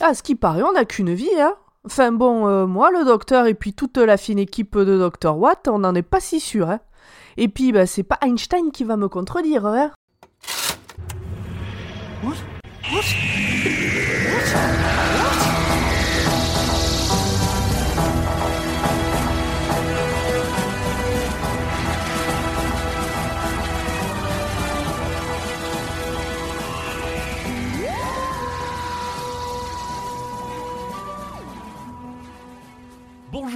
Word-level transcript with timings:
Ah, 0.00 0.14
ce 0.14 0.22
qui 0.22 0.34
paraît, 0.34 0.62
on 0.62 0.72
n'a 0.72 0.84
qu'une 0.84 1.12
vie, 1.12 1.28
hein. 1.38 1.54
Enfin 1.84 2.12
bon, 2.12 2.46
euh, 2.46 2.66
moi, 2.66 2.90
le 2.90 3.04
docteur 3.04 3.46
et 3.46 3.54
puis 3.54 3.72
toute 3.72 3.96
la 3.96 4.16
fine 4.16 4.38
équipe 4.38 4.76
de 4.76 4.98
Dr. 4.98 5.36
Watt, 5.36 5.68
on 5.68 5.80
n'en 5.80 5.94
est 5.94 6.02
pas 6.02 6.20
si 6.20 6.38
sûr, 6.38 6.70
hein. 6.70 6.80
Et 7.36 7.48
puis, 7.48 7.72
bah, 7.72 7.86
c'est 7.86 8.02
pas 8.02 8.18
Einstein 8.22 8.70
qui 8.72 8.84
va 8.84 8.96
me 8.96 9.08
contredire, 9.08 9.66
hein 9.66 9.92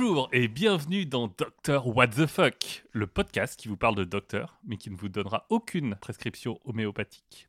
Bonjour 0.02 0.28
et 0.32 0.48
bienvenue 0.48 1.06
dans 1.06 1.28
Docteur 1.28 1.86
What 1.86 2.08
the 2.08 2.26
Fuck, 2.26 2.84
le 2.90 3.06
podcast 3.06 3.56
qui 3.56 3.68
vous 3.68 3.76
parle 3.76 3.94
de 3.94 4.02
docteur, 4.02 4.58
mais 4.66 4.76
qui 4.76 4.90
ne 4.90 4.96
vous 4.96 5.08
donnera 5.08 5.46
aucune 5.48 5.94
prescription 5.94 6.58
homéopathique. 6.64 7.48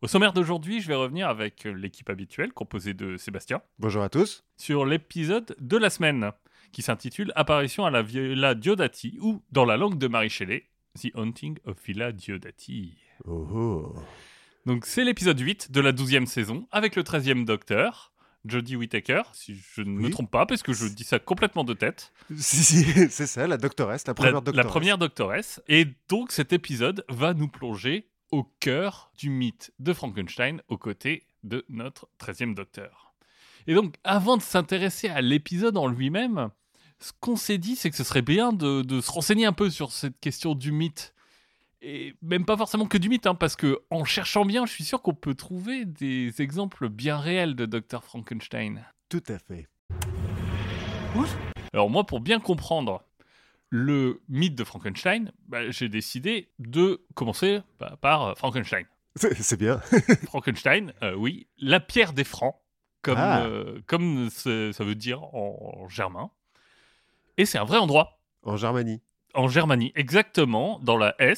Au 0.00 0.06
sommaire 0.06 0.32
d'aujourd'hui, 0.32 0.80
je 0.80 0.86
vais 0.86 0.94
revenir 0.94 1.28
avec 1.28 1.64
l'équipe 1.64 2.08
habituelle, 2.08 2.52
composée 2.52 2.94
de 2.94 3.16
Sébastien, 3.16 3.62
Bonjour 3.80 4.04
à 4.04 4.08
tous. 4.08 4.44
sur 4.56 4.86
l'épisode 4.86 5.56
de 5.58 5.76
la 5.76 5.90
semaine, 5.90 6.30
qui 6.70 6.82
s'intitule 6.82 7.32
Apparition 7.34 7.84
à 7.84 7.90
la 7.90 8.02
Villa 8.02 8.54
Diodati, 8.54 9.18
ou, 9.20 9.42
dans 9.50 9.64
la 9.64 9.76
langue 9.76 9.98
de 9.98 10.06
Marie 10.06 10.30
Shelley, 10.30 10.66
The 11.00 11.08
Haunting 11.16 11.58
of 11.64 11.84
Villa 11.84 12.12
Diodati. 12.12 12.96
Oh, 13.24 13.48
oh. 13.52 13.96
Donc 14.66 14.86
c'est 14.86 15.02
l'épisode 15.02 15.40
8 15.40 15.72
de 15.72 15.80
la 15.80 15.92
12e 15.92 16.26
saison, 16.26 16.68
avec 16.70 16.94
le 16.94 17.02
13e 17.02 17.44
docteur, 17.44 18.12
Jodie 18.44 18.76
Whittaker, 18.76 19.22
si 19.32 19.56
je 19.74 19.82
ne 19.82 19.90
me 19.90 20.10
trompe 20.10 20.30
pas, 20.30 20.46
parce 20.46 20.62
que 20.62 20.72
je 20.72 20.86
dis 20.86 21.04
ça 21.04 21.18
complètement 21.18 21.64
de 21.64 21.74
tête. 21.74 22.12
Si, 22.36 22.62
si, 22.62 22.84
c'est 23.10 23.26
ça, 23.26 23.46
la 23.46 23.56
doctoresse, 23.56 24.06
la 24.06 24.14
première 24.14 24.34
la, 24.34 24.40
doctoresse. 24.40 24.64
la 24.64 24.70
première 24.70 24.98
doctoresse. 24.98 25.62
Et 25.68 25.86
donc 26.08 26.32
cet 26.32 26.52
épisode 26.52 27.04
va 27.08 27.34
nous 27.34 27.48
plonger 27.48 28.08
au 28.30 28.44
cœur 28.60 29.10
du 29.18 29.30
mythe 29.30 29.72
de 29.78 29.92
Frankenstein 29.92 30.62
aux 30.68 30.78
côtés 30.78 31.26
de 31.42 31.64
notre 31.68 32.08
13e 32.20 32.54
docteur. 32.54 33.14
Et 33.66 33.74
donc 33.74 33.96
avant 34.04 34.36
de 34.36 34.42
s'intéresser 34.42 35.08
à 35.08 35.20
l'épisode 35.20 35.76
en 35.76 35.86
lui-même, 35.86 36.50
ce 37.00 37.12
qu'on 37.20 37.36
s'est 37.36 37.58
dit, 37.58 37.76
c'est 37.76 37.90
que 37.90 37.96
ce 37.96 38.04
serait 38.04 38.22
bien 38.22 38.52
de, 38.52 38.82
de 38.82 39.00
se 39.00 39.10
renseigner 39.10 39.46
un 39.46 39.52
peu 39.52 39.70
sur 39.70 39.92
cette 39.92 40.18
question 40.20 40.54
du 40.54 40.72
mythe. 40.72 41.14
Et 41.80 42.14
même 42.22 42.44
pas 42.44 42.56
forcément 42.56 42.86
que 42.86 42.98
du 42.98 43.08
mythe, 43.08 43.26
hein, 43.26 43.34
parce 43.36 43.54
que 43.54 43.78
en 43.90 44.04
cherchant 44.04 44.44
bien, 44.44 44.66
je 44.66 44.72
suis 44.72 44.84
sûr 44.84 45.00
qu'on 45.00 45.14
peut 45.14 45.34
trouver 45.34 45.84
des 45.84 46.42
exemples 46.42 46.88
bien 46.88 47.18
réels 47.18 47.54
de 47.54 47.66
Dr. 47.66 48.02
Frankenstein. 48.02 48.84
Tout 49.08 49.22
à 49.28 49.38
fait. 49.38 49.68
Alors 51.72 51.90
moi, 51.90 52.04
pour 52.04 52.20
bien 52.20 52.40
comprendre 52.40 53.02
le 53.70 54.20
mythe 54.28 54.54
de 54.54 54.64
Frankenstein, 54.64 55.30
bah, 55.46 55.70
j'ai 55.70 55.88
décidé 55.88 56.50
de 56.58 57.02
commencer 57.14 57.60
bah, 57.78 57.96
par 58.00 58.22
euh, 58.28 58.34
Frankenstein. 58.34 58.84
C'est 59.16 59.58
bien. 59.58 59.78
Frankenstein, 60.26 60.92
euh, 61.02 61.14
oui, 61.14 61.46
la 61.58 61.80
pierre 61.80 62.12
des 62.12 62.24
francs, 62.24 62.56
comme, 63.02 63.18
Ah. 63.18 63.42
euh, 63.44 63.80
comme 63.86 64.30
ça 64.30 64.50
veut 64.84 64.94
dire 64.94 65.22
en, 65.34 65.80
en 65.84 65.88
germain. 65.88 66.30
Et 67.36 67.44
c'est 67.46 67.58
un 67.58 67.64
vrai 67.64 67.78
endroit, 67.78 68.18
En 68.42 68.56
Germanie. 68.56 69.00
en 69.34 69.48
Germanie, 69.48 69.92
exactement, 69.94 70.78
dans 70.80 70.96
la 70.96 71.14
euh, 71.20 71.34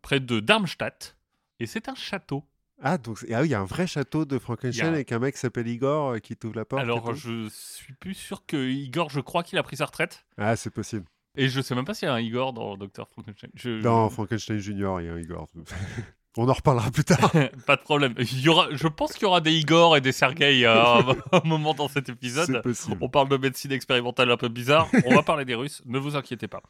près 0.00 0.20
de 0.20 0.40
Darmstadt. 0.40 1.16
Et 1.60 1.66
c'est 1.66 1.88
un 1.88 1.94
château. 1.94 2.44
Ah, 2.82 2.98
donc 2.98 3.24
ah 3.32 3.40
oui, 3.40 3.48
il 3.48 3.50
y 3.50 3.54
a 3.54 3.60
un 3.60 3.64
vrai 3.64 3.86
château 3.86 4.24
de 4.24 4.38
Frankenstein 4.38 4.86
a- 4.86 4.92
avec 4.94 5.12
un 5.12 5.18
mec 5.20 5.34
qui 5.34 5.40
s'appelle 5.40 5.68
Igor 5.68 6.14
euh, 6.14 6.18
qui 6.18 6.36
t'ouvre 6.36 6.56
la 6.56 6.64
porte. 6.64 6.82
Alors, 6.82 7.14
je 7.14 7.48
suis 7.50 7.92
plus 7.94 8.14
sûr 8.14 8.44
que 8.46 8.56
Igor, 8.68 9.10
je 9.10 9.20
crois 9.20 9.42
qu'il 9.44 9.58
a 9.58 9.62
pris 9.62 9.76
sa 9.76 9.86
retraite. 9.86 10.26
Ah, 10.36 10.56
c'est 10.56 10.70
possible. 10.70 11.04
Et 11.36 11.48
je 11.48 11.60
sais 11.60 11.74
même 11.74 11.84
pas 11.84 11.94
s'il 11.94 12.06
y 12.06 12.10
a 12.10 12.14
un 12.14 12.20
Igor 12.20 12.52
dans 12.52 12.76
Dr. 12.76 13.08
Frankenstein. 13.12 13.50
Je- 13.54 13.80
Dans 13.80 14.08
Frankenstein 14.10 14.58
Junior, 14.58 15.00
il 15.00 15.06
y 15.06 15.08
a 15.08 15.14
un 15.14 15.18
Igor. 15.20 15.48
On 16.36 16.48
en 16.48 16.52
reparlera 16.52 16.90
plus 16.90 17.04
tard. 17.04 17.30
Pas 17.66 17.76
de 17.76 17.82
problème. 17.82 18.14
Il 18.18 18.40
y 18.40 18.48
aura, 18.48 18.66
je 18.72 18.88
pense 18.88 19.12
qu'il 19.12 19.22
y 19.22 19.26
aura 19.26 19.40
des 19.40 19.52
Igor 19.52 19.96
et 19.96 20.00
des 20.00 20.10
Sergei 20.10 20.64
à 20.66 20.98
un, 21.32 21.40
moment 21.44 21.74
dans 21.74 21.86
cet 21.88 22.08
épisode. 22.08 22.60
On 23.00 23.08
parle 23.08 23.28
de 23.28 23.36
médecine 23.36 23.70
expérimentale 23.70 24.30
un 24.32 24.36
peu 24.36 24.48
bizarre. 24.48 24.88
On 25.06 25.14
va 25.14 25.22
parler 25.22 25.44
des 25.44 25.54
Russes. 25.54 25.80
Ne 25.86 25.98
vous 25.98 26.16
inquiétez 26.16 26.48
pas. 26.48 26.62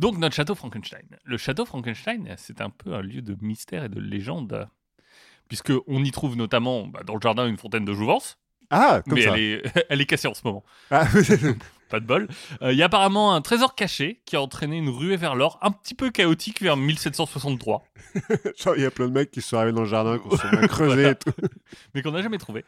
Donc 0.00 0.18
notre 0.18 0.34
château 0.34 0.56
Frankenstein. 0.56 1.06
Le 1.24 1.36
château 1.36 1.64
Frankenstein, 1.64 2.34
c'est 2.38 2.60
un 2.60 2.70
peu 2.70 2.94
un 2.94 3.02
lieu 3.02 3.22
de 3.22 3.36
mystère 3.40 3.84
et 3.84 3.88
de 3.88 4.00
légende, 4.00 4.68
puisque 5.48 5.72
on 5.86 6.02
y 6.02 6.10
trouve 6.10 6.36
notamment 6.36 6.86
bah, 6.88 7.02
dans 7.06 7.14
le 7.14 7.20
jardin 7.20 7.46
une 7.46 7.58
fontaine 7.58 7.84
de 7.84 7.94
jouvence, 7.94 8.38
Ah, 8.70 9.00
comme 9.04 9.14
mais 9.14 9.22
ça. 9.22 9.34
elle 9.36 9.40
est, 9.40 9.86
elle 9.90 10.00
est 10.00 10.06
cassée 10.06 10.26
en 10.26 10.34
ce 10.34 10.42
moment. 10.44 10.64
Ah, 10.90 11.06
Pas 11.90 12.00
de 12.00 12.06
bol. 12.06 12.28
Euh, 12.62 12.72
Il 12.72 12.78
y 12.78 12.82
a 12.82 12.86
apparemment 12.86 13.34
un 13.34 13.40
trésor 13.42 13.74
caché 13.74 14.20
qui 14.24 14.36
a 14.36 14.40
entraîné 14.42 14.76
une 14.78 14.88
ruée 14.88 15.16
vers 15.16 15.34
l'or 15.36 15.58
un 15.62 15.70
petit 15.70 15.94
peu 15.94 16.10
chaotique 16.10 16.60
vers 16.62 16.76
1763. 16.76 17.84
genre, 18.58 18.76
il 18.76 18.82
y 18.82 18.86
a 18.86 18.90
plein 18.90 19.06
de 19.08 19.12
mecs 19.12 19.30
qui 19.30 19.42
sont 19.42 19.56
arrivés 19.56 19.72
dans 19.72 19.82
le 19.82 19.88
jardin, 19.88 20.18
qui 20.18 20.30
se 20.36 20.42
sont 20.42 20.48
bien 20.50 20.60
creusés 20.68 20.94
Voilà. 20.94 21.10
et 21.10 21.14
tout. 21.14 21.32
mais 21.94 22.02
qu'on 22.02 22.12
n'a 22.12 22.22
jamais 22.22 22.38
trouvé. 22.38 22.64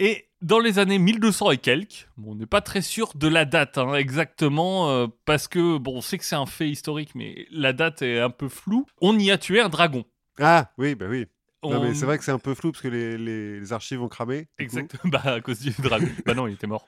Et 0.00 0.26
dans 0.42 0.58
les 0.58 0.78
années 0.80 0.98
1200 0.98 1.52
et 1.52 1.58
quelques, 1.58 2.08
bon, 2.16 2.32
on 2.32 2.34
n'est 2.34 2.46
pas 2.46 2.60
très 2.60 2.82
sûr 2.82 3.12
de 3.14 3.28
la 3.28 3.44
date 3.44 3.78
hein, 3.78 3.94
exactement, 3.94 4.90
euh, 4.90 5.06
parce 5.24 5.46
que, 5.46 5.78
bon, 5.78 5.98
on 5.98 6.00
sait 6.00 6.18
que 6.18 6.24
c'est 6.24 6.34
un 6.34 6.46
fait 6.46 6.68
historique, 6.68 7.14
mais 7.14 7.46
la 7.52 7.72
date 7.72 8.02
est 8.02 8.18
un 8.18 8.30
peu 8.30 8.48
floue. 8.48 8.86
On 9.00 9.16
y 9.18 9.30
a 9.30 9.38
tué 9.38 9.60
un 9.60 9.68
dragon. 9.68 10.04
Ah, 10.40 10.72
oui, 10.78 10.96
bah 10.96 11.06
oui. 11.08 11.26
Non, 11.62 11.76
On- 11.78 11.82
mais 11.84 11.94
c'est 11.94 12.06
vrai 12.06 12.18
que 12.18 12.24
c'est 12.24 12.32
un 12.32 12.38
peu 12.40 12.54
flou 12.54 12.72
parce 12.72 12.82
que 12.82 12.88
les, 12.88 13.16
les- 13.16 13.60
les 13.60 13.72
archives 13.72 14.02
ont 14.02 14.08
cramé. 14.08 14.40
du 14.40 14.44
coup. 14.44 14.78
Exact. 14.78 14.96
Bah, 15.04 15.22
à 15.24 15.40
cause 15.40 15.60
du 15.60 15.70
dragon. 15.78 16.08
bah 16.26 16.34
non, 16.34 16.48
il 16.48 16.54
était 16.54 16.66
mort. 16.66 16.86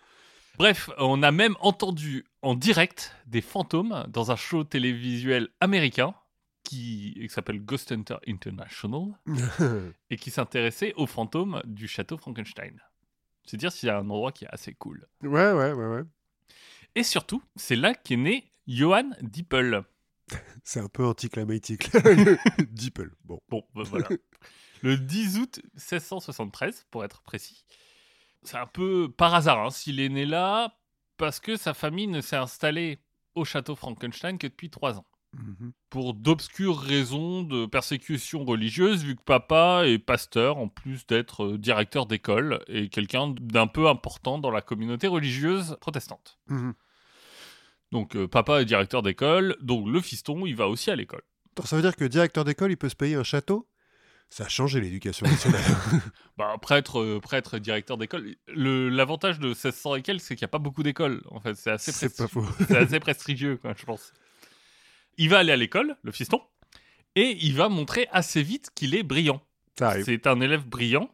Bref, 0.59 0.89
on 0.99 1.22
a 1.22 1.33
même 1.33 1.55
entendu 1.61 2.25
en 2.41 2.55
direct 2.55 3.15
des 3.27 3.43
fantômes 3.43 4.06
dans 4.09 4.31
un 4.31 4.37
show 4.37 4.65
télévisuel 4.65 5.49
américain 5.61 6.15
qui, 6.65 7.15
qui 7.21 7.28
s'appelle 7.28 7.61
Ghost 7.61 7.93
Hunter 7.93 8.17
International 8.27 9.19
et 10.11 10.17
qui 10.17 10.31
s'intéressait 10.31 10.94
aux 10.94 11.06
fantômes 11.06 11.61
du 11.67 11.87
château 11.89 12.17
Frankenstein. 12.17 12.81
C'est 13.44 13.59
dire 13.59 13.71
s'il 13.71 13.89
y 13.89 13.91
a 13.91 13.99
un 13.99 14.09
endroit 14.09 14.33
qui 14.33 14.44
est 14.47 14.50
assez 14.50 14.72
cool. 14.72 15.06
ouais, 15.22 15.53
ouais, 15.53 15.72
ouais, 15.72 15.87
ouais. 15.87 16.03
Et 16.94 17.03
surtout, 17.03 17.43
c'est 17.56 17.77
là 17.77 17.94
qu'est 17.94 18.17
né 18.17 18.50
Johann 18.67 19.15
Dippel. 19.21 19.84
C'est 20.65 20.81
un 20.81 20.88
peu 20.88 21.05
anticlimatique. 21.05 21.91
Deeple. 22.71 23.15
Bon. 23.25 23.41
Bon, 23.49 23.65
ben 23.75 23.84
voilà. 23.84 24.09
Le 24.83 24.97
10 24.97 25.38
août 25.38 25.61
1673, 25.75 26.87
pour 26.91 27.05
être 27.05 27.23
précis. 27.23 27.65
C'est 28.43 28.59
un 28.59 28.67
peu 28.67 29.11
par 29.11 29.35
hasard 29.35 29.59
hein, 29.59 29.71
s'il 29.71 30.01
est 30.01 30.09
né 30.09 30.25
là, 30.25 30.79
parce 31.17 31.41
que 31.41 31.57
sa 31.57 31.75
famille 31.75 32.07
ne 32.07 32.21
s'est 32.21 32.37
installée 32.37 33.01
au 33.35 33.45
château 33.45 33.75
Frankenstein 33.75 34.39
que 34.39 34.47
depuis 34.47 34.71
trois 34.71 34.99
ans. 34.99 35.07
Mhm. 35.35 35.73
Pour 35.91 36.15
d'obscures 36.15 36.79
raisons 36.79 37.43
de 37.43 37.67
persécution 37.67 38.45
religieuse, 38.45 39.05
vu 39.05 39.17
que 39.17 39.23
papa 39.23 39.83
est 39.85 39.99
pasteur, 39.99 40.57
en 40.57 40.69
plus 40.69 41.07
d'être 41.07 41.45
euh, 41.45 41.59
directeur 41.59 42.07
d'école, 42.07 42.61
et 42.69 42.89
quelqu'un 42.89 43.35
d'un 43.39 43.67
peu 43.67 43.89
important 43.89 44.39
dans 44.39 44.51
la 44.51 44.63
communauté 44.63 45.07
religieuse 45.07 45.77
protestante. 45.81 46.39
Mhm. 46.49 46.75
Donc 47.93 48.17
euh, 48.17 48.27
papa 48.27 48.63
est 48.63 48.65
directeur 48.65 49.03
d'école, 49.03 49.57
donc 49.61 49.87
le 49.89 50.01
fiston, 50.01 50.47
il 50.47 50.57
va 50.57 50.69
aussi 50.69 50.91
à 50.91 50.97
l'école. 50.97 51.23
Attends, 51.53 51.67
ça 51.67 51.77
veut 51.77 51.83
dire 51.83 51.97
que 51.97 52.05
directeur 52.05 52.45
d'école, 52.45 52.71
il 52.71 52.77
peut 52.77 52.89
se 52.89 52.97
payer 52.97 53.17
un 53.17 53.23
château? 53.23 53.69
Ça 54.28 54.44
a 54.44 54.48
changé 54.48 54.81
l'éducation 54.81 55.26
nationale. 55.26 55.62
Bah, 56.37 56.54
prêtre, 56.60 57.00
euh, 57.00 57.19
prêtre 57.19 57.56
directeur 57.59 57.97
d'école. 57.97 58.34
Le- 58.48 58.91
L'avantage 58.91 59.38
de 59.38 59.48
1600 59.48 59.94
et 59.94 60.03
quelques, 60.03 60.20
c'est 60.20 60.37
qu'il 60.37 60.44
n'y 60.44 60.50
a 60.50 60.53
pas 60.53 60.59
beaucoup 60.59 60.82
d'écoles. 60.82 61.22
En 61.31 61.41
fait, 61.41 61.54
c'est 61.54 61.70
assez, 61.70 61.92
c'est 61.92 62.14
pas 62.14 62.28
faux. 62.28 62.44
c'est 62.69 62.76
assez 62.76 63.00
prestigieux, 63.00 63.56
quoi, 63.56 63.72
je 63.75 63.87
pense. 63.87 64.12
Il 65.16 65.31
va 65.31 65.38
aller 65.38 65.53
à 65.53 65.56
l'école, 65.56 65.97
le 66.03 66.12
fiston, 66.12 66.42
et 67.14 67.38
il 67.41 67.54
va 67.54 67.70
montrer 67.70 68.06
assez 68.12 68.42
vite 68.42 68.69
qu'il 68.75 68.94
est 68.94 69.02
brillant. 69.02 69.40
C'est 70.05 70.26
un 70.26 70.40
élève 70.43 70.67
brillant. 70.67 71.08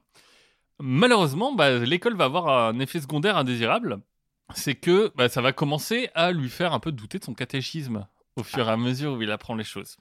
Malheureusement, 0.81 1.53
bah, 1.55 1.79
l'école 1.79 2.17
va 2.17 2.25
avoir 2.25 2.49
un 2.49 2.81
effet 2.81 3.01
secondaire 3.01 3.37
indésirable. 3.37 4.01
C'est 4.57 4.75
que 4.75 5.13
bah, 5.15 5.29
ça 5.29 5.41
va 5.41 5.53
commencer 5.53 6.11
à 6.17 6.33
lui 6.33 6.49
faire 6.49 6.73
un 6.73 6.81
peu 6.81 6.91
douter 6.91 7.21
de 7.21 7.25
son 7.25 7.35
catéchisme 7.35 8.09
au 8.35 8.43
fur 8.43 8.69
et 8.69 8.73
à 8.73 8.77
mesure 8.77 9.13
où 9.13 9.23
il 9.23 9.31
apprend 9.31 9.55
les 9.55 9.63
choses. 9.65 9.99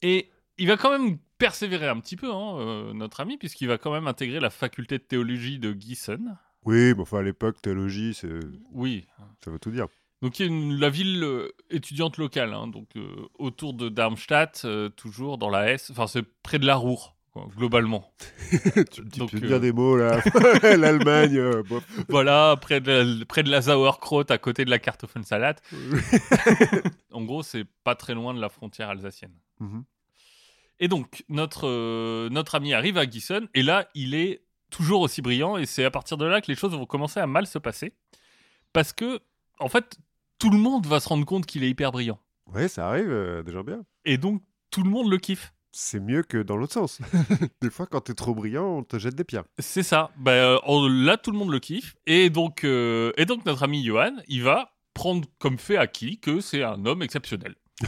Et 0.00 0.30
il 0.56 0.66
va 0.68 0.76
quand 0.78 0.90
même 0.98 1.18
persévérer 1.42 1.88
un 1.88 1.98
petit 1.98 2.14
peu, 2.16 2.30
hein, 2.32 2.56
euh, 2.58 2.92
notre 2.92 3.20
ami, 3.20 3.36
puisqu'il 3.36 3.66
va 3.66 3.76
quand 3.76 3.92
même 3.92 4.06
intégrer 4.06 4.38
la 4.38 4.50
faculté 4.50 4.98
de 4.98 5.02
théologie 5.02 5.58
de 5.58 5.72
Gießen. 5.72 6.38
Oui, 6.64 6.94
mais 6.94 7.00
enfin, 7.02 7.18
à 7.18 7.22
l'époque, 7.22 7.60
théologie, 7.60 8.14
c'est- 8.14 8.28
Oui. 8.72 9.06
ça 9.44 9.50
veut 9.50 9.58
tout 9.58 9.72
dire. 9.72 9.86
Donc 10.22 10.38
il 10.38 10.46
y 10.46 10.48
a 10.48 10.52
une- 10.52 10.78
la 10.78 10.88
ville 10.88 11.24
euh, 11.24 11.48
étudiante 11.68 12.16
locale, 12.16 12.54
hein, 12.54 12.68
donc 12.68 12.86
euh, 12.96 13.08
autour 13.40 13.74
de 13.74 13.88
Darmstadt, 13.88 14.64
toujours 14.94 15.36
dans 15.36 15.50
la 15.50 15.72
Hesse. 15.72 15.90
Enfin, 15.90 16.06
c'est 16.06 16.22
près 16.44 16.60
de 16.60 16.64
la 16.66 16.76
Ruhr, 16.76 17.16
quoi, 17.32 17.48
globalement. 17.56 18.12
tu 18.92 19.02
Donc, 19.18 19.30
tu 19.30 19.38
veux 19.38 19.44
euh, 19.44 19.48
dire 19.48 19.60
des 19.60 19.72
mots, 19.72 19.96
là. 19.96 20.20
L'Allemagne, 20.76 21.40
voilà, 22.08 22.56
près 22.60 22.80
de, 22.80 22.92
la, 23.18 23.24
près 23.24 23.42
de 23.42 23.50
la 23.50 23.62
Sauerkraut, 23.62 24.22
à 24.30 24.38
côté 24.38 24.64
de 24.64 24.70
la 24.70 24.78
Kartoffelsalat. 24.78 25.56
en 27.10 27.24
gros, 27.24 27.42
c'est 27.42 27.64
pas 27.82 27.96
très 27.96 28.14
loin 28.14 28.32
de 28.32 28.40
la 28.40 28.48
frontière 28.48 28.90
alsacienne. 28.90 29.34
Mhm. 29.58 29.82
Et 30.82 30.88
donc, 30.88 31.24
notre, 31.28 31.68
euh, 31.68 32.28
notre 32.30 32.56
ami 32.56 32.74
arrive 32.74 32.98
à 32.98 33.08
Gießen, 33.08 33.46
et 33.54 33.62
là, 33.62 33.88
il 33.94 34.14
est 34.16 34.42
toujours 34.68 35.00
aussi 35.02 35.22
brillant, 35.22 35.56
et 35.56 35.64
c'est 35.64 35.84
à 35.84 35.90
partir 35.92 36.16
de 36.18 36.24
là 36.26 36.40
que 36.40 36.48
les 36.48 36.56
choses 36.56 36.72
vont 36.72 36.86
commencer 36.86 37.20
à 37.20 37.26
mal 37.28 37.46
se 37.46 37.58
passer. 37.58 37.92
Parce 38.72 38.92
que, 38.92 39.20
en 39.60 39.68
fait, 39.68 39.96
tout 40.40 40.50
le 40.50 40.58
monde 40.58 40.84
va 40.86 40.98
se 40.98 41.08
rendre 41.08 41.24
compte 41.24 41.46
qu'il 41.46 41.62
est 41.62 41.70
hyper 41.70 41.92
brillant. 41.92 42.18
Ouais, 42.52 42.66
ça 42.66 42.88
arrive 42.88 43.10
euh, 43.10 43.44
déjà 43.44 43.62
bien. 43.62 43.84
Et 44.04 44.18
donc, 44.18 44.42
tout 44.72 44.82
le 44.82 44.90
monde 44.90 45.08
le 45.08 45.18
kiffe. 45.18 45.54
C'est 45.70 46.00
mieux 46.00 46.24
que 46.24 46.42
dans 46.42 46.56
l'autre 46.56 46.72
sens. 46.72 46.98
des 47.62 47.70
fois, 47.70 47.86
quand 47.86 48.00
t'es 48.00 48.14
trop 48.14 48.34
brillant, 48.34 48.78
on 48.78 48.82
te 48.82 48.98
jette 48.98 49.14
des 49.14 49.22
pierres. 49.24 49.44
C'est 49.60 49.84
ça. 49.84 50.10
Bah, 50.16 50.32
euh, 50.32 50.58
on- 50.66 50.88
là, 50.88 51.16
tout 51.16 51.30
le 51.30 51.38
monde 51.38 51.50
le 51.52 51.60
kiffe. 51.60 51.94
Et 52.06 52.28
donc, 52.28 52.64
euh, 52.64 53.12
et 53.16 53.24
donc 53.24 53.46
notre 53.46 53.62
ami 53.62 53.84
Johan, 53.84 54.16
il 54.26 54.42
va 54.42 54.72
prendre 54.94 55.28
comme 55.38 55.58
fait 55.58 55.76
acquis 55.76 56.18
que 56.18 56.40
c'est 56.40 56.64
un 56.64 56.84
homme 56.86 57.02
exceptionnel. 57.02 57.54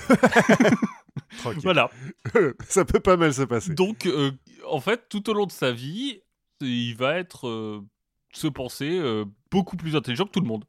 Tranquille. 1.39 1.63
Voilà. 1.63 1.91
ça 2.69 2.85
peut 2.85 3.01
pas 3.01 3.17
mal 3.17 3.33
se 3.33 3.43
passer. 3.43 3.75
Donc, 3.75 4.07
euh, 4.07 4.33
en 4.67 4.81
fait, 4.81 5.09
tout 5.09 5.29
au 5.31 5.35
long 5.35 5.47
de 5.47 5.53
sa 5.53 5.73
vie, 5.73 6.21
il 6.61 6.95
va 6.95 7.19
être 7.19 7.49
euh, 7.49 7.85
se 8.33 8.47
penser 8.47 8.99
euh, 8.99 9.25
beaucoup 9.51 9.77
plus 9.77 9.97
intelligent 9.97 10.25
que 10.25 10.33
tout 10.33 10.41
le 10.41 10.47
monde. 10.47 10.65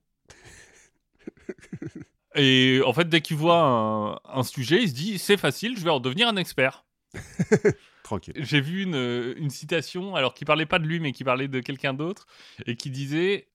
Et 2.36 2.82
en 2.86 2.92
fait, 2.94 3.08
dès 3.08 3.22
qu'il 3.22 3.38
voit 3.38 3.62
un, 3.62 4.20
un 4.26 4.44
sujet, 4.44 4.84
il 4.84 4.90
se 4.90 4.94
dit 4.94 5.18
c'est 5.18 5.38
facile, 5.38 5.78
je 5.78 5.84
vais 5.84 5.90
en 5.90 6.02
devenir 6.02 6.28
un 6.28 6.36
expert. 6.36 6.86
Tranquille. 8.04 8.34
J'ai 8.38 8.60
vu 8.60 8.84
une, 8.84 9.34
une 9.38 9.50
citation, 9.50 10.16
alors 10.16 10.34
qui 10.34 10.44
parlait 10.44 10.66
pas 10.66 10.80
de 10.80 10.86
lui, 10.86 11.00
mais 11.00 11.14
qui 11.14 11.24
parlait 11.24 11.48
de 11.48 11.62
quelqu'un 11.62 11.94
d'autre, 11.94 12.28
et 12.66 12.76
qui 12.76 12.90
disait 12.90 13.48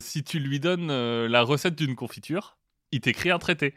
si 0.00 0.24
tu 0.24 0.40
lui 0.40 0.58
donnes 0.58 0.88
la 1.26 1.42
recette 1.42 1.76
d'une 1.76 1.94
confiture, 1.94 2.58
il 2.90 3.00
t'écrit 3.00 3.30
un 3.30 3.38
traité. 3.38 3.74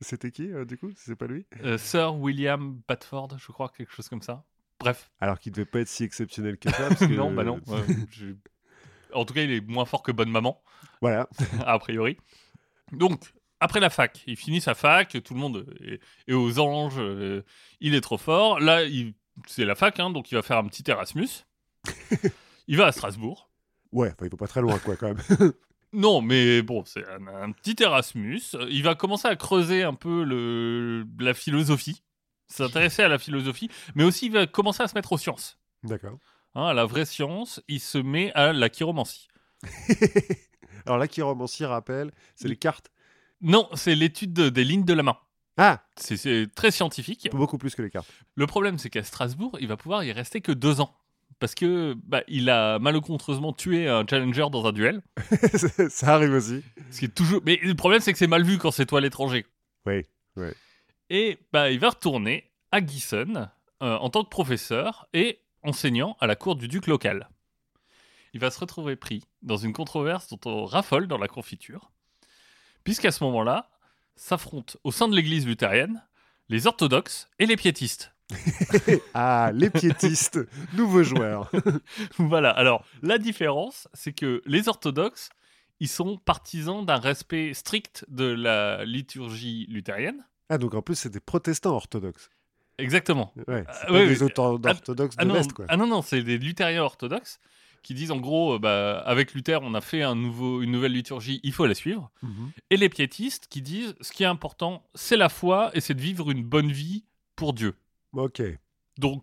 C'était 0.00 0.30
qui, 0.30 0.52
euh, 0.52 0.64
du 0.64 0.78
coup? 0.78 0.90
C'est 0.96 1.16
pas 1.16 1.26
lui? 1.26 1.46
Euh, 1.64 1.76
Sir 1.78 2.14
William 2.14 2.80
Batford, 2.86 3.30
je 3.38 3.50
crois, 3.52 3.68
quelque 3.76 3.92
chose 3.92 4.08
comme 4.08 4.22
ça. 4.22 4.44
Bref. 4.80 5.10
Alors 5.20 5.40
qu'il 5.40 5.50
devait 5.52 5.64
pas 5.64 5.80
être 5.80 5.88
si 5.88 6.04
exceptionnel 6.04 6.56
que 6.56 6.70
ça. 6.70 6.88
parce 6.88 7.00
que- 7.06 7.12
non, 7.14 7.32
bah 7.34 7.42
non. 7.44 7.60
je- 8.10 8.34
En 9.12 9.24
tout 9.24 9.34
cas, 9.34 9.42
il 9.42 9.50
est 9.52 9.60
moins 9.66 9.84
fort 9.86 10.02
que 10.02 10.12
Bonne 10.12 10.30
Maman, 10.30 10.62
Voilà. 11.00 11.28
a 11.66 11.78
priori. 11.80 12.16
Donc, 12.92 13.32
après 13.60 13.80
la 13.80 13.90
fac, 13.90 14.22
il 14.28 14.36
finit 14.36 14.60
sa 14.60 14.74
fac, 14.76 15.16
tout 15.24 15.34
le 15.34 15.40
monde 15.40 15.66
est, 15.80 16.00
est 16.28 16.34
aux 16.34 16.60
anges, 16.60 16.98
euh, 16.98 17.42
il 17.80 17.94
est 17.94 18.00
trop 18.00 18.18
fort. 18.18 18.60
Là, 18.60 18.84
il- 18.84 19.14
c'est 19.46 19.64
la 19.64 19.74
fac, 19.74 19.98
hein, 19.98 20.10
donc 20.10 20.30
il 20.30 20.34
va 20.36 20.42
faire 20.42 20.58
un 20.58 20.66
petit 20.68 20.88
Erasmus. 20.88 21.28
il 22.68 22.76
va 22.76 22.86
à 22.86 22.92
Strasbourg. 22.92 23.50
Ouais, 23.92 24.08
enfin, 24.08 24.26
il 24.26 24.30
va 24.30 24.36
pas 24.36 24.46
très 24.46 24.60
loin, 24.60 24.78
quoi, 24.78 24.96
quand 24.96 25.08
même. 25.14 25.52
Non, 25.92 26.20
mais 26.20 26.62
bon, 26.62 26.84
c'est 26.84 27.04
un, 27.08 27.26
un 27.26 27.52
petit 27.52 27.76
Erasmus. 27.82 28.42
Il 28.68 28.82
va 28.82 28.94
commencer 28.94 29.26
à 29.28 29.36
creuser 29.36 29.82
un 29.82 29.94
peu 29.94 30.22
le, 30.24 31.06
la 31.18 31.32
philosophie, 31.34 32.02
s'intéresser 32.46 33.02
à 33.02 33.08
la 33.08 33.18
philosophie, 33.18 33.70
mais 33.94 34.04
aussi 34.04 34.26
il 34.26 34.32
va 34.32 34.46
commencer 34.46 34.82
à 34.82 34.88
se 34.88 34.94
mettre 34.94 35.12
aux 35.12 35.18
sciences. 35.18 35.58
D'accord. 35.84 36.18
Hein, 36.54 36.66
à 36.66 36.74
la 36.74 36.84
vraie 36.84 37.04
science, 37.06 37.62
il 37.68 37.80
se 37.80 37.98
met 37.98 38.32
à 38.34 38.52
la 38.52 38.68
chiromancie. 38.68 39.28
Alors 40.86 40.98
là, 40.98 41.08
qui 41.08 41.22
romancier 41.22 41.66
rappelle, 41.66 42.12
c'est 42.34 42.48
les 42.48 42.56
cartes? 42.56 42.90
Non, 43.40 43.68
c'est 43.74 43.94
l'étude 43.94 44.32
de- 44.32 44.48
des 44.48 44.64
lignes 44.64 44.84
de 44.84 44.94
la 44.94 45.02
main. 45.02 45.16
Ah 45.56 45.82
C'est- 45.96 46.16
C'est 46.16 46.48
très 46.54 46.70
scientifique. 46.70 47.28
Beaucoup 47.32 47.58
plus 47.58 47.74
que 47.74 47.82
les 47.82 47.90
cartes. 47.90 48.08
Le 48.34 48.46
problème, 48.46 48.78
c'est 48.78 48.90
qu'à 48.90 49.02
Strasbourg, 49.02 49.56
il 49.60 49.68
va 49.68 49.76
pouvoir 49.76 50.04
y 50.04 50.12
rester 50.12 50.40
que 50.40 50.52
deux 50.52 50.80
ans. 50.80 50.94
Parce 51.38 51.54
que 51.54 51.94
bah, 52.04 52.22
il 52.26 52.50
a 52.50 52.78
malencontreusement 52.78 53.52
tué 53.52 53.88
un 53.88 54.04
challenger 54.08 54.46
dans 54.50 54.66
un 54.66 54.72
duel. 54.72 55.02
ça 55.88 56.14
arrive 56.14 56.32
aussi. 56.32 56.62
Ce 56.90 56.98
qui 56.98 57.04
est 57.04 57.14
toujours. 57.14 57.40
Mais 57.44 57.60
le 57.62 57.74
problème, 57.74 58.00
c'est 58.00 58.12
que 58.12 58.18
c'est 58.18 58.26
mal 58.26 58.42
vu 58.42 58.58
quand 58.58 58.70
c'est 58.70 58.86
toi 58.86 59.00
l'étranger. 59.00 59.46
Oui. 59.86 60.04
Et 61.10 61.38
bah, 61.52 61.70
il 61.70 61.78
va 61.78 61.90
retourner 61.90 62.50
à 62.72 62.84
Gießen 62.84 63.50
euh, 63.82 63.96
en 63.96 64.10
tant 64.10 64.24
que 64.24 64.28
professeur 64.28 65.08
et 65.12 65.38
enseignant 65.62 66.16
à 66.20 66.26
la 66.26 66.36
cour 66.36 66.56
du 66.56 66.68
duc 66.68 66.86
local. 66.86 67.28
Il 68.34 68.40
va 68.40 68.50
se 68.50 68.60
retrouver 68.60 68.96
pris 68.96 69.24
dans 69.42 69.56
une 69.56 69.72
controverse 69.72 70.28
dont 70.28 70.40
on 70.44 70.64
raffole 70.64 71.06
dans 71.06 71.18
la 71.18 71.28
confiture, 71.28 71.90
puisqu'à 72.84 73.10
ce 73.10 73.24
moment-là, 73.24 73.70
s'affrontent 74.16 74.78
au 74.84 74.92
sein 74.92 75.08
de 75.08 75.16
l'église 75.16 75.46
luthérienne 75.46 76.04
les 76.48 76.66
orthodoxes 76.66 77.28
et 77.38 77.46
les 77.46 77.56
piétistes. 77.56 78.12
Ah, 79.14 79.50
les 79.54 79.70
piétistes, 79.70 80.38
nouveaux 80.74 81.02
joueurs. 81.02 81.50
voilà, 82.18 82.50
alors 82.50 82.84
la 83.02 83.18
différence, 83.18 83.88
c'est 83.94 84.12
que 84.12 84.42
les 84.46 84.68
orthodoxes, 84.68 85.30
ils 85.80 85.88
sont 85.88 86.16
partisans 86.18 86.84
d'un 86.84 86.96
respect 86.98 87.54
strict 87.54 88.04
de 88.08 88.24
la 88.24 88.84
liturgie 88.84 89.66
luthérienne. 89.68 90.24
Ah, 90.48 90.58
donc 90.58 90.74
en 90.74 90.82
plus, 90.82 90.94
c'est 90.96 91.10
des 91.10 91.20
protestants 91.20 91.74
orthodoxes. 91.74 92.30
Exactement. 92.78 93.32
Ouais, 93.48 93.64
Ah, 93.66 93.86
pas 93.86 93.92
oui. 93.92 94.06
des 94.08 94.22
auto- 94.22 94.42
orthodoxes 94.64 95.16
de 95.16 95.22
Ah 95.22 95.24
non, 95.24 95.34
l'Est, 95.34 95.52
quoi. 95.52 95.64
ah 95.68 95.76
non, 95.76 95.86
non, 95.86 96.02
c'est 96.02 96.22
des 96.22 96.38
luthériens 96.38 96.82
orthodoxes 96.82 97.40
qui 97.82 97.94
disent 97.94 98.10
en 98.10 98.18
gros, 98.18 98.54
euh, 98.54 98.58
bah, 98.58 98.98
avec 99.06 99.34
Luther, 99.34 99.60
on 99.62 99.74
a 99.74 99.80
fait 99.80 100.02
un 100.02 100.14
nouveau, 100.14 100.62
une 100.62 100.72
nouvelle 100.72 100.92
liturgie, 100.92 101.40
il 101.42 101.52
faut 101.52 101.66
la 101.66 101.74
suivre. 101.74 102.10
Mhm. 102.22 102.50
Et 102.70 102.76
les 102.76 102.88
piétistes 102.88 103.46
qui 103.48 103.62
disent, 103.62 103.94
ce 104.00 104.12
qui 104.12 104.22
est 104.24 104.26
important, 104.26 104.84
c'est 104.94 105.16
la 105.16 105.28
foi 105.28 105.70
et 105.74 105.80
c'est 105.80 105.94
de 105.94 106.00
vivre 106.00 106.30
une 106.30 106.42
bonne 106.44 106.70
vie 106.72 107.04
pour 107.36 107.52
Dieu. 107.52 107.74
Ok. 108.12 108.42
Donc, 108.98 109.22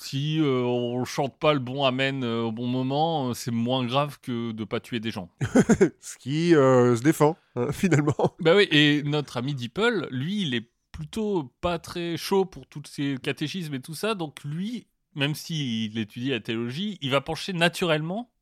si 0.00 0.40
euh, 0.40 0.62
on 0.64 1.04
chante 1.04 1.38
pas 1.38 1.52
le 1.52 1.60
bon 1.60 1.84
amen 1.84 2.24
euh, 2.24 2.42
au 2.42 2.52
bon 2.52 2.66
moment, 2.66 3.28
euh, 3.28 3.34
c'est 3.34 3.50
moins 3.50 3.84
grave 3.84 4.18
que 4.20 4.52
de 4.52 4.64
pas 4.64 4.80
tuer 4.80 4.98
des 4.98 5.10
gens. 5.10 5.30
Ce 6.00 6.16
qui 6.18 6.54
euh, 6.54 6.96
se 6.96 7.02
défend, 7.02 7.36
hein, 7.54 7.68
finalement. 7.72 8.34
bah 8.40 8.56
oui, 8.56 8.66
et 8.70 9.02
notre 9.04 9.36
ami 9.36 9.54
Deeple, 9.54 10.08
lui, 10.10 10.42
il 10.42 10.54
est 10.54 10.68
plutôt 10.90 11.52
pas 11.60 11.78
très 11.78 12.16
chaud 12.16 12.44
pour 12.44 12.66
tous 12.66 12.82
ces 12.86 13.18
catéchismes 13.22 13.74
et 13.74 13.80
tout 13.80 13.94
ça, 13.94 14.14
donc 14.14 14.42
lui, 14.42 14.86
même 15.14 15.34
s'il 15.34 15.96
étudie 15.98 16.30
la 16.30 16.40
théologie, 16.40 16.98
il 17.02 17.10
va 17.10 17.20
pencher 17.20 17.52
naturellement 17.52 18.32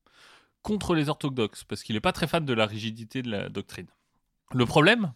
contre 0.62 0.94
les 0.94 1.08
orthodoxes, 1.08 1.64
parce 1.64 1.82
qu'il 1.82 1.94
n'est 1.96 2.00
pas 2.00 2.12
très 2.12 2.26
fan 2.26 2.44
de 2.44 2.52
la 2.52 2.66
rigidité 2.66 3.22
de 3.22 3.30
la 3.30 3.48
doctrine. 3.48 3.86
Le 4.52 4.64
problème, 4.64 5.12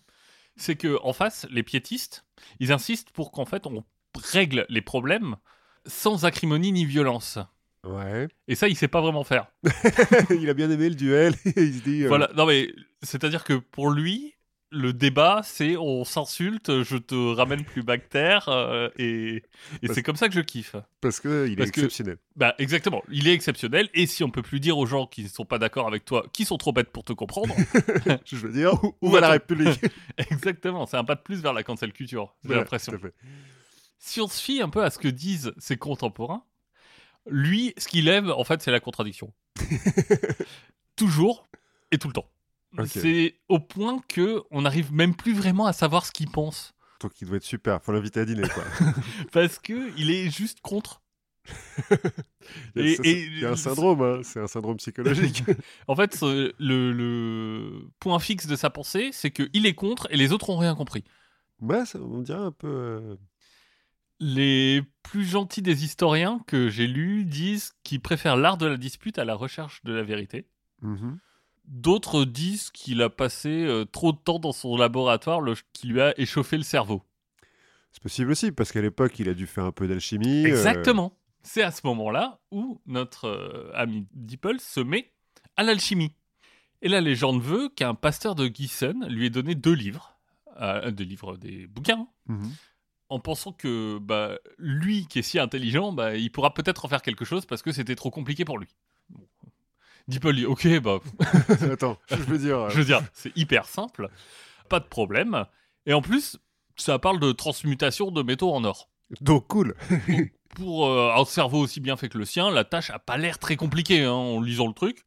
c'est 0.56 0.76
que 0.76 0.98
en 1.02 1.12
face, 1.12 1.46
les 1.50 1.62
piétistes, 1.62 2.24
ils 2.60 2.72
insistent 2.72 3.10
pour 3.10 3.32
qu'en 3.32 3.44
fait 3.44 3.66
on 3.66 3.84
règle 4.32 4.66
les 4.68 4.82
problèmes 4.82 5.36
sans 5.86 6.24
acrimonie 6.24 6.72
ni 6.72 6.84
violence. 6.84 7.38
Ouais. 7.84 8.28
Et 8.46 8.54
ça, 8.54 8.68
il 8.68 8.76
sait 8.76 8.88
pas 8.88 9.00
vraiment 9.00 9.24
faire. 9.24 9.46
il 10.30 10.48
a 10.48 10.54
bien 10.54 10.70
aimé 10.70 10.88
le 10.88 10.94
duel. 10.94 11.34
et 11.44 11.52
il 11.62 11.74
se 11.78 11.82
dit. 11.82 12.04
euh, 12.04 12.08
Voilà, 12.08 12.30
non 12.36 12.46
mais 12.46 12.72
c'est-à-dire 13.02 13.42
que 13.42 13.54
pour 13.54 13.90
lui, 13.90 14.34
le 14.70 14.92
débat, 14.94 15.40
c'est 15.44 15.76
on 15.76 16.04
s'insulte, 16.04 16.82
je 16.82 16.96
te 16.96 17.14
ramène 17.34 17.62
plus 17.64 17.82
bactère, 17.82 18.48
euh, 18.48 18.88
et, 18.96 19.42
et 19.82 19.88
c'est 19.88 20.02
comme 20.02 20.16
ça 20.16 20.28
que 20.28 20.34
je 20.34 20.40
kiffe. 20.40 20.76
Parce 21.02 21.20
qu'il 21.20 21.30
est 21.30 21.56
Parce 21.56 21.70
que- 21.72 21.80
exceptionnel. 21.80 22.16
Bah 22.36 22.54
exactement, 22.58 23.02
il 23.10 23.28
est 23.28 23.34
exceptionnel, 23.34 23.90
et 23.92 24.06
si 24.06 24.22
on 24.24 24.30
peut 24.30 24.40
plus 24.40 24.60
dire 24.60 24.78
aux 24.78 24.86
gens 24.86 25.06
qui 25.06 25.24
ne 25.24 25.28
sont 25.28 25.44
pas 25.44 25.58
d'accord 25.58 25.88
avec 25.88 26.04
toi, 26.06 26.24
qui 26.32 26.44
sont 26.46 26.56
trop 26.56 26.72
bêtes 26.72 26.88
pour 26.90 27.04
te 27.04 27.12
comprendre, 27.12 27.54
Je 28.24 28.36
veux 28.36 28.52
dire, 28.52 28.72
où, 29.02 29.10
va 29.10 29.20
la 29.20 29.28
République? 29.30 29.80
Exactement, 30.16 30.86
c'est 30.86 30.96
un 30.96 31.04
pas 31.04 31.16
de 31.16 31.20
plus 31.22 31.42
vers 31.42 31.52
la 31.52 31.64
cancel 31.64 31.92
culture, 31.92 32.32
j'ai 32.42 32.46
Voilà, 32.48 32.60
l'impression. 32.62 32.92
Si 34.04 34.20
on 34.20 34.26
se 34.26 34.42
fie 34.42 34.60
un 34.60 34.68
peu 34.68 34.82
à 34.82 34.90
ce 34.90 34.98
que 34.98 35.06
disent 35.06 35.52
ses 35.58 35.76
contemporains, 35.76 36.42
lui, 37.30 37.72
ce 37.78 37.86
qu'il 37.86 38.08
aime, 38.08 38.30
en 38.30 38.42
fait, 38.42 38.60
c'est 38.60 38.72
la 38.72 38.80
contradiction. 38.80 39.32
Toujours 40.96 41.46
et 41.92 41.98
tout 41.98 42.08
le 42.08 42.14
temps. 42.14 42.28
C'est 42.86 43.36
au 43.48 43.60
point 43.60 44.00
que 44.08 44.42
on 44.50 44.62
n'arrive 44.62 44.92
même 44.92 45.14
plus 45.14 45.34
vraiment 45.34 45.66
à 45.66 45.72
savoir 45.72 46.06
ce 46.06 46.10
qu'il 46.12 46.30
pense. 46.30 46.72
Donc 47.00 47.12
il 47.20 47.28
doit 47.28 47.36
être 47.36 47.44
super. 47.44 47.82
Faut 47.82 47.92
l'inviter 47.92 48.20
à 48.20 48.24
dîner, 48.24 48.48
quoi. 48.48 48.64
Parce 49.32 49.58
que 49.58 49.90
il 49.98 50.10
est 50.10 50.30
juste 50.30 50.60
contre. 50.62 51.02
Il 52.76 52.86
y 52.86 52.94
a- 52.94 52.98
Et- 53.04 53.22
il 53.24 53.38
y 53.40 53.44
a 53.46 53.50
un 53.50 53.56
syndrome, 53.56 54.00
hein. 54.02 54.20
c'est 54.22 54.40
un 54.40 54.46
syndrome 54.46 54.76
psychologique. 54.78 55.42
En 55.88 55.94
fait, 55.96 56.20
le, 56.22 56.52
le 56.92 57.88
point 58.00 58.18
fixe 58.20 58.46
de 58.46 58.54
sa 58.56 58.70
pensée, 58.70 59.10
c'est 59.12 59.30
qu'il 59.32 59.66
est 59.66 59.74
contre 59.74 60.06
et 60.10 60.16
les 60.16 60.32
autres 60.32 60.50
ont 60.50 60.56
rien 60.58 60.74
compris. 60.74 61.04
ouais, 61.60 61.84
ça, 61.84 61.98
on 62.00 62.20
dirait 62.20 62.38
un 62.38 62.52
peu. 62.52 62.68
euh, 62.68 63.16
Les 64.24 64.82
plus 65.02 65.24
gentils 65.24 65.62
des 65.62 65.84
historiens 65.84 66.40
que 66.46 66.68
j'ai 66.68 66.86
lus 66.86 67.24
disent 67.24 67.72
qu'ils 67.82 68.00
préfèrent 68.00 68.36
l'art 68.36 68.56
de 68.56 68.66
la 68.66 68.76
dispute 68.76 69.18
à 69.18 69.24
la 69.24 69.34
recherche 69.34 69.82
de 69.82 69.92
la 69.92 70.04
vérité. 70.04 70.46
mhm. 70.80 71.18
D'autres 71.64 72.24
disent 72.24 72.70
qu'il 72.70 73.02
a 73.02 73.10
passé 73.10 73.48
euh, 73.64 73.84
trop 73.84 74.12
de 74.12 74.18
temps 74.18 74.38
dans 74.38 74.52
son 74.52 74.76
laboratoire, 74.76 75.40
le, 75.40 75.54
qui 75.72 75.88
lui 75.88 76.00
a 76.00 76.12
échauffé 76.20 76.56
le 76.56 76.62
cerveau. 76.62 77.02
C'est 77.90 78.02
possible 78.02 78.30
aussi, 78.30 78.52
parce 78.52 78.70
qu'à 78.70 78.80
l'époque, 78.80 79.18
il 79.18 79.28
a 79.28 79.34
dû 79.34 79.46
faire 79.48 79.64
un 79.64 79.72
peu 79.72 79.88
d'alchimie. 79.88 80.44
euh, 80.44 80.48
Exactement. 80.48 81.18
C'est 81.42 81.62
à 81.62 81.72
ce 81.72 81.80
moment-là 81.86 82.40
où 82.52 82.80
notre 82.86 83.26
euh, 83.26 83.70
ami 83.74 84.06
Deeple 84.12 84.60
se 84.60 84.78
met 84.80 85.12
à 85.56 85.64
l'alchimie. 85.64 86.14
Et 86.80 86.88
la 86.88 87.00
légende 87.00 87.42
veut 87.42 87.68
qu'un 87.68 87.94
pasteur 87.94 88.36
de 88.36 88.46
Gießen 88.46 89.06
lui 89.08 89.26
ait 89.26 89.30
donné 89.30 89.54
deux 89.56 89.74
livres, 89.74 90.16
des 90.92 91.04
livres, 91.04 91.36
des 91.36 91.66
bouquins, 91.66 92.06
mhm. 92.26 92.50
En 93.12 93.20
pensant 93.20 93.52
que 93.52 93.98
bah, 93.98 94.38
lui, 94.56 95.06
qui 95.06 95.18
est 95.18 95.22
si 95.22 95.38
intelligent, 95.38 95.92
bah, 95.92 96.16
il 96.16 96.32
pourra 96.32 96.54
peut-être 96.54 96.86
en 96.86 96.88
faire 96.88 97.02
quelque 97.02 97.26
chose 97.26 97.44
parce 97.44 97.60
que 97.60 97.70
c'était 97.70 97.94
trop 97.94 98.10
compliqué 98.10 98.46
pour 98.46 98.58
lui. 98.58 98.68
Bon. 99.10 99.28
Deeple 100.08 100.34
dit 100.34 100.46
ok, 100.46 100.80
bah, 100.80 100.98
Attends, 101.70 101.98
je 102.08 102.16
veux 102.16 102.38
dire. 102.38 102.58
euh, 102.60 102.70
je 102.70 102.78
veux 102.78 102.84
dire, 102.84 103.02
c'est 103.12 103.36
hyper 103.36 103.66
simple, 103.66 104.08
pas 104.70 104.80
de 104.80 104.86
problème. 104.86 105.44
Et 105.84 105.92
en 105.92 106.00
plus, 106.00 106.38
ça 106.76 106.98
parle 106.98 107.20
de 107.20 107.32
transmutation 107.32 108.10
de 108.10 108.22
métaux 108.22 108.50
en 108.50 108.64
or. 108.64 108.88
Donc 109.20 109.46
cool. 109.48 109.76
Pour 110.56 110.86
euh, 110.86 111.12
un 111.14 111.24
cerveau 111.26 111.60
aussi 111.60 111.80
bien 111.80 111.98
fait 111.98 112.08
que 112.08 112.16
le 112.16 112.24
sien, 112.24 112.50
la 112.50 112.64
tâche 112.64 112.88
a 112.90 112.98
pas 112.98 113.18
l'air 113.18 113.38
très 113.38 113.56
compliquée 113.56 114.04
hein, 114.04 114.12
en 114.12 114.40
lisant 114.40 114.68
le 114.68 114.74
truc. 114.74 115.04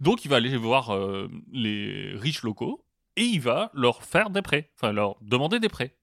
Donc 0.00 0.24
il 0.24 0.28
va 0.28 0.36
aller 0.36 0.56
voir 0.56 0.94
euh, 0.94 1.28
les 1.52 2.14
riches 2.14 2.42
locaux 2.44 2.84
et 3.16 3.24
il 3.24 3.40
va 3.40 3.72
leur 3.74 4.04
faire 4.04 4.30
des 4.30 4.42
prêts, 4.42 4.70
enfin 4.76 4.92
leur 4.92 5.16
demander 5.20 5.58
des 5.58 5.68
prêts 5.68 5.96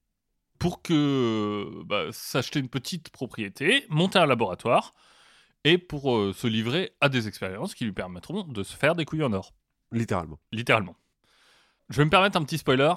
pour 0.59 0.81
que 0.81 1.83
bah, 1.85 2.07
s'acheter 2.11 2.59
une 2.59 2.69
petite 2.69 3.09
propriété, 3.09 3.85
monter 3.89 4.19
un 4.19 4.25
laboratoire 4.25 4.93
et 5.63 5.77
pour 5.77 6.15
euh, 6.15 6.33
se 6.33 6.47
livrer 6.47 6.91
à 7.01 7.09
des 7.09 7.27
expériences 7.27 7.73
qui 7.75 7.85
lui 7.85 7.93
permettront 7.93 8.43
de 8.43 8.63
se 8.63 8.75
faire 8.75 8.95
des 8.95 9.05
couilles 9.05 9.23
en 9.23 9.33
or, 9.33 9.53
Littéralement. 9.91 10.39
littéralement. 10.51 10.95
Je 11.89 11.97
vais 11.97 12.05
me 12.05 12.09
permettre 12.11 12.37
un 12.37 12.43
petit 12.43 12.59
spoiler, 12.59 12.93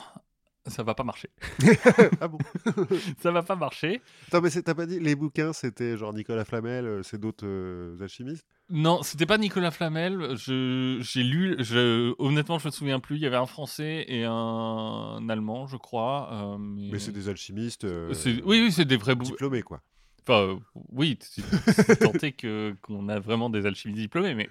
ça 0.67 0.83
va 0.83 0.95
pas 0.95 1.03
marcher. 1.03 1.29
ah 2.21 2.29
bon 2.29 2.39
Ça 3.23 3.31
va 3.33 3.43
pas 3.43 3.57
marcher. 3.57 4.01
Attends, 4.29 4.41
mais 4.41 4.51
t'as 4.51 4.75
pas 4.75 4.87
dit 4.87 5.01
les 5.01 5.17
bouquins, 5.17 5.53
c'était 5.53 5.97
genre 5.97 6.13
Nicolas 6.15 6.45
Flamel, 6.45 6.87
euh, 6.87 7.03
c'est 7.03 7.19
d'autres 7.19 7.47
euh, 7.47 7.97
alchimistes? 8.01 8.47
Non, 8.71 9.03
c'était 9.03 9.27
pas 9.27 9.39
Nicolas 9.39 9.71
Flamel. 9.71 10.37
J'ai 10.37 11.23
lu, 11.23 11.57
je, 11.59 12.15
honnêtement, 12.19 12.59
je 12.59 12.67
me 12.67 12.71
souviens 12.71 13.01
plus. 13.01 13.17
Il 13.17 13.23
y 13.23 13.27
avait 13.27 13.37
un 13.37 13.47
français 13.47 14.05
et 14.09 14.25
un, 14.25 15.27
allemand, 15.29 15.67
je 15.67 15.77
crois. 15.77 16.31
euh, 16.33 16.57
mais 16.59 16.93
Mais 16.93 16.99
c'est 16.99 17.13
des 17.13 17.29
alchimistes 17.29 17.85
euh, 17.85 18.15
oui, 18.27 18.63
oui, 18.63 18.73
c'est 18.73 18.85
des 18.85 18.97
vrais 18.97 19.15
bouts. 19.15 19.25
diplômés, 19.25 19.63
quoi. 19.63 19.83
Enfin, 20.27 20.61
oui, 20.91 21.19
c'est 21.21 21.97
tenté 21.99 22.31
que 22.33 22.77
qu'on 22.83 23.09
a 23.09 23.19
vraiment 23.19 23.51
des 23.51 23.67
alchimistes 23.67 24.01
diplômés, 24.01 24.35
mais 24.37 24.49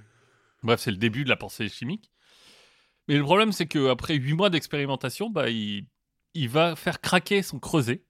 bref, 0.63 0.81
c'est 0.81 0.91
le 0.91 0.97
début 0.97 1.23
de 1.23 1.29
la 1.29 1.37
pensée 1.37 1.69
chimique. 1.69 2.11
Mais 3.07 3.17
le 3.17 3.23
problème, 3.23 3.51
c'est 3.53 3.67
qu'après 3.67 4.15
huit 4.15 4.33
mois 4.33 4.49
d'expérimentation, 4.49 5.29
bah, 5.29 5.49
il, 5.49 5.85
il 6.33 6.49
va 6.49 6.75
faire 6.75 7.01
craquer 7.01 7.41
son 7.41 7.59
creuset. 7.59 8.03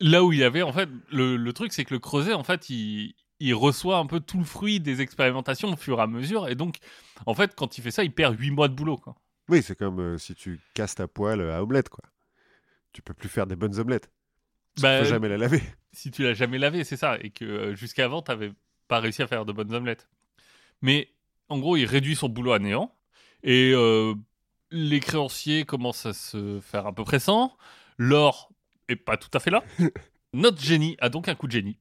Là 0.00 0.24
où 0.24 0.32
il 0.32 0.38
y 0.38 0.44
avait, 0.44 0.62
en 0.62 0.72
fait, 0.72 0.88
le, 1.10 1.36
le 1.36 1.52
truc, 1.52 1.72
c'est 1.72 1.84
que 1.84 1.92
le 1.94 2.00
creuset, 2.00 2.32
en 2.32 2.44
fait, 2.44 2.70
il, 2.70 3.14
il 3.40 3.54
reçoit 3.54 3.98
un 3.98 4.06
peu 4.06 4.20
tout 4.20 4.38
le 4.38 4.44
fruit 4.44 4.80
des 4.80 5.00
expérimentations 5.00 5.72
au 5.72 5.76
fur 5.76 5.98
et 5.98 6.02
à 6.02 6.06
mesure, 6.06 6.48
et 6.48 6.54
donc, 6.54 6.76
en 7.26 7.34
fait, 7.34 7.54
quand 7.54 7.76
il 7.78 7.82
fait 7.82 7.90
ça, 7.90 8.04
il 8.04 8.12
perd 8.12 8.38
huit 8.38 8.50
mois 8.50 8.68
de 8.68 8.74
boulot. 8.74 8.96
Quoi. 8.96 9.14
Oui, 9.48 9.62
c'est 9.62 9.76
comme 9.76 10.00
euh, 10.00 10.18
si 10.18 10.34
tu 10.34 10.60
casses 10.74 10.94
ta 10.94 11.06
poêle 11.08 11.40
à 11.42 11.62
omelette, 11.62 11.88
quoi. 11.90 12.04
Tu 12.92 13.02
peux 13.02 13.12
plus 13.14 13.28
faire 13.28 13.46
des 13.46 13.56
bonnes 13.56 13.78
omelettes. 13.78 14.10
Tu 14.76 14.82
Bah, 14.82 15.00
peux 15.00 15.04
jamais 15.06 15.28
la 15.28 15.36
laver. 15.36 15.62
si 15.92 16.10
tu 16.10 16.22
l'as 16.22 16.34
jamais 16.34 16.58
lavé, 16.58 16.84
c'est 16.84 16.96
ça, 16.96 17.18
et 17.20 17.30
que 17.30 17.44
euh, 17.44 17.74
jusqu'avant, 17.74 18.22
tu 18.22 18.30
n'avais 18.30 18.52
pas 18.88 19.00
réussi 19.00 19.22
à 19.22 19.26
faire 19.26 19.44
de 19.44 19.52
bonnes 19.52 19.74
omelettes. 19.74 20.08
Mais 20.80 21.12
en 21.48 21.58
gros, 21.58 21.76
il 21.76 21.84
réduit 21.84 22.16
son 22.16 22.28
boulot 22.28 22.52
à 22.52 22.58
néant, 22.58 22.96
et 23.42 23.72
euh, 23.74 24.14
les 24.74 24.98
créanciers 25.00 25.64
commencent 25.64 26.04
à 26.06 26.12
se 26.12 26.60
faire 26.60 26.86
un 26.86 26.92
peu 26.92 27.04
pressants. 27.04 27.56
L'or 27.96 28.50
est 28.88 28.96
pas 28.96 29.16
tout 29.16 29.30
à 29.32 29.38
fait 29.40 29.50
là. 29.50 29.62
Notre 30.32 30.60
génie 30.60 30.96
a 31.00 31.08
donc 31.08 31.28
un 31.28 31.34
coup 31.36 31.46
de 31.46 31.52
génie. 31.52 31.78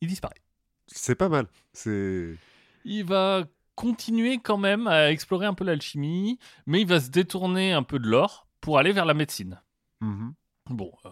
Il 0.00 0.08
disparaît. 0.08 0.40
C'est 0.86 1.16
pas 1.16 1.28
mal. 1.28 1.48
C'est. 1.72 2.36
Il 2.84 3.04
va 3.04 3.44
continuer 3.74 4.38
quand 4.38 4.58
même 4.58 4.86
à 4.86 5.10
explorer 5.10 5.46
un 5.46 5.54
peu 5.54 5.64
l'alchimie, 5.64 6.38
mais 6.66 6.82
il 6.82 6.86
va 6.86 7.00
se 7.00 7.10
détourner 7.10 7.72
un 7.72 7.82
peu 7.82 7.98
de 7.98 8.06
l'or 8.06 8.46
pour 8.60 8.78
aller 8.78 8.92
vers 8.92 9.06
la 9.06 9.14
médecine. 9.14 9.60
Mhm. 10.00 10.34
Bon, 10.70 10.92
euh, 11.04 11.10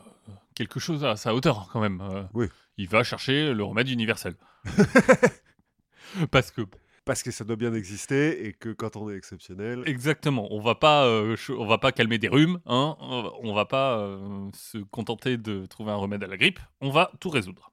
quelque 0.55 0.79
chose 0.79 1.05
à 1.05 1.17
sa 1.17 1.35
hauteur 1.35 1.69
quand 1.73 1.81
même. 1.81 2.01
euh. 2.01 2.23
Oui. 2.33 2.47
Il 2.77 2.89
va 2.89 3.03
chercher 3.03 3.53
le 3.53 3.65
remède 3.65 3.89
universel. 3.89 4.37
Parce 6.31 6.51
que, 6.53 6.63
bon, 6.63 6.79
Parce 7.05 7.23
que 7.25 7.33
ça 7.33 7.43
doit 7.45 7.57
bien 7.57 7.75
exister 7.75 8.47
et 8.47 8.53
que 8.53 8.69
quand 8.69 8.95
on 8.97 9.11
est 9.11 9.17
exceptionnel. 9.17 9.83
exactement, 9.87 10.47
on 10.53 10.61
va 10.61 10.77
pas, 10.77 11.05
euh, 11.07 11.37
on 11.51 11.67
va 11.67 11.79
pas 11.79 11.91
calmer 11.91 12.19
des 12.19 12.29
rhumes, 12.29 12.61
hein, 12.67 12.97
on 13.01 13.53
va- 13.55 13.65
pas 13.65 13.99
euh, 13.99 14.49
se 14.55 14.79
contenter 14.79 15.37
de 15.37 15.67
trouver 15.67 15.91
un 15.91 15.97
remède 15.97 16.23
à 16.23 16.29
la 16.29 16.37
grippe, 16.37 16.61
on 16.81 16.91
va 16.91 17.11
tout 17.19 17.29
résoudre. 17.31 17.73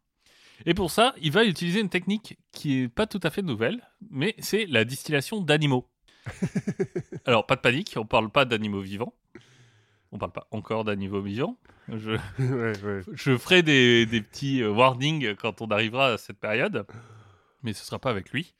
Et 0.65 0.73
pour 0.73 0.89
ça, 0.91 1.13
il 1.21 1.31
va 1.31 1.45
utiliser 1.45 1.79
une 1.79 1.89
technique 1.89 2.37
qui 2.51 2.79
est 2.81 2.89
pas 2.89 3.05
tout 3.05 3.19
à 3.23 3.29
fait 3.29 3.41
nouvelle, 3.43 3.81
mais 4.09 4.33
c'est 4.39 4.65
la 4.65 4.83
distillation 4.83 5.41
d'animaux. 5.41 5.87
Alors, 7.25 7.45
pas 7.45 7.55
de 7.55 7.61
panique, 7.61 7.93
on 7.97 8.05
parle 8.05 8.29
pas 8.29 8.45
d'animaux 8.45 8.81
vivants. 8.81 9.13
On 10.11 10.17
parle 10.17 10.31
pas 10.31 10.47
encore 10.51 10.83
d'animaux 10.85 11.21
vivants. 11.21 11.57
Je, 11.87 12.11
ouais, 12.39 12.83
ouais. 12.83 13.01
je 13.13 13.37
ferai 13.37 13.61
des, 13.61 14.05
des 14.05 14.21
petits 14.21 14.61
euh, 14.63 14.71
warnings 14.71 15.35
quand 15.35 15.61
on 15.61 15.67
arrivera 15.67 16.13
à 16.13 16.17
cette 16.17 16.39
période, 16.39 16.85
mais 17.63 17.73
ce 17.73 17.85
sera 17.85 17.99
pas 17.99 18.09
avec 18.09 18.31
lui. 18.31 18.53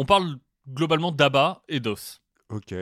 On 0.00 0.06
parle 0.06 0.38
globalement 0.66 1.12
d'abat 1.12 1.62
et 1.68 1.78
d'os. 1.78 2.22
Ok. 2.48 2.74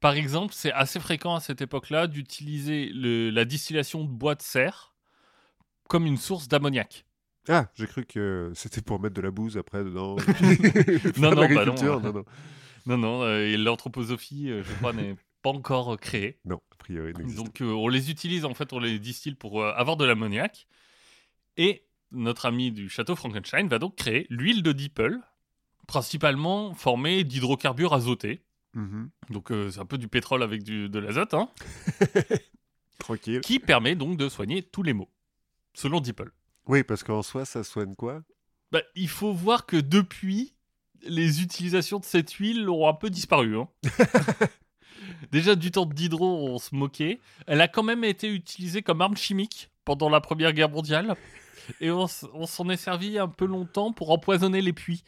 Par 0.00 0.14
exemple, 0.14 0.52
c'est 0.52 0.72
assez 0.72 0.98
fréquent 0.98 1.36
à 1.36 1.40
cette 1.40 1.60
époque-là 1.60 2.08
d'utiliser 2.08 2.90
la 2.92 3.44
distillation 3.44 4.02
de 4.02 4.08
bois 4.08 4.34
de 4.34 4.42
serre 4.42 4.92
comme 5.88 6.04
une 6.04 6.16
source 6.16 6.48
d'ammoniac. 6.48 7.06
Ah, 7.48 7.68
j'ai 7.76 7.86
cru 7.86 8.04
que 8.04 8.50
c'était 8.56 8.82
pour 8.82 8.98
mettre 8.98 9.14
de 9.14 9.20
la 9.20 9.30
bouse 9.30 9.56
après 9.56 9.84
dedans. 9.84 10.16
Non, 11.16 11.30
non, 11.30 11.48
bah 11.54 11.64
non. 11.64 11.74
non, 11.76 12.00
non. 12.00 12.24
Non, 12.86 12.98
non, 12.98 13.22
euh, 13.22 13.46
et 13.46 13.56
l'anthroposophie, 13.56 14.50
euh, 14.50 14.64
je 14.64 14.72
crois, 14.78 14.92
n'est 14.92 15.14
pas 15.42 15.50
encore 15.50 15.94
euh, 15.94 15.96
créée. 15.96 16.40
Non, 16.44 16.60
a 16.72 16.74
priori, 16.74 17.12
Donc, 17.36 17.58
on 17.60 17.86
les 17.86 18.10
utilise, 18.10 18.44
en 18.44 18.54
fait, 18.54 18.72
on 18.72 18.80
les 18.80 18.98
distille 18.98 19.36
pour 19.36 19.64
avoir 19.64 19.96
de 19.96 20.04
l'ammoniac. 20.04 20.66
Et 21.56 21.84
notre 22.10 22.46
ami 22.46 22.72
du 22.72 22.88
château 22.88 23.14
Frankenstein 23.14 23.68
va 23.68 23.78
donc 23.78 23.94
créer 23.94 24.26
l'huile 24.28 24.64
de 24.64 24.72
Dipple, 24.72 25.20
principalement 25.88 26.72
formée 26.74 27.24
d'hydrocarbures 27.24 27.92
azotés. 27.94 28.44
Mhm. 28.74 29.10
Donc, 29.30 29.50
euh, 29.50 29.70
c'est 29.72 29.80
un 29.80 29.86
peu 29.86 29.98
du 29.98 30.06
pétrole 30.06 30.44
avec 30.44 30.62
du- 30.62 30.88
de 30.88 30.98
l'azote, 31.00 31.34
hein, 31.34 31.48
Tranquille. 32.98 33.40
qui 33.40 33.58
permet 33.58 33.96
donc 33.96 34.16
de 34.16 34.28
soigner 34.28 34.62
tous 34.62 34.82
les 34.84 34.92
maux, 34.92 35.08
selon 35.74 36.00
Dipple. 36.00 36.30
Oui, 36.66 36.84
parce 36.84 37.02
qu'en 37.02 37.22
soi, 37.22 37.44
ça 37.44 37.64
soigne 37.64 37.94
quoi? 37.96 38.22
Bah, 38.70 38.82
il 38.94 39.08
faut 39.08 39.32
voir 39.32 39.64
que 39.66 39.76
depuis, 39.78 40.54
les 41.02 41.42
utilisations 41.42 41.98
de 41.98 42.04
cette 42.04 42.30
huile 42.32 42.68
ont 42.68 42.86
un 42.86 42.92
peu 42.94 43.08
disparu. 43.08 43.56
hein. 43.58 43.68
Déjà, 45.32 45.54
du 45.54 45.70
temps 45.70 45.86
de 45.86 45.94
Diderot, 45.94 46.48
on 46.50 46.58
se 46.58 46.74
moquait. 46.74 47.20
Elle 47.46 47.60
a 47.62 47.68
quand 47.68 47.82
même 47.82 48.04
été 48.04 48.28
utilisée 48.32 48.82
comme 48.82 49.00
arme 49.00 49.16
chimique 49.16 49.70
pendant 49.84 50.10
la 50.10 50.20
Première 50.20 50.52
Guerre 50.52 50.68
mondiale. 50.68 51.16
Et 51.80 51.90
on 51.90 52.06
s'en 52.06 52.68
est 52.68 52.76
servi 52.76 53.18
un 53.18 53.28
peu 53.28 53.46
longtemps 53.46 53.92
pour 53.92 54.10
empoisonner 54.10 54.60
les 54.60 54.72
puits. 54.74 55.04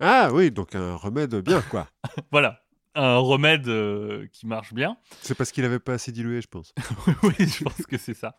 Ah 0.00 0.30
oui, 0.32 0.50
donc 0.50 0.74
un 0.74 0.96
remède 0.96 1.34
bien, 1.36 1.62
quoi. 1.62 1.88
Voilà, 2.32 2.62
un 2.94 3.16
remède 3.16 3.68
euh, 3.68 4.26
qui 4.32 4.46
marche 4.46 4.74
bien. 4.74 4.96
C'est 5.20 5.34
parce 5.34 5.52
qu'il 5.52 5.64
avait 5.64 5.78
pas 5.78 5.94
assez 5.94 6.12
dilué, 6.12 6.40
je 6.40 6.48
pense. 6.48 6.74
oui, 7.22 7.34
je 7.38 7.64
pense 7.64 7.86
que 7.86 7.98
c'est 7.98 8.14
ça. 8.14 8.38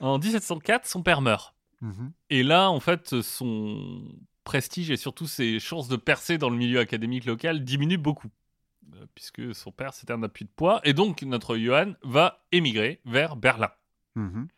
En 0.00 0.18
1704, 0.18 0.86
son 0.86 1.02
père 1.02 1.20
meurt. 1.20 1.54
Mhm. 1.80 2.12
Et 2.30 2.42
là, 2.42 2.70
en 2.70 2.80
fait, 2.80 3.20
son 3.22 4.02
prestige 4.44 4.90
et 4.90 4.96
surtout 4.96 5.26
ses 5.26 5.60
chances 5.60 5.88
de 5.88 5.96
percer 5.96 6.38
dans 6.38 6.50
le 6.50 6.56
milieu 6.56 6.80
académique 6.80 7.24
local 7.24 7.64
diminuent 7.64 7.98
beaucoup. 7.98 8.28
Euh, 8.94 9.06
Puisque 9.14 9.54
son 9.54 9.70
père, 9.70 9.94
c'était 9.94 10.12
un 10.12 10.22
appui 10.22 10.44
de 10.44 10.50
poids. 10.50 10.80
Et 10.84 10.92
donc, 10.92 11.22
notre 11.22 11.56
Johan 11.56 11.94
va 12.02 12.44
émigrer 12.52 13.00
vers 13.04 13.36
Berlin. 13.36 13.70
Mhm. 14.14 14.48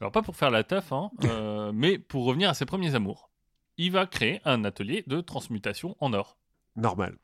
Alors, 0.00 0.12
pas 0.12 0.22
pour 0.22 0.36
faire 0.36 0.50
la 0.50 0.64
teuf, 0.64 0.92
hein, 0.92 1.10
euh, 1.24 1.72
mais 1.74 1.98
pour 1.98 2.24
revenir 2.24 2.50
à 2.50 2.54
ses 2.54 2.66
premiers 2.66 2.94
amours. 2.94 3.30
Il 3.76 3.90
va 3.92 4.06
créer 4.06 4.40
un 4.44 4.64
atelier 4.64 5.04
de 5.06 5.20
transmutation 5.20 5.96
en 6.00 6.12
or. 6.12 6.36
Normal. 6.76 7.16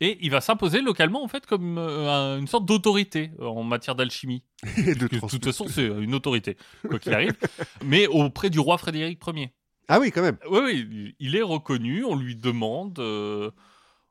Et 0.00 0.18
il 0.20 0.30
va 0.30 0.40
s'imposer 0.40 0.80
localement, 0.80 1.22
en 1.22 1.28
fait, 1.28 1.46
comme 1.46 1.78
euh, 1.78 2.08
un- 2.10 2.38
une 2.40 2.48
sorte 2.48 2.66
d'autorité 2.66 3.30
euh, 3.38 3.46
en 3.46 3.62
matière 3.62 3.94
d'alchimie. 3.94 4.42
De 4.76 5.06
toute 5.06 5.44
façon, 5.44 5.68
c'est 5.68 5.86
une 5.86 6.14
autorité, 6.14 6.56
quoi 6.88 6.98
qu'il 6.98 7.14
arrive. 7.14 7.36
mais 7.84 8.06
auprès 8.08 8.50
du 8.50 8.58
roi 8.58 8.78
Frédéric 8.78 9.20
Ier. 9.34 9.52
Ah 9.88 10.00
oui, 10.00 10.10
quand 10.10 10.22
même. 10.22 10.38
Oui, 10.50 10.60
oui, 10.64 11.14
il 11.20 11.36
est 11.36 11.42
reconnu, 11.42 12.04
on 12.04 12.16
lui 12.16 12.34
demande, 12.36 12.98
euh, 12.98 13.50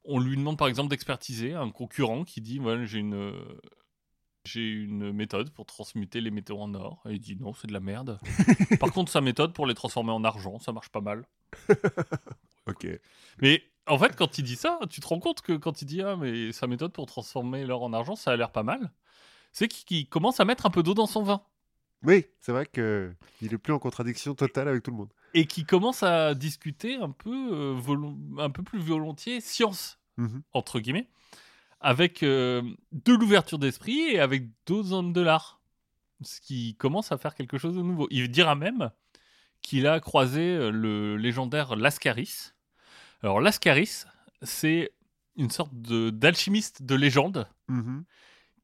on 0.06 0.20
lui 0.20 0.38
demande 0.38 0.58
par 0.58 0.68
exemple 0.68 0.90
d'expertiser 0.90 1.54
un 1.54 1.70
concurrent 1.72 2.24
qui 2.24 2.40
dit 2.42 2.58
voilà, 2.60 2.86
j'ai 2.86 3.00
une 3.00 3.34
j'ai 4.46 4.70
une 4.72 5.12
méthode 5.12 5.52
pour 5.52 5.66
transmuter 5.66 6.22
les 6.22 6.32
métaux 6.32 6.60
en 6.60 6.74
or. 6.74 7.02
Et 7.08 7.14
il 7.14 7.20
dit 7.20 7.36
non, 7.36 7.54
c'est 7.54 7.68
de 7.68 7.74
la 7.74 7.80
merde. 7.80 8.20
par 8.80 8.92
contre, 8.92 9.12
sa 9.12 9.22
méthode 9.22 9.54
pour 9.54 9.66
les 9.68 9.74
transformer 9.76 10.12
en 10.12 10.24
argent, 10.24 10.60
ça 10.60 10.72
marche 10.72 10.90
pas 10.90 11.02
mal. 11.02 11.26
Ok. 12.68 12.88
Mais 13.42 13.64
en 13.88 13.98
fait, 13.98 14.16
quand 14.16 14.38
il 14.38 14.44
dit 14.44 14.56
ça, 14.56 14.80
tu 14.90 15.02
te 15.02 15.08
rends 15.08 15.20
compte 15.20 15.42
que 15.42 15.54
quand 15.54 15.82
il 15.82 15.86
dit 15.86 16.02
ah 16.02 16.16
mais 16.16 16.52
sa 16.52 16.68
méthode 16.68 16.94
pour 16.94 17.08
transformer 17.08 17.66
l'or 17.66 17.82
en 17.84 17.92
argent, 17.92 18.16
ça 18.16 18.32
a 18.32 18.36
l'air 18.36 18.52
pas 18.52 18.62
mal. 18.64 18.92
C'est 19.52 19.68
qu'il 19.68 19.84
qu'il 19.84 20.08
commence 20.08 20.40
à 20.40 20.46
mettre 20.46 20.68
un 20.68 20.70
peu 20.70 20.84
d'eau 20.84 20.94
dans 20.94 21.08
son 21.08 21.24
vin. 21.24 21.42
Oui, 22.04 22.26
c'est 22.40 22.52
vrai 22.52 22.66
que 22.68 23.14
il 23.42 23.54
est 23.54 23.58
plus 23.58 23.74
en 23.74 23.80
contradiction 23.80 24.36
totale 24.36 24.68
avec 24.68 24.84
tout 24.84 24.92
le 24.92 24.98
monde. 24.98 25.12
Et 25.34 25.46
qui 25.48 25.66
commence 25.66 26.04
à 26.04 26.36
discuter 26.36 26.96
un 26.98 27.10
peu, 27.10 27.50
euh, 27.52 27.80
un 28.38 28.50
peu 28.52 28.64
plus 28.64 28.80
volontiers 28.80 29.42
science 29.42 29.98
Mhm. 30.18 30.44
entre 30.54 30.80
guillemets, 30.80 31.08
avec 31.82 32.24
euh, 32.24 32.62
de 32.92 33.14
l'ouverture 33.14 33.60
d'esprit 33.60 34.00
et 34.00 34.20
avec 34.20 34.46
d'autres 34.66 34.94
hommes 34.94 35.14
de 35.14 35.22
l'art. 35.22 35.60
Ce 36.24 36.40
qui 36.40 36.76
commence 36.76 37.12
à 37.12 37.18
faire 37.18 37.34
quelque 37.36 37.58
chose 37.58 37.76
de 37.76 37.82
nouveau. 37.82 38.08
Il 38.12 38.30
dira 38.30 38.56
même 38.56 38.92
qu'il 39.62 39.88
a 39.88 40.00
croisé 40.00 40.42
euh, 40.42 40.70
le 40.72 41.18
légendaire 41.18 41.76
Lascaris. 41.76 42.52
Alors 43.24 43.42
Lascaris, 43.42 44.04
c'est 44.44 44.92
une 45.36 45.50
sorte 45.50 45.74
d'alchimiste 45.74 46.84
de 46.84 46.96
légende 46.96 47.48
Mhm. 47.68 48.04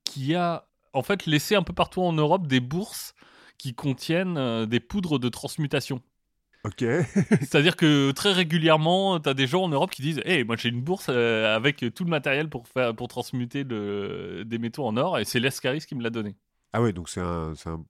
qui 0.03 0.35
a 0.35 0.67
en 0.93 1.01
fait 1.03 1.25
laissé 1.25 1.55
un 1.55 1.63
peu 1.63 1.73
partout 1.73 2.01
en 2.01 2.13
Europe 2.13 2.47
des 2.47 2.59
bourses 2.59 3.13
qui 3.57 3.73
contiennent 3.73 4.37
euh, 4.37 4.65
des 4.65 4.79
poudres 4.79 5.17
de 5.19 5.29
transmutation. 5.29 6.01
Ok. 6.67 6.79
C'est-à-dire 7.41 7.75
que 7.75 8.11
très 8.11 8.33
régulièrement, 8.33 9.19
tu 9.19 9.29
as 9.29 9.33
des 9.33 9.47
gens 9.47 9.63
en 9.63 9.69
Europe 9.69 9.91
qui 9.91 10.01
disent 10.01 10.21
Hey, 10.25 10.43
moi 10.43 10.55
j'ai 10.57 10.69
une 10.69 10.81
bourse 10.81 11.07
euh, 11.09 11.55
avec 11.55 11.83
tout 11.95 12.03
le 12.03 12.09
matériel 12.09 12.49
pour, 12.49 12.67
faire, 12.67 12.93
pour 12.95 13.07
transmuter 13.07 13.63
le- 13.63 14.43
des 14.45 14.57
métaux 14.57 14.85
en 14.85 14.97
or, 14.97 15.17
et 15.19 15.25
c'est 15.25 15.39
l'Escaris 15.39 15.79
qui 15.87 15.95
me 15.95 16.03
l'a 16.03 16.09
donné. 16.09 16.35
Ah 16.73 16.81
ouais, 16.81 16.91
donc 16.93 17.09
c'est 17.09 17.21
un, 17.21 17.53
un, 17.65 17.85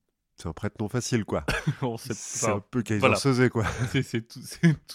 un 0.46 0.54
prête 0.54 0.80
non 0.80 0.88
facile, 0.90 1.26
quoi. 1.26 1.44
C'est 2.00 2.48
un 2.50 2.60
peu 2.72 2.84
Kaiser 2.84 3.00
voilà. 3.00 3.16
Soze, 3.16 3.50
quoi. 3.50 3.66
c'est- 3.92 4.28
tout, 4.28 4.40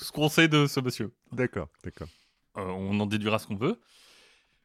ce 0.05 0.13
qu'on 0.13 0.29
sait 0.29 0.49
de 0.49 0.67
ce 0.67 0.79
monsieur. 0.81 1.13
D'accord, 1.33 1.69
d'accord. 1.83 2.09
Euh, 2.59 2.63
on 2.67 2.99
en 3.01 3.07
déduira 3.07 3.39
ce 3.39 3.47
qu'on 3.49 3.57
veut. 3.57 3.81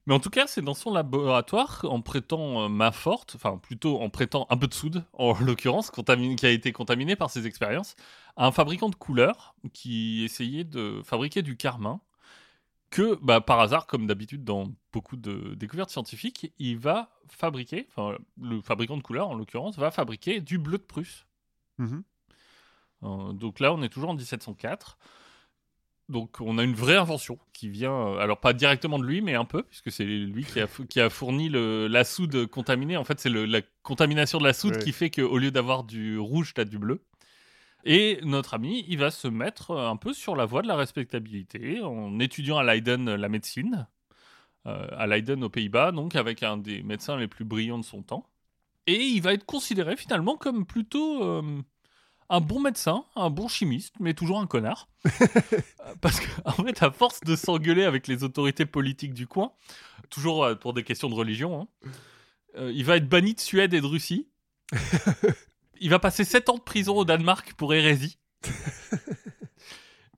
Mais 0.05 0.13
en 0.13 0.19
tout 0.21 0.29
cas, 0.29 0.47
c'est 0.47 0.61
dans 0.61 0.73
son 0.73 0.93
laboratoire, 0.93 1.81
en 1.83 2.01
prêtant 2.01 2.61
euh, 2.63 2.69
main 2.69 2.91
forte, 2.91 3.33
enfin 3.35 3.57
plutôt 3.57 3.99
en 3.99 4.09
prêtant 4.09 4.47
un 4.49 4.55
peu 4.55 4.67
de 4.67 4.73
soude, 4.73 5.03
en 5.13 5.37
l'occurrence, 5.39 5.91
qui 5.91 6.45
a 6.45 6.49
été 6.49 6.71
contaminé 6.71 7.17
par 7.17 7.29
ses 7.29 7.45
expériences, 7.45 7.95
un 8.37 8.51
fabricant 8.51 8.89
de 8.89 8.95
couleurs 8.95 9.55
qui 9.73 10.23
essayait 10.23 10.63
de 10.63 11.01
fabriquer 11.03 11.41
du 11.41 11.57
carmin, 11.57 11.99
que 12.89 13.17
bah, 13.21 13.41
par 13.41 13.59
hasard, 13.59 13.85
comme 13.87 14.07
d'habitude 14.07 14.43
dans 14.45 14.71
beaucoup 14.93 15.17
de 15.17 15.55
découvertes 15.55 15.89
scientifiques, 15.89 16.53
il 16.57 16.77
va 16.77 17.09
fabriquer, 17.29 17.87
enfin 17.89 18.17
le 18.41 18.61
fabricant 18.61 18.95
de 18.95 19.01
couleurs 19.03 19.27
en 19.27 19.35
l'occurrence, 19.35 19.77
va 19.77 19.91
fabriquer 19.91 20.39
du 20.39 20.57
bleu 20.57 20.77
de 20.77 20.83
Prusse. 20.83 21.25
Mhm. 21.79 22.03
Euh, 23.03 23.33
donc 23.33 23.59
là, 23.59 23.73
on 23.73 23.81
est 23.83 23.89
toujours 23.89 24.09
en 24.11 24.13
1704. 24.15 24.97
Donc 26.09 26.37
on 26.39 26.57
a 26.57 26.63
une 26.63 26.73
vraie 26.73 26.95
invention 26.95 27.37
qui 27.51 27.67
vient, 27.67 27.91
euh, 27.91 28.19
alors 28.19 28.39
pas 28.39 28.53
directement 28.53 28.97
de 28.97 29.03
lui, 29.03 29.19
mais 29.21 29.35
un 29.35 29.43
peu, 29.43 29.63
puisque 29.63 29.91
c'est 29.91 30.05
lui 30.05 30.45
qui 30.45 30.61
a, 30.61 30.67
fou- 30.67 30.85
qui 30.85 31.01
a 31.01 31.09
fourni 31.09 31.49
le- 31.49 31.87
la 31.87 32.05
soude 32.05 32.45
contaminée. 32.47 32.95
En 32.95 33.03
fait, 33.03 33.19
c'est 33.19 33.29
la 33.29 33.61
contamination 33.83 34.37
de 34.39 34.45
la 34.45 34.53
soude 34.53 34.75
Ouais. 34.77 34.81
qui 34.83 34.93
fait 34.93 35.09
qu'au 35.09 35.37
lieu 35.37 35.51
d'avoir 35.51 35.83
du 35.83 36.17
rouge, 36.17 36.53
tu 36.53 36.61
as 36.61 36.65
du 36.65 36.77
bleu. 36.79 37.03
Et 37.89 38.19
notre 38.23 38.53
ami, 38.53 38.83
il 38.89 38.97
va 38.97 39.11
se 39.11 39.29
mettre 39.29 39.71
euh, 39.71 39.89
un 39.89 39.95
peu 39.95 40.13
sur 40.13 40.35
la 40.35 40.45
voie 40.45 40.61
de 40.61 40.67
la 40.67 40.75
respectabilité 40.75 41.81
en 41.81 42.19
étudiant 42.19 42.57
à 42.57 42.63
Leiden 42.63 43.07
euh, 43.07 43.15
la 43.15 43.29
médecine, 43.29 43.87
euh, 44.65 44.87
à 44.97 45.07
Leiden 45.07 45.41
aux 45.45 45.49
Pays-Bas, 45.49 45.93
donc 45.93 46.17
avec 46.17 46.43
un 46.43 46.57
des 46.57 46.83
médecins 46.83 47.15
les 47.15 47.29
plus 47.29 47.45
brillants 47.45 47.77
de 47.77 47.85
son 47.85 48.03
temps. 48.03 48.27
Et 48.85 49.01
il 49.01 49.21
va 49.21 49.31
être 49.31 49.45
considéré 49.45 49.95
finalement 49.95 50.35
comme 50.35 50.65
plutôt 50.65 51.23
euh, 51.23 51.61
un 52.27 52.41
bon 52.41 52.59
médecin, 52.59 53.05
un 53.15 53.29
bon 53.29 53.47
chimiste, 53.47 53.95
mais 54.01 54.13
toujours 54.13 54.41
un 54.41 54.47
connard. 54.47 54.89
Parce 56.01 56.19
qu'en 56.19 56.63
fait, 56.63 56.83
à 56.83 56.91
force 56.91 57.21
de 57.21 57.37
s'engueuler 57.37 57.85
avec 57.85 58.07
les 58.07 58.25
autorités 58.25 58.65
politiques 58.65 59.13
du 59.13 59.27
coin, 59.27 59.53
toujours 60.09 60.57
pour 60.59 60.73
des 60.73 60.83
questions 60.83 61.09
de 61.09 61.15
religion, 61.15 61.61
hein, 61.61 61.89
euh, 62.57 62.71
il 62.73 62.83
va 62.83 62.97
être 62.97 63.07
banni 63.07 63.33
de 63.33 63.39
Suède 63.39 63.73
et 63.73 63.81
de 63.81 63.85
Russie. 63.85 64.27
il 65.81 65.89
va 65.89 65.99
passer 65.99 66.23
7 66.23 66.49
ans 66.49 66.55
de 66.57 66.61
prison 66.61 66.95
au 66.97 67.05
Danemark 67.05 67.53
pour 67.53 67.73
hérésie. 67.73 68.17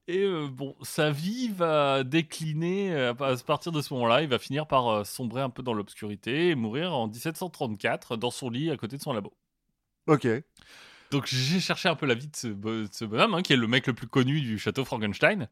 Et 0.08 0.24
euh, 0.24 0.48
bon, 0.48 0.75
sa 0.82 1.12
vie 1.12 1.50
va 1.50 2.04
décliner 2.04 2.92
euh, 2.92 3.13
à 3.13 3.36
partir 3.38 3.72
de 3.72 3.80
ce 3.80 3.94
moment-là. 3.94 4.24
Il 4.24 4.28
va 4.28 4.39
finir 4.39 4.66
par 4.66 4.88
euh, 4.88 5.04
sombrer 5.04 5.42
un 5.42 5.51
peu 5.51 5.62
dans 5.62 5.74
l'obscurité 5.74 6.50
et 6.50 6.56
mourir 6.56 6.94
en 6.96 7.08
1734 7.08 8.18
dans 8.18 8.32
son 8.32 8.50
lit 8.50 8.72
à 8.72 8.78
côté 8.78 8.98
de 8.98 9.01
son 9.04 9.13
labo. 9.13 9.34
Ok. 10.08 10.28
Donc 11.12 11.28
j'ai 11.28 11.60
cherché 11.60 11.89
un 11.89 11.96
peu 11.96 12.08
la 12.08 12.16
vie 12.16 12.28
de 12.28 12.36
ce, 12.36 12.48
bo- 12.48 12.82
de 12.84 12.89
ce 12.92 13.06
bonhomme, 13.06 13.36
hein, 13.36 13.42
qui 13.44 13.54
est 13.54 13.58
le 13.58 13.68
mec 13.68 13.86
le 13.86 13.94
plus 13.94 14.08
connu 14.08 14.42
du 14.42 14.58
château 14.58 14.84
Frankenstein. 14.84 15.48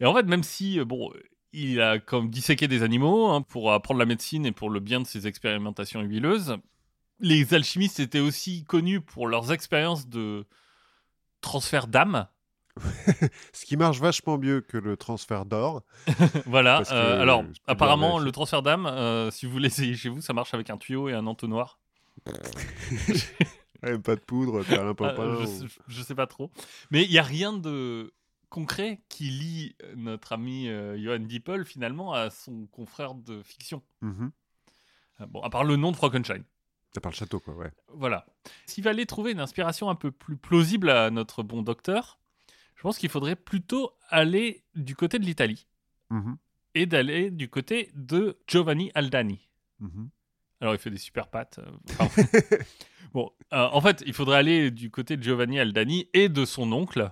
Et 0.00 0.04
en 0.04 0.14
fait, 0.14 0.24
même 0.24 0.42
si, 0.42 0.78
bon, 0.84 1.10
il 1.54 1.80
a 1.80 1.98
comme 1.98 2.28
disséqué 2.28 2.68
des 2.68 2.82
animaux 2.82 3.28
hein, 3.28 3.40
pour 3.40 3.72
apprendre 3.72 4.00
la 4.00 4.06
médecine 4.06 4.44
et 4.44 4.52
pour 4.52 4.68
le 4.68 4.80
bien 4.80 5.00
de 5.00 5.06
ses 5.06 5.26
expérimentations 5.26 6.02
huileuses, 6.02 6.56
les 7.20 7.54
alchimistes 7.54 8.00
étaient 8.00 8.20
aussi 8.20 8.64
connus 8.64 9.00
pour 9.00 9.26
leurs 9.28 9.52
expériences 9.52 10.08
de 10.08 10.44
transfert 11.40 11.86
d'âme. 11.86 12.26
Ce 13.52 13.64
qui 13.66 13.76
marche 13.76 14.00
vachement 14.00 14.36
mieux 14.36 14.60
que 14.60 14.76
le 14.76 14.96
transfert 14.96 15.44
d'or. 15.46 15.82
voilà. 16.46 16.82
Que 16.84 16.92
euh, 16.92 17.20
alors, 17.22 17.44
apparemment, 17.66 18.18
le 18.18 18.32
transfert 18.32 18.62
d'âme, 18.62 18.86
euh, 18.86 19.30
si 19.30 19.46
vous 19.46 19.58
l'essayez 19.60 19.94
chez 19.94 20.08
vous, 20.08 20.20
ça 20.20 20.32
marche 20.32 20.54
avec 20.54 20.70
un 20.70 20.76
tuyau 20.76 21.08
et 21.08 21.12
un 21.14 21.26
entonnoir. 21.26 21.78
Même 23.82 24.02
pas 24.02 24.16
de 24.16 24.20
poudre, 24.20 24.64
Perlin 24.64 24.90
Ah, 24.90 24.94
Papin. 24.94 25.36
je, 25.40 25.42
ou- 25.42 25.46
sais- 25.68 25.74
je 25.86 26.02
sais 26.02 26.14
pas 26.14 26.26
trop. 26.26 26.50
Mais 26.90 27.04
il 27.04 27.10
n'y 27.10 27.18
a 27.18 27.22
rien 27.22 27.52
de 27.52 28.12
concret 28.48 29.02
qui 29.08 29.24
lie 29.24 29.76
euh, 29.82 29.94
notre 29.96 30.32
ami 30.32 30.68
euh, 30.68 30.96
Johan 30.98 31.18
Dippel 31.18 31.64
finalement 31.64 32.12
à 32.12 32.30
son 32.30 32.66
confrère 32.66 33.14
de 33.14 33.42
fiction. 33.42 33.82
Mhm. 34.00 34.30
Euh, 35.20 35.26
Bon, 35.26 35.40
à 35.42 35.50
part 35.50 35.64
le 35.64 35.76
nom 35.76 35.92
de 35.92 35.96
Frankenstein. 35.96 36.42
T'as 36.94 37.00
par 37.02 37.12
le 37.12 37.16
château, 37.16 37.40
quoi, 37.40 37.54
ouais. 37.54 37.70
Voilà. 37.88 38.24
S'il 38.66 38.82
fallait 38.84 39.04
trouver 39.04 39.32
une 39.32 39.40
inspiration 39.40 39.90
un 39.90 39.94
peu 39.96 40.10
plus 40.10 40.36
plausible 40.36 40.88
à 40.88 41.10
notre 41.10 41.42
bon 41.42 41.60
docteur, 41.60 42.18
je 42.76 42.82
pense 42.82 42.96
qu'il 42.98 43.08
faudrait 43.10 43.36
plutôt 43.36 43.90
aller 44.08 44.62
du 44.74 44.94
côté 44.96 45.18
de 45.18 45.24
l'Italie 45.24 45.66
Mhm. 46.10 46.36
et 46.74 46.86
d'aller 46.86 47.30
du 47.30 47.48
côté 47.50 47.90
de 47.94 48.38
Giovanni 48.46 48.90
Aldani. 48.94 49.48
Mhm. 49.80 50.08
Alors, 50.60 50.74
il 50.74 50.78
fait 50.78 50.90
des 50.90 50.98
super 50.98 51.26
pattes. 51.28 51.58
euh, 51.58 51.72
bon, 53.12 53.30
euh, 53.52 53.68
en 53.72 53.80
fait, 53.80 54.02
il 54.06 54.12
faudrait 54.14 54.38
aller 54.38 54.70
du 54.70 54.90
côté 54.90 55.16
de 55.16 55.22
Giovanni 55.22 55.58
Aldani 55.58 56.08
et 56.14 56.28
de 56.28 56.44
son 56.44 56.70
oncle, 56.72 57.10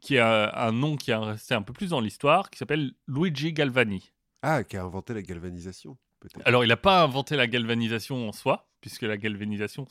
qui 0.00 0.18
a 0.18 0.56
un 0.66 0.72
nom 0.72 0.96
qui 0.96 1.10
est 1.10 1.16
resté 1.16 1.54
un 1.54 1.62
peu 1.62 1.72
plus 1.72 1.90
dans 1.90 2.00
l'histoire, 2.00 2.50
qui 2.50 2.58
s'appelle 2.58 2.92
Luigi 3.08 3.52
Galvani. 3.52 4.12
Ah, 4.42 4.62
qui 4.62 4.76
a 4.76 4.84
inventé 4.84 5.14
la 5.14 5.22
galvanisation, 5.22 5.96
peut-être. 6.20 6.46
Alors, 6.46 6.64
il 6.64 6.68
n'a 6.68 6.76
pas 6.76 7.02
inventé 7.02 7.34
la 7.36 7.46
galvanisation 7.46 8.28
en 8.28 8.32
soi, 8.32 8.68
puisque 8.84 9.02
la 9.02 9.16
galvanisation, 9.16 9.86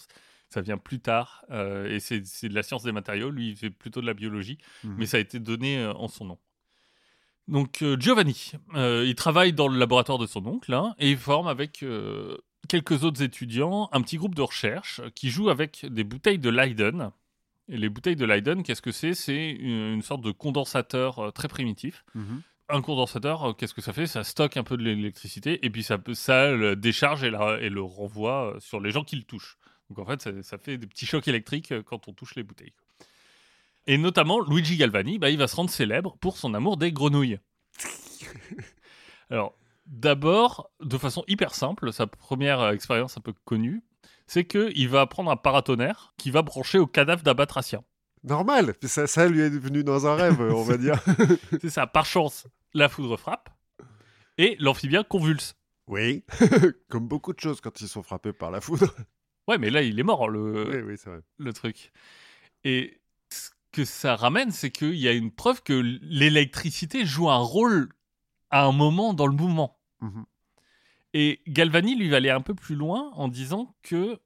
ça 0.50 0.62
vient 0.62 0.78
plus 0.78 1.00
tard, 1.00 1.44
euh, 1.50 1.90
et 1.90 2.00
c'est 2.00 2.20
de 2.48 2.54
la 2.54 2.62
science 2.62 2.84
des 2.84 2.92
matériaux. 2.92 3.32
Lui, 3.32 3.50
il 3.50 3.56
fait 3.56 3.72
plutôt 3.72 4.02
de 4.02 4.06
la 4.06 4.14
biologie, 4.14 4.60
Mhm. 4.84 4.96
mais 5.00 5.08
ça 5.08 5.18
a 5.18 5.20
été 5.20 5.40
donné 5.40 5.80
euh, 5.80 5.94
en 5.94 6.08
son 6.08 6.26
nom. 6.26 6.38
Donc, 7.48 7.82
euh, 7.82 7.98
Giovanni, 8.00 8.52
il 8.76 9.16
travaille 9.16 9.52
dans 9.52 9.68
le 9.68 9.78
laboratoire 9.80 10.20
de 10.20 10.28
son 10.28 10.46
oncle, 10.46 10.72
hein, 10.74 10.94
et 11.00 11.10
il 11.12 11.18
forme 11.18 11.48
avec 11.48 11.84
quelques 12.70 13.04
autres 13.04 13.22
étudiants 13.24 13.90
un 13.92 14.02
petit 14.04 14.18
groupe 14.18 14.36
de 14.36 14.44
recherche 14.44 15.02
qui 15.16 15.30
joue 15.32 15.50
avec 15.50 15.86
des 15.90 16.04
bouteilles 16.04 16.40
de 16.40 16.50
Leiden. 16.50 17.10
Et 17.70 17.78
les 17.78 17.90
bouteilles 17.90 18.16
de 18.16 18.26
Leiden, 18.26 18.62
qu'est-ce 18.62 18.82
que 18.84 18.92
c'est? 18.92 19.14
C'est 19.14 19.50
une, 19.52 19.94
une 19.96 20.02
sorte 20.04 20.22
de 20.22 20.32
condensateur 20.32 21.34
très 21.34 21.48
primitif 21.48 22.06
Mhm. 22.14 22.42
Un 22.70 22.82
condensateur, 22.82 23.50
euh, 23.50 23.54
qu'est-ce 23.54 23.74
que 23.74 23.82
ça 23.82 23.94
fait? 23.94 24.08
Ça 24.08 24.24
stocke 24.24 24.58
un 24.58 24.64
peu 24.64 24.78
de 24.78 24.84
l'électricité 24.84 25.66
et 25.66 25.70
puis 25.70 25.84
ça, 25.84 25.98
le 26.52 26.76
décharge 26.76 27.24
et, 27.24 27.30
la- 27.30 27.60
et 27.60 27.70
le 27.70 27.82
renvoie 27.82 28.56
euh, 28.56 28.60
sur 28.60 28.80
les 28.80 28.92
gens 28.92 29.04
qui 29.04 29.16
le 29.16 29.24
touchent. 29.24 29.58
Donc 29.90 30.00
en 30.00 30.06
fait, 30.06 30.22
ça, 30.22 30.32
ça 30.44 30.58
fait 30.58 30.78
des 30.78 30.88
petits 30.88 31.06
chocs 31.06 31.28
électriques 31.28 31.72
euh, 31.72 31.84
quand 31.84 32.08
on 32.08 32.14
touche 32.14 32.36
les 32.36 32.44
bouteilles. 32.44 32.74
Et 33.86 33.98
notamment, 33.98 34.40
Luigi 34.40 34.78
Galvani, 34.78 35.20
bah, 35.20 35.30
il 35.30 35.38
va 35.38 35.48
se 35.48 35.56
rendre 35.56 35.70
célèbre 35.70 36.16
pour 36.22 36.38
son 36.38 36.54
amour 36.54 36.78
des 36.78 36.92
grenouilles. 36.94 37.40
Alors, 39.30 39.56
d'abord, 39.86 40.70
de 40.82 40.98
façon 40.98 41.24
hyper 41.28 41.54
simple, 41.54 41.92
sa 41.92 42.08
première 42.08 42.70
expérience 42.70 43.18
un 43.18 43.22
peu 43.22 43.34
connue, 43.46 43.84
c'est 44.26 44.46
qu'il 44.46 44.88
va 44.90 45.06
prendre 45.06 45.30
un 45.32 45.36
paratonnerre 45.36 46.14
qui 46.18 46.32
va 46.32 46.42
brancher 46.44 46.80
au 46.80 46.88
cadavre 46.88 47.24
d'un 47.24 47.34
batracien. 47.34 47.84
Normal, 48.24 48.74
ça, 48.84 49.06
ça 49.06 49.28
lui 49.28 49.42
est 49.42 49.50
venu 49.50 49.84
dans 49.84 50.08
un 50.08 50.16
rêve, 50.16 50.40
on 50.40 50.64
va 50.64 50.78
dire. 50.78 51.04
C'est 51.62 51.70
ça, 51.70 51.88
par 51.88 52.06
chance, 52.06 52.48
la 52.74 52.88
foudre 52.88 53.18
frappe 53.18 53.50
et 54.38 54.56
l'amphibien 54.60 55.04
convulse. 55.04 55.56
Oui, 55.88 56.24
comme 56.90 57.08
beaucoup 57.08 57.34
de 57.34 57.40
choses 57.40 57.60
quand 57.60 57.82
ils 57.82 57.90
sont 57.90 58.04
frappés 58.04 58.32
par 58.32 58.52
la 58.52 58.62
foudre. 58.62 58.94
Ouais, 59.48 59.58
mais 59.58 59.70
là, 59.70 59.82
il 59.82 60.00
est 60.00 60.04
mort, 60.04 60.30
le, 60.30 60.70
oui, 60.70 60.92
oui, 60.92 60.98
c'est 60.98 61.10
vrai. 61.10 61.20
le 61.38 61.52
truc. 61.52 61.92
Et 62.64 63.02
ce 63.30 63.50
que 63.74 63.84
ça 63.84 64.16
ramène, 64.16 64.52
c'est 64.52 64.72
qu'il 64.72 64.96
y 64.96 65.10
a 65.10 65.12
une 65.12 65.32
preuve 65.32 65.62
que 65.62 65.74
l'électricité 65.74 67.06
joue 67.06 67.30
un 67.30 67.38
rôle 67.38 67.90
à 68.52 68.64
un 68.64 68.72
moment 68.72 69.14
dans 69.14 69.28
le 69.28 69.34
mouvement. 69.34 69.78
Mhm. 70.00 70.26
Et 71.14 71.42
Galvani, 71.48 71.96
lui, 71.96 72.10
va 72.10 72.18
aller 72.18 72.30
un 72.30 72.42
peu 72.42 72.56
plus 72.56 72.76
loin 72.76 73.12
en 73.16 73.28
disant 73.28 73.76
que 73.84 74.20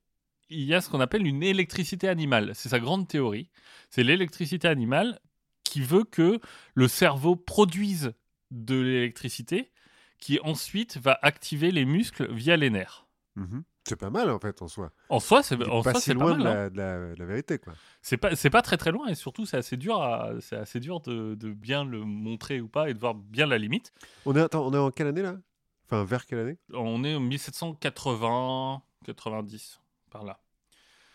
il 0.50 0.64
y 0.64 0.74
a 0.74 0.82
ce 0.82 0.90
qu'on 0.90 1.00
appelle 1.00 1.26
une 1.26 1.44
électricité 1.44 2.08
animale. 2.08 2.52
C'est 2.56 2.70
sa 2.70 2.80
grande 2.80 3.08
théorie. 3.08 3.50
C'est 3.90 4.04
l'électricité 4.04 4.68
animale 4.68 5.20
qui 5.64 5.82
veut 5.82 6.04
que 6.04 6.40
le 6.76 6.88
cerveau 6.88 7.36
produise 7.36 8.14
de 8.52 8.80
l'électricité 8.80 9.72
qui 10.20 10.40
ensuite 10.44 10.98
va 10.98 11.20
activer 11.22 11.72
les 11.72 11.86
muscles 11.86 12.32
via 12.34 12.56
les 12.58 12.70
nerfs. 12.70 13.06
Mhm. 13.36 13.64
C'est 13.88 13.96
pas 13.96 14.10
mal 14.10 14.30
en 14.30 14.40
fait 14.40 14.62
en 14.62 14.68
soi. 14.68 14.92
En 15.10 15.20
soi, 15.22 15.44
c'est 15.44 15.56
en 15.68 15.82
pas 15.82 15.92
soi, 15.94 16.02
si 16.02 16.10
pas 16.14 16.20
loin 16.20 16.38
mal. 16.38 16.40
de, 16.40 16.48
hein. 16.48 16.54
la, 16.54 16.70
de 16.70 16.78
la- 16.78 17.16
de 17.16 17.20
la 17.20 17.26
vérité 17.26 17.58
quoi. 17.58 17.74
C'est 18.02 18.18
pas, 18.18 18.36
c'est 18.36 18.50
pas 18.50 18.62
très 18.62 18.76
très 18.78 18.92
loin 18.92 19.08
et 19.08 19.16
surtout 19.16 19.46
c'est 19.46 19.56
assez 19.58 19.78
dur, 19.78 20.02
à, 20.02 20.32
c'est 20.42 20.58
assez 20.58 20.80
dur 20.82 21.00
de, 21.02 21.36
de 21.36 21.54
bien 21.54 21.86
le 21.86 22.04
montrer 22.04 22.60
ou 22.60 22.68
pas 22.68 22.90
et 22.90 22.94
de 22.94 23.00
voir 23.00 23.14
bien 23.16 23.46
la 23.48 23.58
limite. 23.58 23.94
On 24.26 24.36
est, 24.36 24.42
attends, 24.42 24.66
on 24.68 24.74
est 24.74 24.78
en 24.78 24.92
quelle 24.92 25.08
année 25.08 25.22
là? 25.22 25.38
Enfin, 25.86 26.04
vers 26.04 26.26
quelle 26.26 26.40
année? 26.40 26.58
On 26.74 27.04
est 27.06 27.16
en 27.16 27.22
1780, 27.22 28.82
90 29.06 29.80
par 30.10 30.24
là. 30.24 30.40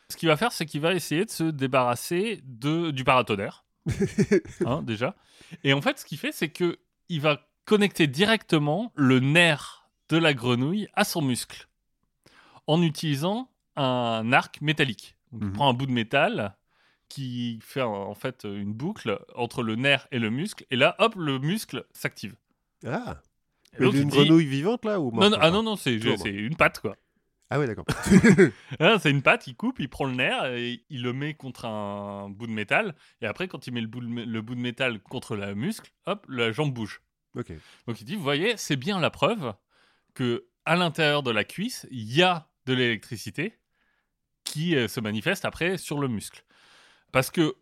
Ce 0.09 0.17
qu'il 0.17 0.29
va 0.29 0.37
faire, 0.37 0.53
c'est 0.53 0.67
qu'il 0.67 0.81
va 0.81 0.93
essayer 0.95 1.25
de 1.25 1.31
se 1.31 1.45
débarrasser 1.45 2.41
de, 2.45 2.91
du 2.91 3.03
paratonnerre, 3.05 3.65
hein, 4.67 4.83
déjà. 4.83 5.15
Et 5.65 5.73
en 5.73 5.81
fait, 5.81 5.99
ce 5.99 6.05
qu'il 6.05 6.19
fait, 6.19 6.33
c'est 6.33 6.51
que 6.51 6.79
il 7.09 7.21
va 7.21 7.49
connecter 7.65 8.07
directement 8.07 8.93
le 8.95 9.21
nerf 9.21 9.89
de 10.09 10.17
la 10.19 10.35
grenouille 10.35 10.89
à 10.95 11.05
son 11.05 11.23
muscle 11.23 11.69
en 12.67 12.83
utilisant 12.83 13.51
un 13.77 14.33
arc 14.33 14.61
métallique. 14.61 15.17
Donc, 15.33 15.41
Il 15.43 15.47
Mhm. 15.49 15.53
prend 15.55 15.71
un 15.71 15.75
bout 15.75 15.87
de 15.87 15.93
métal 15.93 16.57
qui 17.09 17.59
fait 17.63 17.83
en 17.83 18.15
fait 18.15 18.45
une 18.45 18.73
boucle 18.73 19.19
entre 19.35 19.63
le 19.63 19.77
nerf 19.77 20.07
et 20.13 20.19
le 20.19 20.31
muscle. 20.31 20.65
Et 20.71 20.77
là, 20.77 20.95
hop, 20.99 21.15
le 21.17 21.39
muscle 21.39 21.85
s'active. 21.93 22.35
Ah 22.87 23.17
Et 23.75 23.81
Mais 23.81 23.87
Une 23.87 24.09
dit- 24.09 24.17
grenouille 24.17 24.47
vivante 24.47 24.85
là 24.85 25.01
ou 25.01 25.11
Non, 25.13 25.31
non, 25.31 25.39
ah 25.41 25.51
non, 25.51 25.63
non, 25.63 25.77
c'est 25.77 25.95
une 25.95 26.57
patte, 26.57 26.81
quoi. 26.81 26.97
Ah 27.55 27.59
ouais, 27.59 27.67
d'accord. 27.67 27.85
Ah, 28.81 28.97
c'est 28.99 29.11
une 29.11 29.21
patte, 29.21 29.47
il 29.47 29.55
coupe, 29.55 29.79
il 29.79 29.91
prend 29.91 30.07
le 30.07 30.15
nerf 30.15 30.47
et 30.47 30.85
il 30.89 31.03
le 31.03 31.13
met 31.13 31.35
contre 31.35 31.67
un 31.67 32.31
bout 32.31 32.47
de 32.47 32.53
métal. 32.53 32.95
Et 33.21 33.27
après, 33.27 33.47
quand 33.47 33.67
il 33.67 33.75
met 33.75 33.83
le 33.83 33.87
bout 33.89 34.01
de, 34.01 34.07
mé- 34.07 34.25
le 34.25 34.41
bout 34.41 34.55
de 34.55 34.61
métal 34.61 35.01
contre 35.01 35.37
le 35.37 35.55
muscle, 35.55 35.93
hop, 36.07 36.25
la 36.31 36.51
jambe 36.51 36.73
bouge. 36.73 37.03
Donc 37.87 38.01
il 38.01 38.05
dit, 38.05 38.17
vous 38.17 38.23
voyez, 38.23 38.57
c'est 38.57 38.77
bien 38.77 39.01
la 39.01 39.11
preuve 39.11 39.55
que 40.15 40.47
à 40.65 40.77
l'intérieur 40.77 41.23
de 41.23 41.31
la 41.31 41.45
cuisse, 41.45 41.87
il 41.91 42.11
y 42.15 42.23
a 42.23 42.49
de 42.65 42.73
l'électricité 42.73 43.59
qui 44.45 44.75
euh, 44.77 44.89
se 44.89 45.01
manifeste 45.01 45.45
après 45.45 45.77
sur 45.77 45.99
le 45.99 46.09
muscle. 46.09 46.45
Parce 47.13 47.31
que 47.31 47.55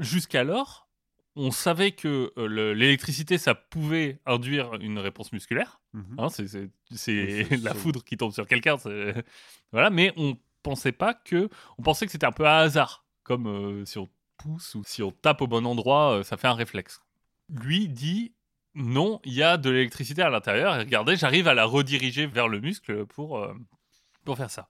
jusqu'alors, 0.00 0.88
on 1.36 1.50
savait 1.50 1.92
que 1.92 2.32
euh, 2.36 2.46
le- 2.46 2.74
l'électricité, 2.74 3.38
ça 3.38 3.54
pouvait 3.54 4.18
induire 4.26 4.74
une 4.80 4.98
réponse 4.98 5.32
musculaire. 5.32 5.80
Mhm. 5.92 6.16
Hein, 6.18 6.28
c'est 6.30 6.70
la 7.62 7.74
foudre 7.74 8.02
qui 8.04 8.16
tombe 8.16 8.32
sur 8.32 8.46
quelqu'un. 8.46 8.76
Voilà, 9.72 9.90
mais 9.90 10.12
on 10.16 10.36
pensait 10.62 10.92
pas 10.92 11.14
que, 11.14 11.48
on 11.78 11.82
pensait 11.82 12.04
que 12.06 12.12
c'était 12.12 12.26
un 12.26 12.32
peu 12.32 12.44
à 12.46 12.58
hasard, 12.58 13.04
comme 13.22 13.46
euh, 13.46 13.84
si 13.84 13.98
on 13.98 14.08
pousse 14.36 14.74
ou 14.74 14.82
si 14.84 15.02
on 15.02 15.12
tape 15.12 15.42
au 15.42 15.46
bon 15.46 15.64
endroit, 15.66 16.18
euh, 16.18 16.22
ça 16.24 16.36
fait 16.36 16.48
un 16.48 16.54
réflexe. 16.54 17.00
Lui 17.48 17.88
dit 17.88 18.34
non, 18.74 19.20
il 19.24 19.32
y 19.34 19.42
a 19.42 19.56
de 19.56 19.68
l'électricité 19.70 20.22
à 20.22 20.30
l'intérieur. 20.30 20.74
Et 20.76 20.78
regardez, 20.80 21.16
j'arrive 21.16 21.46
à 21.48 21.54
la 21.54 21.64
rediriger 21.64 22.26
vers 22.26 22.48
le 22.48 22.60
muscle 22.60 23.04
pour 23.06 23.38
euh, 23.38 23.52
pour 24.24 24.36
faire 24.36 24.50
ça. 24.50 24.68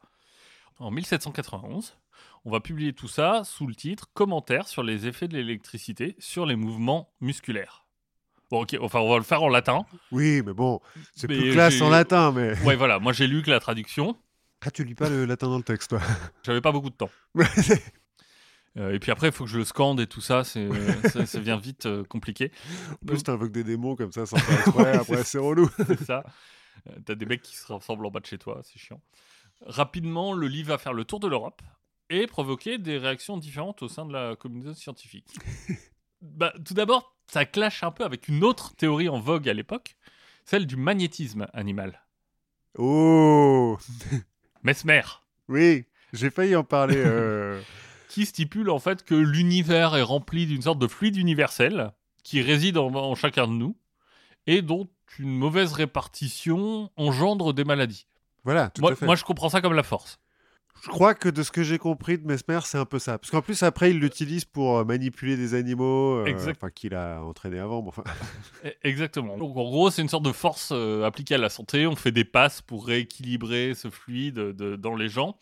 En 0.78 0.90
1791, 0.90 1.98
on 2.44 2.50
va 2.50 2.60
publier 2.60 2.92
tout 2.92 3.08
ça 3.08 3.42
sous 3.44 3.66
le 3.66 3.74
titre 3.74 4.08
Commentaires 4.14 4.68
sur 4.68 4.82
les 4.82 5.06
effets 5.06 5.28
de 5.28 5.34
l'électricité 5.36 6.16
sur 6.18 6.46
les 6.46 6.56
mouvements 6.56 7.12
musculaires. 7.20 7.86
Bon, 8.50 8.62
ok, 8.62 8.76
enfin, 8.80 8.98
on 9.00 9.10
va 9.10 9.16
le 9.18 9.22
faire 9.22 9.42
en 9.42 9.48
latin. 9.48 9.84
Oui, 10.10 10.42
mais 10.44 10.52
bon, 10.52 10.80
c'est 11.14 11.28
plus 11.28 11.52
classe 11.52 11.80
en 11.80 11.90
latin, 11.90 12.32
mais. 12.32 12.58
Ouais, 12.64 12.74
voilà, 12.76 12.98
moi 12.98 13.12
j'ai 13.12 13.26
lu 13.26 13.42
que 13.42 13.50
la 13.50 13.60
traduction. 13.60 14.16
Ah, 14.62 14.70
tu 14.70 14.84
lis 14.84 14.94
pas 14.94 15.08
le 15.08 15.24
latin 15.24 15.48
dans 15.48 15.56
le 15.56 15.62
texte, 15.62 15.90
toi 15.90 16.00
J'avais 16.42 16.60
pas 16.60 16.72
beaucoup 16.72 16.90
de 16.90 16.96
temps. 16.96 17.10
Euh, 18.78 18.92
et 18.94 19.00
puis 19.00 19.10
après, 19.10 19.26
il 19.26 19.32
faut 19.32 19.42
que 19.46 19.50
je 19.50 19.58
le 19.58 19.64
scande 19.64 19.98
et 19.98 20.06
tout 20.06 20.20
ça, 20.20 20.44
c'est, 20.44 20.68
ça, 21.08 21.26
ça 21.26 21.40
vient 21.40 21.56
vite 21.56 21.86
euh, 21.86 22.04
compliqué. 22.04 22.52
En 23.02 23.06
plus, 23.06 23.24
t'invoques 23.24 23.50
des 23.50 23.64
démons 23.64 23.96
comme 23.96 24.12
ça 24.12 24.26
sans 24.26 24.36
faire 24.36 24.60
exprès, 24.60 24.82
Ouais, 24.84 24.96
après 24.96 25.24
c'est 25.24 25.38
relou. 25.38 25.68
c'est 25.88 26.04
ça. 26.04 26.22
Euh, 26.88 26.92
T'as 27.04 27.16
des 27.16 27.26
mecs 27.26 27.42
qui 27.42 27.56
se 27.56 27.72
ressemblent 27.72 28.06
en 28.06 28.12
bas 28.12 28.20
de 28.20 28.26
chez 28.26 28.38
toi, 28.38 28.60
c'est 28.62 28.78
chiant. 28.78 29.00
Rapidement, 29.66 30.32
le 30.32 30.46
livre 30.46 30.68
va 30.68 30.78
faire 30.78 30.92
le 30.92 31.04
tour 31.04 31.18
de 31.18 31.26
l'Europe 31.26 31.62
et 32.10 32.26
provoquer 32.26 32.76
des 32.78 32.98
réactions 32.98 33.38
différentes 33.38 33.82
au 33.82 33.88
sein 33.88 34.04
de 34.04 34.12
la 34.12 34.36
communauté 34.36 34.74
scientifique. 34.78 35.28
bah, 36.22 36.52
tout 36.64 36.74
d'abord, 36.74 37.16
ça 37.26 37.44
clash 37.46 37.82
un 37.82 37.90
peu 37.92 38.04
avec 38.04 38.28
une 38.28 38.44
autre 38.44 38.74
théorie 38.76 39.08
en 39.08 39.20
vogue 39.20 39.48
à 39.48 39.54
l'époque, 39.54 39.96
celle 40.44 40.66
du 40.66 40.76
magnétisme 40.76 41.46
animal. 41.54 42.02
Oh 42.76 43.78
Mesmer. 44.62 45.02
Oui, 45.48 45.84
j'ai 46.12 46.30
failli 46.30 46.54
en 46.56 46.64
parler. 46.64 46.96
euh, 46.96 47.60
qui 48.08 48.26
stipule 48.26 48.70
en 48.70 48.78
fait 48.80 49.04
que 49.04 49.14
l'univers 49.14 49.96
est 49.96 50.02
rempli 50.02 50.46
d'une 50.46 50.62
sorte 50.62 50.78
de 50.78 50.86
fluide 50.88 51.16
universel 51.16 51.92
qui 52.24 52.42
réside 52.42 52.76
en, 52.76 52.92
en 52.94 53.14
chacun 53.14 53.46
de 53.46 53.52
nous 53.52 53.76
et 54.46 54.62
dont 54.62 54.88
une 55.18 55.36
mauvaise 55.36 55.72
répartition 55.72 56.90
engendre 56.96 57.52
des 57.54 57.64
maladies. 57.64 58.06
Voilà, 58.44 58.70
tout 58.70 58.80
Moi, 58.82 58.92
à 58.92 58.94
fait. 58.96 59.06
moi, 59.06 59.14
je 59.16 59.24
comprends 59.24 59.48
ça 59.48 59.60
comme 59.60 59.74
la 59.74 59.82
force. 59.82 60.18
Je 60.82 60.88
crois 60.88 61.14
que 61.14 61.28
de 61.28 61.42
ce 61.42 61.50
que 61.50 61.62
j'ai 61.62 61.76
compris 61.76 62.16
de 62.16 62.26
Mesmer, 62.26 62.60
c'est 62.64 62.78
un 62.78 62.86
peu 62.86 62.98
ça. 62.98 63.18
Parce 63.18 63.30
qu'en 63.30 63.42
plus, 63.42 63.62
après, 63.62 63.90
il 63.90 63.98
l'utilise 63.98 64.46
pour 64.46 64.78
euh, 64.78 64.84
manipuler 64.84 65.36
des 65.36 65.52
animaux, 65.54 66.14
euh, 66.26 66.34
enfin, 66.50 66.70
qu'il 66.70 66.94
a 66.94 67.22
entraîné 67.22 67.58
avant. 67.58 67.82
mais 67.82 67.88
enfin, 67.88 68.02
E- 68.64 68.72
Exactement. 68.82 69.36
Donc 69.36 69.50
en 69.56 69.64
gros, 69.64 69.90
c'est 69.90 70.00
une 70.00 70.08
sorte 70.08 70.24
de 70.24 70.32
force 70.32 70.70
euh, 70.72 71.04
appliquée 71.04 71.34
à 71.34 71.38
la 71.38 71.50
santé. 71.50 71.86
On 71.86 71.96
fait 71.96 72.12
des 72.12 72.24
passes 72.24 72.62
pour 72.62 72.86
rééquilibrer 72.86 73.74
ce 73.74 73.90
fluide 73.90 74.36
de- 74.36 74.76
dans 74.76 74.94
les 74.96 75.08
gens. 75.10 75.36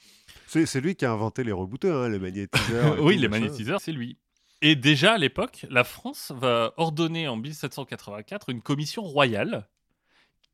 c'est 0.49 0.81
lui 0.81 0.97
qui 0.97 1.05
a 1.05 1.13
inventé 1.13 1.45
les 1.45 1.53
rebooteux, 1.53 1.95
hein, 1.95 2.09
les 2.09 2.19
magnétiseurs. 2.19 2.97
oui, 3.03 3.17
les 3.17 3.29
magnétiseurs, 3.29 3.81
c'est 3.81 3.93
lui. 3.93 4.19
Et 4.61 4.75
déjà 4.75 5.13
à 5.15 5.19
l'époque, 5.19 5.67
la 5.71 5.85
France 5.85 6.33
va 6.37 6.73
ordonner 6.79 7.29
en 7.29 7.37
1784 7.37 8.49
une 8.51 8.61
commission 8.61 9.03
royale 9.03 9.69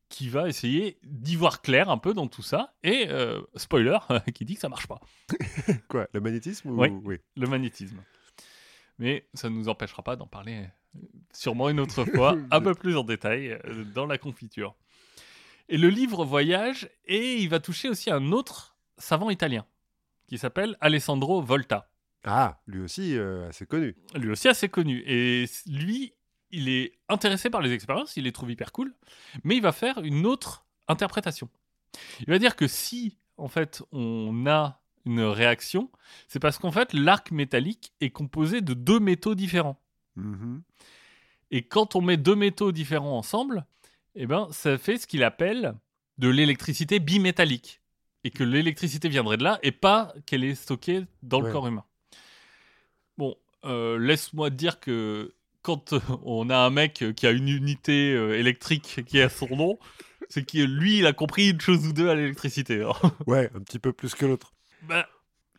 qui 0.08 0.28
va 0.28 0.48
essayer 0.48 0.98
d'y 1.02 1.36
voir 1.36 1.62
clair 1.62 1.90
un 1.90 1.98
peu 1.98 2.14
dans 2.14 2.26
tout 2.26 2.42
ça. 2.42 2.74
Et 2.82 3.06
euh, 3.08 3.40
spoiler, 3.56 3.98
qui 4.34 4.44
dit 4.44 4.54
que 4.54 4.60
ça 4.60 4.68
marche 4.68 4.86
pas, 4.86 5.00
Quoi, 5.88 6.08
le 6.12 6.20
magnétisme 6.20 6.70
ou... 6.70 6.80
Oui. 6.80 6.88
oui. 7.04 7.16
le 7.36 7.46
magnétisme. 7.46 8.00
Mais 8.98 9.28
ça 9.34 9.50
ne 9.50 9.56
nous 9.56 9.68
empêchera 9.68 10.02
pas 10.02 10.16
d'en 10.16 10.26
parler 10.26 10.64
euh, 10.64 10.98
sûrement 11.32 11.68
une 11.68 11.80
autre 11.80 12.04
fois, 12.04 12.36
un 12.50 12.60
peu 12.60 12.74
plus 12.74 12.96
en 12.96 13.04
détail 13.04 13.58
euh, 13.64 13.84
dans 13.84 14.06
la 14.06 14.18
confiture. 14.18 14.74
Et 15.68 15.78
le 15.78 15.88
livre 15.88 16.24
voyage 16.24 16.88
et 17.06 17.36
il 17.36 17.48
va 17.48 17.58
toucher 17.58 17.88
aussi 17.88 18.10
un 18.10 18.32
autre 18.32 18.76
savant 18.98 19.30
italien 19.30 19.66
qui 20.26 20.38
s'appelle 20.38 20.76
Alessandro 20.80 21.42
Volta. 21.42 21.90
Ah, 22.24 22.60
lui 22.66 22.80
aussi, 22.80 23.16
euh, 23.16 23.48
assez 23.48 23.66
connu. 23.66 23.96
lui 24.14 24.30
aussi 24.30 24.48
assez 24.48 24.68
connu. 24.68 25.02
Et 25.06 25.44
lui, 25.66 26.14
il 26.54 26.68
est 26.68 26.92
intéressé 27.08 27.50
par 27.50 27.60
les 27.60 27.72
expériences, 27.72 28.16
il 28.16 28.24
les 28.24 28.32
trouve 28.32 28.50
hyper 28.50 28.72
cool, 28.72 28.94
mais 29.42 29.56
il 29.56 29.62
va 29.62 29.72
faire 29.72 29.98
une 29.98 30.24
autre 30.24 30.64
interprétation. 30.88 31.48
Il 32.20 32.26
va 32.26 32.38
dire 32.38 32.56
que 32.56 32.68
si, 32.68 33.18
en 33.36 33.48
fait, 33.48 33.82
on 33.92 34.46
a 34.46 34.80
une 35.04 35.20
réaction, 35.20 35.90
c'est 36.28 36.40
parce 36.40 36.58
qu'en 36.58 36.70
fait, 36.70 36.92
l'arc 36.92 37.30
métallique 37.30 37.92
est 38.00 38.10
composé 38.10 38.60
de 38.60 38.72
deux 38.72 39.00
métaux 39.00 39.34
différents. 39.34 39.80
Mhm. 40.16 40.62
Et 41.50 41.62
quand 41.62 41.94
on 41.96 42.00
met 42.00 42.16
deux 42.16 42.36
métaux 42.36 42.72
différents 42.72 43.18
ensemble, 43.18 43.66
eh 44.14 44.26
ben, 44.26 44.48
ça 44.50 44.78
fait 44.78 44.98
ce 44.98 45.06
qu'il 45.06 45.24
appelle 45.24 45.74
de 46.18 46.28
l'électricité 46.28 47.00
bimétallique. 47.00 47.80
Et 48.22 48.30
que 48.30 48.42
l'électricité 48.42 49.10
viendrait 49.10 49.36
de 49.36 49.44
là 49.44 49.58
et 49.62 49.72
pas 49.72 50.14
qu'elle 50.24 50.44
est 50.44 50.54
stockée 50.54 51.04
dans 51.22 51.40
le 51.40 51.52
corps 51.52 51.66
humain. 51.66 51.84
Bon, 53.18 53.36
euh, 53.66 53.98
laisse-moi 53.98 54.48
dire 54.48 54.80
que 54.80 55.34
quand 55.64 55.92
euh, 55.94 56.00
on 56.22 56.48
a 56.50 56.56
un 56.56 56.70
mec 56.70 57.04
qui 57.16 57.26
a 57.26 57.30
une 57.32 57.48
unité 57.48 58.12
euh, 58.14 58.38
électrique 58.38 59.00
qui 59.06 59.20
a 59.20 59.28
son 59.28 59.48
nom, 59.56 59.78
c'est 60.28 60.44
que 60.44 60.58
lui, 60.58 60.98
il 60.98 61.06
a 61.06 61.12
compris 61.12 61.50
une 61.50 61.60
chose 61.60 61.86
ou 61.86 61.92
deux 61.92 62.08
à 62.08 62.14
l'électricité. 62.14 62.82
hein. 62.82 62.92
Ouais, 63.26 63.50
un 63.54 63.60
petit 63.60 63.78
peu 63.80 63.92
plus 63.92 64.14
que 64.14 64.26
l'autre. 64.26 64.52
Bah, 64.86 65.08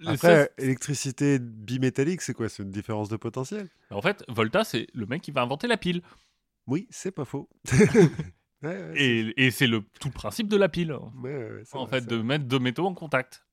Après, 0.05 0.49
électricité 0.57 1.39
bimétallique, 1.39 2.21
c'est 2.21 2.33
quoi? 2.33 2.47
C'est 2.49 2.63
une 2.63 2.71
différence 2.71 3.09
de 3.09 3.17
potentiel? 3.17 3.67
En 3.91 4.01
fait, 4.01 4.23
Volta, 4.27 4.63
c'est 4.63 4.87
le 4.93 5.05
mec 5.05 5.21
qui 5.21 5.31
va 5.31 5.41
inventer 5.41 5.67
la 5.67 5.77
pile. 5.77 6.01
Oui, 6.67 6.87
c'est 6.89 7.11
pas 7.11 7.25
faux. 7.25 7.49
Ouais, 8.63 8.69
ouais, 8.69 8.93
c'est- 8.95 9.01
Et, 9.03 9.45
et 9.45 9.51
c'est 9.51 9.67
le 9.67 9.81
tout 9.99 10.07
le 10.07 10.13
principe 10.13 10.47
de 10.47 10.57
la 10.57 10.69
pile. 10.69 10.91
ouais, 11.21 11.61
en 11.73 11.85
vrai, 11.85 11.99
fait, 11.99 12.07
de 12.07 12.15
vrai. 12.15 12.23
mettre 12.23 12.45
deux 12.45 12.57
métaux 12.57 12.87
en 12.87 12.93
contact. 12.95 13.44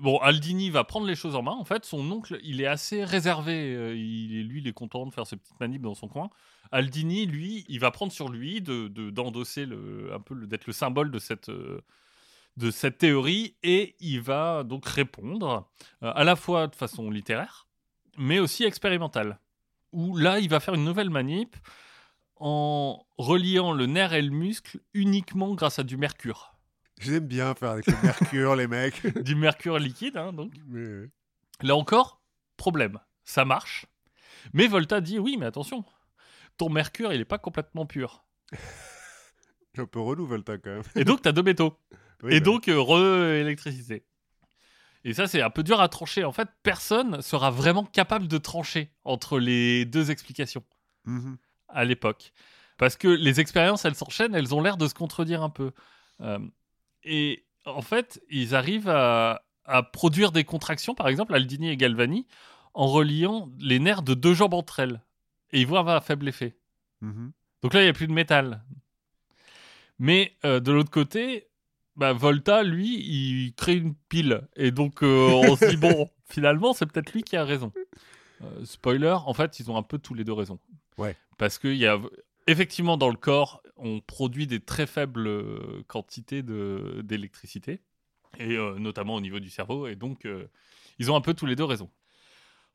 Bon, 0.00 0.18
Aldini 0.18 0.70
va 0.70 0.84
prendre 0.84 1.06
les 1.06 1.14
choses 1.14 1.36
en 1.36 1.42
main. 1.42 1.52
En 1.52 1.64
fait, 1.64 1.84
son 1.84 2.10
oncle, 2.10 2.38
il 2.42 2.60
est 2.60 2.66
assez 2.66 3.04
réservé. 3.04 3.74
Euh, 3.74 3.94
Il 3.96 4.48
lui, 4.48 4.60
il 4.60 4.68
est 4.68 4.72
content 4.72 5.06
de 5.06 5.12
faire 5.12 5.26
ses 5.26 5.36
petites 5.36 5.60
manips 5.60 5.82
dans 5.82 5.94
son 5.94 6.08
coin. 6.08 6.30
Aldini, 6.72 7.26
lui, 7.26 7.64
il 7.68 7.80
va 7.80 7.90
prendre 7.90 8.12
sur 8.12 8.28
lui 8.28 8.60
de 8.60 8.88
de- 8.88 9.10
d'endosser 9.10 9.66
un 10.12 10.20
peu 10.20 10.34
d'être 10.46 10.66
le 10.66 10.72
symbole 10.72 11.10
de 11.10 11.18
cette 11.18 11.48
euh, 11.50 11.80
de 12.56 12.70
cette 12.70 12.98
théorie 12.98 13.54
et 13.62 13.94
il 14.00 14.20
va 14.20 14.64
donc 14.64 14.86
répondre 14.86 15.68
euh, 16.02 16.12
à 16.14 16.24
la 16.24 16.34
fois 16.36 16.66
de 16.66 16.74
façon 16.76 17.10
littéraire, 17.10 17.66
mais 18.18 18.38
aussi 18.38 18.64
expérimentale. 18.64 19.38
Où 19.92 20.16
là, 20.16 20.38
il 20.40 20.48
va 20.48 20.60
faire 20.60 20.74
une 20.74 20.84
nouvelle 20.84 21.10
manip 21.10 21.56
en 22.36 23.04
reliant 23.18 23.72
le 23.72 23.86
nerf 23.86 24.14
et 24.14 24.22
le 24.22 24.30
muscle 24.30 24.80
uniquement 24.94 25.54
grâce 25.54 25.78
à 25.78 25.82
du 25.82 25.96
mercure. 25.96 26.49
J'aime 27.00 27.26
bien 27.26 27.54
faire 27.54 27.70
avec 27.70 27.86
le 27.86 27.94
mercure, 28.02 28.56
les 28.56 28.66
mecs. 28.66 29.06
du 29.24 29.34
mercure 29.34 29.78
liquide, 29.78 30.16
hein, 30.16 30.32
donc. 30.32 30.52
Mais, 30.68 31.08
Là 31.62 31.76
encore, 31.76 32.22
problème. 32.56 32.98
Ça 33.24 33.44
marche. 33.44 33.86
Mais 34.52 34.66
Volta 34.66 35.00
dit 35.00 35.18
oui, 35.18 35.36
mais 35.38 35.46
attention, 35.46 35.84
ton 36.56 36.68
mercure, 36.68 37.12
il 37.12 37.18
n'est 37.18 37.24
pas 37.24 37.38
complètement 37.38 37.86
pur. 37.86 38.24
un 39.78 39.86
peu 39.86 40.00
relou, 40.00 40.26
Volta, 40.26 40.58
quand 40.58 40.70
même. 40.70 40.82
Et 40.94 41.04
donc, 41.04 41.22
tu 41.22 41.28
as 41.28 41.32
deux 41.32 41.42
métaux. 41.42 41.76
Oui, 42.22 42.34
Et 42.34 42.40
bah, 42.40 42.44
donc, 42.44 42.68
euh, 42.68 42.78
re-électricité. 42.78 44.04
Et 45.04 45.14
ça, 45.14 45.26
c'est 45.26 45.40
un 45.40 45.48
peu 45.48 45.62
dur 45.62 45.80
à 45.80 45.88
trancher. 45.88 46.22
En 46.24 46.32
fait, 46.32 46.50
personne 46.62 47.22
sera 47.22 47.50
vraiment 47.50 47.86
capable 47.86 48.28
de 48.28 48.36
trancher 48.36 48.92
entre 49.04 49.38
les 49.38 49.86
deux 49.86 50.10
explications 50.10 50.62
mhm. 51.06 51.38
à 51.68 51.86
l'époque. 51.86 52.34
Parce 52.76 52.96
que 52.96 53.08
les 53.08 53.40
expériences, 53.40 53.86
elles 53.86 53.94
s'enchaînent, 53.94 54.34
elles 54.34 54.54
ont 54.54 54.60
l'air 54.60 54.76
de 54.76 54.86
se 54.86 54.92
contredire 54.92 55.42
un 55.42 55.48
peu. 55.48 55.72
Euh, 56.20 56.38
et 57.04 57.44
en 57.66 57.82
fait, 57.82 58.22
ils 58.30 58.54
arrivent 58.54 58.88
à, 58.88 59.42
à 59.64 59.82
produire 59.82 60.32
des 60.32 60.44
contractions, 60.44 60.94
par 60.94 61.08
exemple, 61.08 61.34
Aldini 61.34 61.70
et 61.70 61.76
Galvani, 61.76 62.26
en 62.74 62.86
reliant 62.86 63.50
les 63.58 63.78
nerfs 63.78 64.02
de 64.02 64.14
deux 64.14 64.34
jambes 64.34 64.54
entre 64.54 64.80
elles. 64.80 65.00
Et 65.52 65.60
ils 65.60 65.66
voient 65.66 65.80
un 65.80 66.00
faible 66.00 66.28
effet. 66.28 66.56
Mhm. 67.00 67.32
Donc 67.62 67.74
là, 67.74 67.80
il 67.80 67.84
n'y 67.84 67.90
a 67.90 67.94
plus 67.94 68.06
de 68.06 68.12
métal. 68.12 68.62
Mais 69.98 70.34
euh, 70.44 70.60
de 70.60 70.72
l'autre 70.72 70.90
côté, 70.90 71.48
bah, 71.96 72.12
Volta, 72.12 72.62
lui, 72.62 72.96
il 72.96 73.52
crée 73.54 73.74
une 73.74 73.94
pile. 73.94 74.42
Et 74.56 74.70
donc, 74.70 75.02
euh, 75.02 75.30
on 75.30 75.56
se 75.56 75.66
dit, 75.66 75.76
bon, 75.76 76.08
finalement, 76.28 76.72
c'est 76.72 76.86
peut-être 76.86 77.12
lui 77.12 77.22
qui 77.22 77.36
a 77.36 77.44
raison. 77.44 77.72
Euh, 78.42 78.64
spoiler, 78.64 79.16
en 79.26 79.34
fait, 79.34 79.60
ils 79.60 79.70
ont 79.70 79.76
un 79.76 79.82
peu 79.82 79.98
tous 79.98 80.14
les 80.14 80.24
deux 80.24 80.32
raison. 80.32 80.58
Ouais. 80.96 81.16
Parce 81.36 81.58
qu'il 81.58 81.76
y 81.76 81.86
a 81.86 81.98
effectivement 82.46 82.96
dans 82.96 83.10
le 83.10 83.16
corps, 83.16 83.62
on 83.80 84.00
produit 84.00 84.46
des 84.46 84.60
très 84.60 84.86
faibles 84.86 85.26
euh, 85.26 85.82
quantités 85.88 86.42
d'électricité, 86.42 87.80
et 88.38 88.56
euh, 88.56 88.78
notamment 88.78 89.14
au 89.16 89.20
niveau 89.20 89.40
du 89.40 89.50
cerveau, 89.50 89.86
et 89.86 89.96
donc 89.96 90.24
euh, 90.26 90.46
ils 90.98 91.10
ont 91.10 91.16
un 91.16 91.20
peu 91.20 91.34
tous 91.34 91.46
les 91.46 91.56
deux 91.56 91.64
raison. 91.64 91.90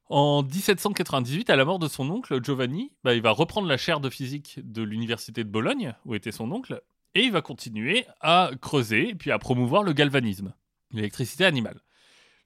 En 0.07 0.43
1798, 0.43 1.49
à 1.49 1.55
la 1.55 1.65
mort 1.65 1.79
de 1.79 1.87
son 1.87 2.09
oncle, 2.11 2.43
Giovanni, 2.43 2.91
bah, 3.03 3.15
il 3.15 3.21
va 3.21 3.31
reprendre 3.31 3.67
la 3.67 3.77
chaire 3.77 3.99
de 3.99 4.09
physique 4.09 4.59
de 4.63 4.83
l'université 4.83 5.43
de 5.43 5.49
Bologne, 5.49 5.95
où 6.05 6.13
était 6.13 6.31
son 6.31 6.51
oncle, 6.51 6.81
et 7.15 7.23
il 7.23 7.31
va 7.31 7.41
continuer 7.41 8.05
à 8.21 8.51
creuser 8.61 9.09
et 9.09 9.15
puis 9.15 9.31
à 9.31 9.39
promouvoir 9.39 9.81
le 9.81 9.93
galvanisme, 9.93 10.53
l'électricité 10.91 11.45
animale. 11.45 11.81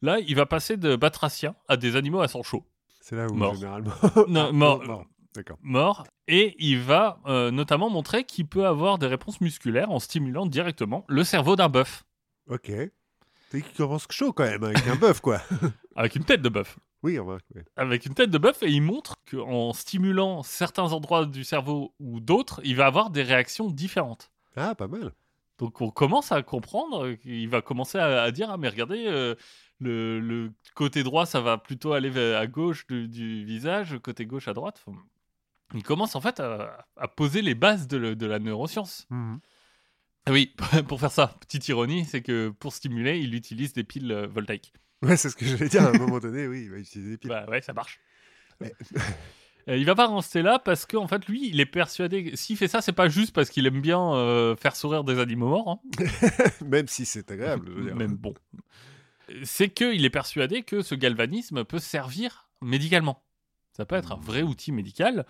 Là, 0.01 0.19
il 0.19 0.35
va 0.35 0.45
passer 0.45 0.77
de 0.77 0.95
batraciens 0.95 1.55
à 1.67 1.75
des 1.75 1.97
animaux 1.97 2.21
à 2.21 2.29
sang 2.29 2.43
chaud, 2.43 2.65
C'est 3.01 3.17
là 3.17 3.27
où 3.27 3.33
Mort. 3.33 3.55
généralement. 3.55 3.91
Non, 4.29 4.47
Ah, 4.49 4.51
mort. 4.53 5.05
D'accord. 5.35 5.57
morts, 5.61 6.05
et 6.27 6.55
il 6.59 6.79
va 6.79 7.19
euh, 7.27 7.51
notamment 7.51 7.89
montrer 7.89 8.23
qu'il 8.23 8.47
peut 8.47 8.65
avoir 8.65 8.97
des 8.97 9.07
réponses 9.07 9.41
musculaires 9.41 9.91
en 9.91 9.99
stimulant 9.99 10.45
directement 10.45 11.05
le 11.07 11.23
cerveau 11.23 11.55
d'un 11.55 11.69
bœuf, 11.69 12.03
Ok. 12.49 12.71
C'est 13.51 13.61
qui 13.61 13.73
commence 13.75 14.05
chaud 14.09 14.33
quand 14.33 14.43
même, 14.43 14.63
avec 14.63 14.85
un 14.87 14.95
bœuf, 14.95 15.21
quoi. 15.21 15.39
avec 15.95 16.15
une 16.15 16.23
tête 16.23 16.41
de 16.41 16.49
bœuf. 16.49 16.77
Oui, 17.01 17.17
on 17.19 17.25
va. 17.25 17.37
avec 17.77 18.05
une 18.05 18.13
tête 18.13 18.29
de 18.29 18.37
bœuf 18.37 18.61
et 18.61 18.69
il 18.69 18.81
montre 18.81 19.15
qu'en 19.29 19.71
stimulant 19.73 20.43
certains 20.43 20.91
endroits 20.91 21.25
du 21.25 21.43
cerveau 21.43 21.93
ou 21.99 22.19
d'autres, 22.19 22.59
il 22.63 22.75
va 22.75 22.87
avoir 22.87 23.09
des 23.09 23.23
réactions 23.23 23.69
différentes. 23.69 24.31
Ah, 24.55 24.75
pas 24.75 24.87
mal. 24.87 25.13
Donc 25.59 25.79
on 25.81 25.89
commence 25.91 26.31
à 26.31 26.41
comprendre 26.43 27.13
qu'il 27.13 27.47
va 27.49 27.61
commencer 27.61 27.97
à, 27.97 28.21
à 28.23 28.31
dire 28.31 28.49
ah 28.51 28.57
mais 28.57 28.69
regardez 28.69 29.05
euh, 29.07 29.35
le, 29.79 30.19
le 30.19 30.51
côté 30.75 31.03
droit 31.03 31.25
ça 31.25 31.39
va 31.41 31.57
plutôt 31.57 31.93
aller 31.93 32.09
à 32.33 32.47
gauche 32.47 32.85
du, 32.87 33.07
du 33.07 33.45
visage, 33.45 33.97
côté 34.03 34.25
gauche 34.25 34.47
à 34.47 34.53
droite. 34.53 34.83
Enfin, 34.85 34.97
il 35.73 35.83
commence 35.83 36.15
en 36.15 36.21
fait 36.21 36.39
à, 36.39 36.85
à 36.97 37.07
poser 37.07 37.41
les 37.41 37.55
bases 37.55 37.87
de, 37.87 37.97
le- 37.97 38.15
de 38.15 38.25
la 38.25 38.39
neuroscience. 38.39 39.05
Mhm. 39.09 39.39
Ah 40.25 40.31
Oui, 40.31 40.53
pour 40.87 40.99
faire 40.99 41.11
ça, 41.11 41.35
petite 41.39 41.67
ironie, 41.69 42.05
c'est 42.05 42.21
que 42.21 42.49
pour 42.49 42.73
stimuler, 42.73 43.19
il 43.19 43.33
utilise 43.35 43.73
des 43.73 43.83
piles 43.83 44.11
euh, 44.11 44.27
voltaïques. 44.27 44.73
Ouais, 45.01 45.15
c'est 45.17 45.29
ce 45.29 45.35
que 45.35 45.45
j'allais 45.45 45.69
dire 45.69 45.83
à 45.83 45.89
un 45.89 45.97
moment 45.97 46.19
donné, 46.19 46.47
oui, 46.47 46.63
il 46.65 46.71
va 46.71 46.77
utiliser 46.77 47.11
des 47.11 47.17
piles. 47.17 47.29
Bah 47.29 47.45
ouais, 47.47 47.61
ça 47.61 47.73
marche. 47.73 47.99
Mais- 48.59 48.73
Euh, 49.67 49.75
il 49.77 49.85
va 49.85 49.93
pas 49.93 50.07
rester 50.07 50.41
là 50.41 50.57
parce 50.57 50.85
qu'en 50.87 51.07
fait, 51.07 51.27
lui, 51.27 51.47
il 51.49 51.59
est 51.59 51.65
persuadé 51.65 52.31
s'il 52.35 52.57
fait 52.57 52.69
ça, 52.69 52.81
c'est 52.81 52.93
pas 52.93 53.07
juste 53.09 53.35
parce 53.35 53.49
qu'il 53.51 53.67
aime 53.67 53.81
bien 53.81 54.13
euh, 54.15 54.55
faire 54.55 54.75
sourire 54.75 55.03
des 55.03 55.19
animaux 55.19 55.49
morts. 55.49 55.69
hein. 55.99 56.05
Même 56.65 56.87
si 56.87 57.05
c'est 57.05 57.29
agréable, 57.29 57.67
je 57.69 57.73
veux 57.73 57.83
dire. 57.83 57.95
Même 57.95 58.15
bon. 58.15 58.33
C'est 59.43 59.69
qu'il 59.69 60.03
est 60.05 60.09
persuadé 60.09 60.63
que 60.63 60.81
ce 60.81 60.95
galvanisme 60.95 61.65
peut 61.65 61.77
servir 61.77 62.49
médicalement. 62.61 63.23
Ça 63.73 63.85
peut 63.85 63.95
être 63.95 64.13
un 64.13 64.19
vrai 64.19 64.41
outil 64.41 64.71
médical. 64.71 65.27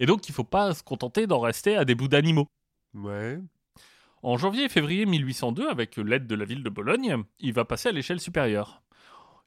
Et 0.00 0.06
donc, 0.06 0.28
il 0.28 0.32
faut 0.32 0.44
pas 0.44 0.74
se 0.74 0.82
contenter 0.82 1.26
d'en 1.26 1.40
rester 1.40 1.76
à 1.76 1.84
des 1.84 1.94
bouts 1.94 2.08
d'animaux. 2.08 2.48
Ouais. 2.94 3.38
En 4.22 4.36
janvier 4.36 4.64
et 4.64 4.68
février 4.68 5.06
1802, 5.06 5.68
avec 5.68 5.96
l'aide 5.96 6.26
de 6.26 6.34
la 6.34 6.44
ville 6.44 6.62
de 6.62 6.70
Bologne, 6.70 7.22
il 7.38 7.52
va 7.52 7.64
passer 7.64 7.88
à 7.88 7.92
l'échelle 7.92 8.20
supérieure. 8.20 8.82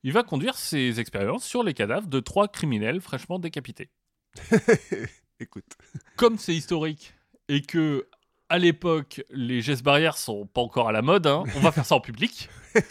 Il 0.04 0.14
va 0.14 0.24
conduire 0.24 0.56
ses 0.56 1.00
expériences 1.00 1.44
sur 1.44 1.64
les 1.64 1.74
cadavres 1.74 2.08
de 2.08 2.20
trois 2.20 2.48
criminels 2.48 3.02
fraîchement 3.02 3.38
décapités. 3.38 3.90
Écoute. 5.40 5.78
Comme 6.16 6.38
c'est 6.38 6.56
historique 6.56 7.14
et 7.50 7.62
que 7.62 8.08
à 8.50 8.58
l'époque 8.58 9.24
les 9.30 9.62
gestes 9.62 9.84
barrières 9.84 10.18
sont 10.18 10.46
pas 10.46 10.62
encore 10.62 10.88
à 10.88 10.92
la 10.92 11.02
mode, 11.02 11.28
hein, 11.28 11.44
on 11.56 11.60
va 11.60 11.72
faire 11.72 11.86
ça 11.86 11.96
en 11.96 12.02
public. 12.02 12.50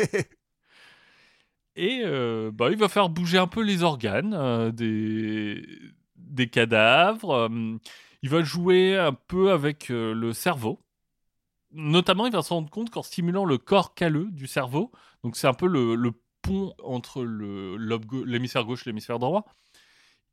Et 1.77 2.03
euh, 2.05 2.51
bah, 2.53 2.68
il 2.70 2.77
va 2.77 2.88
faire 2.88 3.09
bouger 3.09 3.38
un 3.38 3.46
peu 3.46 3.62
les 3.62 3.83
organes 3.83 4.35
euh, 4.35 4.70
des, 4.70 5.64
des 6.31 6.49
cadavres. 6.49 7.49
il 8.23 8.29
va 8.31 8.43
jouer 8.43 8.97
un 8.99 9.12
peu 9.12 9.51
avec 9.53 9.90
euh, 9.90 10.12
le 10.14 10.33
cerveau. 10.33 10.81
Notamment, 11.73 12.27
il 12.27 12.33
va 12.33 12.43
se 12.43 12.53
rendre 12.53 12.69
compte 12.71 12.90
qu'en 12.90 13.03
stimulant 13.03 13.45
le 13.45 13.57
corps 13.59 13.95
calleux 13.95 14.29
du 14.33 14.47
cerveau, 14.49 14.90
donc 15.23 15.37
c'est 15.37 15.47
un 15.47 15.55
peu 15.55 15.66
le, 15.69 15.95
le 15.95 16.12
pont 16.43 16.75
entre 16.83 17.23
l'hémisphère 17.23 18.64
gauche 18.64 18.87
et 18.87 18.90
l'hémisphère 18.90 19.19
droit, 19.21 19.45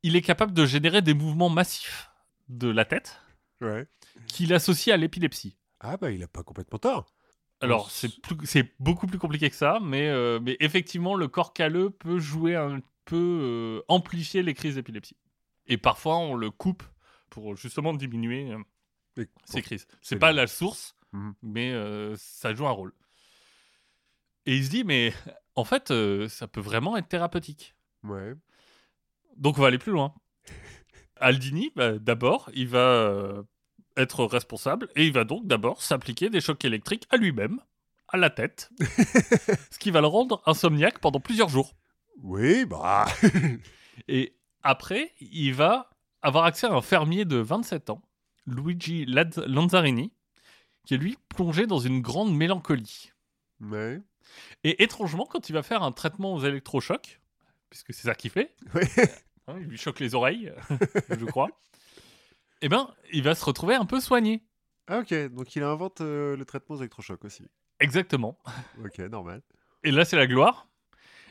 il 0.02 0.16
est 0.16 0.22
capable 0.22 0.52
de 0.52 0.66
générer 0.66 1.00
des 1.02 1.14
mouvements 1.14 1.48
massifs 1.48 2.10
de 2.48 2.68
la 2.68 2.84
tête 2.84 3.20
Ouais. 3.60 3.86
qu'il 4.28 4.52
associe 4.54 4.92
à 4.94 4.96
l'épilepsie. 4.96 5.56
Ah, 5.80 5.96
bah, 5.96 6.10
il 6.12 6.22
a 6.22 6.28
pas 6.28 6.42
complètement 6.44 6.78
tort. 6.78 7.12
Alors, 7.60 7.90
c'est 7.90 8.72
beaucoup 8.78 9.06
plus 9.08 9.18
compliqué 9.18 9.50
que 9.50 9.56
ça, 9.56 9.78
mais, 9.82 10.06
euh, 10.08 10.38
mais 10.40 10.56
effectivement, 10.60 11.14
le 11.16 11.26
corps 11.28 11.52
calleux 11.52 11.90
peut 11.90 12.18
jouer 12.20 12.54
un 12.54 12.80
peu, 13.04 13.16
euh, 13.42 13.82
amplifier 13.88 14.42
les 14.44 14.54
crises 14.54 14.76
d'épilepsie. 14.76 15.16
Et 15.68 15.76
parfois, 15.78 16.16
on 16.18 16.34
le 16.34 16.50
coupe 16.50 16.82
pour 17.30 17.56
justement 17.56 17.92
diminuer 17.94 18.50
euh, 19.18 19.24
ces 19.44 19.62
crises. 19.62 19.86
c'est 20.02 20.16
pas 20.18 20.32
bien. 20.32 20.42
la 20.42 20.46
source, 20.46 20.94
Mhm. 21.12 21.34
mais 21.42 21.72
euh, 21.72 22.14
ça 22.18 22.54
joue 22.54 22.66
un 22.66 22.70
rôle. 22.72 22.92
Et 24.46 24.56
il 24.56 24.64
se 24.64 24.70
dit, 24.70 24.84
mais 24.84 25.12
en 25.54 25.64
fait, 25.64 25.90
euh, 25.90 26.28
ça 26.28 26.46
peut 26.48 26.60
vraiment 26.60 26.96
être 26.96 27.08
thérapeutique. 27.08 27.74
Ouais. 28.04 28.34
Donc 29.36 29.58
on 29.58 29.62
va 29.62 29.68
aller 29.68 29.78
plus 29.78 29.92
loin. 29.92 30.14
Aldini, 31.16 31.70
bah, 31.76 31.98
d'abord, 31.98 32.50
il 32.54 32.68
va 32.68 32.78
euh, 32.78 33.42
être 33.96 34.24
responsable 34.24 34.88
et 34.96 35.06
il 35.06 35.12
va 35.12 35.24
donc 35.24 35.46
d'abord 35.46 35.82
s'appliquer 35.82 36.30
des 36.30 36.40
chocs 36.40 36.64
électriques 36.64 37.06
à 37.10 37.16
lui-même, 37.16 37.60
à 38.08 38.16
la 38.16 38.30
tête, 38.30 38.70
ce 39.70 39.78
qui 39.78 39.90
va 39.90 40.00
le 40.00 40.06
rendre 40.06 40.42
insomniaque 40.46 40.98
pendant 41.00 41.20
plusieurs 41.20 41.48
jours. 41.48 41.74
Oui, 42.22 42.64
bah. 42.64 43.06
Et 44.08 44.34
après, 44.68 45.14
il 45.20 45.54
va 45.54 45.88
avoir 46.22 46.44
accès 46.44 46.66
à 46.66 46.72
un 46.74 46.82
fermier 46.82 47.24
de 47.24 47.36
27 47.38 47.90
ans, 47.90 48.02
Luigi 48.46 49.06
Lanzarini, 49.06 50.12
qui 50.86 50.94
est 50.94 50.98
lui 50.98 51.16
plongé 51.30 51.66
dans 51.66 51.78
une 51.78 52.00
grande 52.02 52.34
mélancolie. 52.34 53.12
ouais. 53.60 54.00
Et 54.62 54.82
étrangement, 54.82 55.24
quand 55.24 55.48
il 55.48 55.54
va 55.54 55.62
faire 55.62 55.82
un 55.82 55.90
traitement 55.90 56.34
aux 56.34 56.44
électrochocs, 56.44 57.18
puisque 57.70 57.94
c'est 57.94 58.02
ça 58.08 58.14
qu'il 58.14 58.30
fait, 58.30 58.54
Ouais. 58.74 58.86
hein, 59.46 59.56
il 59.58 59.68
lui 59.68 59.78
choque 59.78 60.00
les 60.00 60.14
oreilles, 60.14 60.52
je 61.18 61.24
crois, 61.24 61.48
eh 62.60 62.68
ben, 62.68 62.92
il 63.10 63.22
va 63.22 63.34
se 63.34 63.42
retrouver 63.46 63.74
un 63.74 63.86
peu 63.86 64.00
soigné. 64.00 64.44
Ah, 64.86 64.98
ok. 64.98 65.14
Donc, 65.32 65.56
il 65.56 65.62
invente 65.62 66.02
euh, 66.02 66.36
le 66.36 66.44
traitement 66.44 66.76
aux 66.76 66.78
électrochocs 66.80 67.24
aussi. 67.24 67.46
Exactement. 67.80 68.38
Ok, 68.84 68.98
normal. 68.98 69.40
Et 69.84 69.90
là, 69.92 70.04
c'est 70.04 70.16
la 70.16 70.26
gloire. 70.26 70.68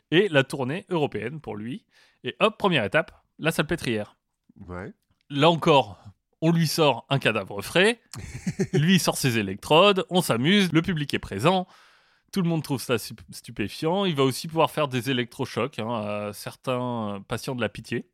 Et 0.10 0.28
la 0.30 0.44
tournée 0.44 0.86
européenne 0.90 1.40
pour 1.42 1.56
lui. 1.56 1.86
Et 2.24 2.36
hop, 2.40 2.58
première 2.58 2.84
étape, 2.84 3.12
la 3.40 3.52
salpêtrière. 3.52 4.18
Ouais. 4.68 4.94
Là 5.30 5.50
encore, 5.50 6.00
on 6.42 6.52
lui 6.52 6.68
sort 6.68 7.06
un 7.10 7.20
cadavre 7.20 7.62
frais, 7.62 8.00
lui 8.74 9.00
sort 9.00 9.18
ses 9.18 9.38
électrodes, 9.38 10.06
on 10.10 10.22
s'amuse, 10.22 10.72
le 10.72 10.82
public 10.82 11.14
est 11.14 11.20
présent, 11.20 11.68
tout 12.32 12.42
le 12.42 12.50
monde 12.50 12.64
trouve 12.64 12.82
ça 12.82 12.98
stu- 12.98 13.16
stupéfiant. 13.32 14.06
Il 14.06 14.16
va 14.16 14.24
aussi 14.24 14.48
pouvoir 14.48 14.72
faire 14.72 14.88
des 14.88 15.10
électrochocs 15.10 15.80
hein, 15.80 15.90
à 15.90 16.34
certains 16.34 17.24
patients 17.28 17.56
de 17.56 17.62
la 17.62 17.70
pitié. 17.70 18.10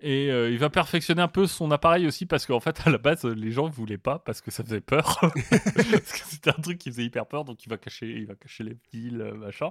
Et 0.00 0.30
euh, 0.30 0.50
il 0.50 0.58
va 0.58 0.68
perfectionner 0.68 1.22
un 1.22 1.28
peu 1.28 1.46
son 1.46 1.70
appareil 1.70 2.06
aussi 2.06 2.26
parce 2.26 2.44
qu'en 2.44 2.60
fait, 2.60 2.86
à 2.86 2.90
la 2.90 2.98
base, 2.98 3.24
les 3.24 3.50
gens 3.50 3.68
ne 3.68 3.72
voulaient 3.72 3.96
pas 3.96 4.18
parce 4.18 4.40
que 4.42 4.50
ça 4.50 4.62
faisait 4.62 4.82
peur. 4.82 5.18
parce 5.50 6.12
que 6.12 6.18
c'était 6.26 6.50
un 6.50 6.60
truc 6.60 6.78
qui 6.78 6.90
faisait 6.90 7.04
hyper 7.04 7.26
peur, 7.26 7.44
donc 7.44 7.64
il 7.64 7.70
va 7.70 7.78
cacher, 7.78 8.10
il 8.10 8.26
va 8.26 8.34
cacher 8.34 8.64
les 8.64 8.76
fils, 8.90 9.14
euh, 9.14 9.32
machin. 9.34 9.70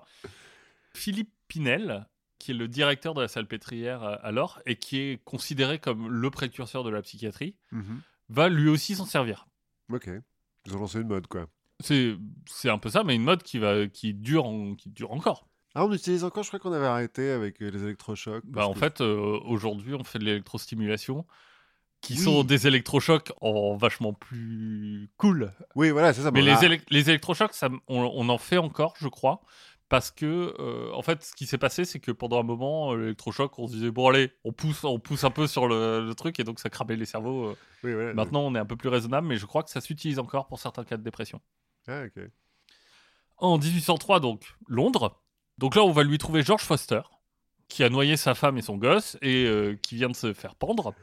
Philippe 0.96 1.32
Pinel, 1.48 2.08
qui 2.44 2.52
est 2.52 2.56
le 2.56 2.68
directeur 2.68 3.14
de 3.14 3.22
la 3.22 3.28
salpêtrière 3.28 4.04
euh, 4.04 4.16
alors, 4.22 4.62
et 4.66 4.76
qui 4.76 4.98
est 5.00 5.24
considéré 5.24 5.80
comme 5.80 6.10
le 6.10 6.30
précurseur 6.30 6.84
de 6.84 6.90
la 6.90 7.02
psychiatrie, 7.02 7.56
Mhm. 7.72 8.02
va 8.30 8.50
lui 8.50 8.70
aussi 8.70 8.96
s'en 8.96 9.06
servir. 9.06 9.48
Ok. 9.92 10.10
Ils 10.66 10.76
ont 10.76 10.80
lancé 10.80 11.00
une 11.02 11.08
mode, 11.08 11.28
quoi. 11.28 11.48
C'est, 11.80 12.16
c'est 12.46 12.70
un 12.70 12.78
peu 12.78 12.90
ça, 12.90 13.04
mais 13.04 13.16
une 13.16 13.24
mode 13.24 13.44
qui, 13.44 13.58
va, 13.60 13.88
qui, 13.88 14.14
dure, 14.14 14.46
en- 14.46 14.76
qui 14.76 14.90
dure 14.90 15.12
encore. 15.12 15.48
Ah, 15.76 15.86
on 15.86 15.92
utilise 15.94 16.24
encore, 16.24 16.44
je 16.44 16.50
crois 16.50 16.60
qu'on 16.60 16.72
avait 16.72 16.86
arrêté 16.86 17.32
avec 17.32 17.62
euh, 17.62 17.70
les 17.72 17.84
électrochocs. 17.84 18.46
Bah, 18.46 18.68
en 18.68 18.74
que- 18.74 18.80
fait, 18.80 19.02
euh, 19.02 19.40
aujourd'hui, 19.46 19.94
on 19.96 20.04
fait 20.04 20.20
de 20.20 20.26
l'électrostimulation, 20.26 21.26
qui 22.02 22.14
Oui. 22.14 22.20
sont 22.20 22.44
des 22.44 22.68
électrochocs 22.68 23.32
en 23.42 23.76
vachement 23.78 24.14
plus 24.14 25.10
cool. 25.18 25.54
Oui, 25.76 25.90
voilà, 25.90 26.14
c'est 26.14 26.22
ça. 26.22 26.32
Mais 26.32 26.42
les, 26.42 26.54
élec- 26.56 26.84
les 26.90 27.10
électrochocs, 27.10 27.54
ça, 27.54 27.70
on, 27.88 28.02
on 28.14 28.30
en 28.30 28.38
fait 28.38 28.58
encore, 28.58 28.94
je 29.00 29.08
crois. 29.08 29.42
Parce 29.94 30.10
que, 30.10 30.56
euh, 30.58 30.92
en 30.96 31.04
fait, 31.04 31.24
ce 31.24 31.36
qui 31.36 31.46
s'est 31.46 31.60
passé, 31.60 31.86
c'est 31.86 32.00
que 32.00 32.10
pendant 32.12 32.40
un 32.40 32.44
moment, 32.44 32.94
euh, 32.94 32.98
l'électrochoc, 32.98 33.60
on 33.60 33.68
se 33.68 33.74
disait, 33.74 33.92
bon, 33.92 34.10
allez, 34.10 34.32
on 34.44 34.52
pousse, 34.52 34.84
on 34.86 34.98
pousse 34.98 35.24
un 35.24 35.30
peu 35.30 35.46
sur 35.46 35.68
le, 35.68 36.04
le 36.04 36.16
truc, 36.16 36.40
et 36.40 36.44
donc 36.44 36.60
ça 36.60 36.72
cramait 36.72 36.96
les 36.96 37.06
cerveaux. 37.06 37.50
euh. 37.50 37.56
Oui. 37.84 37.94
Maintenant, 38.16 38.40
on 38.40 38.56
est 38.56 38.58
un 38.58 38.66
peu 38.66 38.76
plus 38.76 38.90
raisonnable, 38.90 39.28
mais 39.28 39.36
je 39.36 39.46
crois 39.46 39.62
que 39.62 39.70
ça 39.70 39.82
s'utilise 39.82 40.18
encore 40.18 40.48
pour 40.48 40.58
certains 40.58 40.84
cas 40.84 40.98
de 40.98 41.04
dépression. 41.04 41.42
Ah. 41.88 42.06
En 43.38 43.60
1803, 43.60 44.20
donc, 44.20 44.56
Londres. 44.68 45.22
Donc 45.60 45.76
là, 45.76 45.84
on 45.84 45.92
va 45.92 46.02
lui 46.02 46.18
trouver 46.18 46.42
George 46.42 46.64
Foster, 46.64 47.02
qui 47.68 47.84
a 47.84 47.90
noyé 47.90 48.18
sa 48.18 48.34
femme 48.34 48.58
et 48.58 48.64
son 48.64 48.78
gosse, 48.78 49.16
et 49.22 49.46
euh, 49.46 49.76
qui 49.80 49.94
vient 49.94 50.10
de 50.10 50.16
se 50.16 50.34
faire 50.34 50.56
pendre. 50.56 50.96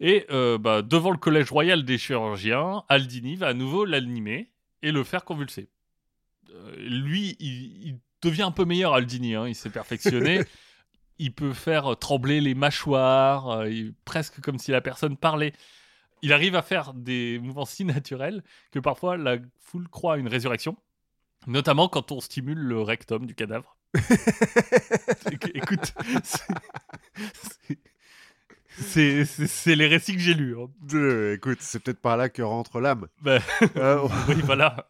Et 0.00 0.26
bah, 0.58 0.82
devant 0.82 1.12
le 1.12 1.18
collège 1.18 1.52
royal 1.52 1.84
des 1.84 1.98
chirurgiens, 1.98 2.82
Aldini 2.88 3.36
va 3.36 3.46
à 3.46 3.54
nouveau 3.54 3.84
l'animer 3.84 4.50
et 4.82 4.90
le 4.90 5.04
faire 5.04 5.24
convulser. 5.24 5.68
Lui, 6.78 7.36
il, 7.38 7.86
il 7.86 7.98
devient 8.22 8.42
un 8.42 8.50
peu 8.52 8.64
meilleur, 8.64 8.94
Aldini, 8.94 9.34
hein, 9.34 9.46
il 9.48 9.54
s'est 9.54 9.70
perfectionné. 9.70 10.42
il 11.20 11.32
peut 11.34 11.52
faire 11.52 11.96
trembler 11.98 12.40
les 12.40 12.54
mâchoires, 12.54 13.48
euh, 13.50 13.68
il- 13.70 13.94
presque 14.04 14.40
comme 14.40 14.58
si 14.58 14.70
la 14.70 14.80
personne 14.80 15.16
parlait. 15.16 15.52
Il 16.22 16.32
arrive 16.32 16.54
à 16.56 16.62
faire 16.62 16.94
des 16.94 17.38
mouvements 17.38 17.64
si 17.64 17.84
naturels 17.84 18.42
que 18.72 18.78
parfois 18.80 19.16
la 19.16 19.36
foule 19.60 19.88
croit 19.88 20.14
à 20.14 20.16
une 20.16 20.28
résurrection, 20.28 20.76
notamment 21.46 21.88
quand 21.88 22.10
on 22.12 22.20
stimule 22.20 22.58
le 22.58 22.80
rectum 22.82 23.24
du 23.26 23.34
cadavre. 23.34 23.76
Éc- 25.30 25.50
Écoute, 25.54 25.94
c'est- 28.70 29.74
les 29.74 29.86
récits 29.86 30.14
que 30.14 30.20
j'ai 30.20 30.34
lus. 30.34 30.56
hein. 30.58 30.66
Euh, 30.94 31.34
écoute, 31.36 31.58
c'est 31.60 31.80
peut-être 31.82 32.00
par 32.00 32.16
là 32.16 32.28
que 32.28 32.42
rentre 32.42 32.80
l'âme. 32.80 33.06
Bah, 33.22 33.38
Euh, 33.76 34.00
on- 34.02 34.08
oui, 34.32 34.40
voilà. 34.44 34.88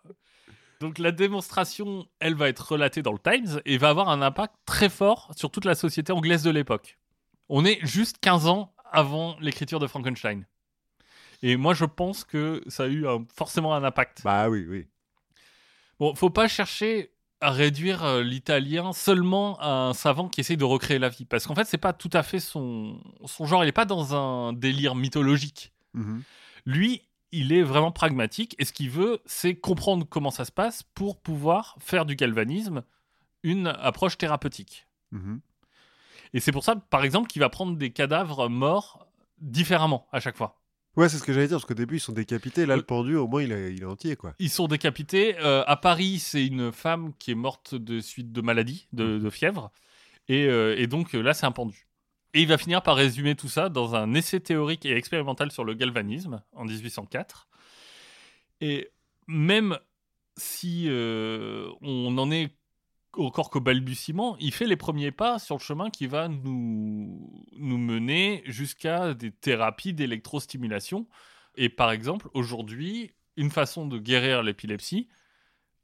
Donc 0.81 0.99
la 0.99 1.11
démonstration, 1.13 2.07
elle 2.21 2.35
va 2.35 2.49
être 2.49 2.73
relatée 2.73 3.03
dans 3.03 3.13
le 3.13 3.19
Times 3.19 3.61
et 3.65 3.79
va 3.79 3.89
avoir 3.89 4.09
un 4.09 4.23
impact 4.23 4.55
très 4.65 4.89
fort 4.89 5.31
sur 5.37 5.51
toute 5.51 5.65
la 5.65 5.75
société 5.75 6.13
anglaise 6.13 6.43
de 6.45 6.51
l'époque. 6.51 6.99
On 7.49 7.65
est 7.65 7.79
juste 7.85 8.19
15 8.21 8.47
ans 8.47 8.73
avant 8.93 9.37
l'écriture 9.41 9.81
de 9.81 9.87
Frankenstein. 9.87 10.47
Et 11.43 11.57
moi, 11.57 11.75
je 11.75 11.85
pense 11.85 12.25
que 12.25 12.63
ça 12.69 12.85
a 12.85 12.87
eu 12.87 13.07
un- 13.09 13.25
forcément 13.37 13.75
un 13.75 13.85
impact. 13.85 14.23
Bah 14.25 14.49
oui, 14.49 14.65
oui. 14.69 14.87
Bon, 15.99 16.15
faut 16.15 16.31
pas 16.31 16.47
chercher 16.49 17.13
à 17.41 17.51
réduire 17.51 18.05
euh, 18.05 18.23
l'italien 18.23 18.93
seulement 18.93 19.59
à 19.61 19.69
un 19.89 19.95
savant 19.95 20.29
qui 20.29 20.41
essaye 20.41 20.57
de 20.57 20.65
recréer 20.65 20.99
la 20.99 21.09
vie. 21.09 21.25
Parce 21.25 21.47
qu'en 21.47 21.55
fait, 21.55 21.65
c'est 21.65 21.79
pas 21.79 21.93
tout 21.93 22.11
à 22.13 22.23
fait 22.23 22.41
son, 22.41 23.01
son 23.27 23.47
genre. 23.47 23.65
Il 23.65 23.69
est 23.69 23.73
pas 23.73 23.85
dans 23.85 24.15
un 24.15 24.53
délire 24.53 24.95
mythologique. 24.95 25.73
Mhm. 25.95 26.23
Lui, 26.67 27.03
il 27.33 27.53
est 27.53 27.63
vraiment 27.63 27.93
pragmatique 27.93 28.55
et 28.59 28.65
ce 28.65 28.73
qu'il 28.73 28.91
veut, 28.91 29.21
c'est 29.27 29.55
comprendre 29.55 30.07
comment 30.09 30.31
ça 30.31 30.45
se 30.45 30.53
passe 30.53 30.83
pour 30.83 31.21
pouvoir 31.21 31.77
faire 31.81 32.07
du 32.07 32.17
galvanisme 32.17 32.83
une 33.43 33.67
approche 33.69 34.19
thérapeutique. 34.19 34.87
Mhm. 35.13 35.41
Et 36.35 36.41
c'est 36.41 36.53
pour 36.53 36.65
ça, 36.65 36.77
par 36.77 37.05
exemple, 37.05 37.29
qu'il 37.29 37.41
va 37.41 37.49
prendre 37.49 37.77
des 37.77 37.91
cadavres 37.91 38.49
morts 38.49 39.07
différemment 39.41 40.07
à 40.13 40.21
chaque 40.21 40.37
fois. 40.37 40.61
Ouais, 40.97 41.09
c'est 41.09 41.19
ce 41.19 41.23
que 41.23 41.33
j'allais 41.33 41.47
dire, 41.47 41.57
parce 41.59 41.65
qu'au 41.65 41.75
début, 41.75 41.97
ils 41.97 42.01
sont 42.01 42.13
décapités. 42.13 42.67
Là, 42.67 42.75
Euh, 42.75 42.79
le 42.79 42.83
pendu, 42.83 43.15
au 43.15 43.29
moins, 43.29 43.43
il 43.43 43.53
est, 43.53 43.73
il 43.73 43.83
est 43.83 43.87
entier, 43.87 44.17
quoi. 44.17 44.35
Ils 44.41 44.51
sont 44.51 44.67
décapités. 44.67 45.37
Euh, 45.39 45.63
à 45.67 45.77
Paris, 45.77 46.19
c'est 46.19 46.45
une 46.45 46.73
femme 46.73 47.13
qui 47.19 47.31
est 47.31 47.37
morte 47.37 47.75
de 47.77 48.01
suite 48.01 48.33
de 48.33 48.41
maladie, 48.41 48.89
de, 48.93 49.19
de 49.19 49.31
fièvre. 49.31 49.71
Et, 50.29 50.47
euh, 50.47 50.75
et 50.77 50.87
donc 50.89 51.15
euh, 51.15 51.23
là, 51.23 51.35
c'est 51.35 51.47
un 51.47 51.53
pendu. 51.53 51.87
Et 52.35 52.43
il 52.43 52.49
va 52.49 52.59
finir 52.59 52.83
par 52.83 52.97
résumer 52.97 53.35
tout 53.35 53.49
ça 53.49 53.69
dans 53.69 53.95
un 53.95 54.15
essai 54.15 54.41
théorique 54.41 54.85
et 54.85 54.95
expérimental 54.95 55.51
sur 55.51 55.65
le 55.65 55.75
galvanisme 55.75 56.43
en 56.53 56.65
1804. 56.65 57.49
Et 58.61 58.91
même 59.27 59.79
si 60.37 60.87
euh, 60.89 61.71
on 61.81 62.17
en 62.19 62.31
est 62.31 62.51
encore 63.17 63.51
qu'au 63.51 63.61
balbutiement, 63.61 64.37
il 64.39 64.53
fait 64.53 64.67
les 64.67 64.77
premiers 64.77 65.11
pas 65.11 65.39
sur 65.39 65.57
le 65.57 65.61
chemin 65.61 65.91
qui 65.91 66.07
va 66.07 66.29
nous, 66.29 67.45
nous 67.53 67.79
mener 67.79 68.43
jusqu'à 68.45 69.15
des 69.15 69.33
thérapies 69.33 69.95
d'électrostimulation. 69.95 71.09
Et 71.57 71.69
par 71.69 71.91
exemple, 71.91 72.29
aujourd'hui, 72.35 73.13
une 73.37 73.51
façon 73.51 73.87
de 73.87 73.99
guérir 73.99 74.43
l'épilepsie, 74.43 75.09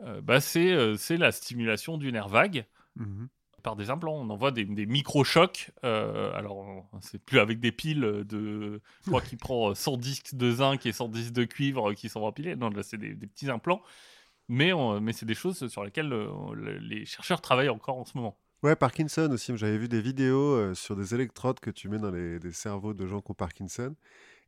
euh, 0.02 0.20
bah, 0.20 0.40
c'est 0.40 0.72
euh, 0.72 0.96
c'est 0.96 1.16
la 1.16 1.33
stimulation 1.33 1.96
du 1.98 2.12
nerf 2.12 2.28
vague 2.28 2.66
Mhm. 2.96 3.28
Par 3.64 3.74
des 3.74 3.90
implants. 3.90 4.14
On 4.14 4.31
envoie 4.31 4.53
des, 4.53 4.64
des 4.64 4.87
micro-chocs. 4.87 5.72
euh, 5.83 6.33
alors, 6.35 6.87
c'est 7.00 7.18
plus 7.20 7.40
avec 7.40 7.59
des 7.59 7.72
piles 7.72 8.22
de. 8.29 8.81
Je 9.03 9.11
crois 9.11 9.20
qu'il 9.20 9.38
prend 9.38 9.70
euh, 9.70 9.74
100 9.74 9.96
disques 9.96 10.35
de 10.37 10.53
zinc 10.53 10.87
et 10.87 10.92
100 10.92 11.09
disques 11.09 11.33
de 11.33 11.44
cuivre 11.44 11.92
qui 11.94 12.09
sont 12.09 12.20
empilés. 12.22 12.55
Non, 12.55 12.68
là, 12.70 12.85
c'est 12.85 12.98
des, 12.98 13.14
petits 13.14 13.50
implants. 13.50 13.83
Mais, 14.48 14.72
on- 14.72 15.00
mais 15.00 15.12
c'est 15.12 15.27
des 15.27 15.35
choses 15.35 15.66
sur 15.68 15.83
lesquelles 15.83 16.12
euh, 16.12 16.29
le- 16.55 16.79
les 16.79 17.05
chercheurs 17.07 17.40
travaillent 17.40 17.70
encore 17.70 17.96
en 17.98 18.05
ce 18.05 18.16
moment. 18.16 18.38
Ouais, 18.62 18.77
Parkinson 18.77 19.29
aussi. 19.33 19.57
J'avais 19.57 19.79
vu 19.79 19.88
des 19.88 20.00
vidéos 20.00 20.55
euh, 20.55 20.74
sur 20.74 20.96
des 20.96 21.14
électrodes 21.14 21.61
que 21.61 21.70
tu 21.70 21.88
mets 21.88 21.98
dans 21.98 22.11
les, 22.11 22.38
des 22.38 22.53
cerveaux 22.53 22.94
de 22.94 23.07
gens 23.07 23.20
qui 23.20 23.31
ont 23.31 23.35
Parkinson 23.35 23.94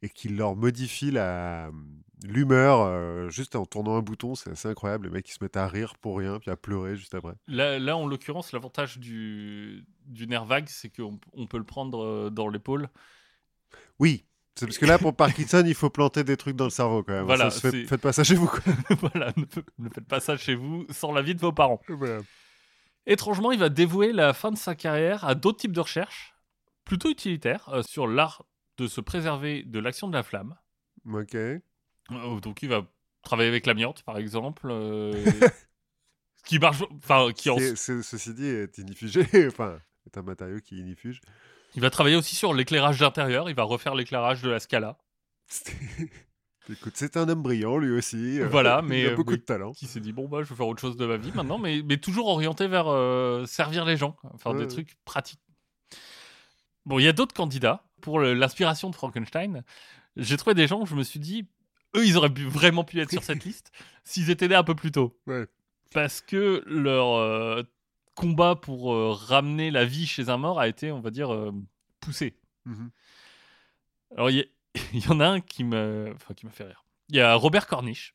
et 0.03 0.09
qui 0.09 0.29
leur 0.29 0.57
modifient 0.57 1.11
la- 1.11 1.71
l'humeur 2.25 2.81
euh, 2.81 3.29
juste 3.29 3.57
en 3.57 3.67
tournant 3.67 3.97
un 3.97 4.01
bouton. 4.03 4.35
C'est 4.35 4.51
assez 4.51 4.69
incroyable. 4.69 5.07
Les 5.07 5.13
mecs, 5.13 5.29
ils 5.29 5.33
se 5.33 5.43
mettent 5.43 5.57
à 5.57 5.67
rire 5.69 5.95
pour 6.01 6.19
rien, 6.19 6.39
puis 6.39 6.51
à 6.51 6.57
pleurer 6.57 6.97
juste 6.97 7.15
après. 7.15 7.35
Là, 7.47 7.79
là 7.79 7.97
en 7.97 8.07
l'occurrence, 8.07 8.53
l'avantage 8.53 8.99
du, 8.99 9.85
du 10.07 10.27
nerf 10.27 10.45
vague, 10.47 10.69
c'est 10.69 10.89
qu'on 10.89 11.19
on 11.35 11.47
peut 11.47 11.59
le 11.59 11.65
prendre 11.65 12.03
euh, 12.05 12.31
dans 12.31 12.49
l'épaule. 12.49 12.89
Oui. 13.99 14.25
C'est 14.59 14.65
parce 14.67 14.79
que 14.79 14.87
là, 14.87 14.97
pour 14.99 15.15
Parkinson, 15.17 15.63
il 15.67 15.75
faut 15.75 15.91
planter 15.91 16.25
des 16.25 16.39
trucs 16.39 16.57
dans 16.57 16.65
le 16.65 16.71
cerveau 16.71 17.03
quand 17.03 17.13
même. 17.13 17.25
Voilà, 17.27 17.51
Ça 17.51 17.71
fait- 17.71 17.85
faites 17.87 18.01
pas 18.01 18.13
ça 18.15 18.25
chez 18.25 18.35
vous. 18.35 18.47
Quoi. 18.47 18.61
voilà, 19.13 19.33
ne, 19.37 19.45
ne 19.85 19.89
faites 19.91 20.07
pas 20.09 20.21
ça 20.21 20.37
chez 20.39 20.55
vous 20.55 20.87
sans 20.91 21.13
l'avis 21.13 21.35
de 21.35 21.41
vos 21.41 21.53
parents. 21.53 21.81
Voilà. 21.89 22.21
Étrangement, 23.07 23.53
il 23.53 23.59
va 23.59 23.69
dévouer 23.69 24.13
la 24.13 24.33
fin 24.33 24.51
de 24.51 24.57
sa 24.57 24.75
carrière 24.75 25.25
à 25.25 25.35
d'autres 25.35 25.59
types 25.59 25.73
de 25.73 25.81
recherches, 25.81 26.35
plutôt 26.85 27.11
utilitaires, 27.11 27.69
euh, 27.69 27.83
sur 27.83 28.07
l'art 28.07 28.45
de 28.79 28.87
se 28.87 29.01
préserver 29.01 29.63
de 29.63 29.79
l'action 29.79 30.09
de 30.09 30.15
la 30.15 30.23
flamme. 30.23 30.57
Ok. 31.13 31.35
Euh, 31.35 31.61
donc, 32.41 32.63
il 32.63 32.69
va 32.69 32.87
travailler 33.23 33.49
avec 33.49 33.67
l'amiante, 33.67 34.03
par 34.03 34.19
exemple. 34.19 34.67
euh, 34.71 35.25
qui 36.45 36.59
marche. 36.59 36.83
Enfin, 36.99 37.33
qui 37.33 37.51
en- 37.51 37.59
ceci 37.59 38.35
dit, 38.35 38.47
est 38.47 38.79
inifugé. 38.79 39.27
enfin, 39.49 39.79
est 40.07 40.17
un 40.19 40.23
matériau 40.23 40.61
qui 40.61 40.79
inifuge. 40.79 41.21
Il 41.75 41.83
va 41.83 41.91
travailler 41.91 42.17
aussi 42.17 42.37
sur 42.37 42.55
l'éclairage 42.55 42.99
d'intérieur. 43.01 43.51
Il 43.51 43.57
va 43.57 43.65
refaire 43.65 43.95
l'éclairage 43.95 44.43
de 44.43 44.51
la 44.51 44.61
Scala. 44.61 44.97
Écoute, 46.69 46.95
c'est 46.97 47.17
un 47.17 47.29
homme 47.29 47.43
brillant 47.43 47.79
lui 47.79 47.93
aussi. 47.93 48.41
euh, 48.41 48.49
Voilà, 48.49 48.83
mais, 48.83 49.03
il 49.03 49.07
a 49.09 49.15
beaucoup 49.15 49.37
de 49.37 49.43
talent. 49.43 49.73
Qui 49.73 49.87
s'est 49.87 50.01
dit, 50.01 50.13
bon, 50.13 50.27
bah, 50.27 50.43
je 50.43 50.49
vais 50.49 50.57
faire 50.57 50.67
autre 50.67 50.81
chose 50.81 50.97
de 50.97 51.07
ma 51.07 51.17
vie 51.17 51.31
maintenant, 51.33 51.59
mais, 51.59 51.83
mais 51.85 51.97
toujours 51.97 52.27
orienté 52.27 52.67
vers 52.67 52.89
euh, 52.89 53.47
servir 53.47 53.85
les 53.85 53.97
gens, 53.97 54.17
faire 54.39 54.53
Ouais, 54.53 54.59
des 54.59 54.67
trucs 54.67 54.97
pratiques. 55.05 55.41
Bon, 56.85 56.99
il 56.99 57.05
y 57.05 57.09
a 57.09 57.13
d'autres 57.13 57.35
candidats 57.35 57.86
pour 58.01 58.21
l'inspiration 58.21 58.91
de 58.91 58.95
Frankenstein. 58.95 59.63
J'ai 60.17 60.37
trouvé 60.37 60.55
des 60.55 60.67
gens 60.67 60.81
où 60.81 60.87
je 60.87 60.95
me 60.95 61.03
suis 61.03 61.21
dit, 61.21 61.47
eux, 61.97 62.07
ils 62.07 62.17
auraient 62.17 62.33
pu- 62.33 62.47
vraiment 62.47 62.85
pu 62.85 63.01
être 63.01 63.11
sur 63.11 63.23
cette 63.23 63.45
liste 63.45 63.73
s'ils 64.05 64.31
étaient 64.31 64.49
nés 64.49 64.55
un 64.55 64.65
peu 64.65 64.75
plus 64.75 64.93
tôt. 64.93 65.19
Ouais. 65.27 65.47
Parce 65.93 66.21
que 66.21 66.63
leur 66.67 67.15
euh, 67.17 67.63
combat 68.15 68.57
pour 68.57 68.93
euh, 68.93 69.13
ramener 69.13 69.71
la 69.71 69.85
vie 69.85 70.07
chez 70.07 70.29
un 70.29 70.37
mort 70.37 70.59
a 70.59 70.69
été, 70.69 70.91
on 70.93 71.01
va 71.01 71.11
dire, 71.11 71.33
euh, 71.33 71.53
poussé. 72.01 72.37
Mhm. 72.65 72.91
Alors, 74.17 74.31
il 74.31 74.39
y, 74.39 74.51
il 74.95 75.11
en 75.13 75.21
a 75.21 75.27
un 75.27 75.41
qui 75.41 75.65
me, 75.65 76.13
enfin, 76.15 76.35
qui 76.35 76.47
m'a 76.47 76.53
fait 76.53 76.65
rire. 76.65 76.85
Il 77.09 77.17
y 77.17 77.21
a 77.21 77.35
Robert 77.35 77.67
Cornish, 77.67 78.15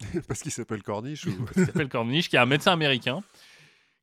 Parce 0.28 0.40
qu'il 0.40 0.50
s'appelle 0.52 0.82
Corniche 0.82 1.26
ou... 1.26 1.44
qui 1.46 1.64
s'appelle 1.64 1.88
Cornish, 1.88 2.30
qui 2.30 2.36
est 2.36 2.38
un 2.38 2.46
médecin 2.46 2.72
américain, 2.72 3.22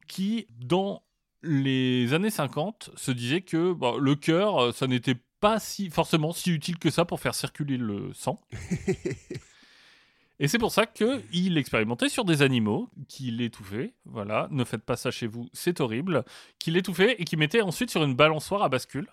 qui, 0.07 0.47
dans 0.59 1.01
les 1.47 2.13
années 2.13 2.29
50, 2.29 2.91
se 2.95 3.11
disait 3.11 3.41
que 3.41 3.73
bah, 3.73 3.93
le 3.99 4.15
cœur, 4.15 4.57
euh, 4.57 4.71
ça 4.71 4.87
n'était 4.87 5.15
pas 5.39 5.59
si, 5.59 5.89
forcément 5.89 6.33
si 6.33 6.51
utile 6.51 6.77
que 6.77 6.89
ça 6.89 7.05
pour 7.05 7.19
faire 7.19 7.35
circuler 7.35 7.77
le 7.77 8.13
sang. 8.13 8.39
Et 10.39 10.47
c'est 10.47 10.59
pour 10.59 10.71
ça 10.71 10.85
qu'il 10.85 11.57
expérimentait 11.57 12.09
sur 12.09 12.23
des 12.23 12.43
animaux, 12.43 12.91
qu'il 13.07 13.41
étouffait, 13.41 13.95
voilà, 14.05 14.47
ne 14.51 14.63
faites 14.63 14.83
pas 14.83 14.95
ça 14.95 15.09
chez 15.09 15.25
vous, 15.25 15.49
c'est 15.51 15.81
horrible, 15.81 16.23
qu'il 16.59 16.77
étouffait 16.77 17.15
et 17.17 17.25
qu'il 17.25 17.39
mettait 17.39 17.61
ensuite 17.61 17.89
sur 17.89 18.03
une 18.03 18.13
balançoire 18.13 18.61
à 18.61 18.69
bascule. 18.69 19.07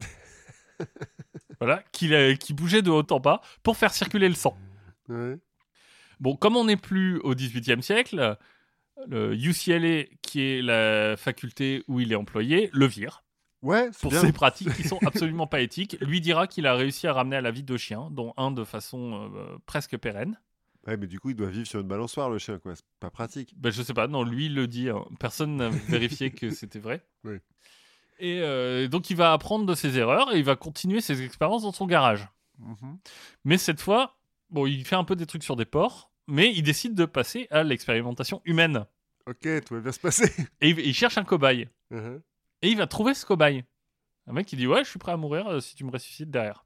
voilà, 1.60 1.84
qu'il 1.92 2.14
euh, 2.14 2.34
qui 2.34 2.52
bougeait 2.52 2.82
de 2.82 2.90
haut 2.90 3.06
en 3.08 3.20
bas 3.20 3.40
pour 3.62 3.76
faire 3.76 3.92
circuler 3.92 4.28
le 4.28 4.34
sang. 4.34 4.58
Ouais. 5.08 5.38
Bon, 6.18 6.34
comme 6.34 6.56
on 6.56 6.64
n'est 6.64 6.76
plus 6.76 7.20
au 7.20 7.34
XVIIIe 7.34 7.82
siècle, 7.82 8.36
le 9.06 9.34
UCLA, 9.34 10.04
qui 10.22 10.40
est 10.42 10.62
la 10.62 11.16
faculté 11.16 11.84
où 11.88 12.00
il 12.00 12.12
est 12.12 12.16
employé, 12.16 12.70
le 12.72 12.86
vire 12.86 13.22
Ouais, 13.62 13.90
pour 14.00 14.10
bien. 14.12 14.20
ses 14.20 14.32
pratiques 14.32 14.72
qui 14.74 14.84
sont 14.86 14.98
absolument 15.06 15.46
pas 15.46 15.60
éthiques. 15.60 15.96
Lui 16.00 16.20
dira 16.20 16.46
qu'il 16.46 16.66
a 16.66 16.74
réussi 16.74 17.06
à 17.06 17.12
ramener 17.12 17.36
à 17.36 17.40
la 17.40 17.50
vie 17.50 17.62
deux 17.62 17.78
chiens, 17.78 18.08
dont 18.12 18.32
un 18.36 18.50
de 18.50 18.64
façon 18.64 19.30
euh, 19.34 19.56
presque 19.66 19.96
pérenne. 19.96 20.38
Ouais, 20.86 20.96
mais 20.96 21.06
du 21.08 21.18
coup, 21.18 21.30
il 21.30 21.36
doit 21.36 21.48
vivre 21.48 21.66
sur 21.66 21.80
une 21.80 21.88
balançoire, 21.88 22.30
le 22.30 22.38
chien, 22.38 22.58
quoi. 22.60 22.76
C'est 22.76 22.84
pas 23.00 23.10
pratique. 23.10 23.54
Ben, 23.56 23.70
je 23.72 23.82
sais 23.82 23.94
pas, 23.94 24.06
non, 24.06 24.22
lui 24.22 24.46
il 24.46 24.54
le 24.54 24.68
dit. 24.68 24.88
hein. 24.88 25.04
Personne 25.18 25.56
n'a 25.56 25.68
vérifié 25.88 26.30
que 26.30 26.50
c'était 26.50 26.78
vrai. 26.78 27.04
Oui. 27.24 27.38
Et 28.18 28.40
euh, 28.40 28.88
donc 28.88 29.10
il 29.10 29.16
va 29.16 29.32
apprendre 29.32 29.66
de 29.66 29.74
ses 29.74 29.98
erreurs 29.98 30.32
et 30.34 30.38
il 30.38 30.44
va 30.44 30.54
continuer 30.56 31.00
ses 31.00 31.22
expériences 31.22 31.62
dans 31.62 31.72
son 31.72 31.86
garage. 31.86 32.28
Mhm. 32.58 32.98
Mais 33.44 33.58
cette 33.58 33.80
fois, 33.80 34.16
bon, 34.50 34.66
il 34.66 34.84
fait 34.86 34.96
un 34.96 35.04
peu 35.04 35.16
des 35.16 35.26
trucs 35.26 35.42
sur 35.42 35.56
des 35.56 35.64
porcs, 35.66 36.10
mais 36.26 36.52
il 36.52 36.62
décide 36.62 36.94
de 36.94 37.04
passer 37.04 37.46
à 37.50 37.62
l'expérimentation 37.62 38.40
humaine. 38.44 38.86
Ok, 39.26 39.46
tout 39.64 39.74
va 39.74 39.80
bien 39.80 39.92
se 39.92 40.00
passer. 40.00 40.30
Et 40.60 40.70
il, 40.70 40.78
il 40.80 40.94
cherche 40.94 41.18
un 41.18 41.24
cobaye. 41.24 41.68
Mhm. 41.90 42.22
Et 42.62 42.68
il 42.70 42.76
va 42.76 42.86
trouver 42.86 43.14
ce 43.14 43.26
cobaye. 43.26 43.64
Un 44.26 44.32
mec 44.32 44.46
qui 44.46 44.56
dit 44.56 44.66
Ouais, 44.66 44.84
je 44.84 44.90
suis 44.90 44.98
prêt 44.98 45.12
à 45.12 45.16
mourir 45.16 45.46
euh, 45.48 45.60
si 45.60 45.74
tu 45.74 45.84
me 45.84 45.90
ressuscites 45.90 46.30
derrière. 46.30 46.64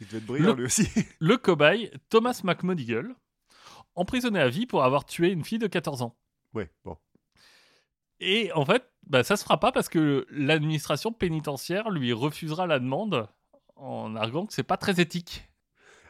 Il 0.00 0.06
devait 0.06 0.18
être 0.18 0.26
brillant, 0.26 0.50
Le- 0.50 0.54
lui 0.56 0.64
aussi. 0.66 0.88
Le 1.20 1.36
cobaye, 1.36 1.90
Thomas 2.08 2.40
McModigle, 2.44 3.14
emprisonné 3.94 4.40
à 4.40 4.48
vie 4.48 4.66
pour 4.66 4.84
avoir 4.84 5.04
tué 5.04 5.30
une 5.30 5.44
fille 5.44 5.58
de 5.58 5.66
14 5.66 6.02
ans. 6.02 6.16
ouais, 6.52 6.70
bon. 6.84 6.96
Et 8.20 8.52
en 8.52 8.64
fait, 8.64 8.84
bah, 9.06 9.24
ça 9.24 9.36
se 9.36 9.42
fera 9.42 9.58
pas 9.60 9.72
parce 9.72 9.88
que 9.88 10.26
l'administration 10.30 11.12
pénitentiaire 11.12 11.90
lui 11.90 12.12
refusera 12.12 12.66
la 12.66 12.78
demande 12.78 13.28
en 13.76 14.14
arguant 14.16 14.46
que 14.46 14.52
c'est 14.54 14.62
pas 14.62 14.76
très 14.76 15.00
éthique. 15.00 15.44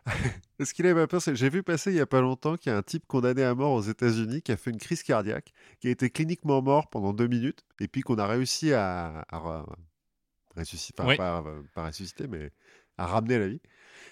Est-ce 0.59 0.75
qu'il 0.75 0.87
avait 0.87 1.01
pas 1.03 1.07
peur 1.07 1.23
c'est- 1.23 1.35
J'ai 1.35 1.49
vu 1.49 1.63
passer 1.63 1.91
il 1.91 1.97
y 1.97 2.01
a 2.01 2.07
pas 2.07 2.21
longtemps 2.21 2.57
qu'il 2.57 2.71
y 2.71 2.75
a 2.75 2.79
un 2.79 2.83
type 2.83 3.07
condamné 3.07 3.43
à 3.43 3.55
mort 3.55 3.73
aux 3.73 3.83
États-Unis 3.83 4.43
qui 4.43 4.53
a 4.53 4.57
fait 4.57 4.71
une 4.71 4.79
crise 4.79 5.03
cardiaque, 5.03 5.53
qui 5.81 5.89
a 5.89 5.91
été 5.91 6.11
cliniquement 6.11 6.63
mort 6.63 6.89
pendant 6.89 7.13
deux 7.13 7.27
minutes, 7.27 7.65
et 7.81 7.89
puis 7.89 8.03
qu'on 8.03 8.19
a 8.19 8.27
réussi 8.27 8.73
à, 8.73 9.21
à, 9.31 9.39
enfin, 9.39 9.65
Oui. 11.05 11.17
pas, 11.17 11.43
euh, 11.47 11.63
pas 11.75 11.87
ressuscité, 11.87 12.27
mais 12.29 12.51
à 12.99 13.07
ramener 13.07 13.35
à 13.37 13.39
la 13.41 13.49
vie, 13.49 13.61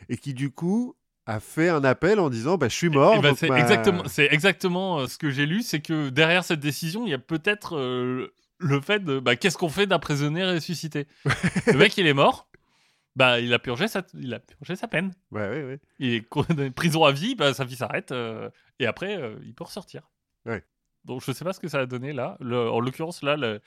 et 0.09 0.17
qui 0.17 0.35
du 0.35 0.51
coup 0.51 0.97
a 1.27 1.39
fait 1.39 1.69
un 1.69 1.85
appel 1.85 2.19
en 2.19 2.31
disant 2.31 2.57
bah, 2.57 2.69
je 2.69 2.75
suis 2.75 2.89
mort. 2.89 3.15
Eh 3.17 3.23
ben, 3.23 3.29
donc 3.29 3.39
c'est 3.39 3.49
ma- 3.49 3.61
exactement, 3.61 4.03
c'est 4.07 4.29
exactement 4.33 4.99
euh, 5.01 5.07
ce 5.07 5.19
que 5.19 5.31
j'ai 5.31 5.47
lu, 5.47 5.63
c'est 5.63 5.81
que 5.81 6.09
derrière 6.09 6.45
cette 6.45 6.61
décision, 6.61 7.07
il 7.07 7.11
y 7.11 7.15
a 7.15 7.19
peut-être 7.19 7.77
euh, 7.77 8.35
le 8.59 8.81
fait 8.81 9.05
de 9.05 9.21
bah, 9.21 9.37
qu'est-ce 9.37 9.57
qu'on 9.57 9.69
fait 9.69 9.87
d'un 9.87 10.01
prisonnier 10.01 10.45
ressuscité? 10.45 11.07
le 11.67 11.79
mec, 11.79 11.97
il 11.97 12.07
est 12.07 12.15
mort, 12.15 12.49
bah 13.17 13.41
il 13.41 13.53
a 13.53 13.59
purgé 13.59 13.89
sa, 13.89 14.03
il 14.15 14.33
a 14.35 14.41
purgé 14.41 14.77
sa 14.77 14.89
peine. 14.89 15.13
Ouais, 15.31 15.49
ouais, 15.49 15.65
ouais. 15.65 15.81
Il 15.99 16.15
est 16.15 16.29
condamné- 16.29 16.71
prison 16.71 17.05
à 17.05 17.13
vie, 17.13 17.35
bah, 17.35 17.53
sa 17.55 17.65
vie 17.65 17.77
s'arrête 17.77 18.13
euh, 18.13 18.49
et 18.79 18.87
après 18.87 19.17
euh, 19.17 19.37
il 19.45 19.55
peut 19.55 19.65
ressortir. 19.65 20.03
Ouais. 20.47 20.65
Donc 21.05 21.23
je 21.25 21.33
sais 21.33 21.45
pas 21.45 21.53
ce 21.53 21.61
que 21.61 21.69
ça 21.69 21.81
a 21.81 21.87
donné 21.87 22.13
là. 22.13 22.37
Le- 22.41 22.71
en 22.71 22.81
l'occurrence 22.81 23.23
là, 23.23 23.37
le- 23.37 23.61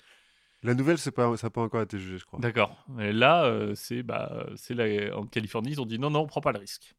La 0.64 0.74
nouvelle, 0.74 0.98
c'est 0.98 1.12
pas, 1.12 1.36
ça 1.38 1.48
n'a 1.48 1.52
pas 1.52 1.62
encore 1.62 1.82
été 1.82 2.00
jugé, 2.00 2.18
je 2.18 2.26
crois. 2.26 2.39
d'accord. 2.39 2.86
Et 3.00 3.12
là, 3.14 3.43
euh, 3.46 3.76
c'est 3.76 4.02
bah 4.04 4.48
c'est 4.56 4.74
la- 4.74 5.16
en 5.18 5.26
Californie, 5.26 5.72
ils 5.72 5.82
ont 5.82 5.86
dit 5.86 6.00
non 6.00 6.10
non, 6.10 6.22
on 6.22 6.28
prend 6.28 6.41
pas 6.41 6.52
le 6.52 6.60
risque. 6.60 6.96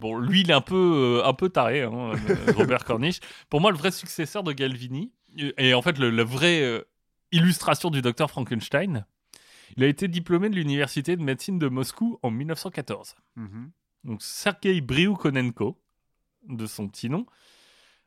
Bon, 0.00 0.16
lui, 0.18 0.40
il 0.40 0.50
est 0.50 0.54
un 0.54 0.60
peu, 0.60 1.20
euh, 1.22 1.24
un 1.28 1.34
peu 1.34 1.48
taré, 1.50 1.82
hein, 1.82 2.12
euh, 2.28 2.52
Robert 2.56 2.84
Cornish. 2.84 3.20
Pour 3.48 3.60
moi, 3.60 3.70
le 3.70 3.76
vrai 3.76 3.90
successeur 3.92 4.42
de 4.42 4.52
Galvini, 4.52 5.12
et 5.56 5.72
en 5.72 5.82
fait, 5.82 5.98
le, 5.98 6.10
la 6.10 6.24
vraie 6.24 6.62
euh, 6.62 6.82
illustration 7.30 7.90
du 7.90 8.02
docteur 8.02 8.28
Frankenstein, 8.30 9.06
il 9.76 9.84
a 9.84 9.86
été 9.86 10.08
diplômé 10.08 10.48
de 10.50 10.54
l'université 10.56 11.16
de 11.16 11.22
médecine 11.22 11.58
de 11.58 11.68
Moscou 11.68 12.18
en 12.22 12.30
1914. 12.30 13.16
Mhm. 13.36 13.70
Donc, 14.04 14.22
Sergei 14.22 14.80
Brioukonenko, 14.80 15.80
de 16.48 16.66
son 16.66 16.88
petit 16.88 17.08
nom, 17.08 17.26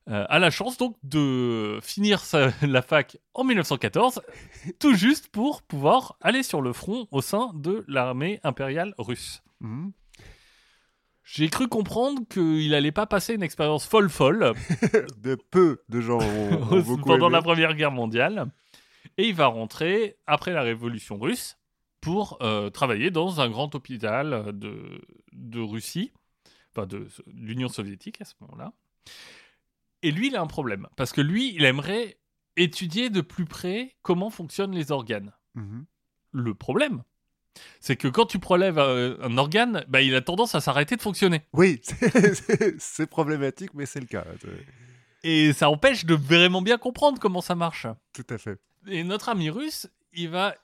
euh, 0.09 0.25
a 0.29 0.39
la 0.39 0.49
chance 0.51 0.77
donc 0.77 0.95
de 1.03 1.79
finir 1.81 2.19
sa- 2.21 2.51
la 2.61 2.81
fac 2.81 3.17
en 3.33 3.43
1914, 3.43 4.21
tout 4.79 4.93
juste 4.93 5.27
pour 5.29 5.61
pouvoir 5.63 6.15
aller 6.21 6.43
sur 6.43 6.61
le 6.61 6.71
front 6.71 7.07
au 7.11 7.21
sein 7.21 7.51
de 7.55 7.83
l'armée 7.87 8.39
impériale 8.43 8.93
russe. 8.97 9.41
Mhm. 9.59 9.91
J'ai 11.29 11.49
cru 11.49 11.67
comprendre 11.67 12.21
qu'il 12.29 12.73
allait 12.73 12.93
pas 12.93 13.05
passer 13.05 13.33
une 13.33 13.43
expérience 13.43 13.85
folle 13.85 14.09
folle 14.09 14.53
de 15.17 15.35
peu 15.51 15.81
de 15.89 15.99
gens 15.99 16.19
ont, 16.21 16.53
ont 16.71 16.79
beaucoup 16.79 17.01
pendant 17.03 17.27
aimé. 17.27 17.33
la 17.35 17.41
Première 17.41 17.73
Guerre 17.75 17.91
mondiale. 17.91 18.45
Et 19.17 19.27
il 19.29 19.35
va 19.35 19.47
rentrer 19.47 20.17
après 20.27 20.51
la 20.53 20.61
Révolution 20.61 21.17
russe 21.17 21.57
pour 22.01 22.37
euh, 22.41 22.69
travailler 22.69 23.09
dans 23.11 23.41
un 23.41 23.49
grand 23.49 23.73
hôpital 23.73 24.51
de, 24.57 25.01
de 25.33 25.59
Russie, 25.59 26.11
enfin 26.75 26.85
de, 26.85 26.99
de 26.99 27.07
l'Union 27.45 27.67
soviétique 27.69 28.21
à 28.21 28.25
ce 28.25 28.33
moment-là. 28.41 28.73
Et 30.03 30.11
lui, 30.11 30.27
il 30.27 30.35
a 30.35 30.41
un 30.41 30.47
problème. 30.47 30.87
Parce 30.95 31.11
que 31.11 31.21
lui, 31.21 31.53
il 31.55 31.65
aimerait 31.65 32.19
étudier 32.55 33.09
de 33.09 33.21
plus 33.21 33.45
près 33.45 33.95
comment 34.03 34.29
fonctionnent 34.29 34.75
les 34.75 34.91
organes. 34.91 35.33
Mhm. 35.55 35.85
Le 36.33 36.53
problème, 36.53 37.03
c'est 37.79 37.95
que 37.95 38.07
quand 38.07 38.27
tu 38.27 38.37
prélèves 38.37 38.77
euh, 38.77 39.17
un 39.21 39.37
organe, 39.39 39.83
bah, 39.87 40.01
il 40.03 40.13
a 40.15 40.21
tendance 40.21 40.53
à 40.53 40.61
s'arrêter 40.61 40.95
de 40.95 41.01
fonctionner. 41.01 41.41
Oui, 41.53 41.81
c'est- 42.77 43.07
problématique, 43.07 43.73
mais 43.73 43.87
c'est 43.87 43.99
le 43.99 44.05
cas. 44.05 44.25
C'est- 44.39 44.65
Et 45.23 45.53
ça 45.53 45.69
empêche 45.69 46.05
de 46.05 46.13
vraiment 46.13 46.61
bien 46.61 46.77
comprendre 46.77 47.19
comment 47.19 47.41
ça 47.41 47.55
marche. 47.55 47.87
Tout 48.13 48.25
à 48.29 48.37
fait. 48.37 48.59
Et 48.87 49.03
notre 49.03 49.29
ami 49.29 49.49
russe, 49.49 49.89
il 50.13 50.29
va 50.29 50.55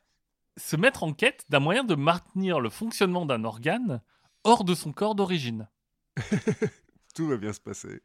se 0.58 0.76
mettre 0.76 1.04
en 1.04 1.14
quête 1.14 1.46
d'un 1.50 1.60
moyen 1.60 1.84
de 1.84 1.96
maintenir 1.96 2.60
le 2.60 2.70
fonctionnement 2.70 3.26
d'un 3.26 3.44
organe 3.44 4.02
hors 4.44 4.64
de 4.64 4.76
son 4.76 4.92
corps 4.92 5.16
d'origine. 5.16 5.68
Tout 7.16 7.28
va 7.28 7.38
bien 7.38 7.54
se 7.54 7.60
passer. 7.60 8.02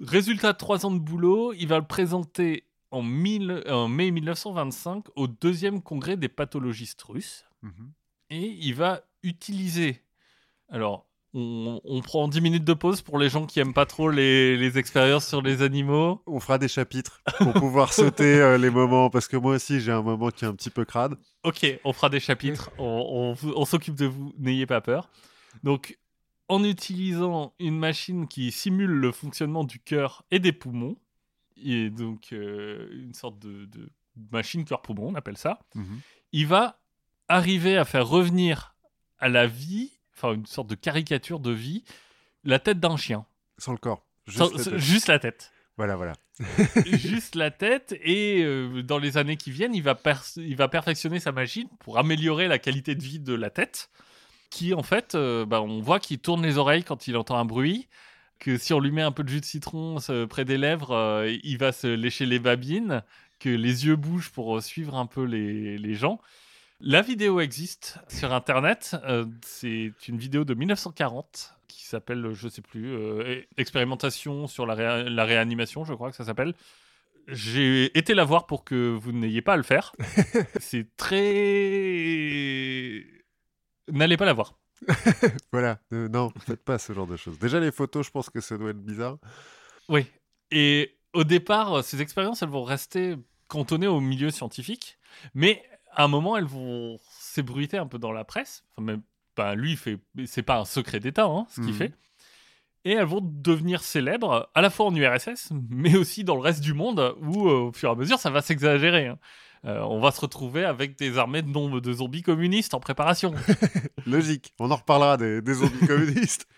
Résultat 0.00 0.52
de 0.52 0.58
trois 0.58 0.86
ans 0.86 0.90
de 0.90 0.98
boulot, 0.98 1.52
il 1.52 1.66
va 1.68 1.78
le 1.78 1.86
présenter 1.86 2.66
en, 2.90 3.02
mille- 3.02 3.62
en 3.68 3.88
mai 3.88 4.10
1925 4.10 5.06
au 5.16 5.26
deuxième 5.26 5.82
congrès 5.82 6.16
des 6.16 6.28
pathologistes 6.28 7.02
russes. 7.02 7.44
Mhm. 7.62 7.92
Et 8.30 8.46
il 8.46 8.74
va 8.74 9.02
utiliser... 9.22 10.02
Alors, 10.68 11.06
on, 11.34 11.80
on 11.84 12.00
prend 12.02 12.28
10 12.28 12.40
minutes 12.40 12.64
de 12.64 12.74
pause 12.74 13.00
pour 13.02 13.18
les 13.18 13.28
gens 13.30 13.46
qui 13.46 13.58
aiment 13.60 13.72
pas 13.74 13.86
trop 13.86 14.10
les, 14.10 14.56
les 14.56 14.76
expériences 14.78 15.26
sur 15.26 15.40
les 15.42 15.62
animaux. 15.62 16.22
On 16.26 16.40
fera 16.40 16.58
des 16.58 16.68
chapitres 16.68 17.22
pour 17.38 17.52
pouvoir 17.54 17.92
sauter 17.94 18.40
euh, 18.40 18.58
les 18.58 18.70
moments, 18.70 19.08
parce 19.10 19.28
que 19.28 19.36
moi 19.36 19.54
aussi 19.54 19.80
j'ai 19.80 19.92
un 19.92 20.02
moment 20.02 20.30
qui 20.30 20.44
est 20.44 20.48
un 20.48 20.54
petit 20.54 20.70
peu 20.70 20.84
crade. 20.84 21.16
Ok, 21.44 21.66
on 21.84 21.92
fera 21.92 22.08
des 22.10 22.20
chapitres, 22.20 22.70
on, 22.78 22.84
on 22.84 23.32
vous- 23.32 23.52
on 23.56 23.64
s'occupe 23.64 23.94
de 23.94 24.06
vous, 24.06 24.32
n'ayez 24.38 24.66
pas 24.66 24.80
peur. 24.80 25.08
Donc, 25.62 25.98
en 26.48 26.62
utilisant 26.64 27.54
une 27.58 27.78
machine 27.78 28.28
qui 28.28 28.52
simule 28.52 28.90
le 28.90 29.10
fonctionnement 29.12 29.64
du 29.64 29.78
cœur 29.78 30.24
et 30.30 30.38
des 30.38 30.52
poumons, 30.52 30.96
et 31.56 31.88
donc 31.90 32.28
euh, 32.32 32.88
une 32.92 33.14
sorte 33.14 33.38
de, 33.38 33.64
de 33.66 33.88
machine 34.32 34.64
cœur-poumon, 34.64 35.08
on 35.08 35.14
appelle 35.14 35.38
ça, 35.38 35.60
Mhm. 35.74 36.00
il 36.32 36.46
va 36.46 36.78
arriver 37.28 37.78
à 37.78 37.84
faire 37.86 38.06
revenir 38.06 38.74
à 39.18 39.28
la 39.30 39.46
vie, 39.46 39.92
enfin 40.16 40.34
une 40.34 40.46
sorte 40.46 40.68
de 40.68 40.74
caricature 40.74 41.40
de 41.40 41.50
vie, 41.50 41.84
la 42.44 42.58
tête 42.58 42.80
d'un 42.80 42.96
chien. 42.96 43.24
Sans 43.58 43.72
le 43.72 43.78
corps. 43.78 44.04
Juste 44.26 44.38
Sans- 44.38 44.50
la 44.56 44.64
tête. 44.64 44.78
juste 44.78 45.06
la 45.08 45.18
tête. 45.18 45.52
Voilà, 45.76 45.96
voilà. 45.96 46.12
juste 46.86 47.34
la 47.34 47.50
tête 47.50 47.94
et 48.02 48.42
euh, 48.44 48.82
dans 48.82 48.98
les 48.98 49.16
années 49.16 49.36
qui 49.36 49.50
viennent, 49.50 49.74
il 49.74 49.82
va, 49.82 49.94
pers- 49.94 50.36
il 50.36 50.56
va 50.56 50.68
perfectionner 50.68 51.18
sa 51.20 51.32
machine 51.32 51.68
pour 51.80 51.98
améliorer 51.98 52.46
la 52.48 52.58
qualité 52.58 52.94
de 52.94 53.02
vie 53.02 53.18
de 53.20 53.34
la 53.34 53.50
tête, 53.50 53.90
qui 54.50 54.74
en 54.74 54.82
fait, 54.82 55.14
euh, 55.14 55.46
bah, 55.46 55.62
on 55.62 55.80
voit 55.80 55.98
qu'il 56.00 56.18
tourne 56.18 56.42
les 56.42 56.58
oreilles 56.58 56.84
quand 56.84 57.06
il 57.08 57.16
entend 57.16 57.38
un 57.38 57.44
bruit, 57.44 57.88
que 58.38 58.58
si 58.58 58.72
on 58.74 58.80
lui 58.80 58.90
met 58.90 59.02
un 59.02 59.12
peu 59.12 59.22
de 59.24 59.28
jus 59.28 59.40
de 59.40 59.44
citron 59.46 59.96
euh, 60.10 60.26
près 60.26 60.44
des 60.44 60.58
lèvres, 60.58 61.24
il 61.42 61.58
va 61.58 61.72
se 61.72 61.86
lécher 61.86 62.26
les 62.26 62.38
babines, 62.38 63.02
que 63.38 63.48
les 63.48 63.86
yeux 63.86 63.96
bougent 63.96 64.30
pour 64.30 64.62
suivre 64.62 64.94
un 64.96 65.06
peu 65.06 65.24
les, 65.24 65.78
les 65.78 65.94
gens. 65.94 66.20
La 66.84 67.00
vidéo 67.00 67.40
existe 67.40 67.98
sur 68.08 68.32
Internet. 68.32 68.96
euh, 69.04 69.24
c'est 69.44 69.92
une 70.08 70.18
vidéo 70.18 70.44
de 70.44 70.52
1940 70.54 71.54
qui 71.68 71.84
s'appelle, 71.84 72.32
je 72.32 72.48
sais 72.48 72.62
plus, 72.62 72.92
euh, 72.92 73.40
Expérimentation 73.56 74.48
sur 74.48 74.66
la, 74.66 74.74
réa- 74.74 75.08
la 75.08 75.24
réanimation, 75.24 75.84
je 75.84 75.94
crois 75.94 76.10
que 76.10 76.16
ça 76.16 76.24
s'appelle. 76.24 76.54
J'ai 77.28 77.96
été 77.96 78.14
la 78.14 78.24
voir 78.24 78.46
pour 78.46 78.64
que 78.64 78.90
vous 79.00 79.12
n'ayez 79.12 79.42
pas 79.42 79.52
à 79.52 79.56
le 79.56 79.62
faire. 79.62 79.92
c'est 80.60 80.88
très. 80.96 81.20
N'allez 83.88 84.16
pas 84.16 84.24
la 84.26 84.32
voir. 84.32 84.58
Voilà. 85.52 85.78
Euh, 85.92 86.08
non, 86.08 86.32
faites 86.40 86.64
pas 86.64 86.78
ce 86.78 86.92
genre 86.92 87.06
de 87.06 87.16
choses. 87.16 87.38
Déjà, 87.38 87.60
les 87.60 87.70
photos, 87.70 88.06
je 88.06 88.10
pense 88.10 88.28
que 88.28 88.40
ça 88.40 88.58
doit 88.58 88.70
être 88.70 88.82
bizarre. 88.82 89.18
Oui. 89.88 90.06
Et 90.50 90.96
au 91.12 91.22
départ, 91.22 91.84
ces 91.84 92.00
expériences, 92.02 92.42
elles 92.42 92.48
vont 92.48 92.64
rester 92.64 93.14
cantonnées 93.46 93.86
au 93.86 94.00
milieu 94.00 94.30
scientifique, 94.30 94.98
mais 95.34 95.62
à 95.94 96.04
un 96.04 96.08
moment, 96.08 96.36
elles 96.36 96.44
vont 96.44 96.98
s'ébruiter 97.10 97.78
un 97.78 97.86
peu 97.86 97.98
dans 97.98 98.12
la 98.12 98.24
presse. 98.24 98.64
Enfin, 98.72 98.84
même, 98.84 99.02
ben, 99.36 99.54
lui, 99.54 99.76
fait, 99.76 99.98
c'est 100.26 100.42
pas 100.42 100.58
un 100.58 100.64
secret 100.64 101.00
d'État, 101.00 101.24
hein, 101.26 101.46
ce 101.50 101.56
qu'il 101.60 101.70
Mhm. 101.70 101.76
fait. 101.76 101.92
Et 102.84 102.92
elles 102.92 103.06
vont 103.06 103.20
devenir 103.22 103.82
célèbres, 103.82 104.50
à 104.54 104.60
la 104.60 104.68
fois 104.68 104.86
en 104.86 104.94
URSS, 104.94 105.52
mais 105.70 105.96
aussi 105.96 106.24
dans 106.24 106.34
le 106.34 106.40
reste 106.40 106.60
du 106.60 106.74
monde, 106.74 107.14
où 107.22 107.48
euh, 107.48 107.68
au 107.68 107.72
fur 107.72 107.88
et 107.88 107.92
à 107.92 107.94
mesure, 107.94 108.18
ça 108.18 108.30
va 108.30 108.42
s'exagérer. 108.42 109.06
hein. 109.06 109.18
Euh, 109.64 109.80
on 109.82 110.00
va 110.00 110.10
se 110.10 110.20
retrouver 110.20 110.64
avec 110.64 110.98
des 110.98 111.18
armées 111.18 111.42
de 111.42 111.48
nombres 111.48 111.80
de 111.80 111.92
zombies 111.92 112.22
communistes 112.22 112.74
en 112.74 112.80
préparation. 112.80 113.32
Logique. 114.06 114.52
On 114.58 114.70
en 114.72 114.76
reparlera 114.76 115.16
des, 115.16 115.40
des 115.40 115.54
zombies 115.54 115.86
communistes. 115.86 116.46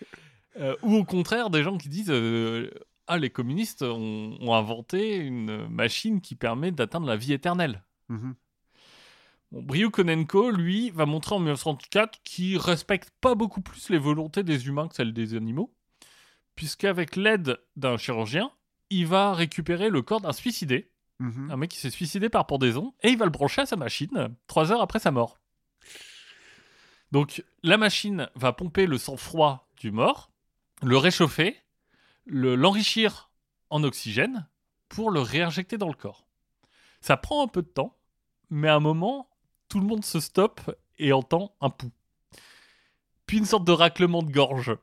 Euh, 0.57 0.73
ou 0.83 0.95
au 0.95 1.03
contraire, 1.03 1.49
des 1.49 1.63
gens 1.63 1.77
qui 1.77 1.89
disent 1.89 2.09
euh, 2.09 2.71
Ah, 3.07 3.17
les 3.17 3.29
communistes 3.29 3.81
ont, 3.81 4.37
ont 4.39 4.53
inventé 4.53 5.17
une 5.17 5.67
machine 5.67 6.21
qui 6.21 6.33
permet 6.35 6.71
d'atteindre 6.71 7.07
la 7.07 7.17
vie 7.17 7.33
éternelle. 7.33 7.83
Mhm. 8.07 8.35
Bon, 9.55 9.63
Brioukonenko, 9.63 10.51
lui, 10.51 10.89
va 10.89 11.05
montrer 11.05 11.33
en 11.33 11.39
1934 11.39 12.21
qu'il 12.23 12.57
respecte 12.57 13.09
pas 13.21 13.35
beaucoup 13.35 13.61
plus 13.61 13.87
les 13.89 13.97
volontés 13.97 14.43
des 14.43 14.67
humains 14.67 14.89
que 14.89 14.95
celles 14.95 15.13
des 15.13 15.33
animaux, 15.33 15.73
puisqu'avec 16.55 17.15
l'aide 17.15 17.57
d'un 17.77 17.95
chirurgien, 17.95 18.51
il 18.89 19.07
va 19.07 19.33
récupérer 19.33 19.89
le 19.89 20.01
corps 20.01 20.19
d'un 20.19 20.33
suicidé, 20.33 20.91
Mhm. 21.19 21.51
un 21.51 21.55
mec 21.55 21.71
qui 21.71 21.77
s'est 21.79 21.89
suicidé 21.89 22.27
par 22.27 22.45
pendaison, 22.47 22.93
et 23.01 23.07
il 23.11 23.17
va 23.17 23.23
le 23.23 23.31
brancher 23.31 23.61
à 23.61 23.65
sa 23.65 23.77
machine 23.77 24.35
trois 24.47 24.73
heures 24.73 24.81
après 24.81 24.99
sa 24.99 25.11
mort. 25.11 25.39
Donc 27.13 27.41
la 27.63 27.77
machine 27.77 28.29
va 28.35 28.51
pomper 28.51 28.85
le 28.87 28.97
sang 28.97 29.15
froid 29.15 29.69
du 29.77 29.91
mort, 29.91 30.31
le 30.83 30.97
réchauffer, 30.97 31.55
le- 32.25 32.55
l'enrichir 32.55 33.31
en 33.69 33.85
oxygène 33.85 34.49
pour 34.89 35.11
le 35.11 35.21
réinjecter 35.21 35.77
dans 35.77 35.87
le 35.87 35.93
corps. 35.93 36.27
Ça 36.99 37.15
prend 37.15 37.41
un 37.41 37.47
peu 37.47 37.61
de 37.61 37.67
temps, 37.69 37.95
mais 38.49 38.67
à 38.67 38.75
un 38.75 38.79
moment, 38.81 39.29
tout 39.69 39.79
le 39.79 39.85
monde 39.85 40.05
se 40.05 40.19
stoppe 40.19 40.61
et 40.97 41.13
entend 41.13 41.53
un 41.61 41.69
pouls. 41.69 41.91
Puis 43.25 43.37
une 43.37 43.45
sorte 43.45 43.65
de 43.65 43.71
raclement 43.71 44.21
de 44.21 44.31
gorge. 44.31 44.75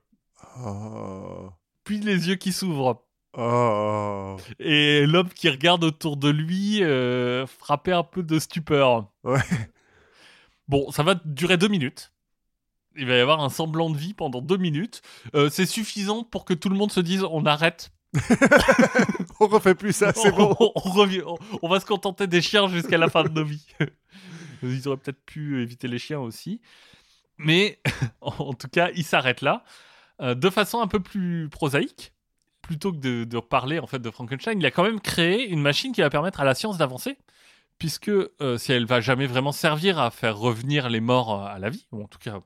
Oh. 0.65 1.51
Puis 1.85 1.99
les 2.01 2.29
yeux 2.29 2.35
qui 2.37 2.53
s'ouvrent. 2.53 3.05
Oh. 3.37 4.37
Et 4.59 5.07
l'homme 5.07 5.31
qui 5.31 5.49
regarde 5.49 5.85
autour 5.85 6.17
de 6.17 6.29
lui, 6.29 6.83
euh, 6.83 7.47
frappé 7.47 7.93
un 7.93 8.03
peu 8.03 8.23
de 8.23 8.39
stupeur. 8.39 9.11
Ouais. 9.25 9.41
Bon, 10.69 10.91
ça 10.91 11.03
va 11.03 11.15
durer 11.25 11.57
deux 11.57 11.69
minutes. 11.69 12.13
Il 12.97 13.07
va 13.07 13.17
y 13.17 13.21
avoir 13.21 13.41
un 13.41 13.49
semblant 13.49 13.89
de 13.89 13.97
vie 13.97 14.13
pendant 14.13 14.43
deux 14.43 14.59
minutes. 14.59 15.01
Euh, 15.35 15.49
c'est 15.49 15.65
suffisant 15.67 16.25
pour 16.25 16.45
que 16.45 16.53
tout 16.53 16.69
le 16.69 16.77
monde 16.77 16.93
se 16.93 17.01
dise 17.01 17.25
on 17.25 17.47
arrête. 17.47 17.91
On 19.41 19.47
refait 19.47 19.75
plus 19.75 19.95
ça, 19.95 20.13
c'est 20.13 20.31
bon. 20.33 20.55
on, 20.61 20.71
on 20.85 20.91
revient- 20.91 21.23
on- 21.27 21.39
on 21.63 21.69
va 21.69 21.81
se 21.81 21.87
contenter 21.87 22.27
des 22.27 22.43
chiens 22.43 22.69
jusqu'à 22.69 22.99
la 22.99 23.09
fin 23.09 23.25
de 23.25 23.31
nos 23.31 23.45
vies. 23.45 23.67
Ils 24.83 24.89
auraient 24.89 24.97
peut-être 24.97 25.25
pu 25.25 25.63
éviter 25.63 25.89
les 25.89 25.99
chiens 25.99 26.21
aussi. 26.21 26.61
Mais 27.39 27.81
en 28.21 28.55
tout 28.55 28.69
cas, 28.69 28.91
il 28.95 29.05
s'arrête 29.05 29.41
là, 29.41 29.65
euh, 30.21 30.35
de 30.35 30.51
façon 30.51 30.81
un 30.81 30.87
peu 30.87 31.01
plus 31.01 31.49
prosaïque. 31.49 32.13
Plutôt 32.61 32.93
que 32.93 32.99
de, 32.99 33.25
de 33.25 33.41
parler 33.41 33.81
en 33.81 33.89
fait 33.89 33.99
de 33.99 34.11
Frankenstein, 34.11 34.61
il 34.61 34.65
a 34.67 34.71
quand 34.71 34.85
même 34.85 35.01
créé 35.01 35.49
une 35.49 35.61
machine 35.61 35.93
qui 35.93 36.01
va 36.01 36.11
permettre 36.11 36.41
à 36.41 36.45
la 36.45 36.55
science 36.55 36.79
d'avancer, 36.79 37.19
puisque 37.79 38.09
euh, 38.09 38.57
si 38.57 38.71
elle 38.73 38.87
va 38.87 39.01
jamais 39.01 39.27
vraiment 39.27 39.51
servir 39.51 39.99
à 39.99 40.13
faire 40.13 40.39
revenir 40.39 40.89
les 40.89 41.01
morts 41.01 41.43
à 41.45 41.59
la 41.59 41.71
vie, 41.71 41.89
ou 41.91 42.05
en 42.05 42.07
tout 42.07 42.21
cas 42.21 42.41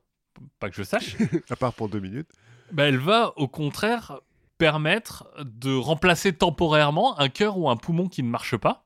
pas 0.58 0.70
que 0.70 0.76
je 0.76 0.82
sache, 0.82 1.16
À 1.50 1.56
part 1.56 1.74
pour 1.74 1.90
deux 1.90 2.00
minutes. 2.00 2.30
bah, 2.72 2.84
elle 2.84 2.96
va 2.96 3.34
au 3.36 3.46
contraire 3.46 4.20
permettre 4.56 5.28
de 5.44 5.74
remplacer 5.76 6.32
temporairement 6.32 7.18
un 7.20 7.28
cœur 7.28 7.58
ou 7.58 7.68
un 7.68 7.76
poumon 7.76 8.08
qui 8.08 8.22
ne 8.22 8.28
marche 8.28 8.56
pas 8.56 8.85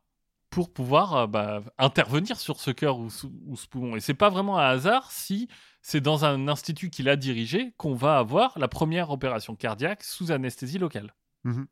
pour 0.50 0.72
pouvoir 0.72 1.14
euh, 1.16 1.26
bah, 1.26 1.62
intervenir 1.78 2.38
sur 2.38 2.58
ce 2.60 2.70
cœur 2.72 2.98
ou, 2.98 3.08
ce- 3.08 3.26
ou 3.46 3.56
ce 3.56 3.66
poumon. 3.68 3.96
Et 3.96 4.00
c'est 4.00 4.14
pas 4.14 4.28
vraiment 4.28 4.58
un 4.58 4.68
hasard 4.68 5.10
si 5.12 5.48
c'est 5.80 6.00
dans 6.00 6.24
un 6.24 6.48
institut 6.48 6.90
qu'il 6.90 7.08
a 7.08 7.16
dirigé 7.16 7.72
qu'on 7.78 7.94
va 7.94 8.18
avoir 8.18 8.58
la 8.58 8.68
première 8.68 9.10
opération 9.10 9.54
cardiaque 9.54 10.02
sous 10.02 10.32
anesthésie 10.32 10.78
locale. 10.78 11.14
Mhm. 11.44 11.66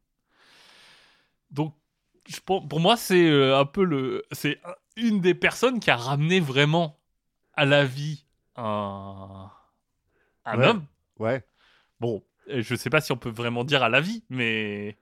Donc, 1.50 1.74
je 2.28 2.40
pour 2.40 2.80
moi, 2.80 2.96
c'est 2.96 3.28
euh, 3.28 3.58
un 3.58 3.64
peu 3.64 3.84
le, 3.84 4.22
c'est 4.32 4.60
un- 4.64 4.74
une 4.96 5.20
des 5.20 5.34
personnes 5.34 5.80
qui 5.80 5.90
a 5.90 5.96
ramené 5.96 6.40
vraiment 6.40 6.98
à 7.54 7.64
la 7.64 7.84
vie 7.84 8.24
un, 8.56 9.50
un 10.44 10.58
Ouais. 10.58 10.66
homme. 10.68 10.84
Ouais. 11.18 11.44
Bon, 12.00 12.22
je 12.48 12.74
sais 12.74 12.90
pas 12.90 13.00
si 13.00 13.12
on 13.12 13.16
peut 13.16 13.30
vraiment 13.30 13.64
dire 13.64 13.82
à 13.82 13.88
la 13.88 14.00
vie, 14.00 14.24
mais 14.30 14.96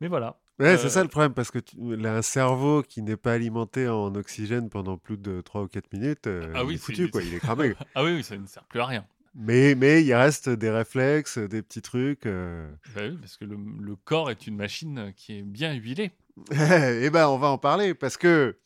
mais 0.00 0.08
voilà. 0.08 0.38
Ouais, 0.58 0.66
Euh, 0.66 0.76
c'est 0.78 0.88
ça 0.88 1.02
le 1.02 1.08
problème, 1.08 1.34
parce 1.34 1.50
que 1.50 1.58
tu 1.60 1.76
a 2.04 2.14
un 2.16 2.22
cerveau 2.22 2.82
qui 2.82 3.02
n'est 3.02 3.16
pas 3.16 3.32
alimenté 3.34 3.88
en 3.88 4.14
oxygène 4.14 4.68
pendant 4.70 4.96
plus 4.98 5.16
de 5.16 5.40
3 5.40 5.62
ou 5.62 5.68
4 5.68 5.92
minutes. 5.92 6.26
euh, 6.26 6.52
Ah 6.54 6.64
oui, 6.64 6.74
est 6.74 6.78
foutu, 6.78 7.08
quoi. 7.10 7.22
Il 7.22 7.34
est 7.34 7.38
cramé. 7.38 7.74
Ah 7.94 8.02
oui, 8.04 8.12
oui, 8.14 8.24
ça 8.24 8.36
ne 8.36 8.46
sert 8.46 8.64
plus 8.64 8.80
à 8.80 8.86
rien. 8.86 9.06
mais, 9.34 9.74
mais 9.76 10.02
il 10.02 10.14
reste 10.14 10.48
des 10.48 10.70
réflexes, 10.70 11.38
des 11.38 11.62
petits 11.62 11.82
trucs. 11.82 12.26
euh. 12.26 12.68
Bah 12.94 13.02
oui, 13.08 13.16
parce 13.20 13.36
que 13.36 13.44
le, 13.44 13.56
le 13.80 13.94
corps 13.96 14.30
est 14.30 14.46
une 14.46 14.56
machine 14.56 15.12
qui 15.16 15.38
est 15.38 15.42
bien 15.42 15.72
huilée. 15.74 16.10
Eh 16.52 17.10
ben, 17.10 17.28
on 17.28 17.38
va 17.38 17.48
en 17.48 17.58
parler, 17.58 17.94
parce 17.94 18.16
que, 18.16 18.56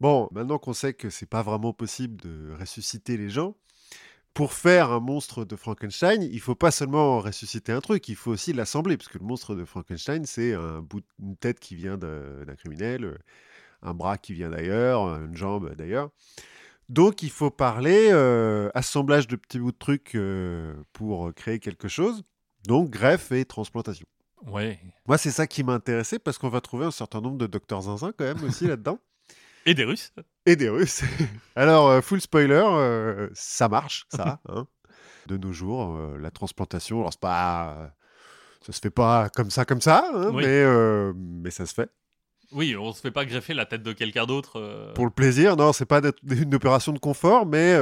bon, 0.00 0.28
maintenant 0.32 0.58
qu'on 0.58 0.72
sait 0.74 0.94
que 0.94 1.10
c'est 1.10 1.28
pas 1.28 1.42
vraiment 1.42 1.72
possible 1.74 2.16
de 2.20 2.54
ressusciter 2.58 3.16
les 3.16 3.28
gens, 3.30 3.56
pour 4.34 4.52
faire 4.52 4.90
un 4.90 5.00
monstre 5.00 5.44
de 5.44 5.56
Frankenstein, 5.56 6.22
il 6.22 6.40
faut 6.40 6.54
pas 6.54 6.70
seulement 6.70 7.20
ressusciter 7.20 7.72
un 7.72 7.80
truc, 7.80 8.08
il 8.08 8.16
faut 8.16 8.30
aussi 8.30 8.52
l'assembler, 8.52 8.96
parce 8.96 9.08
que 9.08 9.18
le 9.18 9.24
monstre 9.24 9.54
de 9.54 9.64
Frankenstein, 9.64 10.24
c'est 10.24 10.54
un 10.54 10.80
bout, 10.80 11.04
une 11.20 11.36
tête 11.36 11.60
qui 11.60 11.76
vient 11.76 11.98
d'un 11.98 12.54
criminel, 12.56 13.18
un 13.82 13.94
bras 13.94 14.16
qui 14.16 14.32
vient 14.32 14.50
d'ailleurs, 14.50 15.02
une 15.16 15.36
jambe 15.36 15.74
d'ailleurs. 15.74 16.10
Donc 16.88 17.22
il 17.22 17.30
faut 17.30 17.50
parler 17.50 18.08
euh, 18.10 18.70
assemblage 18.74 19.26
de 19.26 19.36
petits 19.36 19.58
bouts 19.58 19.72
de 19.72 19.78
trucs 19.78 20.14
euh, 20.14 20.74
pour 20.92 21.32
créer 21.34 21.58
quelque 21.58 21.88
chose, 21.88 22.22
donc 22.66 22.90
greffe 22.90 23.32
et 23.32 23.44
transplantation. 23.44 24.06
Ouais. 24.46 24.80
Moi, 25.06 25.18
c'est 25.18 25.30
ça 25.30 25.46
qui 25.46 25.62
m'a 25.62 25.74
intéressé, 25.74 26.18
parce 26.18 26.38
qu'on 26.38 26.48
va 26.48 26.60
trouver 26.60 26.86
un 26.86 26.90
certain 26.90 27.20
nombre 27.20 27.38
de 27.38 27.46
docteurs 27.46 27.82
zinzin 27.82 28.12
quand 28.16 28.24
même 28.24 28.42
aussi 28.44 28.66
là-dedans. 28.66 28.98
Et 29.66 29.74
des 29.74 29.84
Russes. 29.84 30.12
Et 30.46 30.56
des 30.56 30.68
Russes. 30.68 31.02
Alors, 31.56 31.88
euh, 31.88 32.00
full 32.00 32.20
spoiler, 32.20 32.62
euh, 32.64 33.28
ça 33.34 33.68
marche, 33.68 34.06
ça. 34.12 34.40
hein. 34.48 34.66
De 35.26 35.36
nos 35.36 35.52
jours, 35.52 35.96
euh, 35.96 36.18
la 36.18 36.32
transplantation, 36.32 36.98
alors 36.98 37.12
c'est 37.12 37.20
pas, 37.20 37.94
ça 38.66 38.72
se 38.72 38.80
fait 38.80 38.90
pas 38.90 39.28
comme 39.28 39.50
ça, 39.50 39.64
comme 39.64 39.80
ça, 39.80 40.04
hein, 40.12 40.30
Oui. 40.32 40.42
mais, 40.42 40.62
euh, 40.64 41.12
mais 41.16 41.50
ça 41.50 41.64
se 41.64 41.74
fait. 41.74 41.88
Oui, 42.50 42.76
on 42.76 42.92
se 42.92 43.00
fait 43.00 43.12
pas 43.12 43.24
greffer 43.24 43.54
la 43.54 43.64
tête 43.64 43.84
de 43.84 43.92
quelqu'un 43.92 44.26
d'autre. 44.26 44.92
Pour 44.94 45.04
le 45.04 45.12
plaisir, 45.12 45.56
non, 45.56 45.72
c'est 45.72 45.86
pas 45.86 46.00
une 46.28 46.54
opération 46.54 46.92
de 46.92 46.98
confort, 46.98 47.46
mais 47.46 47.78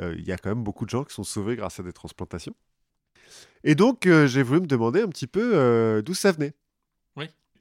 il 0.00 0.24
y 0.26 0.32
a 0.32 0.38
quand 0.38 0.48
même 0.48 0.64
beaucoup 0.64 0.84
de 0.84 0.90
gens 0.90 1.04
qui 1.04 1.14
sont 1.14 1.22
sauvés 1.22 1.54
grâce 1.54 1.78
à 1.78 1.82
des 1.84 1.92
transplantations. 1.92 2.56
Et 3.62 3.76
donc, 3.76 4.08
j'ai 4.26 4.42
voulu 4.42 4.62
me 4.62 4.66
demander 4.66 5.02
un 5.02 5.08
petit 5.08 5.28
peu 5.28 6.02
d'où 6.04 6.14
ça 6.14 6.32
venait. 6.32 6.54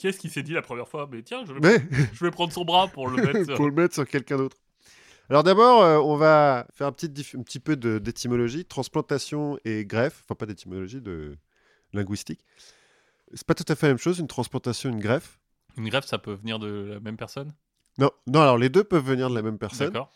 Oui. 0.04 0.18
Qui 0.18 0.30
s'est 0.30 0.43
dit 0.43 0.54
la 0.54 0.62
première 0.62 0.88
fois? 0.88 1.08
Mais 1.12 1.22
tiens, 1.24 1.43
je 1.45 1.54
vais, 1.54 1.60
Mais 1.60 1.80
je 2.14 2.24
vais 2.26 2.32
prendre 2.32 2.52
son 2.54 2.66
bras 2.66 2.88
pour 2.88 3.08
le 3.10 3.22
mettre. 3.22 3.54
pour 3.56 3.66
le 3.66 3.72
mettre 3.74 3.93
sur 3.95 4.08
quelqu'un 4.08 4.38
d'autre. 4.38 4.58
Alors 5.30 5.43
d'abord, 5.43 5.82
euh, 5.84 5.98
on 6.00 6.16
va 6.16 6.66
faire 6.74 6.88
un 6.88 6.91
petit, 6.93 7.08
un 7.38 7.41
petit 7.41 7.60
peu 7.60 7.76
de- 7.76 7.98
d'étymologie, 8.00 8.64
transplantation 8.64 9.60
et 9.66 9.84
greffe, 9.86 10.22
enfin 10.24 10.36
pas 10.36 10.45
d'étymologie, 10.45 11.02
de 11.02 11.36
linguistique. 11.93 12.39
C'est 13.34 13.45
pas 13.45 13.54
tout 13.56 13.66
à 13.68 13.76
fait 13.76 13.88
la 13.88 13.93
même 13.93 13.98
chose, 14.00 14.20
une 14.20 14.28
transplantation, 14.28 14.89
une 14.89 15.00
greffe. 15.02 15.38
Une 15.76 15.89
greffe, 15.89 16.06
ça 16.06 16.18
peut 16.18 16.34
venir 16.34 16.60
de 16.60 16.91
la 16.93 17.00
même 17.02 17.18
personne? 17.18 17.52
Non, 17.98 18.10
non, 18.26 18.41
alors 18.41 18.58
les 18.58 18.70
deux 18.70 18.84
peuvent 18.86 19.04
venir 19.06 19.30
de 19.30 19.36
la 19.36 19.41
même 19.41 19.58
personne. 19.58 19.88
D'accord. 19.88 20.10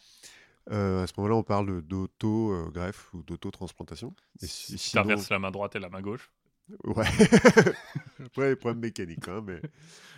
Euh, 0.72 1.04
à 1.04 1.08
ce 1.08 1.14
moment-là, 1.18 1.36
on 1.36 1.44
parle 1.44 1.82
d'auto-greffe 1.82 3.14
ou 3.14 3.24
d'auto-transplantation. 3.24 4.14
Si 4.40 4.48
si- 4.48 4.72
tu 4.74 4.78
sinon- 4.78 5.16
la 5.30 5.40
main 5.40 5.52
droite 5.52 5.76
et 5.76 5.80
la 5.80 5.90
main 5.90 6.02
gauche. 6.02 6.32
Ouais. 6.84 7.06
Après, 8.26 8.50
les 8.50 8.56
problèmes 8.56 8.82
mécaniques, 8.82 9.28
hein, 9.28 9.42
mais... 9.46 9.62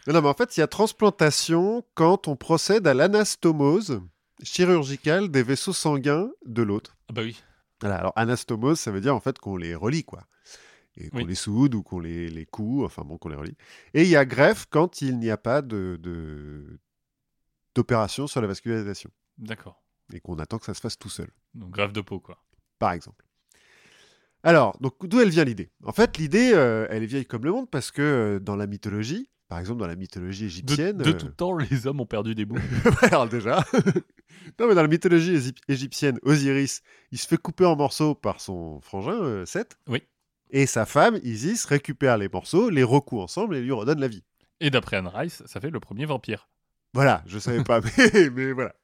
Non, 0.08 0.14
non, 0.14 0.22
mais 0.22 0.28
en 0.28 0.34
fait, 0.34 0.58
il 0.58 0.60
y 0.60 0.64
a 0.64 0.68
transplantation 0.68 1.84
quand 1.95 2.28
on 2.28 2.36
procède 2.36 2.86
à 2.88 2.93
l'anastomose 2.93 4.01
chirurgicale 4.41 5.30
des 5.30 5.43
vaisseaux 5.43 5.74
sanguins 5.74 6.30
de 6.45 6.62
l'autre. 6.62 6.97
Ah 7.10 7.14
bah 7.14 7.22
oui. 7.24 7.41
Voilà, 7.82 7.97
alors 7.97 8.14
anastomose, 8.16 8.80
ça 8.80 8.91
veut 8.91 9.01
dire 9.01 9.16
en 9.16 9.20
fait 9.20 9.39
qu'on 9.39 9.56
les 9.58 9.76
relie, 9.76 10.04
quoi. 10.04 10.24
Et 10.97 11.10
qu'on 11.10 11.18
Oui. 11.18 11.26
les 11.26 11.36
soude 11.36 11.74
ou 11.76 11.82
qu'on 11.84 11.99
les, 11.99 12.30
les 12.30 12.45
coud, 12.45 12.84
enfin 12.86 13.04
bon, 13.04 13.18
qu'on 13.18 13.30
les 13.30 13.36
relie. 13.36 13.56
Et 13.93 14.04
il 14.04 14.10
y 14.10 14.16
a 14.16 14.26
greffe 14.26 14.66
quand 14.70 15.01
il 15.01 15.18
n'y 15.20 15.30
a 15.32 15.38
pas 15.38 15.62
de, 15.62 15.97
de- 16.01 16.80
d'opération 17.76 18.28
sur 18.28 18.41
la 18.41 18.47
vascularisation. 18.47 19.10
D'accord. 19.38 19.82
Et 20.14 20.20
qu'on 20.20 20.38
attend 20.39 20.60
que 20.60 20.66
ça 20.66 20.74
se 20.74 20.82
fasse 20.82 20.97
tout 20.99 21.10
seul, 21.10 21.30
Donc 21.56 21.72
greffe 21.72 21.93
de 21.93 22.01
peau, 22.01 22.20
quoi. 22.20 22.38
par 22.78 22.91
exemple. 22.91 23.26
Alors, 24.43 24.77
donc 24.81 24.95
d'où 25.07 25.19
elle 25.21 25.29
vient 25.29 25.43
l'idée? 25.45 25.71
En 25.85 25.93
fait, 25.93 26.17
l'idée, 26.17 26.51
euh, 26.53 26.85
elle 26.89 27.03
est 27.03 27.07
vieille 27.07 27.25
comme 27.25 27.45
le 27.45 27.51
monde 27.51 27.69
parce 27.69 27.91
que 27.91 28.01
euh, 28.01 28.39
dans 28.39 28.55
la 28.57 28.67
mythologie, 28.67 29.29
par 29.47 29.59
exemple 29.59 29.79
dans 29.79 29.87
la 29.87 29.95
mythologie 29.95 30.45
égyptienne... 30.45 30.97
de 30.97 31.09
euh, 31.09 31.13
tout 31.13 31.29
temps, 31.29 31.55
les 31.57 31.87
hommes 31.87 32.01
ont 32.01 32.05
perdu 32.05 32.35
des 32.35 32.45
bouts. 32.45 32.59
Alors 33.03 33.27
déjà. 33.29 33.63
non, 34.59 34.67
mais 34.67 34.75
dans 34.75 34.81
la 34.81 34.87
mythologie 34.87 35.35
égyp- 35.37 35.61
égyptienne, 35.69 36.19
Osiris, 36.23 36.81
il 37.11 37.17
se 37.17 37.27
fait 37.27 37.37
couper 37.37 37.65
en 37.65 37.75
morceaux 37.77 38.15
par 38.15 38.41
son 38.41 38.81
frangin, 38.81 39.45
Seth. 39.45 39.77
Oui. 39.87 40.03
Et 40.49 40.65
sa 40.67 40.85
femme, 40.85 41.19
Isis, 41.23 41.65
récupère 41.65 42.17
les 42.17 42.27
morceaux, 42.29 42.69
les 42.69 42.83
recoue 42.83 43.19
ensemble 43.21 43.55
et 43.55 43.61
lui 43.61 43.71
redonne 43.71 43.99
la 43.99 44.07
vie. 44.07 44.23
Et 44.59 44.69
d'après 44.69 44.97
Anne 44.97 45.07
Rice, 45.07 45.41
ça 45.45 45.59
fait 45.61 45.69
le 45.71 45.79
premier 45.79 46.05
vampire. 46.05 46.47
Voilà, 46.93 47.23
je 47.25 47.39
savais 47.39 47.63
pas, 47.63 47.79
mais, 47.97 48.29
mais 48.29 48.51
voilà. 48.51 48.75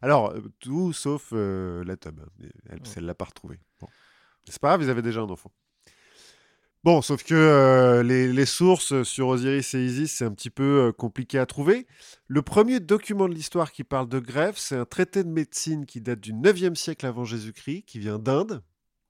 Alors, 0.00 0.32
tout 0.60 0.92
sauf 0.92 1.30
euh, 1.32 1.82
la 1.84 1.96
tome. 1.96 2.24
Elle, 2.68 2.76
Ouais. 2.76 2.82
elle 2.98 3.04
l'a 3.06 3.14
pas 3.14 3.24
retrouvé. 3.24 3.58
Bon. 3.80 3.88
C'est 4.50 4.60
pas 4.60 4.68
grave, 4.68 4.82
ils 4.82 4.90
avaient 4.90 5.02
déjà 5.02 5.20
un 5.20 5.30
enfant. 5.30 5.50
Bon, 6.84 7.02
sauf 7.02 7.24
que 7.24 7.34
euh, 7.34 8.02
les, 8.04 8.46
sources 8.46 9.02
sur 9.02 9.28
Osiris 9.28 9.74
et 9.74 9.84
Isis, 9.84 10.12
c'est 10.12 10.24
un 10.24 10.32
petit 10.32 10.48
peu 10.48 10.86
euh, 10.86 10.92
compliqué 10.92 11.38
à 11.38 11.44
trouver. 11.44 11.86
Le 12.28 12.40
premier 12.40 12.78
document 12.78 13.28
de 13.28 13.34
l'histoire 13.34 13.72
qui 13.72 13.82
parle 13.82 14.08
de 14.08 14.20
greffe, 14.20 14.58
c'est 14.58 14.76
un 14.76 14.84
traité 14.84 15.24
de 15.24 15.28
médecine 15.28 15.86
qui 15.86 16.00
date 16.00 16.20
du 16.20 16.32
9e 16.32 16.76
siècle 16.76 17.04
avant 17.04 17.24
Jésus-Christ, 17.24 17.82
qui 17.82 17.98
vient 17.98 18.20
d'Inde, 18.20 18.62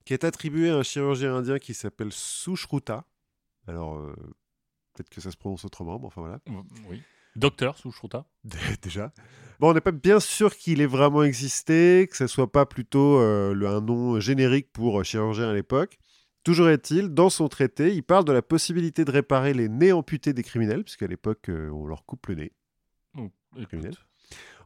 qui 0.06 0.14
est 0.14 0.24
attribué 0.24 0.70
à 0.70 0.76
un 0.76 0.82
chirurgien 0.82 1.36
indien 1.36 1.58
qui 1.58 1.74
s'appelle 1.74 2.10
Sushruta. 2.10 3.04
Alors, 3.66 3.98
euh, 3.98 4.14
peut-être 4.94 5.10
que 5.10 5.20
ça 5.20 5.30
se 5.30 5.36
prononce 5.36 5.66
autrement, 5.66 5.98
mais 5.98 6.06
enfin 6.06 6.22
voilà. 6.22 6.40
Oui. 6.88 7.02
Docteur 7.38 7.78
Sushruta. 7.78 8.26
Déjà. 8.82 9.12
Bon, 9.60 9.70
on 9.70 9.74
n'est 9.74 9.80
pas 9.80 9.92
bien 9.92 10.20
sûr 10.20 10.56
qu'il 10.56 10.80
ait 10.80 10.86
vraiment 10.86 11.22
existé, 11.22 12.08
que 12.10 12.16
ce 12.16 12.26
soit 12.26 12.50
pas 12.50 12.66
plutôt 12.66 13.18
euh, 13.20 13.54
le- 13.54 13.68
un 13.68 13.80
nom 13.80 14.20
générique 14.20 14.72
pour 14.72 15.00
euh, 15.00 15.04
chirurgien 15.04 15.48
à 15.48 15.54
l'époque. 15.54 15.98
Toujours 16.44 16.68
est-il, 16.68 17.08
dans 17.08 17.30
son 17.30 17.48
traité, 17.48 17.94
il 17.94 18.02
parle 18.02 18.24
de 18.24 18.32
la 18.32 18.42
possibilité 18.42 19.04
de 19.04 19.10
réparer 19.10 19.54
les 19.54 19.68
nez 19.68 19.92
amputés 19.92 20.32
des 20.32 20.42
criminels, 20.42 20.82
puisqu'à 20.84 21.06
l'époque, 21.06 21.48
euh, 21.48 21.70
on 21.70 21.86
leur 21.86 22.04
coupe 22.06 22.26
le 22.28 22.34
nez, 22.36 22.52
Oh, 23.16 23.30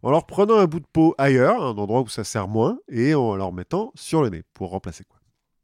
en 0.02 0.10
leur 0.10 0.26
prenant 0.26 0.56
un 0.56 0.66
bout 0.66 0.80
de 0.80 0.86
peau 0.92 1.14
ailleurs, 1.18 1.62
un 1.62 1.76
endroit 1.76 2.00
où 2.02 2.08
ça 2.08 2.24
sert 2.24 2.48
moins, 2.48 2.78
et 2.88 3.14
en 3.14 3.36
leur 3.36 3.52
mettant 3.52 3.92
sur 3.94 4.22
le 4.22 4.28
nez, 4.28 4.42
pour 4.54 4.70
remplacer 4.70 5.04
quoi. 5.04 5.18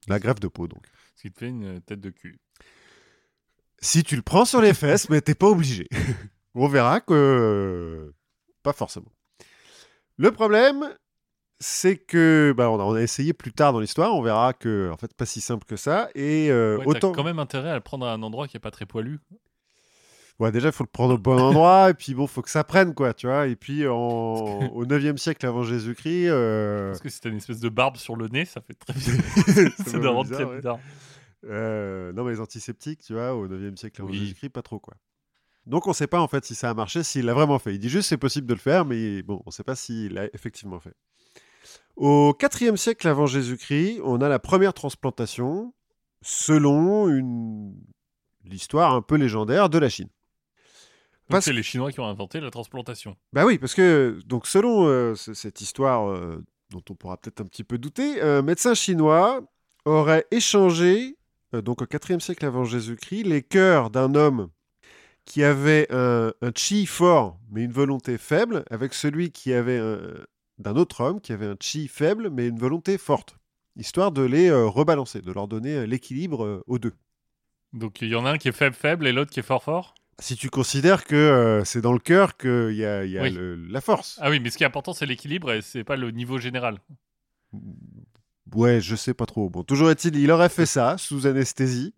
La 0.09 0.19
greffe 0.19 0.41
de 0.41 0.49
peau, 0.49 0.69
donc. 0.69 0.87
Ce 1.17 1.23
qui 1.23 1.33
te 1.33 1.39
fait 1.41 1.49
une 1.49 1.81
tête 1.81 2.01
de 2.01 2.11
cul. 2.11 2.39
Si 3.81 4.03
tu 4.03 4.17
le 4.17 4.23
prends 4.23 4.45
sur 4.45 4.61
les 4.61 4.75
fesses, 4.75 5.11
mais 5.11 5.21
t'es 5.21 5.35
pas 5.35 5.49
obligé. 5.49 5.89
On 6.55 6.67
verra 6.69 7.01
que 7.01 8.13
pas 8.63 8.73
forcément. 8.73 9.13
Le 10.17 10.31
problème, 10.33 10.95
c'est 11.61 11.97
que 11.97 12.53
bah, 12.57 12.71
on, 12.71 12.79
a, 12.81 12.83
on 12.85 12.95
a 12.95 13.01
essayé 13.03 13.33
plus 13.33 13.53
tard 13.53 13.73
dans 13.73 13.81
l'histoire. 13.81 14.15
On 14.15 14.23
verra 14.23 14.53
que 14.53 14.91
en 14.93 14.97
fait 14.97 15.15
pas 15.15 15.27
si 15.27 15.41
simple 15.41 15.65
que 15.67 15.77
ça. 15.77 16.09
Et 16.15 16.51
euh, 16.51 16.79
Ouais, 16.79 16.87
autant, 16.89 17.13
quand 17.13 17.25
même 17.25 17.39
intérêt 17.39 17.71
à 17.71 17.75
le 17.75 17.81
prendre 17.81 18.07
à 18.07 18.13
un 18.13 18.23
endroit 18.23 18.49
qui 18.49 18.57
est 18.57 18.61
pas 18.61 18.71
très 18.73 18.87
poilu. 18.87 19.21
ouais, 20.41 20.51
déjà 20.53 20.69
il 20.69 20.73
faut 20.73 20.85
le 20.85 20.91
prendre 20.91 21.15
au 21.15 21.19
bon 21.19 21.39
endroit. 21.39 21.91
Et 21.91 21.95
puis 21.95 22.15
bon, 22.15 22.27
faut 22.27 22.43
que 22.43 22.51
ça 22.51 22.65
prenne 22.65 22.95
quoi, 22.95 23.15
tu 23.15 23.27
vois. 23.29 23.47
Et 23.47 23.55
puis 23.57 23.87
en- 23.87 23.95
au 24.73 24.85
9e 24.87 25.17
siècle 25.19 25.47
avant 25.47 25.63
Jésus-Christ. 25.63 26.29
euh, 26.29 26.89
Parce 26.91 27.01
que 27.01 27.09
si 27.09 27.21
t'as 27.21 27.31
une 27.31 27.37
espèce 27.37 27.61
de 27.61 27.69
barbe 27.69 27.97
sur 27.97 28.17
le 28.17 28.27
nez, 28.29 28.45
ça 28.45 28.61
fait 28.61 28.75
très 28.75 28.95
Ça 28.99 29.85
C'est 29.87 30.01
de 30.01 30.07
rendre 30.07 30.25
bizarre, 30.25 30.41
très 30.41 30.45
ouais. 30.51 30.57
bizarre. 30.57 30.79
Euh, 31.45 32.13
non, 32.13 32.25
mais 32.25 32.33
les 32.33 32.41
antiseptiques, 32.41 33.01
tu 33.03 33.13
vois, 33.13 33.35
au 33.35 33.47
9e 33.47 33.77
siècle 33.77 34.01
avant 34.03 34.11
Oui. 34.11 34.19
Jésus-Christ, 34.19 34.49
pas 34.51 34.63
trop, 34.63 34.81
quoi. 34.81 34.95
Donc 35.69 35.87
on 35.87 35.91
ne 35.91 35.95
sait 35.95 36.07
pas 36.07 36.21
en 36.21 36.29
fait 36.29 36.45
si 36.47 36.55
ça 36.55 36.71
a 36.71 36.75
marché, 36.75 37.03
s'il 37.03 37.27
l'a 37.27 37.35
vraiment 37.35 37.59
fait. 37.59 37.75
Il 37.75 37.79
dit 37.79 37.91
juste 37.91 38.09
c'est 38.09 38.17
possible 38.17 38.47
de 38.47 38.55
le 38.55 38.59
faire, 38.61 38.87
mais 38.87 39.23
bon, 39.23 39.43
on 39.45 39.51
ne 39.51 39.53
sait 39.53 39.63
pas 39.65 39.77
s'il 39.77 40.15
l'a 40.15 40.25
effectivement 40.33 40.81
fait. 40.81 40.95
Au 41.95 42.35
IVe 42.41 42.77
siècle 42.77 43.07
avant 43.07 43.27
Jésus-Christ, 43.27 44.01
on 44.03 44.21
a 44.23 44.29
la 44.29 44.39
première 44.39 44.73
transplantation 44.73 45.75
selon 46.23 47.09
une 47.09 47.75
l'histoire 48.45 48.95
un 48.95 49.03
peu 49.03 49.17
légendaire 49.17 49.69
de 49.69 49.79
la 49.79 49.91
Chine. 49.91 50.09
Parce- 51.29 51.45
c'est 51.45 51.53
les 51.53 51.63
Chinois 51.63 51.93
qui 51.93 52.01
ont 52.01 52.07
inventé 52.07 52.41
la 52.41 52.51
transplantation. 52.51 53.15
Bah 53.35 53.45
oui, 53.45 53.59
parce 53.59 53.75
que 53.75 54.19
donc 54.25 54.47
selon 54.47 54.87
euh, 54.87 55.15
cette 55.15 55.61
histoire 55.61 56.09
euh, 56.09 56.43
dont 56.71 56.83
on 56.89 56.95
pourra 56.95 57.19
peut-être 57.19 57.43
un 57.43 57.45
petit 57.45 57.65
peu 57.65 57.77
douter, 57.77 58.23
un 58.23 58.41
médecin 58.41 58.73
chinois 58.73 59.43
aurait 59.85 60.25
échangé 60.31 61.19
euh, 61.55 61.61
donc 61.61 61.83
au 61.83 61.87
IVe 61.87 62.21
siècle 62.21 62.47
avant 62.47 62.65
Jésus-Christ 62.65 63.25
les 63.25 63.43
cœurs 63.43 63.91
d'un 63.91 64.15
homme 64.15 64.49
qui 65.29 65.45
avait 65.45 65.87
un, 65.91 66.33
un 66.41 66.53
chi 66.57 66.87
fort 66.87 67.39
mais 67.51 67.63
une 67.63 67.73
volonté 67.73 68.17
faible 68.17 68.65
avec 68.71 68.95
celui 68.95 69.31
qui 69.31 69.53
avait 69.53 69.79
un- 69.79 70.25
d'un 70.59 70.75
autre 70.75 71.03
homme 71.05 71.21
qui 71.21 71.33
avait 71.33 71.47
un 71.47 71.57
chi 71.61 71.87
faible 71.87 72.31
mais 72.31 72.49
une 72.49 72.59
volonté 72.59 72.97
forte, 72.99 73.37
histoire 73.77 74.11
de 74.11 74.23
les 74.23 74.49
euh, 74.49 74.67
rebalancer, 74.67 75.21
de 75.21 75.31
leur 75.33 75.47
donner 75.47 75.75
euh, 75.75 75.87
l'équilibre 75.87 76.45
euh, 76.45 76.65
aux 76.67 76.79
deux. 76.79 76.95
Donc 77.75 78.01
il 78.01 78.09
y 78.09 78.15
en 78.15 78.25
a 78.25 78.31
un 78.33 78.39
qui 78.39 78.49
est 78.49 78.53
faible 78.53 78.75
faible 78.75 79.07
et 79.07 79.13
l'autre 79.13 79.31
qui 79.31 79.41
est 79.41 79.43
fort 79.53 79.63
fort? 79.63 79.95
Si 80.21 80.35
tu 80.35 80.49
considères 80.51 81.05
que 81.05 81.15
euh, 81.15 81.65
c'est 81.65 81.83
dans 81.83 81.93
le 81.93 82.01
cœur 82.01 82.37
qu'il 82.39 82.75
y 82.75 82.85
a, 82.87 83.05
y 83.05 83.19
a 83.19 83.23
Oui. 83.23 83.31
le- 83.33 83.55
la 83.55 83.81
force. 83.83 84.19
Ah 84.23 84.31
oui, 84.31 84.41
mais 84.41 84.51
ce 84.51 84.57
qui 84.57 84.65
est 84.65 84.67
important 84.67 84.95
c'est 84.95 85.07
l'équilibre 85.07 85.53
et 85.53 85.61
c'est 85.63 85.85
pas 85.85 85.97
le 85.97 86.11
niveau 86.11 86.39
général. 86.39 86.81
Ouais, 88.55 88.81
je 88.81 88.97
sais 88.97 89.15
pas 89.15 89.27
trop. 89.27 89.51
Bon, 89.51 89.63
toujours 89.63 89.91
est-il, 89.91 90.17
il 90.17 90.31
aurait 90.31 90.49
fait 90.49 90.67
ça 90.67 90.97
sous 90.99 91.27
anesthésie 91.27 91.95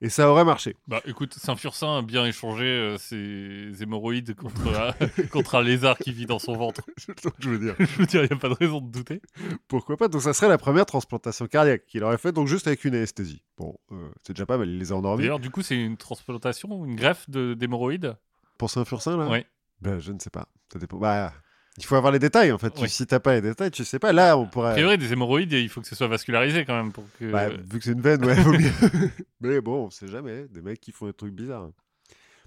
et 0.00 0.08
ça 0.08 0.30
aurait 0.30 0.44
marché. 0.44 0.76
Bah 0.88 1.00
écoute, 1.06 1.34
Saint-Fursin 1.34 1.98
a 1.98 2.02
bien 2.02 2.24
échangé 2.26 2.64
euh, 2.64 2.98
ses 2.98 3.82
hémorroïdes 3.82 4.34
contre, 4.34 4.68
un- 4.68 5.22
contre 5.32 5.54
un 5.54 5.62
lézard 5.62 5.98
qui 5.98 6.12
vit 6.12 6.26
dans 6.26 6.38
son 6.38 6.54
ventre. 6.56 6.82
je 7.38 7.50
veux 7.50 7.58
dire. 7.58 7.74
Je 7.78 7.84
veux 7.98 8.06
dire, 8.06 8.22
il 8.24 8.28
n'y 8.28 8.32
a 8.36 8.38
pas 8.38 8.48
de 8.48 8.54
raison 8.54 8.80
de 8.80 8.90
douter. 8.90 9.20
Pourquoi 9.68 9.96
pas? 9.96 10.08
Donc 10.08 10.22
ça 10.22 10.32
serait 10.34 10.48
la 10.48 10.58
première 10.58 10.86
transplantation 10.86 11.46
cardiaque 11.46 11.86
qu'il 11.86 12.04
aurait 12.04 12.18
fait, 12.18 12.32
donc 12.32 12.46
juste 12.48 12.66
avec 12.66 12.84
une 12.84 12.94
anesthésie. 12.94 13.42
Bon, 13.56 13.74
euh, 13.92 14.08
c'est 14.22 14.32
déjà 14.34 14.46
pas 14.46 14.58
mal, 14.58 14.68
il 14.68 14.78
les 14.78 14.92
a 14.92 14.96
endormis. 14.96 15.22
D'ailleurs, 15.22 15.40
du 15.40 15.50
coup, 15.50 15.62
c'est 15.62 15.76
une 15.76 15.96
transplantation, 15.96 16.84
une 16.84 16.96
greffe 16.96 17.28
de- 17.30 17.54
d'hémorroïdes? 17.54 18.16
Pour 18.58 18.70
Saint-Fursin, 18.70 19.16
là? 19.16 19.28
Oui. 19.30 19.44
Ben, 19.82 19.98
je 19.98 20.12
ne 20.12 20.18
sais 20.18 20.30
pas. 20.30 20.48
Ça 20.72 20.78
dépend. 20.78 20.96
Bah, 20.98 21.32
il 21.78 21.84
faut 21.84 21.94
avoir 21.96 22.12
les 22.12 22.18
détails, 22.18 22.52
en 22.52 22.58
fait. 22.58 22.70
Tu- 22.70 22.82
Oui. 22.82 22.88
Si 22.88 23.06
t'as 23.06 23.20
pas 23.20 23.34
les 23.34 23.40
détails, 23.42 23.70
tu 23.70 23.84
sais 23.84 23.98
pas. 23.98 24.12
Là, 24.12 24.36
on 24.38 24.44
A 24.44 24.46
pourrait... 24.46 24.72
priori, 24.72 24.96
des 24.98 25.12
hémorroïdes, 25.12 25.52
il 25.52 25.68
faut 25.68 25.80
que 25.80 25.86
ce 25.88 25.94
soit 25.94 26.08
vascularisé 26.08 26.64
quand 26.64 26.76
même. 26.76 26.92
Pour 26.92 27.04
que... 27.18 27.30
Bah, 27.30 27.48
vu 27.48 27.78
que 27.78 27.84
c'est 27.84 27.92
une 27.92 28.00
veine, 28.00 28.24
ouais, 28.24 28.34
vaut 28.42 28.52
mieux. 28.52 28.70
Mais 29.40 29.60
bon, 29.60 29.86
on 29.86 29.90
sait 29.90 30.08
jamais. 30.08 30.46
Des 30.48 30.62
mecs 30.62 30.80
qui 30.80 30.92
font 30.92 31.06
des 31.06 31.12
trucs 31.12 31.34
bizarres. 31.34 31.68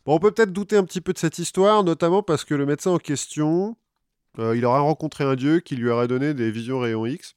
Bon, 0.05 0.15
on 0.15 0.19
peut 0.19 0.31
peut-être 0.31 0.53
douter 0.53 0.77
un 0.77 0.83
petit 0.83 1.01
peu 1.01 1.13
de 1.13 1.17
cette 1.19 1.37
histoire, 1.39 1.83
notamment 1.83 2.23
parce 2.23 2.43
que 2.45 2.55
le 2.55 2.65
médecin 2.65 2.91
en 2.91 2.97
question, 2.97 3.77
euh, 4.39 4.55
il 4.57 4.65
aurait 4.65 4.79
rencontré 4.79 5.23
un 5.23 5.35
dieu 5.35 5.59
qui 5.59 5.75
lui 5.75 5.89
aurait 5.89 6.07
donné 6.07 6.33
des 6.33 6.49
visions 6.51 6.79
rayons 6.79 7.05
X, 7.05 7.35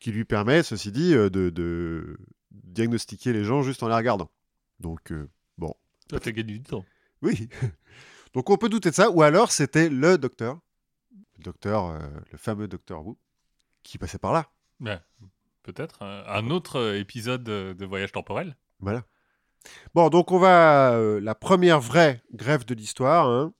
qui 0.00 0.10
lui 0.10 0.24
permet, 0.24 0.62
ceci 0.62 0.90
dit, 0.90 1.14
euh, 1.14 1.28
de, 1.30 1.50
de 1.50 2.16
diagnostiquer 2.50 3.32
les 3.32 3.44
gens 3.44 3.62
juste 3.62 3.82
en 3.82 3.88
les 3.88 3.94
regardant. 3.94 4.30
Donc, 4.80 5.12
euh, 5.12 5.28
Ça 6.10 6.18
fait 6.20 6.32
gagner 6.32 6.54
du 6.54 6.62
temps. 6.62 6.84
oui. 7.22 7.48
Donc, 8.34 8.50
on 8.50 8.56
peut 8.56 8.68
douter 8.68 8.90
de 8.90 8.94
ça. 8.94 9.10
Ou 9.10 9.22
alors, 9.22 9.50
c'était 9.52 9.88
le 9.88 10.16
docteur, 10.18 10.58
le 11.38 11.44
docteur, 11.44 11.86
euh, 11.86 11.98
le 12.32 12.38
fameux 12.38 12.68
docteur 12.68 13.06
Wu, 13.06 13.14
qui 13.82 13.98
passait 13.98 14.18
par 14.18 14.32
là. 14.32 14.46
Ouais, 14.80 14.98
Peut-être 15.62 16.02
euh, 16.02 16.22
un 16.26 16.50
autre 16.50 16.76
euh, 16.76 16.98
épisode 16.98 17.44
de 17.44 17.84
voyage 17.86 18.12
temporel. 18.12 18.56
Voilà. 18.80 19.04
Bon, 19.94 20.08
donc 20.08 20.30
on 20.32 20.38
va 20.38 20.92
euh, 20.92 21.20
la 21.20 21.34
première 21.34 21.80
vraie 21.80 22.22
grève 22.32 22.64
de 22.64 22.74
l'histoire. 22.74 23.28
hein. 23.28 23.52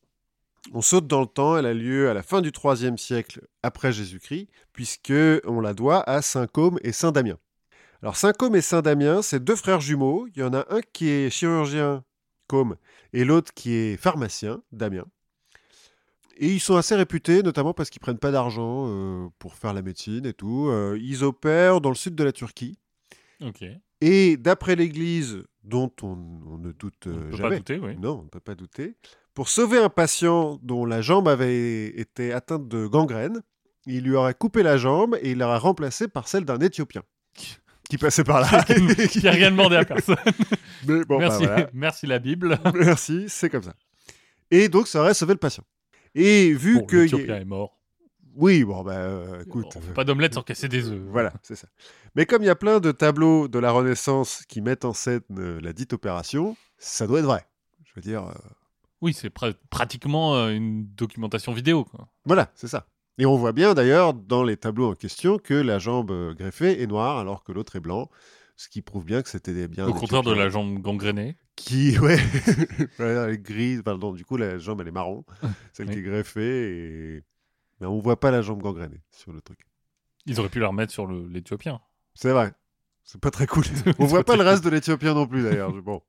On 0.72 0.80
saute 0.80 1.06
dans 1.06 1.20
le 1.20 1.26
temps. 1.26 1.56
Elle 1.56 1.66
a 1.66 1.74
lieu 1.74 2.08
à 2.10 2.14
la 2.14 2.22
fin 2.22 2.40
du 2.40 2.50
IIIe 2.64 2.96
siècle 2.98 3.46
après 3.62 3.92
Jésus-Christ, 3.92 4.48
puisque 4.72 5.12
on 5.44 5.60
la 5.60 5.74
doit 5.74 6.08
à 6.08 6.22
Saint 6.22 6.46
Côme 6.46 6.78
et 6.82 6.92
Saint 6.92 7.12
Damien. 7.12 7.38
Alors 8.02 8.16
Saint 8.16 8.32
Côme 8.32 8.54
et 8.54 8.60
Saint 8.60 8.80
Damien, 8.82 9.22
c'est 9.22 9.42
deux 9.42 9.56
frères 9.56 9.80
jumeaux. 9.80 10.28
Il 10.34 10.40
y 10.40 10.44
en 10.44 10.54
a 10.54 10.66
un 10.70 10.80
qui 10.92 11.08
est 11.08 11.30
chirurgien, 11.30 12.04
Côme, 12.46 12.76
et 13.12 13.24
l'autre 13.24 13.52
qui 13.54 13.72
est 13.74 13.96
pharmacien, 13.96 14.62
Damien. 14.72 15.04
Et 16.40 16.52
ils 16.52 16.60
sont 16.60 16.76
assez 16.76 16.94
réputés, 16.94 17.42
notamment 17.42 17.74
parce 17.74 17.90
qu'ils 17.90 18.00
prennent 18.00 18.18
pas 18.18 18.30
d'argent 18.30 18.86
euh, 18.86 19.26
pour 19.40 19.54
faire 19.54 19.74
la 19.74 19.82
médecine 19.82 20.24
et 20.24 20.32
tout. 20.32 20.68
Euh, 20.68 20.96
ils 21.00 21.24
opèrent 21.24 21.80
dans 21.80 21.88
le 21.88 21.96
sud 21.96 22.14
de 22.14 22.22
la 22.22 22.32
Turquie. 22.32 22.78
Ok. 23.44 23.64
Et 24.00 24.36
d'après 24.36 24.76
l'Église, 24.76 25.42
dont 25.64 25.90
on, 26.02 26.16
on 26.46 26.58
ne 26.58 26.70
doute 26.70 27.08
euh, 27.08 27.32
jamais, 27.32 27.48
pas 27.50 27.56
douter, 27.56 27.78
oui. 27.80 27.96
non, 27.98 28.20
on 28.20 28.22
ne 28.22 28.28
peut 28.28 28.40
pas 28.40 28.54
douter, 28.54 28.94
pour 29.34 29.48
sauver 29.48 29.78
un 29.78 29.88
patient 29.88 30.60
dont 30.62 30.84
la 30.84 31.00
jambe 31.02 31.26
avait 31.28 31.86
été 31.86 32.32
atteinte 32.32 32.68
de 32.68 32.86
gangrène, 32.86 33.42
il 33.86 34.04
lui 34.04 34.14
aurait 34.14 34.34
coupé 34.34 34.62
la 34.62 34.76
jambe 34.76 35.16
et 35.20 35.32
il 35.32 35.38
l'aurait 35.38 35.58
remplacée 35.58 36.06
par 36.06 36.28
celle 36.28 36.44
d'un 36.44 36.60
Éthiopien 36.60 37.02
qui 37.88 37.98
passait 37.98 38.24
par 38.24 38.40
là. 38.40 38.64
Qui 39.10 39.26
a 39.26 39.30
rien 39.30 39.50
demandé 39.50 39.76
à 39.76 39.84
personne. 39.84 40.16
Mais 40.86 41.04
bon, 41.04 41.18
bah 41.18 41.28
merci, 41.28 41.46
voilà. 41.46 41.70
merci 41.72 42.06
la 42.06 42.18
Bible. 42.18 42.58
Merci, 42.74 43.24
c'est 43.28 43.48
comme 43.48 43.62
ça. 43.62 43.74
Et 44.50 44.68
donc, 44.68 44.88
ça 44.88 45.00
aurait 45.00 45.14
sauvé 45.14 45.34
le 45.34 45.38
patient. 45.38 45.64
Et 46.20 46.52
vu 46.52 46.80
Bon, 46.80 46.86
que... 46.86 46.96
l'Éthiopien 46.96 47.36
est 47.36 47.44
mort. 47.44 47.78
Oui, 48.34 48.62
bon, 48.64 48.82
bah, 48.84 48.92
euh, 48.96 49.42
écoute... 49.42 49.66
On 49.76 49.80
fait 49.80 49.92
pas 49.94 50.04
d'omelette 50.04 50.34
sans 50.34 50.42
casser 50.42 50.68
des 50.68 50.88
œufs. 50.88 51.00
Voilà, 51.10 51.32
c'est 51.42 51.56
ça. 51.56 51.68
Mais 52.14 52.24
comme 52.26 52.42
il 52.42 52.46
y 52.46 52.50
a 52.50 52.54
plein 52.56 52.78
de 52.80 52.92
tableaux 52.92 53.48
de 53.48 53.58
la 53.58 53.70
Renaissance 53.72 54.44
qui 54.48 54.60
mettent 54.60 54.84
en 54.84 54.92
scène 54.92 55.20
euh, 55.36 55.60
la 55.60 55.72
dite 55.72 55.92
opération, 55.92 56.56
ça 56.78 57.06
doit 57.06 57.18
être 57.20 57.24
vrai. 57.24 57.46
Je 57.84 57.92
veux 57.96 58.02
dire, 58.02 58.24
euh, 58.24 58.32
Oui, 59.00 59.12
c'est 59.12 59.32
pra- 59.34 59.54
pratiquement 59.70 60.36
euh, 60.36 60.50
une 60.50 60.86
documentation 60.94 61.52
vidéo. 61.52 61.84
Quoi. 61.84 62.08
voilà, 62.24 62.50
c'est 62.54 62.68
ça. 62.68 62.86
Et 63.20 63.26
on 63.26 63.36
voit 63.36 63.52
bien 63.52 63.74
d'ailleurs 63.74 64.14
dans 64.14 64.44
les 64.44 64.56
tableaux 64.56 64.90
en 64.92 64.94
question 64.94 65.38
que 65.38 65.54
la 65.54 65.80
jambe 65.80 66.12
euh, 66.12 66.34
greffée 66.34 66.80
est 66.80 66.86
noire 66.86 67.18
alors 67.18 67.42
que 67.42 67.50
l'autre 67.50 67.74
est 67.74 67.80
blanc, 67.80 68.08
ce 68.58 68.68
qui 68.68 68.82
prouve 68.82 69.04
bien 69.04 69.22
que 69.22 69.28
c'était 69.28 69.68
bien. 69.68 69.86
Au 69.86 69.94
contraire 69.94 70.22
de 70.22 70.32
la 70.32 70.48
jambe 70.50 70.80
gangrénée. 70.80 71.36
Qui, 71.54 71.96
ouais, 72.00 72.18
elle 72.98 73.30
est 73.30 73.38
grise, 73.38 73.82
pardon, 73.82 74.12
du 74.12 74.24
coup 74.24 74.36
la 74.36 74.58
jambe 74.58 74.80
elle 74.80 74.88
est 74.88 74.92
marron, 74.92 75.24
celle 75.72 75.86
Oui. 75.86 75.94
qui 75.94 76.00
est 76.00 76.02
greffée, 76.02 77.16
et... 77.16 77.24
mais 77.80 77.86
on 77.86 78.00
voit 78.00 78.18
pas 78.18 78.30
la 78.30 78.42
jambe 78.42 78.60
gangrénée 78.60 79.00
sur 79.12 79.32
le 79.32 79.40
truc. 79.40 79.60
Ils 80.26 80.38
auraient 80.40 80.48
pu 80.48 80.58
la 80.58 80.68
remettre 80.68 80.92
sur 80.92 81.06
l'Éthiopien. 81.06 81.80
C'est 82.14 82.32
vrai. 82.32 82.52
C'est 83.04 83.20
pas 83.20 83.30
très 83.30 83.46
cool. 83.46 83.64
On 83.98 84.04
voit 84.04 84.24
pas 84.24 84.36
le 84.36 84.42
reste 84.42 84.62
de 84.62 84.68
l'Éthiopien 84.68 85.14
non 85.14 85.26
plus 85.26 85.42
d'ailleurs. 85.42 85.72
Bon. 85.72 86.02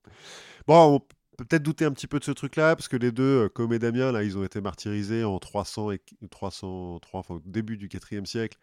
bon, 0.66 0.96
on 0.96 1.00
peut 1.40 1.46
peut-être 1.46 1.62
douter 1.62 1.84
un 1.86 1.92
petit 1.92 2.06
peu 2.06 2.18
de 2.18 2.24
ce 2.24 2.32
truc-là 2.32 2.76
parce 2.76 2.88
que 2.88 2.96
les 2.96 3.12
deux, 3.12 3.44
euh, 3.44 3.48
comme 3.48 3.72
et 3.72 3.78
Damien, 3.78 4.12
là, 4.12 4.22
ils 4.22 4.36
ont 4.36 4.44
été 4.44 4.60
martyrisés 4.60 5.24
en 5.24 5.38
300 5.38 5.92
et 5.92 6.00
303, 6.30 7.20
enfin 7.20 7.34
au 7.34 7.42
début 7.44 7.76
du 7.78 7.88
4e 7.88 8.26
siècle. 8.26 8.58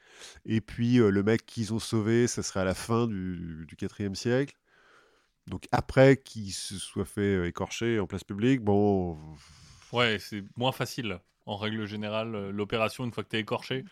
Et 0.46 0.62
puis 0.62 1.00
euh, 1.00 1.10
le 1.10 1.24
mec 1.24 1.46
qu'ils 1.46 1.74
ont 1.74 1.80
sauvé, 1.80 2.28
ça 2.28 2.44
serait 2.44 2.60
à 2.60 2.66
la 2.66 2.76
fin 2.76 3.08
du, 3.08 3.66
du 3.68 3.76
4e 3.76 4.16
siècle. 4.16 4.56
Donc 5.48 5.68
après 5.72 6.18
qu'il 6.18 6.52
se 6.52 6.78
soit 6.78 7.06
fait 7.06 7.22
euh, 7.22 7.48
écorcher 7.48 8.00
en 8.00 8.06
place 8.06 8.24
publique, 8.24 8.62
bon, 8.62 9.18
Ouais, 9.94 10.18
c'est 10.20 10.44
moins 10.58 10.72
facile. 10.72 11.20
En 11.46 11.56
règle 11.56 11.86
générale, 11.86 12.36
euh, 12.36 12.52
l'opération, 12.52 13.06
une 13.06 13.12
fois 13.12 13.24
que 13.24 13.30
t'es 13.30 13.40
écorché, 13.40 13.86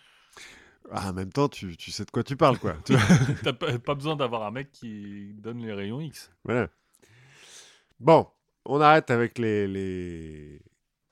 ah, 0.91 1.09
en 1.09 1.13
même 1.13 1.31
temps, 1.31 1.49
tu, 1.49 1.75
tu 1.77 1.89
sais 1.89 2.05
de 2.05 2.11
quoi 2.11 2.23
tu 2.23 2.37
parles, 2.37 2.59
quoi. 2.59 2.77
T'as 3.43 3.53
pas 3.53 3.79
pas 3.79 3.95
besoin 3.95 4.15
d'avoir 4.15 4.43
un 4.43 4.51
mec 4.51 4.71
qui 4.71 5.33
donne 5.33 5.65
les 5.65 5.73
rayons 5.73 5.99
X. 5.99 6.31
Voilà. 6.43 6.69
Bon, 7.99 8.27
on 8.65 8.81
arrête 8.81 9.11
avec 9.11 9.37
les, 9.37 9.67
les, 9.67 10.61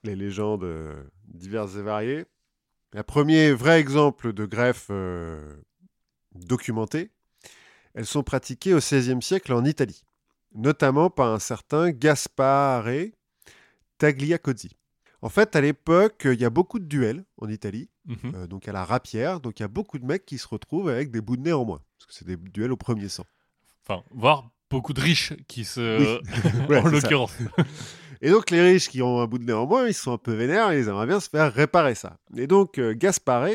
les 0.02 0.16
légendes 0.16 0.64
euh, 0.64 1.04
diverses 1.26 1.76
et 1.76 1.82
variées. 1.82 2.24
Un 2.94 3.02
premier 3.02 3.52
vrai 3.52 3.80
exemple 3.80 4.32
de 4.32 4.44
greffe 4.46 4.86
euh, 4.90 5.56
documentée, 6.34 7.10
elles 7.94 8.06
sont 8.06 8.22
pratiquées 8.22 8.74
au 8.74 8.78
XVIe 8.78 9.20
siècle 9.22 9.52
en 9.52 9.64
Italie, 9.64 10.02
notamment 10.54 11.10
par 11.10 11.32
un 11.32 11.38
certain 11.38 11.90
Gaspare 11.90 12.86
Tagliacozzi. 13.98 14.76
En 15.22 15.28
fait, 15.28 15.56
à 15.56 15.60
l'époque, 15.60 16.22
il 16.26 16.40
y 16.40 16.44
a 16.44 16.50
beaucoup 16.50 16.78
de 16.78 16.84
duels 16.84 17.24
en 17.38 17.48
Italie, 17.48 17.88
Mhm. 18.06 18.34
euh, 18.34 18.46
donc 18.46 18.68
à 18.68 18.72
la 18.72 18.84
rapière, 18.84 19.40
donc 19.40 19.58
il 19.58 19.62
y 19.62 19.64
a 19.64 19.68
beaucoup 19.68 19.98
de 19.98 20.04
mecs 20.04 20.26
qui 20.26 20.36
se 20.38 20.46
retrouvent 20.46 20.90
avec 20.90 21.10
des 21.10 21.20
bouts 21.22 21.36
de 21.36 21.42
nez 21.42 21.52
en 21.52 21.64
moins, 21.64 21.80
parce 21.96 22.06
que 22.06 22.12
c'est 22.14 22.26
des 22.26 22.36
duels 22.36 22.72
au 22.72 22.76
premier 22.76 23.08
sang. 23.08 23.24
Enfin, 23.86 24.04
voire 24.10 24.50
beaucoup 24.74 24.92
de 24.92 25.00
riches 25.00 25.32
qui 25.46 25.64
se. 25.64 26.20
Ouais, 26.68 26.78
en 26.78 26.88
l'occurrence. 26.88 27.32
Et 28.20 28.30
donc 28.30 28.50
les 28.50 28.60
riches 28.60 28.88
qui 28.88 29.02
ont 29.02 29.20
un 29.20 29.26
bout 29.26 29.38
de 29.38 29.44
nez 29.44 29.52
en 29.52 29.66
moins, 29.66 29.86
ils 29.86 29.94
sont 29.94 30.12
un 30.12 30.18
peu 30.18 30.32
vénères 30.32 30.72
et 30.72 30.80
ils 30.80 30.88
aimeraient 30.88 31.06
bien 31.06 31.20
se 31.20 31.28
faire 31.28 31.52
réparer 31.52 31.94
ça. 31.94 32.16
Et 32.36 32.46
donc 32.46 32.78
euh, 32.78 32.94
Gaspare, 32.94 33.48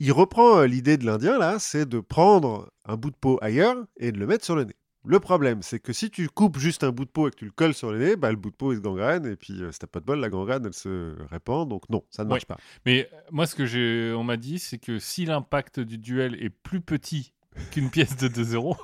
il 0.00 0.12
reprend 0.12 0.58
euh, 0.58 0.66
l'idée 0.66 0.96
de 0.96 1.06
l'Indien 1.06 1.38
là, 1.38 1.58
c'est 1.58 1.88
de 1.88 2.00
prendre 2.00 2.70
un 2.84 2.96
bout 2.96 3.10
de 3.10 3.16
peau 3.16 3.38
ailleurs 3.40 3.76
et 3.98 4.12
de 4.12 4.18
le 4.18 4.26
mettre 4.26 4.44
sur 4.44 4.56
le 4.56 4.64
nez. 4.64 4.76
Le 5.06 5.20
problème, 5.20 5.60
c'est 5.60 5.80
que 5.80 5.92
si 5.92 6.10
tu 6.10 6.28
coupes 6.30 6.58
juste 6.58 6.82
un 6.82 6.90
bout 6.90 7.04
de 7.04 7.10
peau 7.10 7.28
et 7.28 7.30
que 7.30 7.36
tu 7.36 7.44
le 7.44 7.50
colles 7.50 7.74
sur 7.74 7.92
le 7.92 7.98
nez, 7.98 8.16
bah, 8.16 8.30
le 8.30 8.38
bout 8.38 8.50
de 8.50 8.56
peau 8.56 8.72
il 8.72 8.76
se 8.76 8.80
gangrène 8.80 9.26
et 9.26 9.36
puis 9.36 9.62
euh, 9.62 9.70
si 9.70 9.78
t'as 9.78 9.86
pas 9.86 10.00
de 10.00 10.06
bol, 10.06 10.18
la 10.18 10.30
gangrène 10.30 10.64
elle 10.64 10.72
se 10.72 11.14
répand. 11.30 11.68
Donc 11.68 11.88
non, 11.90 12.02
ça 12.08 12.24
ne 12.24 12.30
marche 12.30 12.46
pas. 12.46 12.56
Mais 12.86 13.10
euh, 13.12 13.16
moi, 13.30 13.46
ce 13.46 13.54
que 13.54 13.66
j'ai, 13.66 14.14
on 14.16 14.24
m'a 14.24 14.38
dit, 14.38 14.58
c'est 14.58 14.78
que 14.78 14.98
si 14.98 15.26
l'impact 15.26 15.78
du 15.78 15.98
duel 15.98 16.42
est 16.42 16.48
plus 16.48 16.80
petit 16.80 17.34
qu'une 17.70 17.90
pièce 17.90 18.16
de 18.16 18.28
2 18.28 18.54
euros, 18.54 18.78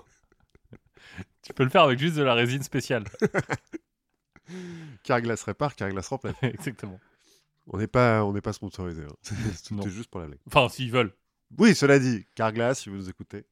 tu 1.42 1.52
peux 1.52 1.64
le 1.64 1.70
faire 1.70 1.82
avec 1.82 1.98
juste 1.98 2.16
de 2.16 2.22
la 2.22 2.34
résine 2.34 2.62
spéciale. 2.62 3.04
Carglass 5.04 5.42
répare, 5.42 5.74
Carglass 5.76 6.08
remplace. 6.08 6.34
Exactement. 6.42 6.98
On 7.66 7.78
n'est 7.78 7.86
pas, 7.86 8.24
on 8.24 8.32
n'est 8.32 8.40
pas 8.40 8.52
sponsorisé. 8.52 9.02
hein. 9.04 9.14
C'était 9.22 9.90
juste 9.90 10.10
pour 10.10 10.20
la 10.20 10.26
blague. 10.26 10.40
Enfin, 10.46 10.68
s'ils 10.68 10.90
veulent, 10.90 11.12
Oui, 11.58 11.74
cela 11.74 11.98
dit, 11.98 12.26
Carglass, 12.34 12.80
si 12.80 12.88
vous 12.90 12.96
nous 12.96 13.08
écoutez, 13.08 13.44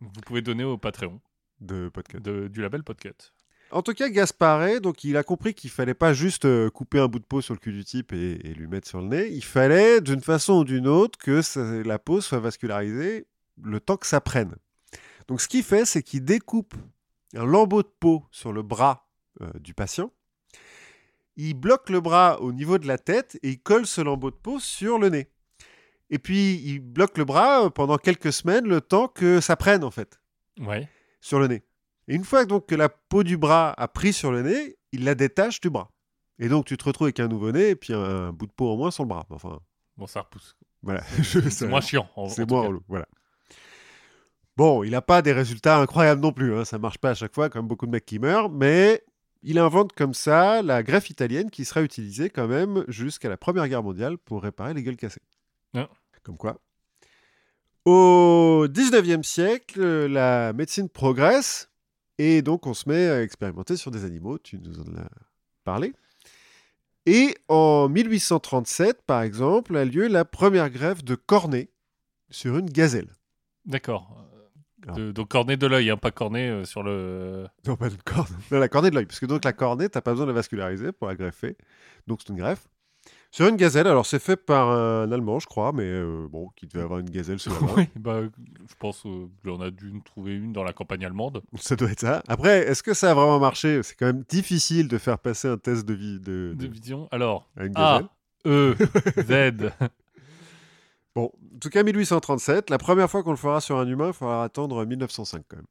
vous 0.00 0.20
pouvez 0.24 0.42
donner 0.42 0.64
au 0.64 0.78
Patreon 0.78 1.20
de 1.60 1.88
podcast. 1.88 2.24
de- 2.24 2.48
du 2.48 2.62
label 2.62 2.82
Podcut. 2.82 3.32
En 3.70 3.82
tout 3.82 3.92
cas, 3.92 4.08
Gasparet, 4.08 4.80
donc 4.80 5.04
il 5.04 5.18
a 5.18 5.22
compris 5.22 5.52
qu'il 5.52 5.68
fallait 5.68 5.92
pas 5.92 6.14
juste 6.14 6.46
euh, 6.46 6.70
couper 6.70 6.98
un 7.00 7.08
bout 7.08 7.18
de 7.18 7.24
peau 7.26 7.42
sur 7.42 7.52
le 7.52 7.58
cul 7.58 7.72
du 7.72 7.84
type 7.84 8.14
et, 8.14 8.32
et 8.48 8.54
lui 8.54 8.66
mettre 8.66 8.88
sur 8.88 9.02
le 9.02 9.08
nez. 9.08 9.28
Il 9.30 9.44
fallait, 9.44 10.00
d'une 10.00 10.22
façon 10.22 10.54
ou 10.60 10.64
d'une 10.64 10.86
autre, 10.86 11.18
que 11.18 11.42
ça- 11.42 11.82
la 11.82 11.98
peau 11.98 12.22
soit 12.22 12.38
vascularisée 12.40 13.26
le 13.62 13.80
temps 13.80 13.98
que 13.98 14.06
ça 14.06 14.22
prenne. 14.22 14.54
Donc, 15.26 15.42
ce 15.42 15.48
qu'il 15.48 15.62
fait, 15.64 15.84
c'est 15.84 16.02
qu'il 16.02 16.24
découpe 16.24 16.74
un 17.34 17.44
lambeau 17.44 17.82
de 17.82 17.90
peau 18.00 18.24
sur 18.30 18.52
le 18.52 18.62
bras 18.62 19.08
euh, 19.40 19.50
du 19.60 19.74
patient. 19.74 20.10
Il 21.36 21.54
bloque 21.54 21.90
le 21.90 22.00
bras 22.00 22.40
au 22.40 22.52
niveau 22.52 22.78
de 22.78 22.86
la 22.86 22.98
tête 22.98 23.38
et 23.42 23.50
il 23.50 23.60
colle 23.60 23.86
ce 23.86 24.00
lambeau 24.00 24.30
de 24.30 24.36
peau 24.36 24.58
sur 24.58 24.98
le 24.98 25.08
nez. 25.08 25.30
Et 26.10 26.18
puis, 26.18 26.54
il 26.64 26.80
bloque 26.80 27.18
le 27.18 27.24
bras 27.24 27.64
euh, 27.66 27.70
pendant 27.70 27.98
quelques 27.98 28.32
semaines, 28.32 28.66
le 28.66 28.80
temps 28.80 29.08
que 29.08 29.40
ça 29.40 29.56
prenne, 29.56 29.84
en 29.84 29.90
fait 29.90 30.20
Ouais. 30.58 30.88
sur 31.20 31.38
le 31.38 31.46
nez. 31.46 31.62
Et 32.08 32.14
une 32.14 32.24
fois 32.24 32.44
donc 32.46 32.66
que 32.66 32.74
la 32.74 32.88
peau 32.88 33.22
du 33.22 33.36
bras 33.36 33.72
a 33.76 33.86
pris 33.86 34.12
sur 34.12 34.32
le 34.32 34.42
nez, 34.42 34.76
il 34.92 35.04
la 35.04 35.14
détache 35.14 35.60
du 35.60 35.68
bras. 35.70 35.90
Et 36.40 36.48
donc 36.48 36.64
tu 36.64 36.76
te 36.76 36.84
retrouves 36.84 37.06
avec 37.06 37.20
un 37.20 37.28
nouveau-né 37.28 37.68
et 37.70 37.76
puis 37.76 37.92
un, 37.92 38.00
un 38.28 38.32
bout 38.32 38.46
de 38.46 38.52
peau 38.52 38.70
en 38.72 38.76
moins 38.76 38.90
sur 38.90 39.04
le 39.04 39.08
bras. 39.08 39.26
Enfin, 39.30 39.60
Bon, 39.96 40.06
ça 40.06 40.22
repousse. 40.22 40.56
voilà. 40.82 41.02
C'est 41.22 41.62
moins 41.68 41.80
chiant. 41.80 42.08
C'est 42.28 42.48
moins 42.48 42.62
relou. 42.68 42.82
Voilà. 42.88 43.06
Bon, 44.58 44.82
il 44.82 44.90
n'a 44.90 45.02
pas 45.02 45.22
des 45.22 45.32
résultats 45.32 45.78
incroyables 45.78 46.20
non 46.20 46.32
plus. 46.32 46.56
Hein. 46.56 46.64
Ça 46.64 46.78
marche 46.78 46.98
pas 46.98 47.10
à 47.10 47.14
chaque 47.14 47.32
fois, 47.32 47.48
comme 47.48 47.68
beaucoup 47.68 47.86
de 47.86 47.92
mecs 47.92 48.04
qui 48.04 48.18
meurent. 48.18 48.50
Mais 48.50 49.04
il 49.44 49.56
invente 49.56 49.92
comme 49.92 50.14
ça 50.14 50.62
la 50.62 50.82
greffe 50.82 51.10
italienne 51.10 51.48
qui 51.48 51.64
sera 51.64 51.80
utilisée 51.80 52.28
quand 52.28 52.48
même 52.48 52.84
jusqu'à 52.88 53.28
la 53.28 53.36
Première 53.36 53.68
Guerre 53.68 53.84
mondiale 53.84 54.18
pour 54.18 54.42
réparer 54.42 54.74
les 54.74 54.82
gueules 54.82 54.96
cassées. 54.96 55.22
Ah. 55.74 55.88
Comme 56.24 56.36
quoi. 56.36 56.58
Au 57.84 58.66
19e 58.68 59.22
siècle, 59.22 59.80
la 60.06 60.52
médecine 60.52 60.88
progresse 60.88 61.70
et 62.18 62.42
donc 62.42 62.66
on 62.66 62.74
se 62.74 62.88
met 62.88 63.08
à 63.08 63.22
expérimenter 63.22 63.76
sur 63.76 63.92
des 63.92 64.04
animaux. 64.04 64.38
Tu 64.38 64.58
nous 64.58 64.80
en 64.80 64.96
as 64.96 65.08
parlé. 65.62 65.92
Et 67.06 67.36
en 67.46 67.88
1837, 67.88 69.02
par 69.02 69.22
exemple, 69.22 69.76
a 69.76 69.84
lieu 69.84 70.08
la 70.08 70.24
première 70.24 70.68
greffe 70.68 71.04
de 71.04 71.14
cornet 71.14 71.70
sur 72.28 72.58
une 72.58 72.68
gazelle. 72.68 73.14
D'accord. 73.64 74.27
De- 74.94 75.12
donc 75.12 75.28
cornet 75.28 75.56
de 75.56 75.66
l'œil, 75.66 75.90
hein, 75.90 75.96
pas 75.96 76.10
cornet 76.10 76.48
euh, 76.48 76.64
sur 76.64 76.82
le. 76.82 77.46
Non, 77.66 77.76
pas 77.76 77.88
de 77.90 77.96
corne. 78.04 78.28
Non, 78.50 78.58
la 78.58 78.68
cornée 78.68 78.90
de 78.90 78.94
l'œil. 78.94 79.06
Parce 79.06 79.20
que 79.20 79.26
donc 79.26 79.44
la 79.44 79.52
cornée, 79.52 79.88
t'as 79.88 80.00
pas 80.00 80.12
besoin 80.12 80.26
de 80.26 80.30
la 80.30 80.36
vasculariser 80.36 80.92
pour 80.92 81.08
la 81.08 81.14
greffer. 81.16 81.56
Donc 82.06 82.20
c'est 82.22 82.30
une 82.32 82.38
greffe. 82.38 82.68
Sur 83.30 83.46
une 83.48 83.56
gazelle, 83.56 83.86
alors 83.86 84.06
c'est 84.06 84.18
fait 84.20 84.36
par 84.36 84.70
un 84.70 85.12
Allemand, 85.12 85.38
je 85.38 85.46
crois, 85.46 85.72
mais 85.72 85.82
euh, 85.84 86.26
bon, 86.30 86.48
qui 86.56 86.66
devait 86.66 86.82
avoir 86.82 86.98
une 87.00 87.10
gazelle 87.10 87.38
sous 87.38 87.50
la 87.50 87.60
main. 87.60 87.72
oui, 87.76 87.88
bah, 87.96 88.20
je 88.22 88.74
pense 88.78 89.02
qu'on 89.44 89.60
a 89.60 89.70
dû 89.70 89.92
trouver 90.02 90.34
une 90.34 90.52
dans 90.54 90.64
la 90.64 90.72
campagne 90.72 91.04
allemande. 91.04 91.42
Ça 91.56 91.76
doit 91.76 91.90
être 91.90 92.00
ça. 92.00 92.22
Après, 92.26 92.66
est-ce 92.66 92.82
que 92.82 92.94
ça 92.94 93.10
a 93.10 93.14
vraiment 93.14 93.38
marché? 93.38 93.82
C'est 93.82 93.96
quand 93.96 94.06
même 94.06 94.24
difficile 94.30 94.88
de 94.88 94.96
faire 94.96 95.18
passer 95.18 95.48
un 95.48 95.58
test 95.58 95.84
de 95.86 95.92
vie 95.92 96.18
de, 96.20 96.54
De 96.56 96.66
de- 96.66 96.72
vision. 96.72 97.06
Alors, 97.10 97.46
à 97.58 97.64
une 97.66 97.72
A, 97.76 98.00
gazelle. 98.00 98.08
E, 98.46 98.74
Z. 99.58 99.72
Bon, 101.14 101.32
en 101.54 101.58
tout 101.58 101.68
cas, 101.70 101.82
1837, 101.82 102.70
la 102.70 102.78
première 102.78 103.10
fois 103.10 103.22
qu'on 103.22 103.30
le 103.32 103.36
fera 103.36 103.60
sur 103.60 103.76
un 103.78 103.86
humain, 103.86 104.08
il 104.08 104.12
faudra 104.12 104.44
attendre 104.44 104.84
1905 104.84 105.44
quand 105.48 105.56
même. 105.56 105.66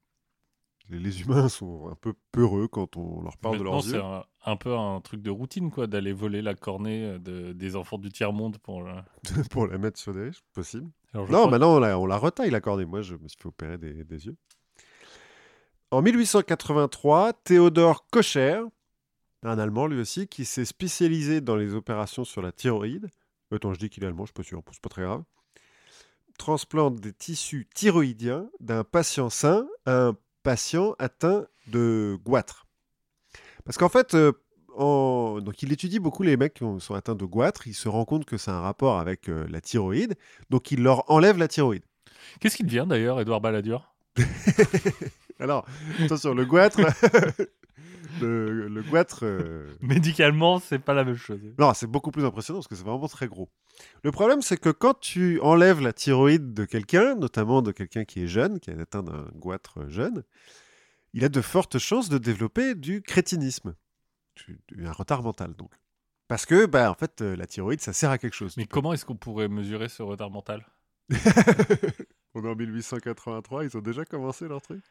Les, 0.90 0.98
les 0.98 1.20
humains 1.20 1.48
sont 1.50 1.88
un 1.90 1.94
peu 1.94 2.14
peureux 2.32 2.66
quand 2.66 2.96
on 2.96 3.20
leur 3.22 3.36
parle 3.36 3.58
de 3.58 3.62
leurs 3.62 3.82
c'est 3.82 3.92
yeux. 3.92 4.02
un, 4.02 4.24
un 4.46 4.56
peu 4.56 4.74
un 4.74 5.00
truc 5.02 5.20
de 5.22 5.30
routine, 5.30 5.70
quoi, 5.70 5.86
d'aller 5.86 6.12
voler 6.14 6.40
la 6.40 6.54
cornée 6.54 7.04
euh, 7.04 7.18
de- 7.18 7.52
des 7.52 7.76
enfants 7.76 7.98
du 7.98 8.08
tiers-monde 8.10 8.56
pour. 8.58 8.82
la 8.82 9.78
mettre 9.78 9.98
sur 9.98 10.14
des 10.14 10.24
riches, 10.24 10.40
possible. 10.54 10.90
Alors, 11.12 11.30
Non, 11.30 11.38
crois- 11.40 11.50
maintenant 11.50 11.76
on 11.76 11.78
la, 11.78 11.98
on 11.98 12.06
la 12.06 12.16
retaille 12.16 12.50
la 12.50 12.60
cornée. 12.62 12.86
Moi, 12.86 13.02
je 13.02 13.16
me 13.16 13.28
suis 13.28 13.38
fait 13.38 13.48
opérer 13.48 13.76
des, 13.78 14.02
des 14.04 14.26
yeux. 14.26 14.36
En 15.90 16.02
1883, 16.02 17.32
Théodore 17.44 18.06
Kocher, 18.10 18.62
un 19.42 19.58
Allemand 19.58 19.86
lui 19.86 20.00
aussi, 20.00 20.26
qui 20.26 20.44
s'est 20.44 20.64
spécialisé 20.66 21.40
dans 21.40 21.56
les 21.56 21.74
opérations 21.74 22.24
sur 22.24 22.42
la 22.42 22.52
thyroïde. 22.52 23.08
Attends, 23.52 23.72
je 23.74 23.78
dis 23.78 23.88
qu'il 23.90 24.04
est 24.04 24.06
allemand, 24.06 24.24
je 24.24 24.28
suis 24.28 24.34
pas 24.34 24.42
sûr, 24.42 24.62
c'est 24.72 24.80
pas 24.82 24.88
très 24.88 25.02
grave. 25.02 25.22
Transplante 26.38 26.96
des 27.00 27.12
tissus 27.12 27.66
thyroïdiens 27.74 28.48
d'un 28.60 28.84
patient 28.84 29.30
sain 29.30 29.66
à 29.86 30.08
un 30.08 30.16
patient 30.42 30.94
atteint 30.98 31.46
de 31.66 32.18
goitre. 32.24 32.66
Parce 33.64 33.76
qu'en 33.76 33.88
fait, 33.88 34.14
euh, 34.14 34.32
en- 34.76 35.40
donc 35.40 35.62
il 35.62 35.72
étudie 35.72 35.98
beaucoup 35.98 36.22
les 36.22 36.36
mecs 36.36 36.54
qui 36.54 36.62
ont- 36.64 36.78
sont 36.78 36.94
atteints 36.94 37.16
de 37.16 37.24
goitre. 37.24 37.66
Il 37.66 37.74
se 37.74 37.88
rend 37.88 38.04
compte 38.04 38.24
que 38.24 38.36
c'est 38.36 38.50
un 38.52 38.60
rapport 38.60 38.98
avec 39.00 39.28
euh, 39.28 39.46
la 39.50 39.60
thyroïde. 39.60 40.14
Donc 40.50 40.70
il 40.70 40.82
leur 40.82 41.10
enlève 41.10 41.38
la 41.38 41.48
thyroïde. 41.48 41.84
Qu'est-ce 42.40 42.56
qu'il 42.56 42.66
devient 42.66 42.86
d'ailleurs, 42.88 43.20
Edouard 43.20 43.40
Balladur? 43.40 43.92
Alors, 45.40 45.66
attention, 46.00 46.34
le 46.34 46.44
goitre. 46.46 46.80
le, 48.20 48.68
le 48.68 48.82
goitre. 48.82 49.20
euh, 49.24 49.72
Médicalement, 49.80 50.58
c'est 50.60 50.78
pas 50.78 50.94
la 50.94 51.04
même 51.04 51.16
chose. 51.16 51.40
Non, 51.58 51.72
c'est 51.74 51.86
beaucoup 51.86 52.10
plus 52.10 52.24
impressionnant 52.24 52.58
parce 52.60 52.68
que 52.68 52.74
c'est 52.76 52.84
vraiment 52.84 53.08
très 53.08 53.28
gros. 53.28 53.48
Le 54.02 54.10
problème, 54.12 54.42
c'est 54.42 54.56
que 54.58 54.70
quand 54.70 54.98
tu 55.00 55.40
enlèves 55.40 55.80
la 55.80 55.92
thyroïde 55.92 56.52
de 56.54 56.64
quelqu'un, 56.64 57.14
notamment 57.14 57.62
de 57.62 57.72
quelqu'un 57.72 58.04
qui 58.04 58.22
est 58.22 58.26
jeune, 58.28 58.60
qui 58.60 58.70
est 58.70 58.80
atteint 58.80 59.02
d'un 59.02 59.26
goitre 59.34 59.88
jeune, 59.88 60.24
il 61.14 61.24
a 61.24 61.28
de 61.28 61.40
fortes 61.40 61.78
chances 61.78 62.08
de 62.08 62.18
développer 62.18 62.74
du 62.74 63.02
crétinisme. 63.02 63.74
Du- 64.36 64.60
du- 64.68 64.86
Un 64.86 64.92
retard 64.92 65.22
mental, 65.22 65.54
donc. 65.56 65.70
Parce 66.28 66.44
que, 66.44 66.66
bah, 66.66 66.90
en 66.90 66.94
fait, 66.94 67.22
euh, 67.22 67.34
la 67.36 67.46
thyroïde, 67.46 67.80
ça 67.80 67.92
sert 67.94 68.10
à 68.10 68.18
quelque 68.18 68.34
chose. 68.34 68.54
Mais 68.56 68.66
comment 68.66 68.92
est-ce 68.92 69.04
qu'on 69.06 69.16
pourrait 69.16 69.48
mesurer 69.48 69.88
ce 69.88 70.02
retard 70.02 70.30
mental? 70.30 70.66
On 72.34 72.44
est 72.44 72.48
en 72.48 72.54
1883, 72.54 73.64
ils 73.64 73.76
ont 73.76 73.80
déjà 73.80 74.04
commencé 74.04 74.46
leur 74.46 74.60
truc? 74.60 74.82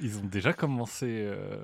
Ils 0.00 0.18
ont 0.18 0.24
déjà 0.26 0.52
commencé, 0.52 1.06
euh, 1.08 1.56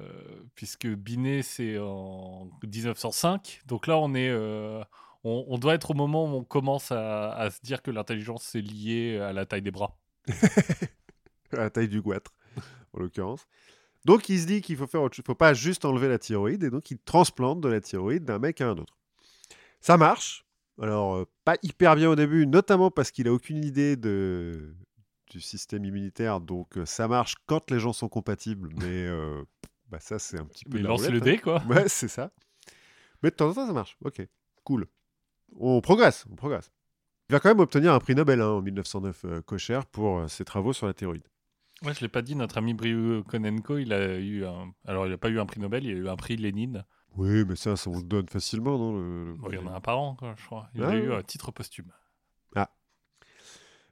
puisque 0.54 0.86
Binet, 0.86 1.42
c'est 1.42 1.78
en 1.78 2.48
1905. 2.62 3.60
Donc 3.66 3.86
là, 3.86 3.98
on 3.98 4.14
est. 4.14 4.30
euh, 4.30 4.82
on, 5.24 5.44
on 5.48 5.58
doit 5.58 5.74
être 5.74 5.90
au 5.90 5.94
moment 5.94 6.24
où 6.24 6.36
on 6.36 6.44
commence 6.44 6.92
à, 6.92 7.32
à 7.32 7.50
se 7.50 7.60
dire 7.62 7.82
que 7.82 7.90
l'intelligence 7.90 8.44
c'est 8.44 8.60
lié 8.60 9.18
à 9.18 9.32
la 9.32 9.46
taille 9.46 9.62
des 9.62 9.70
bras. 9.72 9.98
à 11.52 11.56
la 11.56 11.70
taille 11.70 11.88
du 11.88 12.00
goitre, 12.00 12.32
en 12.92 13.00
l'occurrence. 13.00 13.46
Donc 14.04 14.28
il 14.28 14.40
se 14.40 14.46
dit 14.46 14.60
qu'il 14.62 14.76
faut 14.76 14.86
faire 14.86 15.02
autre 15.02 15.16
chose. 15.16 15.24
Il 15.24 15.26
faut 15.26 15.34
pas 15.34 15.54
juste 15.54 15.84
enlever 15.84 16.08
la 16.08 16.18
thyroïde, 16.18 16.62
et 16.62 16.70
donc 16.70 16.90
il 16.90 16.98
transplante 16.98 17.60
de 17.60 17.68
la 17.68 17.80
thyroïde 17.80 18.24
d'un 18.24 18.38
mec 18.38 18.60
à 18.60 18.68
un 18.68 18.78
autre. 18.78 18.96
Ça 19.80 19.96
marche. 19.96 20.44
Alors, 20.80 21.16
euh, 21.16 21.24
pas 21.44 21.56
hyper 21.62 21.96
bien 21.96 22.08
au 22.08 22.14
début, 22.14 22.46
notamment 22.46 22.90
parce 22.90 23.10
qu'il 23.10 23.26
a 23.26 23.32
aucune 23.32 23.64
idée 23.64 23.96
de... 23.96 24.74
du 25.30 25.40
système 25.40 25.84
immunitaire, 25.84 26.40
donc 26.40 26.76
euh, 26.78 26.86
ça 26.86 27.08
marche 27.08 27.34
quand 27.46 27.70
les 27.70 27.78
gens 27.80 27.92
sont 27.92 28.08
compatibles, 28.08 28.68
mais 28.76 28.84
euh, 29.06 29.42
bah, 29.90 30.00
ça 30.00 30.18
c'est 30.18 30.38
un 30.38 30.44
petit 30.46 30.64
peu... 30.64 30.78
Mais 30.80 31.08
le 31.10 31.20
dé, 31.20 31.38
quoi. 31.38 31.60
hein. 31.62 31.68
Ouais, 31.68 31.88
c'est 31.88 32.08
ça. 32.08 32.30
Mais 33.22 33.30
de 33.30 33.34
temps 33.34 33.48
en 33.50 33.54
temps 33.54 33.66
ça 33.66 33.72
marche. 33.72 33.96
Ok, 34.04 34.26
cool. 34.64 34.86
On 35.56 35.80
progresse, 35.80 36.24
on 36.30 36.36
progresse. 36.36 36.70
Il 37.28 37.32
va 37.32 37.40
quand 37.40 37.48
même 37.50 37.60
obtenir 37.60 37.92
un 37.92 37.98
prix 37.98 38.14
Nobel 38.14 38.40
hein, 38.40 38.48
en 38.48 38.62
1909, 38.62 39.24
euh, 39.24 39.42
Kocher, 39.42 39.80
pour 39.92 40.18
euh, 40.20 40.28
ses 40.28 40.44
travaux 40.44 40.72
sur 40.72 40.86
la 40.86 40.94
thyroïde. 40.94 41.24
Ouais, 41.82 41.94
je 41.94 42.00
l'ai 42.00 42.08
pas 42.08 42.22
dit, 42.22 42.34
notre 42.34 42.58
ami 42.58 42.74
Briou 42.74 43.22
Konenko, 43.22 43.78
il 43.78 43.92
a 43.92 44.16
eu 44.18 44.44
un. 44.44 44.72
Alors, 44.86 45.06
il 45.06 45.12
a 45.12 45.18
pas 45.18 45.28
eu 45.28 45.38
un 45.38 45.46
prix 45.46 45.60
Nobel, 45.60 45.84
il 45.84 45.90
a 45.94 45.98
eu 45.98 46.08
un 46.08 46.16
prix 46.16 46.36
Lénine. 46.36 46.84
Oui, 47.16 47.44
mais 47.44 47.54
ça, 47.56 47.76
ça 47.76 47.88
on 47.90 47.96
le 47.98 48.02
donne 48.02 48.28
facilement, 48.28 48.78
non 48.78 48.96
le- 48.98 49.24
le- 49.26 49.34
Bon, 49.34 49.48
il 49.50 49.54
y 49.54 49.58
en 49.58 49.66
a 49.66 49.72
un 49.76 49.80
par 49.80 49.98
an, 49.98 50.14
quoi, 50.16 50.34
je 50.36 50.44
crois. 50.44 50.68
Il 50.74 50.82
Ah 50.82 50.88
a 50.88 50.96
eu 50.96 51.12
un 51.12 51.22
titre 51.22 51.50
posthume. 51.52 51.90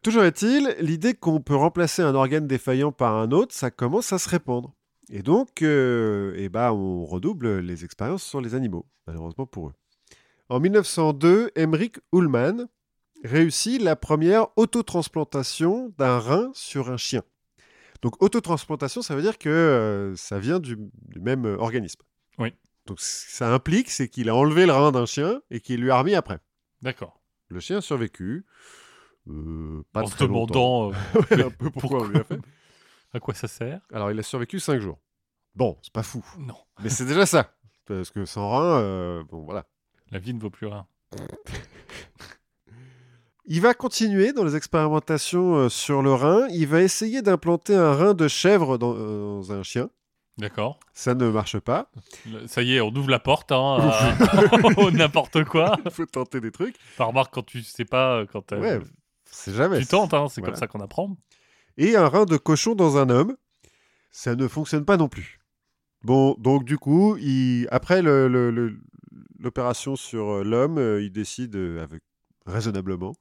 Toujours 0.07 0.22
est-il, 0.22 0.76
l'idée 0.78 1.14
qu'on 1.14 1.40
peut 1.40 1.57
remplacer 1.57 2.00
un 2.00 2.14
organe 2.14 2.46
défaillant 2.46 2.92
par 2.92 3.16
un 3.16 3.32
autre, 3.32 3.52
ça 3.52 3.72
commence 3.72 4.12
à 4.12 4.20
se 4.20 4.28
répandre. 4.28 4.72
Et 5.11 5.20
donc, 5.20 5.62
euh, 5.62 6.32
eh 6.36 6.48
ben, 6.48 6.70
on 6.70 7.04
redouble 7.04 7.59
les 7.59 7.84
expériences 7.84 8.22
sur 8.22 8.40
les 8.40 8.54
animaux, 8.54 8.86
malheureusement 9.09 9.46
pour 9.46 9.66
eux. 9.66 9.72
En 10.48 10.61
1902, 10.61 11.50
Emmerich 11.57 11.96
Ullmann 12.12 12.68
réussit 13.24 13.82
la 13.82 13.96
première 13.96 14.46
autotransplantation 14.57 15.92
d'un 15.98 16.20
rein 16.20 16.52
sur 16.54 16.88
un 16.88 16.96
chien. 16.96 17.24
Donc, 18.00 18.22
autotransplantation, 18.22 19.02
ça 19.02 19.16
veut 19.16 19.22
dire 19.22 19.38
que 19.38 19.48
euh, 19.48 20.14
ça 20.14 20.38
vient 20.38 20.61
du, 20.61 20.76
du 20.76 21.18
même 21.18 21.46
euh, 21.46 21.59
organisme. 21.59 22.02
Oui. 22.38 22.54
Donc, 22.86 23.00
ça 23.00 23.52
implique, 23.52 23.90
c'est 23.90 24.07
qu'il 24.07 24.28
a 24.28 24.36
enlevé 24.36 24.66
le 24.66 24.72
rein 24.72 24.92
d'un 24.92 25.04
chien 25.04 25.42
et 25.50 25.59
qu'il 25.59 25.80
lui 25.80 25.90
a 25.90 25.98
remis 25.98 26.14
après. 26.14 26.38
D'accord. 26.80 27.20
Le 27.48 27.59
chien 27.59 27.78
a 27.78 27.80
survécu. 27.80 28.44
Euh, 29.28 29.82
pas 29.92 30.02
en 30.02 30.06
se 30.06 30.16
demandant 30.22 30.92
euh, 30.92 31.50
peu 31.58 31.70
pourquoi 31.74 32.02
on 32.02 32.06
lui 32.08 32.18
a 32.18 32.24
fait. 32.24 32.38
à 33.12 33.20
quoi 33.20 33.34
ça 33.34 33.48
sert? 33.48 33.80
Alors, 33.92 34.10
il 34.10 34.18
a 34.18 34.22
survécu 34.22 34.58
5 34.60 34.80
jours. 34.80 34.98
Bon, 35.54 35.76
c'est 35.82 35.92
pas 35.92 36.02
fou. 36.02 36.24
Non, 36.38 36.56
Mais 36.82 36.88
c'est 36.90 37.06
déjà 37.06 37.24
ça. 37.26 37.52
Parce 37.86 38.10
que 38.10 38.24
sans 38.24 38.50
rein, 38.50 38.80
euh, 38.80 39.24
bon, 39.30 39.44
voilà. 39.44 39.64
la 40.10 40.18
vie 40.18 40.34
ne 40.34 40.40
vaut 40.40 40.50
plus 40.50 40.66
rien. 40.66 40.86
Il 43.48 43.60
va 43.60 43.74
continuer 43.74 44.32
dans 44.32 44.42
les 44.44 44.56
expérimentations 44.56 45.54
euh, 45.54 45.68
sur 45.68 46.02
le 46.02 46.12
rein. 46.12 46.48
Il 46.50 46.66
va 46.66 46.82
essayer 46.82 47.22
d'implanter 47.22 47.76
un 47.76 47.94
rein 47.94 48.12
de 48.12 48.26
chèvre 48.26 48.76
dans, 48.76 48.92
dans 48.94 49.52
un 49.52 49.62
chien. 49.62 49.88
D'accord. 50.36 50.80
Ça 50.92 51.14
ne 51.14 51.30
marche 51.30 51.58
pas. 51.60 51.88
Ça 52.46 52.62
y 52.62 52.74
est, 52.74 52.80
on 52.80 52.88
ouvre 52.88 53.08
la 53.08 53.20
porte, 53.20 53.52
hein, 53.52 53.78
à- 53.80 54.90
n'importe 54.90 55.44
quoi. 55.44 55.76
Il 55.84 55.90
faut 55.92 56.04
tenter 56.06 56.40
des 56.40 56.50
trucs. 56.50 56.76
Par 56.98 57.08
remarque, 57.08 57.32
quand 57.32 57.46
tu 57.46 57.62
sais 57.62 57.84
pas, 57.86 58.26
quand 58.26 58.42
t'as- 58.42 58.58
Ouais, 58.58 58.80
c'est 59.30 59.54
jamais. 59.54 59.80
tu 59.80 59.86
tentes, 59.86 60.14
hein, 60.14 60.28
c'est 60.28 60.40
Voilà. 60.40 60.52
comme 60.54 60.60
ça 60.60 60.66
qu'on 60.66 60.80
apprend. 60.80 61.16
Et 61.76 61.96
un 61.96 62.08
rein 62.08 62.24
de 62.24 62.36
cochon 62.36 62.74
dans 62.74 62.96
un 62.96 63.10
homme, 63.10 63.36
ça 64.10 64.34
ne 64.34 64.48
fonctionne 64.48 64.84
pas 64.84 64.96
non 64.96 65.08
plus. 65.08 65.38
Bon, 66.02 66.34
donc 66.38 66.64
du 66.64 66.78
coup, 66.78 67.16
il... 67.18 67.66
après 67.70 68.00
le- 68.02 68.28
le- 68.28 68.50
le- 68.50 68.78
l'opération 69.38 69.96
sur 69.96 70.30
euh, 70.38 70.44
l'homme, 70.44 70.78
euh, 70.78 71.02
il 71.02 71.10
décide, 71.12 71.56
euh, 71.56 71.82
avec... 71.82 72.02
raisonnablement, 72.46 73.14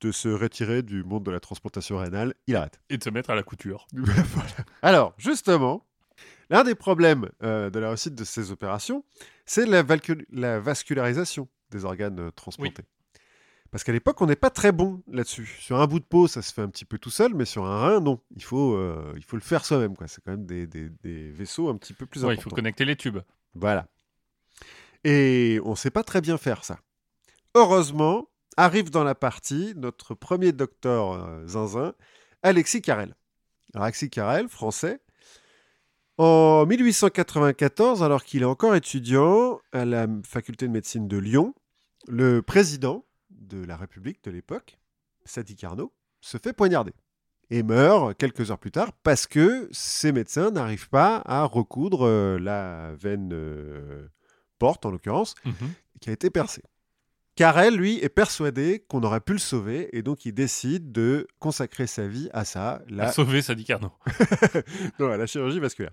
de 0.00 0.12
se 0.12 0.28
retirer 0.28 0.82
du 0.82 1.04
monde 1.04 1.24
de 1.24 1.30
la 1.30 1.40
transplantation 1.40 1.98
rénale. 1.98 2.34
Il 2.46 2.56
arrête. 2.56 2.80
Et 2.88 2.96
de 2.96 3.04
se 3.04 3.10
mettre 3.10 3.30
à 3.30 3.34
la 3.34 3.42
couture. 3.42 3.86
Voilà. 3.92 4.48
Alors, 4.80 5.14
justement, 5.18 5.86
l'un 6.48 6.64
des 6.64 6.74
problèmes 6.74 7.28
euh, 7.42 7.68
de 7.68 7.78
la 7.78 7.88
réussite 7.88 8.14
de 8.14 8.24
ces 8.24 8.50
opérations, 8.50 9.04
c'est 9.44 9.66
la, 9.66 9.82
vascularisation 10.60 11.48
des 11.70 11.84
organes 11.84 12.30
transplantés. 12.32 12.84
Parce 13.70 13.84
qu'à 13.84 13.92
l'époque, 13.92 14.20
on 14.20 14.26
n'est 14.26 14.34
pas 14.36 14.50
très 14.50 14.72
bon 14.72 15.02
là-dessus. 15.06 15.46
Sur 15.60 15.80
un 15.80 15.86
bout 15.86 16.00
de 16.00 16.04
peau, 16.04 16.26
ça 16.26 16.42
se 16.42 16.52
fait 16.52 16.62
un 16.62 16.68
petit 16.68 16.84
peu 16.84 16.98
tout 16.98 17.10
seul, 17.10 17.34
mais 17.34 17.44
sur 17.44 17.64
un 17.66 17.78
rein, 17.80 18.00
non. 18.00 18.20
Il 18.34 18.42
faut, 18.42 18.74
euh, 18.74 19.12
il 19.16 19.22
faut 19.22 19.36
le 19.36 19.42
faire 19.42 19.64
soi-même. 19.64 19.96
quoi. 19.96 20.08
C'est 20.08 20.20
quand 20.24 20.32
même 20.32 20.44
des, 20.46 20.66
des- 20.66 20.88
des 21.04 21.30
vaisseaux 21.30 21.68
un 21.68 21.76
petit 21.76 21.92
peu 21.94 22.04
plus 22.06 22.24
Ouais, 22.24 22.30
il 22.30 22.32
importants. 22.32 22.50
faut 22.50 22.56
connecter 22.56 22.84
les 22.84 22.96
tubes. 22.96 23.18
Voilà. 23.54 23.86
Et 25.04 25.60
on 25.64 25.70
ne 25.70 25.74
sait 25.76 25.90
pas 25.90 26.02
très 26.02 26.20
bien 26.20 26.36
faire 26.36 26.64
ça. 26.64 26.80
Heureusement, 27.54 28.28
arrive 28.56 28.90
dans 28.90 29.04
la 29.04 29.14
partie 29.14 29.72
notre 29.76 30.14
premier 30.14 30.52
docteur 30.52 31.12
euh, 31.12 31.46
zinzin, 31.46 31.94
Alexis 32.42 32.82
Carrel. 32.82 33.14
Alors, 33.74 33.84
Alexis 33.84 34.10
Carrel, 34.10 34.48
français, 34.48 35.00
en 36.18 36.66
1894, 36.66 38.02
alors 38.02 38.24
qu'il 38.24 38.42
est 38.42 38.46
encore 38.46 38.74
étudiant 38.74 39.60
à 39.72 39.84
la 39.84 40.06
faculté 40.26 40.66
de 40.66 40.72
médecine 40.72 41.08
de 41.08 41.16
Lyon, 41.16 41.54
le 42.08 42.42
président 42.42 43.04
de 43.50 43.64
la 43.64 43.76
République 43.76 44.22
de 44.24 44.30
l'époque, 44.30 44.78
Sadi 45.24 45.56
Carnot, 45.56 45.92
se 46.20 46.38
fait 46.38 46.52
poignarder 46.52 46.92
et 47.50 47.62
meurt 47.62 48.16
quelques 48.16 48.50
heures 48.50 48.58
plus 48.58 48.70
tard 48.70 48.92
parce 49.02 49.26
que 49.26 49.68
ces 49.72 50.12
médecins 50.12 50.50
n'arrivent 50.50 50.88
pas 50.88 51.22
à 51.26 51.44
recoudre 51.44 52.06
euh, 52.06 52.38
la 52.38 52.92
veine 52.94 53.30
euh, 53.32 54.06
porte, 54.58 54.86
en 54.86 54.90
l'occurrence, 54.90 55.34
Mhm. 55.44 55.52
qui 56.00 56.10
a 56.10 56.12
été 56.12 56.30
percée. 56.30 56.62
Carrel, 57.36 57.74
lui, 57.76 57.98
est 58.02 58.08
persuadé 58.10 58.84
qu'on 58.88 59.02
aurait 59.02 59.20
pu 59.20 59.32
le 59.32 59.38
sauver 59.38 59.88
et 59.96 60.02
donc 60.02 60.26
il 60.26 60.32
décide 60.34 60.92
de 60.92 61.26
consacrer 61.38 61.86
sa 61.86 62.06
vie 62.06 62.28
à 62.32 62.44
ça, 62.44 62.72
À 62.74 62.80
la, 62.88 63.12
sauver 63.12 63.40
Sadi 63.42 63.64
Carnot. 63.64 63.92
non, 64.98 65.10
à 65.10 65.16
la 65.16 65.26
chirurgie 65.26 65.58
vasculaire. 65.60 65.92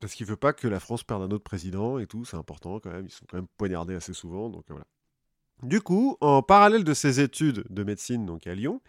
Parce 0.00 0.14
qu'il 0.14 0.26
veut 0.26 0.36
pas 0.36 0.52
que 0.52 0.66
la 0.66 0.80
France 0.80 1.04
perde 1.04 1.22
un 1.22 1.30
autre 1.30 1.44
président 1.44 1.98
et 1.98 2.06
tout, 2.06 2.24
c'est 2.24 2.36
important 2.36 2.80
quand 2.80 2.90
même. 2.90 3.04
Ils 3.06 3.10
sont 3.12 3.24
quand 3.30 3.36
même 3.36 3.46
poignardés 3.56 3.94
assez 3.94 4.14
souvent, 4.14 4.48
donc 4.48 4.64
voilà. 4.68 4.84
Du 5.62 5.80
coup, 5.80 6.16
en 6.20 6.42
parallèle 6.42 6.84
de 6.84 6.94
ses 6.94 7.20
études 7.20 7.64
de 7.70 7.84
médecine 7.84 8.26
donc 8.26 8.46
à 8.46 8.54
Lyon 8.54 8.80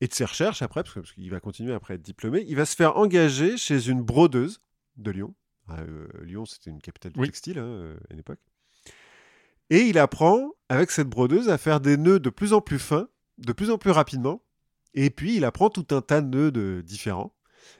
et 0.00 0.08
de 0.08 0.14
ses 0.14 0.24
recherches 0.24 0.62
après, 0.62 0.82
parce 0.82 1.12
qu'il 1.12 1.30
va 1.30 1.38
continuer 1.40 1.72
après 1.74 1.94
être 1.94 2.02
diplômé, 2.02 2.44
il 2.48 2.56
va 2.56 2.64
se 2.64 2.74
faire 2.74 2.96
engager 2.96 3.56
chez 3.56 3.88
une 3.88 4.02
brodeuse 4.02 4.60
de 4.96 5.10
Lyon. 5.10 5.34
Ah, 5.68 5.80
euh, 5.82 6.08
Lyon, 6.22 6.44
c'était 6.44 6.70
une 6.70 6.80
capitale 6.80 7.12
du 7.12 7.20
Oui. 7.20 7.26
textile 7.26 7.58
hein, 7.58 7.64
euh, 7.66 7.96
à 8.10 8.14
l'époque. 8.14 8.40
Et 9.70 9.82
il 9.82 9.98
apprend 9.98 10.50
avec 10.68 10.90
cette 10.90 11.08
brodeuse 11.08 11.48
à 11.48 11.56
faire 11.58 11.80
des 11.80 11.96
nœuds 11.96 12.20
de 12.20 12.30
plus 12.30 12.52
en 12.52 12.60
plus 12.60 12.78
fins, 12.78 13.08
de 13.38 13.52
plus 13.52 13.70
en 13.70 13.78
plus 13.78 13.90
rapidement. 13.90 14.42
Et 14.94 15.08
puis 15.10 15.36
il 15.36 15.44
apprend 15.44 15.70
tout 15.70 15.86
un 15.94 16.00
tas 16.02 16.20
de 16.20 16.26
nœuds 16.28 16.50
de- 16.50 16.82
différents. 16.84 17.34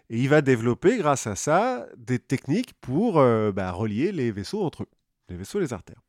Et 0.09 0.19
il 0.21 0.29
va 0.29 0.43
développer, 0.43 0.97
grâce 0.99 1.27
à 1.27 1.35
ça, 1.35 1.87
des 1.97 2.19
techniques 2.21 2.75
pour 2.81 3.19
euh, 3.19 3.51
bah, 3.53 3.73
relier 3.73 4.13
les 4.13 4.31
vaisseaux 4.31 4.63
entre 4.63 4.85
eux, 4.85 4.89
les 5.29 5.37
vaisseaux 5.37 5.59
et 5.59 5.63
les 5.63 5.73
artères. 5.73 6.01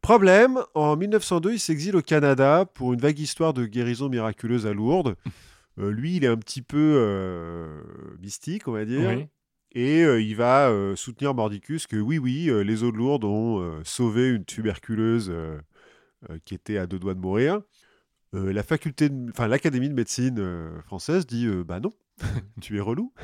Problème, 0.00 0.60
en 0.74 0.96
1902, 0.96 1.52
il 1.52 1.60
s'exile 1.60 1.94
au 1.94 2.02
Canada 2.02 2.64
pour 2.74 2.94
une 2.94 3.00
vague 3.00 3.18
histoire 3.18 3.52
de 3.52 3.66
guérison 3.66 4.08
miraculeuse 4.08 4.66
à 4.66 4.72
Lourdes. 4.72 5.16
Euh, 5.78 5.92
lui, 5.92 6.16
il 6.16 6.24
est 6.24 6.28
un 6.28 6.36
petit 6.36 6.62
peu 6.62 6.94
euh, 6.98 7.80
mystique, 8.20 8.66
on 8.66 8.72
va 8.72 8.84
dire. 8.84 9.08
Oui. 9.08 9.26
Et 9.72 10.02
euh, 10.02 10.20
il 10.20 10.34
va 10.34 10.70
soutenir 10.96 11.32
Mordicus 11.32 11.86
que 11.86 11.96
oui, 11.96 12.18
oui, 12.18 12.50
les 12.64 12.82
eaux 12.82 12.90
de 12.90 12.96
Lourdes 12.96 13.24
ont 13.24 13.80
sauvé 13.84 14.30
une 14.30 14.44
tuberculeuse 14.44 15.32
qui 16.44 16.54
était 16.54 16.76
à 16.76 16.88
deux 16.88 16.98
doigts 16.98 17.14
de 17.14 17.20
mourir. 17.20 17.62
Euh, 18.34 18.52
la 18.52 18.62
faculté, 18.62 19.08
de- 19.08 19.30
enfin 19.30 19.48
l'Académie 19.48 19.88
de 19.88 19.94
médecine 19.94 20.38
euh, 20.38 20.80
française 20.82 21.26
dit 21.26 21.46
euh, 21.46 21.64
bah 21.64 21.80
non, 21.80 21.90
tu 22.60 22.76
es 22.76 22.80
relou. 22.80 23.12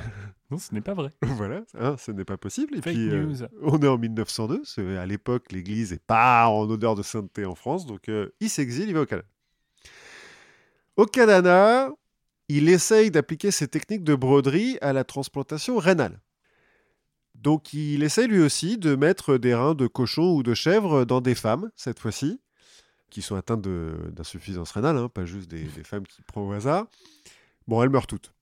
Non, 0.53 0.59
ce 0.59 0.73
n'est 0.73 0.81
pas 0.81 0.95
vrai. 0.95 1.11
voilà, 1.23 1.65
hein, 1.77 1.97
ce 1.99 2.13
n'est 2.13 2.25
pas 2.25 2.37
possible. 2.37 2.75
Et 2.79 2.81
Fake 2.83 2.95
puis, 2.95 3.09
news. 3.09 3.39
on 3.63 3.81
est 3.81 3.89
en 3.89 3.99
1902. 3.99 4.63
c'est- 4.65 4.97
À 4.97 5.05
l'époque, 5.05 5.51
l'Église 5.51 5.91
n'est 5.91 5.99
pas 5.99 6.47
en 6.47 6.71
odeur 6.71 6.95
de 6.95 7.03
sainteté 7.03 7.45
en 7.45 7.57
France, 7.57 7.85
donc 7.85 8.09
il 8.41 8.49
s'exile, 8.49 8.89
il 8.89 8.95
va 8.95 9.01
au 9.01 9.07
Canada. 9.07 9.27
Au 10.97 11.05
Canada, 11.05 11.91
il 12.49 12.69
essaye 12.69 13.11
d'appliquer 13.11 13.51
ses 13.51 13.67
techniques 13.69 14.05
de 14.05 14.15
broderie 14.15 14.79
à 14.81 14.93
la 14.93 15.03
transplantation 15.03 15.79
rénale. 15.79 16.21
Donc, 17.35 17.73
il 17.75 18.03
essaye 18.05 18.29
lui 18.29 18.41
aussi 18.41 18.79
de 18.79 18.95
mettre 18.95 19.37
des 19.37 19.55
reins 19.55 19.75
de 19.75 19.87
cochon 19.89 20.33
ou 20.37 20.43
de 20.45 20.55
chèvre 20.55 21.05
dans 21.05 21.21
des 21.21 21.35
femmes, 21.35 21.71
cette 21.77 21.99
fois-ci, 21.99 22.41
qui 23.11 23.23
sont 23.23 23.37
atteintes 23.37 23.63
d'insuffisance 23.63 24.73
rénale, 24.73 24.97
hein, 24.97 25.09
pas 25.09 25.25
juste 25.25 25.49
des, 25.51 25.65
femmes 25.85 26.07
qui 26.07 26.23
prennent 26.23 26.45
au 26.45 26.53
hasard. 26.53 26.87
Bon, 27.67 27.83
elles 27.83 27.91
meurent 27.91 28.07
toutes 28.07 28.33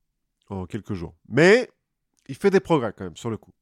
en 0.49 0.67
quelques 0.67 0.95
jours. 0.95 1.15
Mais 1.29 1.71
il 2.29 2.35
fait 2.35 2.51
des 2.51 2.61
progrès 2.61 2.93
quand 2.97 3.05
même 3.05 3.17
sur 3.17 3.31
le 3.31 3.37
coup. 3.37 3.53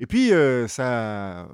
Et 0.00 0.06
puis, 0.06 0.32
euh, 0.32 0.68
ça, 0.68 1.48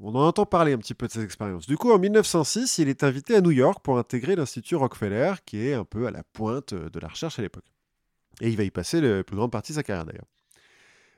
on 0.00 0.14
en 0.14 0.26
entend 0.26 0.46
parler 0.46 0.72
un 0.72 0.78
petit 0.78 0.94
peu 0.94 1.08
de 1.08 1.12
cette 1.12 1.24
expérience. 1.24 1.66
Du 1.66 1.76
coup, 1.76 1.90
en 1.90 1.98
1906, 1.98 2.78
il 2.78 2.88
est 2.88 3.02
invité 3.02 3.34
à 3.34 3.40
New 3.40 3.50
York 3.50 3.80
pour 3.82 3.98
intégrer 3.98 4.36
l'Institut 4.36 4.76
Rockefeller, 4.76 5.34
qui 5.44 5.66
est 5.66 5.74
un 5.74 5.84
peu 5.84 6.06
à 6.06 6.12
la 6.12 6.22
pointe 6.22 6.74
euh, 6.74 6.90
de 6.90 7.00
la 7.00 7.08
recherche 7.08 7.38
à 7.38 7.42
l'époque. 7.42 7.66
Et 8.40 8.48
il 8.48 8.56
va 8.56 8.62
y 8.62 8.70
passer 8.70 9.00
la 9.00 9.24
plus 9.24 9.36
grande 9.36 9.50
partie 9.50 9.72
de 9.72 9.76
sa 9.76 9.82
carrière 9.82 10.04
d'ailleurs. 10.04 10.26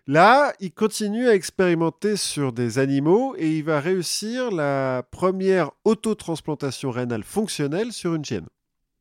Là, 0.07 0.53
il 0.61 0.72
continue 0.72 1.28
à 1.28 1.34
expérimenter 1.34 2.16
sur 2.16 2.53
des 2.53 2.78
animaux 2.78 3.34
et 3.36 3.59
il 3.59 3.64
va 3.64 3.80
réussir 3.80 4.51
la 4.51 5.05
première 5.11 5.70
autotransplantation 5.84 6.90
rénale 6.90 7.22
fonctionnelle 7.22 7.92
sur 7.92 8.14
une 8.14 8.24
chienne. 8.24 8.48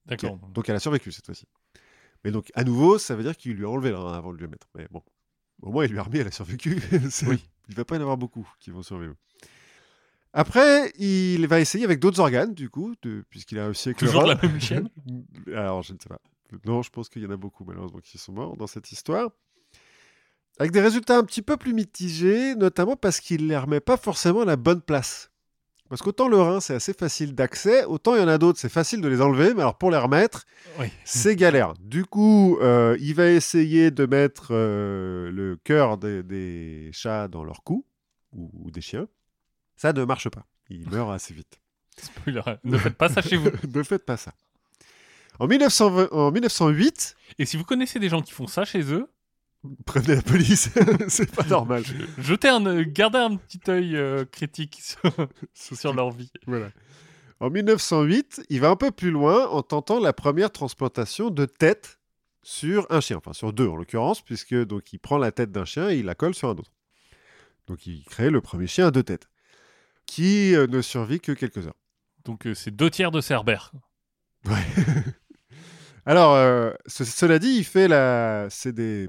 D'accord. 0.06 0.38
Donc 0.54 0.70
elle 0.70 0.76
a 0.76 0.80
survécu 0.80 1.12
cette 1.12 1.26
fois-ci. 1.26 1.46
Mais 2.24 2.32
donc, 2.32 2.52
à 2.54 2.64
nouveau, 2.64 2.98
ça 3.00 3.16
veut 3.16 3.24
dire 3.24 3.36
qu'il 3.38 3.54
lui 3.54 3.66
a 3.66 3.70
enlevé 3.70 3.90
le 3.92 3.98
rein 3.98 4.14
avant 4.14 4.34
de 4.34 4.38
lui 4.38 4.48
mettre. 4.48 4.68
Mais 4.76 4.88
bon, 4.92 5.02
au 5.62 5.72
moins, 5.72 5.86
il 5.86 5.92
lui 5.92 6.00
a 6.00 6.04
remis, 6.04 6.20
elle 6.20 6.28
a 6.28 6.32
survécu. 6.32 6.80
Oui. 7.28 7.44
Il 7.70 7.76
va 7.76 7.86
pas 7.86 7.96
y 7.96 7.98
en 8.00 8.02
avoir 8.02 8.18
beaucoup 8.18 8.48
qui 8.60 8.72
vont 8.72 8.82
survivre. 8.84 9.14
Après, 10.34 10.92
il 10.98 11.48
va 11.48 11.60
essayer 11.60 11.86
avec 11.86 12.00
d'autres 12.00 12.20
organes, 12.20 12.54
du 12.54 12.70
coup, 12.70 12.94
de- 13.02 13.24
puisqu'il 13.30 13.58
a 13.60 13.66
réussi 13.66 13.90
avec 13.90 14.02
le 14.02 14.08
Toujours 14.08 14.24
rein. 14.24 14.36
la 14.36 14.42
même 14.42 14.60
chienne? 14.60 14.90
Alors, 15.48 15.82
je 15.82 15.94
ne 15.94 15.98
sais 16.00 16.10
pas. 16.10 16.20
Non, 16.66 16.82
je 16.82 16.90
pense 16.90 17.10
qu'il 17.10 17.22
y 17.24 17.26
en 17.26 17.32
a 17.32 17.38
beaucoup, 17.38 17.64
malheureusement, 17.64 18.00
qui 18.00 18.18
sont 18.18 18.34
morts 18.34 18.58
dans 18.58 18.68
cette 18.68 18.92
histoire. 18.92 19.30
Avec 20.60 20.72
des 20.72 20.82
résultats 20.82 21.18
un 21.18 21.24
petit 21.24 21.42
peu 21.42 21.58
plus 21.58 21.74
mitigés, 21.74 22.54
notamment 22.56 22.96
parce 22.96 23.20
qu'il 23.22 23.44
ne 23.44 23.50
les 23.50 23.58
remet 23.58 23.80
pas 23.80 23.98
forcément 23.98 24.42
à 24.42 24.46
la 24.46 24.58
bonne 24.58 24.82
place. 24.82 25.32
Parce 25.90 26.02
qu'autant 26.04 26.28
le 26.28 26.38
rein, 26.40 26.60
c'est 26.60 26.76
assez 26.76 26.94
facile 26.94 27.34
d'accès, 27.34 27.84
autant 27.86 28.14
il 28.16 28.22
y 28.22 28.24
en 28.24 28.28
a 28.28 28.38
d'autres, 28.38 28.60
c'est 28.60 28.70
facile 28.70 29.02
de 29.02 29.08
les 29.08 29.22
enlever, 29.22 29.56
mais 29.56 29.62
alors 29.62 29.78
pour 29.78 29.90
les 29.90 29.98
remettre, 29.98 30.46
Oui. 30.80 30.88
c'est 31.04 31.36
galère. 31.36 31.74
Du 31.80 32.06
coup, 32.06 32.60
euh, 32.62 32.96
il 33.00 33.16
va 33.16 33.28
essayer 33.32 33.90
de 33.90 34.06
mettre 34.06 34.50
euh, 34.52 35.32
le 35.32 35.56
cœur 35.64 35.98
des, 35.98 36.22
des 36.22 36.92
chats 36.94 37.28
dans 37.28 37.44
leur 37.44 37.64
cou, 37.64 37.86
ou, 38.34 38.52
ou 38.54 38.70
des 38.70 38.82
chiens. 38.82 39.08
Ça 39.78 39.92
ne 39.94 40.04
marche 40.04 40.30
pas. 40.30 40.46
Il 40.70 40.88
meurt 40.92 41.10
assez 41.12 41.34
vite. 41.34 41.60
Spoiler. 42.00 42.42
Ne 42.64 42.78
faites 42.78 42.96
pas 42.96 43.10
ça 43.10 43.22
chez 43.24 43.38
vous. 43.38 43.50
ne 43.74 43.82
faites 43.84 44.06
pas 44.06 44.18
ça. 44.18 44.34
En, 45.40 45.48
1920 45.48 46.10
en 46.12 46.32
1908, 46.32 47.16
Et 47.40 47.46
si 47.46 47.58
vous 47.58 47.64
connaissez 47.64 47.98
des 47.98 48.10
gens 48.10 48.22
qui 48.22 48.34
font 48.34 48.46
ça 48.46 48.64
chez 48.64 48.84
eux, 48.94 49.08
prévenez 49.86 50.16
la 50.16 50.22
police, 50.22 50.70
c'est 51.08 51.34
pas 51.34 51.44
normal. 51.44 51.84
jetez 52.18 52.48
un, 52.48 52.84
gardez 52.84 53.20
un 53.20 53.36
petit 53.36 53.62
œil 53.68 53.96
euh, 53.96 54.26
critique 54.26 54.80
sur, 55.54 55.78
sur 55.78 55.94
leur 55.94 56.12
vie. 56.12 56.32
Voilà. 56.48 56.70
En 57.40 57.50
1908, 57.50 58.42
il 58.50 58.60
va 58.60 58.70
un 58.70 58.76
peu 58.76 58.92
plus 58.92 59.12
loin 59.12 59.48
en 59.48 59.62
tentant 59.62 60.00
la 60.00 60.12
première 60.12 60.52
transplantation 60.52 61.30
de 61.30 61.46
tête 61.46 62.00
sur 62.44 62.86
un 62.90 63.00
chien, 63.00 63.18
enfin 63.18 63.34
sur 63.34 63.54
deux 63.54 63.68
en 63.68 63.76
l'occurrence, 63.76 64.22
puisque 64.22 64.56
donc 64.56 64.92
il 64.92 65.00
prend 65.00 65.18
la 65.18 65.32
tête 65.32 65.52
d'un 65.52 65.66
chien 65.66 65.90
et 65.90 65.98
il 65.98 66.06
la 66.06 66.16
colle 66.16 66.34
sur 66.34 66.50
un 66.50 66.54
autre. 66.54 66.72
Donc 67.68 67.86
il 67.86 68.04
crée 68.06 68.30
le 68.30 68.42
premier 68.42 68.68
chien 68.68 68.88
à 68.88 68.92
deux 68.92 69.04
têtes, 69.04 69.30
qui 70.06 70.56
euh, 70.56 70.68
ne 70.68 70.82
survit 70.82 71.20
que 71.20 71.32
quelques 71.32 71.68
heures. 71.68 71.78
Donc 72.26 72.48
euh, 72.48 72.54
c'est 72.54 72.72
deux 72.72 72.90
tiers 72.90 73.12
de 73.12 73.22
Cerbère. 73.22 73.72
Alors, 76.10 76.34
euh, 76.34 76.72
ce- 76.88 77.04
cela 77.06 77.38
dit, 77.38 77.50
il 77.60 77.64
fait 77.64 77.88
la, 77.88 78.48
c'est 78.50 78.74
des, 78.74 79.08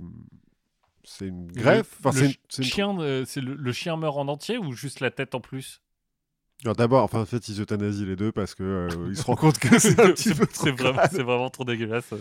c'est 1.03 1.27
une 1.29 1.51
greffe. 1.51 1.97
Le, 2.05 2.09
Enfin, 2.09 2.21
le 2.21 2.27
c'est 2.27 2.31
une- 2.33 2.37
c'est 2.51 2.63
une- 2.63 2.69
chien, 2.69 3.01
euh, 3.01 3.25
c'est 3.27 3.41
le, 3.41 3.55
le 3.55 3.73
chien 3.73 3.97
meurt 3.97 4.17
en 4.19 4.29
entier 4.29 4.59
ou 4.59 4.73
juste 4.73 5.01
la 5.01 5.11
tête 5.11 5.35
en 5.35 5.41
plus? 5.41 5.81
Alors 6.63 6.77
d'abord, 6.77 7.03
enfin, 7.03 7.21
en 7.21 7.25
fait, 7.25 7.49
ils 7.49 7.59
euthanasient 7.63 8.05
les 8.05 8.17
deux 8.17 8.33
parce 8.33 8.55
que 8.55 8.63
euh, 8.63 9.07
ils 9.09 9.17
se 9.17 9.23
rendent 9.23 9.39
compte 9.39 9.59
que 9.59 9.69
c'est 9.79 9.99
un 9.99 10.13
petit 10.13 10.35
peu 10.35 10.47
trop 10.47 10.65
c'est 10.65 10.73
vraiment, 10.73 10.99
crade. 10.99 11.11
c'est 11.11 11.23
vraiment 11.23 11.49
trop 11.49 11.65
dégueulasse. 11.65 12.13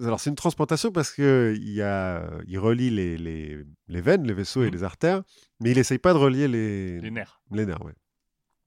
Alors 0.00 0.18
c'est 0.18 0.30
une 0.30 0.34
transplantation 0.36 0.90
parce 0.90 1.12
que 1.12 1.54
il 1.56 1.70
y 1.72 1.82
a, 1.82 2.28
il 2.48 2.58
relie 2.58 2.90
les, 2.90 3.16
les, 3.16 3.58
les 3.86 4.00
veines, 4.00 4.26
les 4.26 4.34
vaisseaux 4.34 4.64
et 4.64 4.66
Mhm. 4.66 4.72
les 4.72 4.82
artères, 4.82 5.22
mais 5.60 5.70
il 5.70 5.78
essaye 5.78 5.98
pas 5.98 6.12
de 6.14 6.18
relier 6.18 6.48
les, 6.48 7.00
Les 7.00 7.12
nerfs. 7.12 7.40
les 7.52 7.64
nerfs. 7.64 7.80
Ouais. 7.84 7.94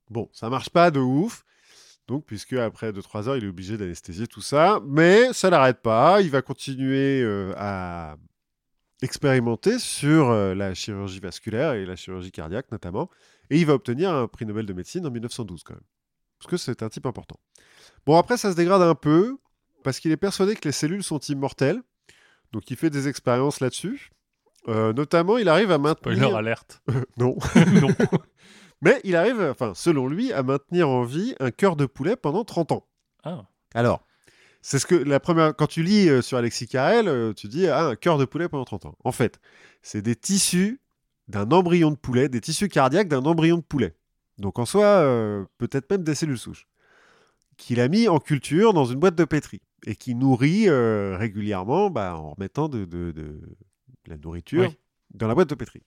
Bon, 0.10 0.30
ça 0.32 0.50
marche 0.50 0.70
pas 0.70 0.90
de 0.90 1.00
ouf. 1.02 1.44
Donc, 2.10 2.26
puisque 2.26 2.54
après 2.54 2.92
2-3 2.92 3.28
heures, 3.28 3.38
il 3.38 3.46
est 3.46 3.48
obligé 3.48 3.78
d'anesthésier 3.78 4.26
tout 4.26 4.42
ça, 4.42 4.82
mais 4.84 5.32
ça 5.32 5.52
l'arrête 5.52 5.84
pas. 5.84 6.22
Il 6.22 6.32
va 6.32 6.42
continuer 6.42 7.22
euh, 7.22 7.54
à 7.56 8.18
expérimenter 9.04 9.78
sur 9.78 10.32
euh, 10.32 10.56
la 10.56 10.74
chirurgie 10.74 11.20
vasculaire 11.20 11.74
et 11.74 11.86
la 11.86 11.96
chirurgie 11.96 12.32
cardiaque 12.32 12.72
notamment, 12.72 13.12
et 13.52 13.60
il 13.60 13.66
va 13.68 13.76
obtenir 13.76 14.12
un 14.12 14.28
prix 14.28 14.48
Nobel 14.48 14.66
de 14.66 14.74
médecine 14.74 15.06
en 15.06 15.12
1912 15.12 15.62
quand 15.62 15.76
même, 15.76 15.84
parce 16.40 16.50
que 16.50 16.58
c'est 16.58 16.82
un 16.82 16.90
type 16.90 17.06
important. 17.06 17.40
Bon, 18.08 18.18
après, 18.18 18.38
ça 18.38 18.50
se 18.50 18.56
dégrade 18.56 18.82
un 18.82 18.96
peu, 18.96 19.38
parce 19.84 20.00
qu'il 20.00 20.12
est 20.12 20.18
persuadé 20.18 20.56
que 20.56 20.68
les 20.68 20.72
cellules 20.72 21.04
sont 21.04 21.20
immortelles, 21.20 21.80
donc 22.52 22.72
il 22.72 22.76
fait 22.76 22.90
des 22.90 23.08
expériences 23.08 23.60
là-dessus. 23.60 24.10
Euh, 24.68 24.94
notamment, 24.94 25.38
il 25.38 25.48
arrive 25.48 25.72
à 25.72 25.78
maintenir... 25.78 26.18
Spoiler 26.18 26.36
alerte. 26.36 26.82
Non. 27.18 27.38
non. 27.82 27.90
Mais 28.82 29.02
il 29.04 29.16
arrive, 29.16 29.42
enfin, 29.42 29.74
selon 29.76 30.08
lui, 30.08 30.32
à 30.32 30.42
maintenir 30.44 30.88
en 30.90 31.04
vie 31.04 31.36
un 31.40 31.52
cœur 31.52 31.76
de 31.76 31.86
poulet 31.86 32.16
pendant 32.16 32.44
30 32.46 32.72
ans. 32.72 32.88
Ah. 33.24 33.46
Alors, 33.74 34.06
c'est 34.62 34.80
ce 34.80 34.86
que 34.86 34.96
la 34.96 35.20
première. 35.20 35.56
Quand 35.56 35.68
tu 35.68 35.84
lis 35.84 36.10
euh, 36.10 36.22
sur 36.22 36.38
Alexis 36.38 36.68
Carrel, 36.68 37.08
euh, 37.08 37.34
tu 37.34 37.48
dis 37.48 37.68
ah, 37.68 37.88
un 37.88 37.96
cœur 37.96 38.18
de 38.18 38.26
poulet 38.26 38.48
pendant 38.48 38.66
30 38.66 38.86
ans. 38.86 38.96
En 39.04 39.12
fait, 39.12 39.40
c'est 39.82 40.02
des 40.02 40.16
tissus 40.16 40.80
d'un 41.28 41.50
embryon 41.52 41.92
de 41.92 41.96
poulet, 41.98 42.30
des 42.30 42.42
tissus 42.42 42.70
cardiaques 42.70 43.08
d'un 43.10 43.24
embryon 43.24 43.58
de 43.58 43.62
poulet. 43.64 43.96
Donc 44.38 44.58
en 44.60 44.66
soi, 44.66 44.86
euh, 44.86 45.46
peut-être 45.58 45.90
même 45.92 46.04
des 46.04 46.16
cellules 46.16 46.38
souches. 46.40 46.66
Qu'il 47.58 47.82
a 47.82 47.90
mis 47.90 48.08
en 48.08 48.20
culture 48.20 48.74
dans 48.74 48.86
une 48.86 49.00
boîte 49.00 49.16
de 49.16 49.26
pétri 49.26 49.62
et 49.86 49.96
qui 49.98 50.16
nourrit 50.16 50.70
régulièrement 50.70 51.90
bah, 51.90 52.16
en 52.16 52.32
remettant 52.32 52.70
de, 52.70 52.86
de- 52.86 53.12
de 53.12 53.42
la 54.08 54.18
nourriture 54.18 54.62
Oui. 54.70 54.78
dans 55.14 55.28
la 55.28 55.36
boîte 55.36 55.50
de 55.50 55.56
pétri. 55.56 55.82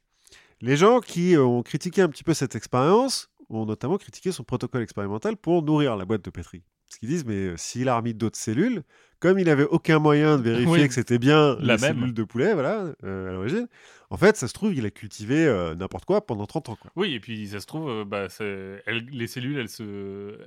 Les 0.62 0.76
gens 0.76 1.00
qui 1.00 1.34
euh, 1.36 1.42
ont 1.44 1.62
critiqué 1.62 2.02
un 2.02 2.08
petit 2.08 2.24
peu 2.24 2.34
cette 2.34 2.54
expérience 2.56 3.28
ont 3.50 3.66
notamment 3.66 3.98
critiqué 3.98 4.32
son 4.32 4.44
protocole 4.44 4.82
expérimental 4.82 5.36
pour 5.36 5.62
nourrir 5.62 5.96
la 5.96 6.04
boîte 6.04 6.24
de 6.24 6.30
pétri. 6.30 6.62
Parce 6.88 6.98
qu'ils 6.98 7.08
disent, 7.08 7.24
mais 7.24 7.34
euh, 7.34 7.56
s'il 7.56 7.88
a 7.88 7.96
remis 7.96 8.14
d'autres 8.14 8.38
cellules, 8.38 8.82
comme 9.18 9.38
il 9.38 9.46
n'avait 9.46 9.64
aucun 9.64 9.98
moyen 9.98 10.38
de 10.38 10.42
vérifier 10.50 10.72
Oui. 10.82 10.88
que 10.88 10.94
c'était 10.94 11.18
bien 11.18 11.56
La 11.60 11.76
les 11.76 11.80
même. 11.82 11.96
cellules 11.98 12.14
de 12.14 12.22
poulet, 12.24 12.54
voilà, 12.54 12.92
euh, 13.04 13.30
à 13.30 13.32
l'origine, 13.32 13.66
en 14.10 14.16
fait, 14.16 14.36
ça 14.36 14.46
se 14.46 14.52
trouve, 14.52 14.74
il 14.74 14.84
a 14.86 14.90
cultivé 14.90 15.46
euh, 15.46 15.74
n'importe 15.74 16.04
quoi 16.04 16.24
pendant 16.26 16.46
30 16.46 16.68
ans. 16.70 16.76
Quoi. 16.76 16.90
Oui, 16.96 17.14
et 17.14 17.20
puis 17.20 17.48
ça 17.48 17.60
se 17.60 17.66
trouve, 17.66 17.88
euh, 17.90 18.04
bah, 18.04 18.28
elles- 18.40 19.06
les 19.10 19.26
cellules, 19.26 19.58
elles 19.58 19.68
se, 19.70 20.38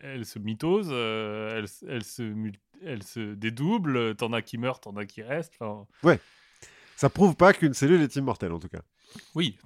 elles 0.00 0.26
se 0.26 0.38
mitosent, 0.38 0.90
elles, 0.92 1.66
elles 1.88 2.04
se, 2.04 2.32
elles 2.84 3.02
se 3.04 3.34
dédoublent, 3.34 4.14
t'en 4.16 4.32
as 4.32 4.42
qui 4.42 4.58
meurent, 4.58 4.80
t'en 4.80 4.96
as 4.96 5.06
qui 5.06 5.22
restent. 5.22 5.54
enfin, 5.60 5.86
Ça 6.96 7.08
prouve 7.08 7.34
pas 7.36 7.52
qu'une 7.52 7.72
cellule 7.74 8.02
est 8.02 8.16
immortelle, 8.16 8.52
en 8.52 8.58
tout 8.58 8.68
cas. 8.68 8.82
Oui, 9.34 9.58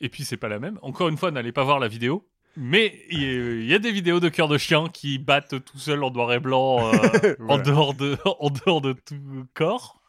et 0.00 0.08
puis 0.08 0.24
c'est 0.24 0.36
pas 0.36 0.48
la 0.48 0.58
même. 0.58 0.78
Encore 0.82 1.08
une 1.08 1.16
fois, 1.16 1.30
n'allez 1.30 1.52
pas 1.52 1.64
voir 1.64 1.78
la 1.78 1.88
vidéo. 1.88 2.26
Mais 2.56 3.00
il 3.10 3.22
y, 3.22 3.24
a- 3.26 3.52
il 3.60 3.64
y 3.66 3.74
a 3.74 3.78
des 3.78 3.92
vidéos 3.92 4.18
de 4.20 4.28
cœurs 4.28 4.48
de 4.48 4.58
chien 4.58 4.88
qui 4.88 5.18
battent 5.18 5.64
tout 5.64 5.78
seuls 5.78 6.02
en 6.02 6.10
noir 6.10 6.32
et 6.32 6.40
blanc, 6.40 6.92
euh, 6.92 7.36
en, 7.48 7.58
dehors 7.58 7.94
de, 7.94 8.18
en 8.24 8.50
dehors 8.50 8.80
de 8.80 8.92
tout 8.92 9.46
corps. 9.54 10.02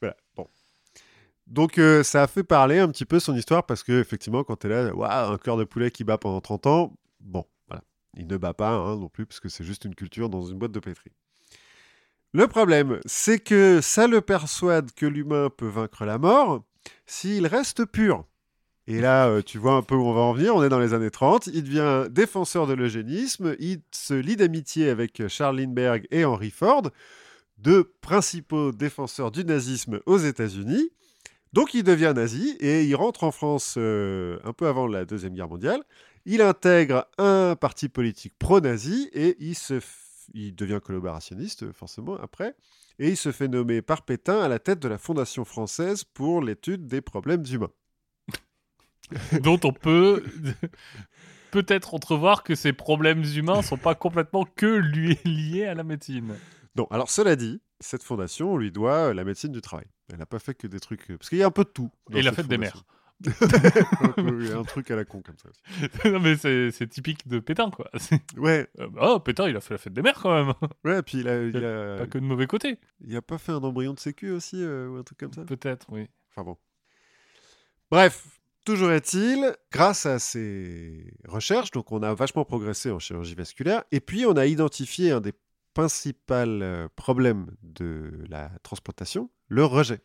Voilà, 0.00 0.16
bon. 0.36 0.48
Donc 1.46 1.78
euh, 1.78 2.02
ça 2.02 2.22
a 2.22 2.26
fait 2.26 2.42
parler 2.42 2.78
un 2.78 2.88
petit 2.88 3.04
peu 3.04 3.20
son 3.20 3.34
histoire 3.36 3.64
parce 3.64 3.82
que 3.82 4.00
effectivement 4.00 4.44
quand 4.44 4.56
tu 4.56 4.66
es 4.66 4.70
là, 4.70 4.94
waouh, 4.94 5.32
un 5.32 5.38
cœur 5.38 5.56
de 5.56 5.64
poulet 5.64 5.90
qui 5.90 6.02
bat 6.04 6.18
pendant 6.18 6.40
30 6.40 6.66
ans, 6.66 6.96
bon, 7.20 7.44
voilà. 7.68 7.84
Il 8.16 8.26
ne 8.26 8.36
bat 8.36 8.54
pas 8.54 8.70
hein, 8.70 8.96
non 8.96 9.08
plus 9.08 9.24
parce 9.26 9.40
que 9.40 9.48
c'est 9.48 9.64
juste 9.64 9.84
une 9.84 9.94
culture 9.94 10.28
dans 10.28 10.42
une 10.44 10.58
boîte 10.58 10.72
de 10.72 10.80
pétri. 10.80 11.10
Le 12.32 12.48
problème, 12.48 12.98
c'est 13.06 13.38
que 13.38 13.80
ça 13.80 14.08
le 14.08 14.20
persuade 14.20 14.90
que 14.92 15.06
l'humain 15.06 15.48
peut 15.56 15.68
vaincre 15.68 16.04
la 16.04 16.18
mort 16.18 16.64
s'il 17.06 17.46
reste 17.46 17.84
pur. 17.84 18.24
Et 18.86 19.00
là, 19.00 19.28
euh, 19.28 19.42
tu 19.42 19.58
vois 19.58 19.74
un 19.74 19.82
peu 19.82 19.94
où 19.94 20.04
on 20.04 20.12
va 20.12 20.20
en 20.20 20.32
venir. 20.34 20.54
On 20.54 20.62
est 20.62 20.68
dans 20.68 20.78
les 20.78 20.92
années 20.92 21.10
30. 21.10 21.46
Il 21.48 21.64
devient 21.64 22.08
défenseur 22.10 22.66
de 22.66 22.74
l'eugénisme. 22.74 23.56
Il 23.58 23.80
se 23.90 24.14
lie 24.14 24.36
d'amitié 24.36 24.90
avec 24.90 25.26
Charles 25.28 25.58
Lindbergh 25.58 26.06
et 26.10 26.24
Henry 26.24 26.50
Ford, 26.50 26.90
deux 27.56 27.84
principaux 28.02 28.72
défenseurs 28.72 29.30
du 29.30 29.44
nazisme 29.44 30.00
aux 30.04 30.18
États-Unis. 30.18 30.90
Donc 31.54 31.72
il 31.72 31.84
devient 31.84 32.12
nazi 32.14 32.56
et 32.58 32.84
il 32.84 32.96
rentre 32.96 33.22
en 33.22 33.30
France 33.30 33.76
euh, 33.78 34.38
un 34.44 34.52
peu 34.52 34.66
avant 34.66 34.88
la 34.88 35.04
Deuxième 35.04 35.34
Guerre 35.34 35.48
mondiale. 35.48 35.82
Il 36.26 36.42
intègre 36.42 37.06
un 37.16 37.54
parti 37.54 37.88
politique 37.88 38.34
pro-nazi 38.38 39.08
et 39.12 39.36
il, 39.38 39.54
se 39.54 39.80
il 40.34 40.54
devient 40.56 40.80
collaborationniste 40.82 41.72
forcément 41.72 42.16
après. 42.16 42.56
Et 42.98 43.10
il 43.10 43.16
se 43.16 43.32
fait 43.32 43.48
nommer 43.48 43.82
par 43.82 44.02
Pétain 44.02 44.40
à 44.40 44.48
la 44.48 44.58
tête 44.58 44.78
de 44.78 44.88
la 44.88 44.98
Fondation 44.98 45.44
française 45.44 46.04
pour 46.04 46.42
l'étude 46.42 46.86
des 46.86 47.00
problèmes 47.00 47.44
humains. 47.50 47.72
dont 49.42 49.60
on 49.64 49.72
peut 49.72 50.24
peut-être 51.50 51.94
entrevoir 51.94 52.42
que 52.42 52.54
ces 52.54 52.72
problèmes 52.72 53.22
humains 53.22 53.62
sont 53.62 53.76
pas 53.76 53.94
complètement 53.94 54.44
que 54.44 54.66
lui 54.66 55.18
liés 55.24 55.66
à 55.66 55.74
la 55.74 55.84
médecine. 55.84 56.34
Non, 56.76 56.86
alors 56.90 57.10
cela 57.10 57.36
dit, 57.36 57.60
cette 57.80 58.02
fondation, 58.02 58.52
on 58.52 58.56
lui 58.56 58.72
doit 58.72 59.14
la 59.14 59.24
médecine 59.24 59.52
du 59.52 59.60
travail. 59.60 59.86
Elle 60.10 60.18
n'a 60.18 60.26
pas 60.26 60.38
fait 60.38 60.54
que 60.54 60.66
des 60.66 60.80
trucs... 60.80 61.06
Parce 61.06 61.28
qu'il 61.28 61.38
y 61.38 61.42
a 61.42 61.46
un 61.46 61.52
peu 61.52 61.64
de 61.64 61.68
tout. 61.68 61.90
dans 62.10 62.18
Et 62.18 62.22
la 62.22 62.32
fête 62.32 62.48
des 62.48 62.58
mères. 62.58 62.84
Un 64.16 64.64
truc 64.64 64.90
à 64.90 64.96
la 64.96 65.04
con 65.04 65.22
comme 65.22 65.36
ça 65.38 65.48
aussi. 65.48 65.90
non 66.12 66.20
mais 66.20 66.36
c'est 66.36 66.88
typique 66.88 67.26
de 67.28 67.38
Pétain 67.38 67.70
quoi. 67.70 67.90
Ouais, 68.36 68.68
euh, 68.80 68.88
oh 69.00 69.20
Pétain 69.20 69.48
il 69.48 69.56
a 69.56 69.60
fait 69.60 69.74
la 69.74 69.78
fête 69.78 69.92
des 69.92 70.02
mères 70.02 70.20
quand 70.20 70.34
même. 70.34 70.54
ouais, 70.84 71.02
puis 71.02 71.18
il 71.18 71.28
a, 71.28 71.42
il 71.42 71.64
a, 71.64 71.98
Pas 71.98 72.06
que 72.06 72.18
de 72.18 72.24
mauvais 72.24 72.46
côté. 72.46 72.78
il 73.00 73.16
a 73.16 73.22
pas 73.22 73.38
fait 73.38 73.52
un 73.52 73.62
embryon 73.62 73.94
de 73.94 74.00
sécu 74.00 74.30
aussi 74.30 74.56
euh, 74.62 74.88
ou 74.88 74.96
un 74.96 75.02
truc 75.02 75.18
comme 75.18 75.32
ça 75.32 75.44
Peut-être 75.44 75.86
oui. 75.90 76.08
Enfin 76.30 76.44
bon. 76.44 76.56
Bref, 77.90 78.40
toujours 78.64 78.90
est-il, 78.90 79.54
grâce 79.70 80.06
à 80.06 80.18
ces 80.18 81.14
recherches, 81.28 81.70
donc 81.70 81.92
on 81.92 82.02
a 82.02 82.12
vachement 82.14 82.44
progressé 82.44 82.90
en 82.90 82.98
chirurgie 82.98 83.34
vasculaire, 83.34 83.84
et 83.92 84.00
puis 84.00 84.26
on 84.26 84.32
a 84.32 84.46
identifié 84.46 85.12
un 85.12 85.20
des 85.20 85.32
principaux 85.74 86.34
euh, 86.34 86.88
problèmes 86.96 87.54
de 87.62 88.24
la 88.28 88.50
transplantation, 88.62 89.30
le 89.48 89.64
rejet. 89.64 90.00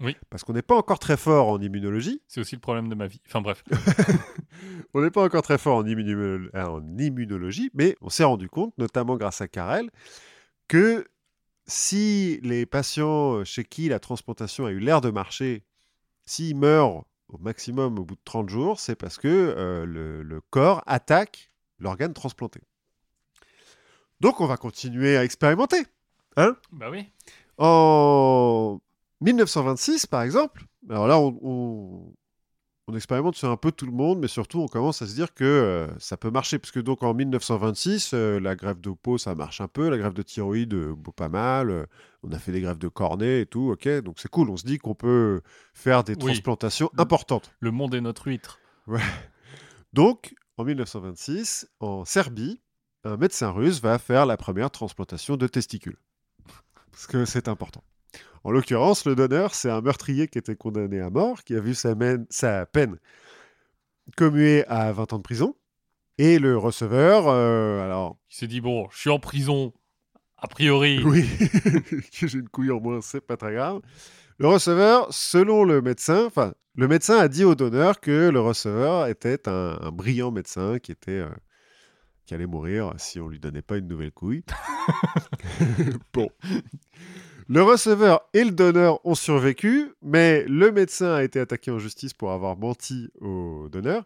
Oui. 0.00 0.14
Parce 0.28 0.44
qu'on 0.44 0.52
n'est 0.52 0.62
pas 0.62 0.76
encore 0.76 0.98
très 0.98 1.16
fort 1.16 1.48
en 1.48 1.60
immunologie, 1.60 2.20
C'est 2.28 2.40
aussi 2.40 2.54
le 2.54 2.60
problème 2.60 2.88
de 2.88 2.94
ma 2.94 3.06
vie. 3.06 3.20
Enfin 3.26 3.40
bref. 3.40 3.64
on 4.94 5.00
n'est 5.02 5.10
pas 5.10 5.24
encore 5.24 5.42
très 5.42 5.58
fort 5.58 5.78
en, 5.78 5.84
immuno- 5.84 6.50
euh, 6.54 6.64
en 6.66 6.98
immunologie, 6.98 7.70
mais 7.74 7.96
on 8.02 8.10
s'est 8.10 8.24
rendu 8.24 8.48
compte, 8.48 8.76
notamment 8.78 9.16
grâce 9.16 9.40
à 9.40 9.48
Carrel, 9.48 9.90
que 10.68 11.06
si 11.66 12.40
les 12.42 12.66
patients 12.66 13.42
chez 13.44 13.64
qui 13.64 13.88
la 13.88 13.98
transplantation 13.98 14.66
a 14.66 14.70
eu 14.70 14.78
l'air 14.78 15.00
de 15.00 15.10
marcher, 15.10 15.64
s'ils 16.26 16.56
meurent 16.56 17.04
au 17.28 17.38
maximum 17.38 17.98
au 17.98 18.04
bout 18.04 18.14
de 18.16 18.20
30 18.24 18.48
jours, 18.50 18.78
c'est 18.78 18.96
parce 18.96 19.16
que 19.16 19.28
euh, 19.28 19.84
le, 19.86 20.22
le 20.22 20.40
corps 20.50 20.82
attaque 20.86 21.50
l'organe 21.78 22.12
transplanté. 22.14 22.60
Donc 24.20 24.40
on 24.40 24.46
va 24.46 24.56
continuer 24.56 25.16
à 25.16 25.24
expérimenter. 25.24 25.82
bah 26.36 26.90
oui. 26.90 27.08
En 27.58 28.78
1926, 29.26 30.06
par 30.06 30.22
exemple, 30.22 30.64
alors 30.88 31.06
là, 31.06 31.18
on, 31.18 31.38
on- 31.42 32.14
on 32.88 32.94
expérimente 32.94 33.34
sur 33.34 33.50
un 33.50 33.56
peu 33.56 33.72
tout 33.72 33.84
le 33.86 33.90
monde, 33.90 34.20
mais 34.20 34.28
surtout, 34.28 34.60
on 34.60 34.68
commence 34.68 35.02
à 35.02 35.08
se 35.08 35.14
dire 35.14 35.34
que 35.34 35.42
euh, 35.42 35.88
ça 35.98 36.16
peut 36.16 36.30
marcher. 36.30 36.60
Parce 36.60 36.70
que 36.70 36.78
donc, 36.78 37.02
en 37.02 37.14
1926, 37.14 38.12
euh, 38.14 38.38
la 38.38 38.54
grève 38.54 38.80
de 38.80 38.90
peau, 38.90 39.18
ça 39.18 39.34
marche 39.34 39.60
un 39.60 39.66
peu. 39.66 39.88
La 39.90 39.98
grève 39.98 40.12
de 40.12 40.22
thyroïde, 40.22 40.72
euh, 40.74 40.94
pas 41.16 41.28
mal. 41.28 41.88
On 42.22 42.30
a 42.30 42.38
fait 42.38 42.52
des 42.52 42.60
grèves 42.60 42.78
de 42.78 42.86
cornée 42.86 43.40
et 43.40 43.46
tout. 43.46 43.72
OK, 43.72 43.88
donc 44.02 44.20
c'est 44.20 44.30
cool. 44.30 44.50
On 44.50 44.56
se 44.56 44.64
dit 44.64 44.78
qu'on 44.78 44.94
peut 44.94 45.40
faire 45.74 46.04
des 46.04 46.14
transplantations 46.14 46.88
Le- 46.94 47.00
importantes. 47.02 47.50
Le 47.58 47.72
monde 47.72 47.92
est 47.96 48.00
notre 48.00 48.28
huître. 48.28 48.60
Donc, 49.92 50.34
en 50.56 50.62
1926, 50.64 51.68
en 51.80 52.04
Serbie, 52.04 52.60
un 53.02 53.16
médecin 53.16 53.50
russe 53.50 53.80
va 53.80 53.98
faire 53.98 54.26
la 54.26 54.36
première 54.36 54.70
transplantation 54.70 55.36
de 55.36 55.48
testicules. 55.48 55.98
Parce 56.92 57.08
que 57.08 57.24
c'est 57.24 57.48
important. 57.48 57.82
En 58.46 58.52
l'occurrence, 58.52 59.04
le 59.06 59.16
donneur, 59.16 59.56
c'est 59.56 59.70
un 59.70 59.80
meurtrier 59.80 60.28
qui 60.28 60.38
était 60.38 60.54
condamné 60.54 61.00
à 61.00 61.10
mort, 61.10 61.42
qui 61.42 61.56
a 61.56 61.60
vu 61.60 61.74
sa, 61.74 61.96
mène- 61.96 62.26
sa 62.30 62.64
peine 62.64 62.96
commuée 64.16 64.64
à 64.68 64.92
20 64.92 65.12
ans 65.14 65.16
de 65.16 65.22
prison. 65.24 65.56
Et 66.18 66.38
le 66.38 66.56
receveur, 66.56 67.26
euh, 67.26 67.82
alors, 67.82 68.16
Il 68.30 68.36
s'est 68.36 68.46
dit 68.46 68.60
bon, 68.60 68.86
je 68.92 68.98
suis 69.00 69.10
en 69.10 69.18
prison. 69.18 69.72
A 70.36 70.46
priori. 70.46 71.02
oui, 71.04 71.28
que 71.40 71.98
j'ai 72.28 72.38
une 72.38 72.48
couille 72.48 72.70
en 72.70 72.78
moins, 72.78 73.00
c'est 73.00 73.20
pas 73.20 73.36
très 73.36 73.52
grave. 73.52 73.80
Le 74.38 74.46
receveur, 74.46 75.12
selon 75.12 75.64
le 75.64 75.82
médecin, 75.82 76.24
enfin, 76.26 76.54
le 76.76 76.86
médecin 76.86 77.18
a 77.18 77.26
dit 77.26 77.42
au 77.42 77.56
donneur 77.56 77.98
que 77.98 78.28
le 78.28 78.38
receveur 78.38 79.08
était 79.08 79.48
un, 79.48 79.76
un 79.80 79.90
brillant 79.90 80.30
médecin 80.30 80.78
qui 80.78 80.92
était 80.92 81.10
euh, 81.10 81.28
qui 82.26 82.34
allait 82.34 82.46
mourir 82.46 82.92
si 82.96 83.18
on 83.18 83.26
lui 83.26 83.40
donnait 83.40 83.62
pas 83.62 83.76
une 83.76 83.88
nouvelle 83.88 84.12
couille. 84.12 84.44
bon. 86.12 86.30
Le 87.48 87.62
receveur 87.62 88.22
et 88.34 88.42
le 88.44 88.50
donneur 88.50 89.04
ont 89.06 89.14
survécu, 89.14 89.92
mais 90.02 90.44
le 90.48 90.72
médecin 90.72 91.14
a 91.14 91.22
été 91.22 91.38
attaqué 91.38 91.70
en 91.70 91.78
justice 91.78 92.12
pour 92.12 92.32
avoir 92.32 92.56
menti 92.56 93.08
au 93.20 93.68
donneur. 93.70 94.04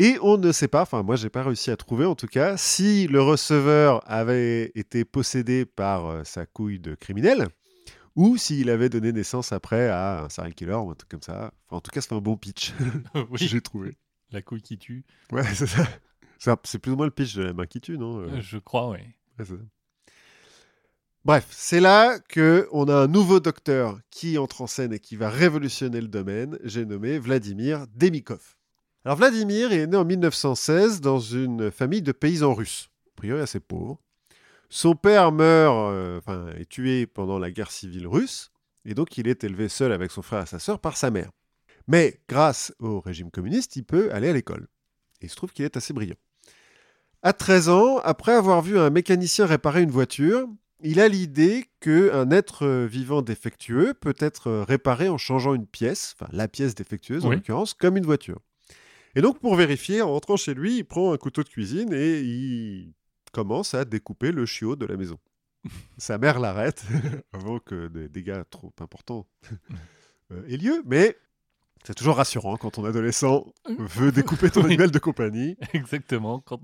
Et 0.00 0.16
on 0.22 0.38
ne 0.38 0.50
sait 0.50 0.66
pas, 0.66 0.82
enfin 0.82 1.02
moi 1.02 1.14
j'ai 1.16 1.28
pas 1.28 1.42
réussi 1.42 1.70
à 1.70 1.76
trouver 1.76 2.06
en 2.06 2.14
tout 2.14 2.26
cas, 2.26 2.56
si 2.56 3.06
le 3.06 3.20
receveur 3.22 4.02
avait 4.10 4.72
été 4.74 5.04
possédé 5.04 5.66
par 5.66 6.06
euh, 6.06 6.24
sa 6.24 6.46
couille 6.46 6.80
de 6.80 6.94
criminel 6.94 7.48
ou 8.16 8.36
s'il 8.38 8.70
avait 8.70 8.88
donné 8.88 9.12
naissance 9.12 9.52
après 9.52 9.88
à 9.88 10.24
un 10.24 10.28
serial 10.30 10.54
killer 10.54 10.74
ou 10.74 10.90
un 10.90 10.94
truc 10.94 11.10
comme 11.10 11.22
ça. 11.22 11.52
Enfin, 11.68 11.76
en 11.76 11.80
tout 11.80 11.90
cas, 11.92 12.00
c'est 12.00 12.14
un 12.14 12.18
bon 12.20 12.36
pitch, 12.36 12.72
oui, 13.30 13.38
j'ai 13.38 13.60
trouvé. 13.60 13.96
la 14.32 14.40
couille 14.42 14.62
qui 14.62 14.78
tue. 14.78 15.04
Ouais, 15.30 15.44
c'est 15.54 15.66
ça. 15.66 15.86
C'est 16.64 16.78
plus 16.78 16.92
ou 16.92 16.96
moins 16.96 17.06
le 17.06 17.12
pitch 17.12 17.36
de 17.36 17.42
la 17.42 17.52
main 17.52 17.66
qui 17.66 17.80
tue, 17.82 17.98
non 17.98 18.18
Euh, 18.20 18.40
Je 18.40 18.56
crois, 18.58 18.88
oui. 18.90 18.98
ouais, 18.98 19.44
c'est 19.44 19.44
ça. 19.44 19.54
Bref, 21.26 21.46
c'est 21.50 21.80
là 21.80 22.18
que 22.18 22.66
on 22.72 22.88
a 22.88 22.94
un 22.94 23.06
nouveau 23.06 23.40
docteur 23.40 24.00
qui 24.10 24.38
entre 24.38 24.62
en 24.62 24.66
scène 24.66 24.94
et 24.94 24.98
qui 24.98 25.16
va 25.16 25.28
révolutionner 25.28 26.00
le 26.00 26.08
domaine. 26.08 26.58
J'ai 26.64 26.86
nommé 26.86 27.18
Vladimir 27.18 27.84
Demikov. 27.94 28.56
Alors 29.04 29.18
Vladimir 29.18 29.70
est 29.72 29.86
né 29.86 29.98
en 29.98 30.06
1916 30.06 31.02
dans 31.02 31.20
une 31.20 31.70
famille 31.70 32.00
de 32.00 32.12
paysans 32.12 32.54
russes, 32.54 32.88
a 33.08 33.16
priori 33.16 33.42
assez 33.42 33.60
pauvres. 33.60 34.00
Son 34.70 34.94
père 34.94 35.30
meurt, 35.30 35.92
euh, 35.92 36.18
enfin 36.18 36.46
est 36.58 36.68
tué 36.68 37.06
pendant 37.06 37.38
la 37.38 37.50
guerre 37.50 37.70
civile 37.70 38.06
russe, 38.06 38.50
et 38.86 38.94
donc 38.94 39.18
il 39.18 39.28
est 39.28 39.44
élevé 39.44 39.68
seul 39.68 39.92
avec 39.92 40.12
son 40.12 40.22
frère 40.22 40.44
et 40.44 40.46
sa 40.46 40.58
sœur 40.58 40.78
par 40.78 40.96
sa 40.96 41.10
mère. 41.10 41.30
Mais 41.86 42.18
grâce 42.30 42.72
au 42.78 43.00
régime 43.00 43.30
communiste, 43.30 43.76
il 43.76 43.84
peut 43.84 44.10
aller 44.12 44.30
à 44.30 44.32
l'école. 44.32 44.68
Et 45.20 45.26
il 45.26 45.28
se 45.28 45.36
trouve 45.36 45.52
qu'il 45.52 45.66
est 45.66 45.76
assez 45.76 45.92
brillant. 45.92 46.16
À 47.22 47.34
13 47.34 47.68
ans, 47.68 47.98
après 47.98 48.32
avoir 48.32 48.62
vu 48.62 48.78
un 48.78 48.88
mécanicien 48.88 49.44
réparer 49.44 49.82
une 49.82 49.90
voiture, 49.90 50.48
il 50.82 51.00
a 51.00 51.08
l'idée 51.08 51.66
qu'un 51.80 52.30
être 52.30 52.66
euh, 52.66 52.86
vivant 52.86 53.22
défectueux 53.22 53.94
peut 53.94 54.14
être 54.18 54.48
euh, 54.48 54.64
réparé 54.64 55.08
en 55.08 55.18
changeant 55.18 55.54
une 55.54 55.66
pièce, 55.66 56.14
enfin 56.18 56.28
la 56.32 56.48
pièce 56.48 56.74
défectueuse 56.74 57.24
en 57.24 57.30
Oui. 57.30 57.36
l'occurrence, 57.36 57.74
comme 57.74 57.96
une 57.96 58.04
voiture. 58.06 58.40
Et 59.14 59.22
donc 59.22 59.40
pour 59.40 59.56
vérifier, 59.56 60.02
en 60.02 60.10
rentrant 60.12 60.36
chez 60.36 60.54
lui, 60.54 60.78
il 60.78 60.84
prend 60.84 61.12
un 61.12 61.16
couteau 61.16 61.42
de 61.42 61.48
cuisine 61.48 61.92
et 61.92 62.20
il 62.20 62.92
commence 63.32 63.74
à 63.74 63.84
découper 63.84 64.32
le 64.32 64.46
chiot 64.46 64.76
de 64.76 64.86
la 64.86 64.96
maison. 64.96 65.18
Sa 65.98 66.18
mère 66.18 66.38
l'arrête 66.40 66.84
avant 67.32 67.58
que 67.58 67.88
des 67.88 68.08
dégâts 68.08 68.42
trop 68.50 68.72
importants 68.80 69.26
euh, 70.32 70.46
aient 70.48 70.56
lieu, 70.56 70.82
mais 70.86 71.16
c'est 71.84 71.94
toujours 71.94 72.16
rassurant 72.16 72.56
quand 72.56 72.70
ton 72.72 72.84
adolescent 72.84 73.46
veut 73.78 74.12
découper 74.12 74.50
ton 74.50 74.60
Oui. 74.64 74.66
animal 74.66 74.90
de 74.90 74.98
compagnie, 74.98 75.56
Exactement. 75.72 76.40
Quand... 76.40 76.60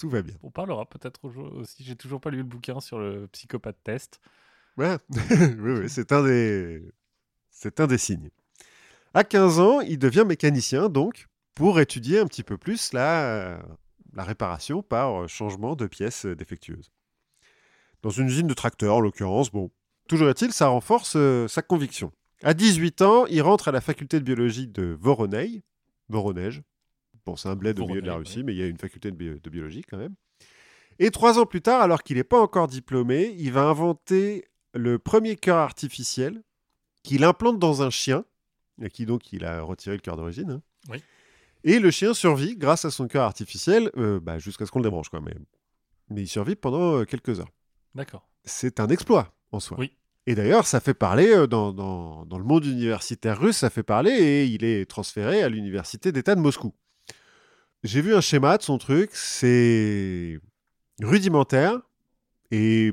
tout 0.00 0.08
va 0.08 0.22
bien. 0.22 0.34
On 0.42 0.50
parlera 0.50 0.86
peut-être 0.86 1.20
aussi. 1.58 1.84
J'ai 1.84 1.94
toujours 1.94 2.22
pas 2.22 2.30
lu 2.30 2.38
le 2.38 2.44
bouquin 2.44 2.80
sur 2.80 2.98
le 2.98 3.26
psychopathe 3.28 3.76
test. 3.84 4.18
Ouais, 4.78 4.96
oui, 5.10 5.72
oui, 5.80 5.88
c'est 5.90 6.10
un 6.12 6.24
des, 6.24 6.82
c'est 7.50 7.80
un 7.80 7.86
des 7.86 7.98
signes. 7.98 8.30
À 9.12 9.24
15 9.24 9.60
ans, 9.60 9.80
il 9.82 9.98
devient 9.98 10.24
mécanicien, 10.26 10.88
donc, 10.88 11.26
pour 11.54 11.80
étudier 11.80 12.18
un 12.18 12.26
petit 12.26 12.42
peu 12.42 12.56
plus 12.56 12.94
la, 12.94 13.60
la 14.14 14.24
réparation 14.24 14.82
par 14.82 15.28
changement 15.28 15.76
de 15.76 15.86
pièces 15.86 16.24
défectueuses. 16.24 16.90
Dans 18.02 18.10
une 18.10 18.28
usine 18.28 18.46
de 18.46 18.54
tracteurs, 18.54 18.96
en 18.96 19.00
l'occurrence, 19.00 19.50
bon, 19.50 19.70
toujours 20.08 20.30
est-il, 20.30 20.50
ça 20.54 20.68
renforce 20.68 21.14
euh, 21.16 21.46
sa 21.46 21.60
conviction. 21.60 22.10
À 22.42 22.54
18 22.54 23.02
ans, 23.02 23.26
il 23.26 23.42
rentre 23.42 23.68
à 23.68 23.72
la 23.72 23.82
faculté 23.82 24.18
de 24.18 24.24
biologie 24.24 24.66
de 24.66 24.96
Voronezh, 24.98 25.60
Voronezh. 26.08 26.62
Bon, 27.26 27.36
c'est 27.36 27.48
un 27.48 27.56
bled 27.56 27.78
au 27.78 27.86
milieu 27.86 28.00
de 28.02 28.06
la 28.06 28.16
Russie, 28.16 28.42
mais 28.42 28.54
il 28.54 28.58
y 28.58 28.62
a 28.62 28.66
une 28.66 28.78
faculté 28.78 29.10
de, 29.10 29.16
bio- 29.16 29.38
de 29.42 29.50
biologie 29.50 29.82
quand 29.82 29.98
même. 29.98 30.14
Et 30.98 31.10
trois 31.10 31.38
ans 31.38 31.46
plus 31.46 31.62
tard, 31.62 31.80
alors 31.80 32.02
qu'il 32.02 32.16
n'est 32.16 32.24
pas 32.24 32.40
encore 32.40 32.66
diplômé, 32.66 33.34
il 33.38 33.52
va 33.52 33.62
inventer 33.62 34.44
le 34.74 34.98
premier 34.98 35.36
cœur 35.36 35.56
artificiel 35.58 36.42
qu'il 37.02 37.24
implante 37.24 37.58
dans 37.58 37.82
un 37.82 37.90
chien, 37.90 38.24
à 38.82 38.88
qui 38.88 39.06
donc 39.06 39.32
il 39.32 39.44
a 39.44 39.62
retiré 39.62 39.96
le 39.96 40.00
cœur 40.02 40.16
d'origine. 40.16 40.50
hein. 40.50 40.62
Oui. 40.90 41.02
Et 41.64 41.78
le 41.78 41.90
chien 41.90 42.14
survit 42.14 42.56
grâce 42.56 42.84
à 42.84 42.90
son 42.90 43.06
cœur 43.06 43.24
artificiel 43.24 43.90
euh, 43.96 44.18
bah, 44.20 44.38
jusqu'à 44.38 44.64
ce 44.66 44.70
qu'on 44.70 44.78
le 44.78 44.84
débranche. 44.84 45.08
Quoi, 45.10 45.20
mais... 45.20 45.34
mais 46.08 46.22
il 46.22 46.28
survit 46.28 46.54
pendant 46.56 46.98
euh, 46.98 47.04
quelques 47.04 47.38
heures. 47.40 47.50
D'accord. 47.94 48.28
C'est 48.44 48.80
un 48.80 48.88
exploit 48.88 49.34
en 49.52 49.60
soi. 49.60 49.76
Oui. 49.78 49.92
Et 50.26 50.34
d'ailleurs, 50.34 50.66
ça 50.66 50.80
fait 50.80 50.94
parler 50.94 51.28
euh, 51.28 51.46
dans, 51.46 51.72
dans- 51.72 52.24
dans 52.26 52.38
le 52.38 52.44
monde 52.44 52.64
universitaire 52.64 53.38
russe, 53.40 53.56
ça 53.58 53.68
fait 53.70 53.82
parler 53.82 54.10
et 54.12 54.44
il 54.46 54.64
est 54.64 54.84
transféré 54.88 55.42
à 55.42 55.48
l'université 55.48 56.12
d'État 56.12 56.34
de 56.34 56.40
Moscou. 56.40 56.74
J'ai 57.82 58.02
vu 58.02 58.14
un 58.14 58.20
schéma 58.20 58.58
de 58.58 58.62
son 58.62 58.78
truc, 58.78 59.10
c'est 59.14 60.38
rudimentaire 61.02 61.80
et 62.50 62.92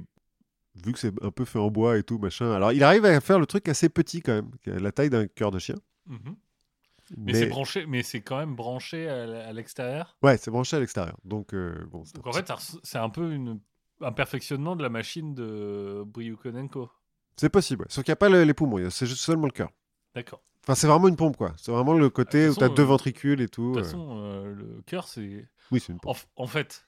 vu 0.76 0.94
que 0.94 1.00
c'est 1.00 1.14
un 1.24 1.32
peu 1.32 1.46
fait 1.46 1.60
en 1.60 1.70
bois 1.70 1.98
et 1.98 2.04
tout, 2.04 2.18
machin. 2.20 2.52
Alors, 2.52 2.72
il 2.72 2.84
arrive 2.84 3.04
à 3.06 3.20
faire 3.20 3.40
le 3.40 3.46
truc 3.46 3.68
assez 3.68 3.90
petit 3.90 4.22
quand 4.22 4.34
même, 4.34 4.52
la 4.66 4.92
taille 4.92 5.10
d'un 5.10 5.28
cœur 5.28 5.52
de 5.52 5.60
chien. 5.60 5.76
Mhm. 6.06 6.36
Mais, 7.18 7.34
c'est 7.34 7.46
branché, 7.48 7.86
mais 7.86 8.04
c'est 8.04 8.22
quand 8.22 8.38
même 8.38 8.56
branché 8.56 9.08
à, 9.08 9.54
l'extérieur? 9.54 10.18
Ouais, 10.22 10.38
c'est 10.38 10.52
branché 10.52 10.76
à 10.76 10.80
l'extérieur. 10.80 11.18
Donc, 11.24 11.54
euh, 11.54 11.86
bon, 11.90 12.04
Donc 12.16 12.28
en 12.28 12.34
fait, 12.34 12.52
c'est 12.84 12.98
un 12.98 13.10
peu 13.10 13.32
une, 13.32 13.62
un 14.02 14.12
perfectionnement 14.12 14.76
de 14.76 14.84
la 14.84 14.90
machine 14.90 15.34
de 15.34 16.04
Bryukonenko. 16.06 16.90
c'est 17.38 17.50
possible. 17.50 17.86
Sauf 17.90 18.04
qu'il 18.04 18.12
n'y 18.12 18.14
a 18.14 18.18
pas 18.18 18.30
le- 18.30 18.44
les 18.44 18.54
poumons, 18.54 18.90
c'est 18.90 19.06
seulement 19.06 19.46
le 19.46 19.52
cœur. 19.52 19.70
D'accord. 20.16 20.42
Enfin, 20.68 20.76
c'est 20.76 20.88
vraiment 20.88 21.08
une 21.08 21.16
pompe, 21.16 21.38
quoi. 21.38 21.54
C'est 21.56 21.72
vraiment 21.72 21.94
le 21.94 22.10
côté 22.10 22.44
De 22.46 22.50
où 22.52 22.56
tu 22.56 22.64
as 22.66 22.68
deux 22.68 22.82
euh, 22.84 22.86
ventricules 22.86 23.40
et 23.40 23.48
tout. 23.48 23.72
De 23.72 23.80
euh. 23.80 23.82
toute 23.82 23.86
façon, 23.86 24.18
euh, 24.22 24.54
le 24.54 24.82
cœur, 24.86 25.08
c'est. 25.08 25.48
Oui, 25.72 25.80
c'est 25.80 25.94
une 25.94 26.00
pompe. 26.02 26.18
En, 26.36 26.46
fait, 26.46 26.86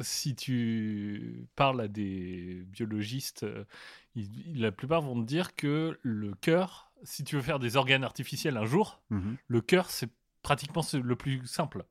si 0.00 0.34
tu 0.34 1.48
parles 1.56 1.80
à 1.80 1.88
des 1.88 2.62
biologistes, 2.66 3.44
euh, 3.44 3.64
ils- 4.14 4.60
la 4.60 4.70
plupart 4.70 5.00
vont 5.00 5.18
te 5.18 5.26
dire 5.26 5.56
que 5.56 5.98
le 6.02 6.34
cœur, 6.34 6.92
si 7.02 7.24
tu 7.24 7.36
veux 7.36 7.42
faire 7.42 7.58
des 7.58 7.76
organes 7.76 8.04
artificiels 8.04 8.58
un 8.58 8.66
jour, 8.66 9.02
Mhm. 9.08 9.36
le 9.48 9.60
cœur, 9.62 9.88
c'est 9.90 10.10
pratiquement 10.42 10.82
le 10.92 11.16
plus 11.16 11.46
simple. 11.46 11.86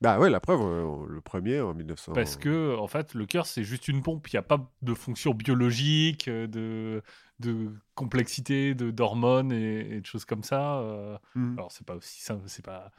Bah 0.00 0.18
ouais, 0.18 0.28
la 0.28 0.40
preuve, 0.40 0.60
euh, 0.60 1.06
le 1.08 1.20
premier 1.20 1.60
en 1.60 1.72
1900. 1.72 2.12
Parce 2.12 2.36
que, 2.36 2.76
en 2.76 2.86
fait, 2.88 3.14
le 3.14 3.26
cœur, 3.26 3.46
c'est 3.46 3.64
juste 3.64 3.88
une 3.88 4.02
pompe. 4.02 4.28
Il 4.28 4.34
n'y 4.34 4.38
a 4.38 4.42
pas 4.42 4.70
de 4.82 4.92
fonction 4.94 5.32
biologique, 5.32 6.28
euh, 6.28 6.46
de, 6.46 7.02
de 7.40 7.70
complexité, 7.94 8.74
de 8.74 8.90
d'hormones 8.90 9.52
et, 9.52 9.96
et 9.96 10.00
de 10.00 10.06
choses 10.06 10.24
comme 10.24 10.42
ça. 10.42 10.78
euh. 10.80 11.16
Mhm. 11.34 11.58
Alors, 11.58 11.72
c'est 11.72 11.86
pas 11.86 11.94
aussi 11.96 12.22
simple, 12.22 12.42
c'est 12.46 12.64
pas 12.64 12.92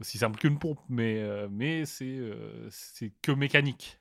aussi 0.00 0.18
simple 0.18 0.38
qu'une 0.38 0.58
pompe, 0.58 0.80
mais, 0.88 1.20
euh, 1.20 1.48
mais 1.50 1.84
c'est 1.84 2.18
c'est 2.70 3.12
que 3.22 3.32
mécanique. 3.32 3.98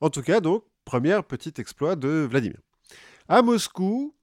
En 0.00 0.10
tout 0.10 0.22
cas, 0.22 0.40
donc, 0.40 0.64
premier 0.84 1.20
petit 1.22 1.52
exploit 1.58 1.96
de 1.96 2.08
Vladimir. 2.30 2.58
À 3.28 3.42
Moscou, 3.42 4.14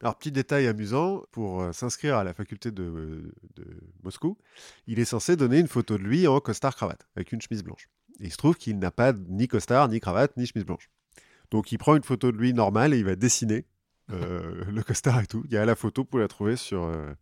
alors 0.00 0.16
petit 0.16 0.30
détail 0.30 0.66
amusant, 0.66 1.22
pour 1.32 1.62
euh, 1.62 1.72
s'inscrire 1.72 2.16
à 2.16 2.24
la 2.24 2.32
faculté 2.32 2.70
de, 2.70 3.32
de 3.56 3.64
Moscou, 4.02 4.38
il 4.86 4.98
est 4.98 5.04
censé 5.04 5.36
donner 5.36 5.58
une 5.58 5.68
photo 5.68 5.98
de 5.98 6.02
lui 6.02 6.26
en 6.26 6.38
costard-cravate, 6.40 7.06
avec 7.16 7.32
une 7.32 7.40
chemise 7.40 7.64
blanche. 7.64 7.88
Et 8.20 8.26
il 8.26 8.32
se 8.32 8.36
trouve 8.36 8.56
qu'il 8.56 8.78
n'a 8.78 8.90
pas 8.90 9.12
ni 9.12 9.48
costard, 9.48 9.88
ni 9.88 10.00
cravate, 10.00 10.36
ni 10.36 10.46
chemise 10.46 10.64
blanche. 10.64 10.88
Donc 11.50 11.72
il 11.72 11.78
prend 11.78 11.96
une 11.96 12.02
photo 12.02 12.30
de 12.30 12.36
lui 12.36 12.52
normale 12.52 12.94
et 12.94 12.98
il 12.98 13.04
va 13.04 13.16
dessiner 13.16 13.66
euh, 14.12 14.64
le 14.70 14.82
costard 14.82 15.20
et 15.20 15.26
tout. 15.26 15.42
Il 15.46 15.52
y 15.52 15.56
a 15.56 15.64
la 15.64 15.74
photo, 15.74 16.04
pour 16.04 16.18
la 16.18 16.28
trouver 16.28 16.56
sur, 16.56 16.84
euh, 16.84 17.12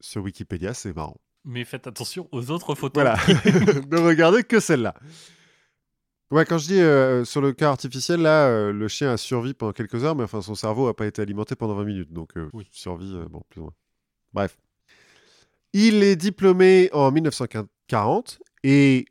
sur 0.00 0.22
Wikipédia, 0.22 0.74
c'est 0.74 0.94
marrant. 0.94 1.20
Mais 1.44 1.64
faites 1.64 1.86
attention 1.86 2.28
aux 2.32 2.50
autres 2.50 2.74
photos. 2.74 3.02
Voilà, 3.02 3.16
ne 3.90 3.98
regardez 3.98 4.42
que 4.42 4.60
celle-là. 4.60 4.94
Ouais, 6.34 6.44
quand 6.44 6.58
je 6.58 6.66
dis 6.66 6.80
euh, 6.80 7.24
sur 7.24 7.40
le 7.40 7.52
cas 7.52 7.68
artificiel, 7.70 8.20
là, 8.20 8.48
euh, 8.48 8.72
le 8.72 8.88
chien 8.88 9.12
a 9.12 9.16
survécu 9.16 9.54
pendant 9.54 9.72
quelques 9.72 10.02
heures, 10.02 10.16
mais 10.16 10.24
enfin, 10.24 10.42
son 10.42 10.56
cerveau 10.56 10.88
n'a 10.88 10.92
pas 10.92 11.06
été 11.06 11.22
alimenté 11.22 11.54
pendant 11.54 11.76
20 11.76 11.84
minutes. 11.84 12.12
Donc, 12.12 12.36
euh, 12.36 12.50
Oui. 12.52 12.66
survie, 12.72 13.14
euh, 13.14 13.26
bon, 13.30 13.42
plus 13.48 13.60
ou 13.60 13.64
moins. 13.66 13.74
Bref. 14.32 14.58
Il 15.72 16.02
est 16.02 16.16
diplômé 16.16 16.90
en 16.92 17.12
1940 17.12 18.40
et, 18.64 19.04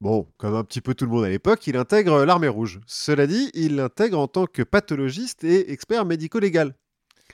bon, 0.00 0.26
comme 0.38 0.54
un 0.54 0.64
petit 0.64 0.80
peu 0.80 0.94
tout 0.94 1.04
le 1.04 1.10
monde 1.10 1.24
à 1.24 1.28
l'époque, 1.28 1.66
il 1.66 1.76
intègre 1.76 2.24
l'armée 2.24 2.48
rouge. 2.48 2.80
Cela 2.86 3.26
dit, 3.26 3.50
il 3.52 3.76
l'intègre 3.76 4.18
en 4.18 4.26
tant 4.26 4.46
que 4.46 4.62
pathologiste 4.62 5.44
et 5.44 5.70
expert 5.72 6.06
médico-légal. 6.06 6.74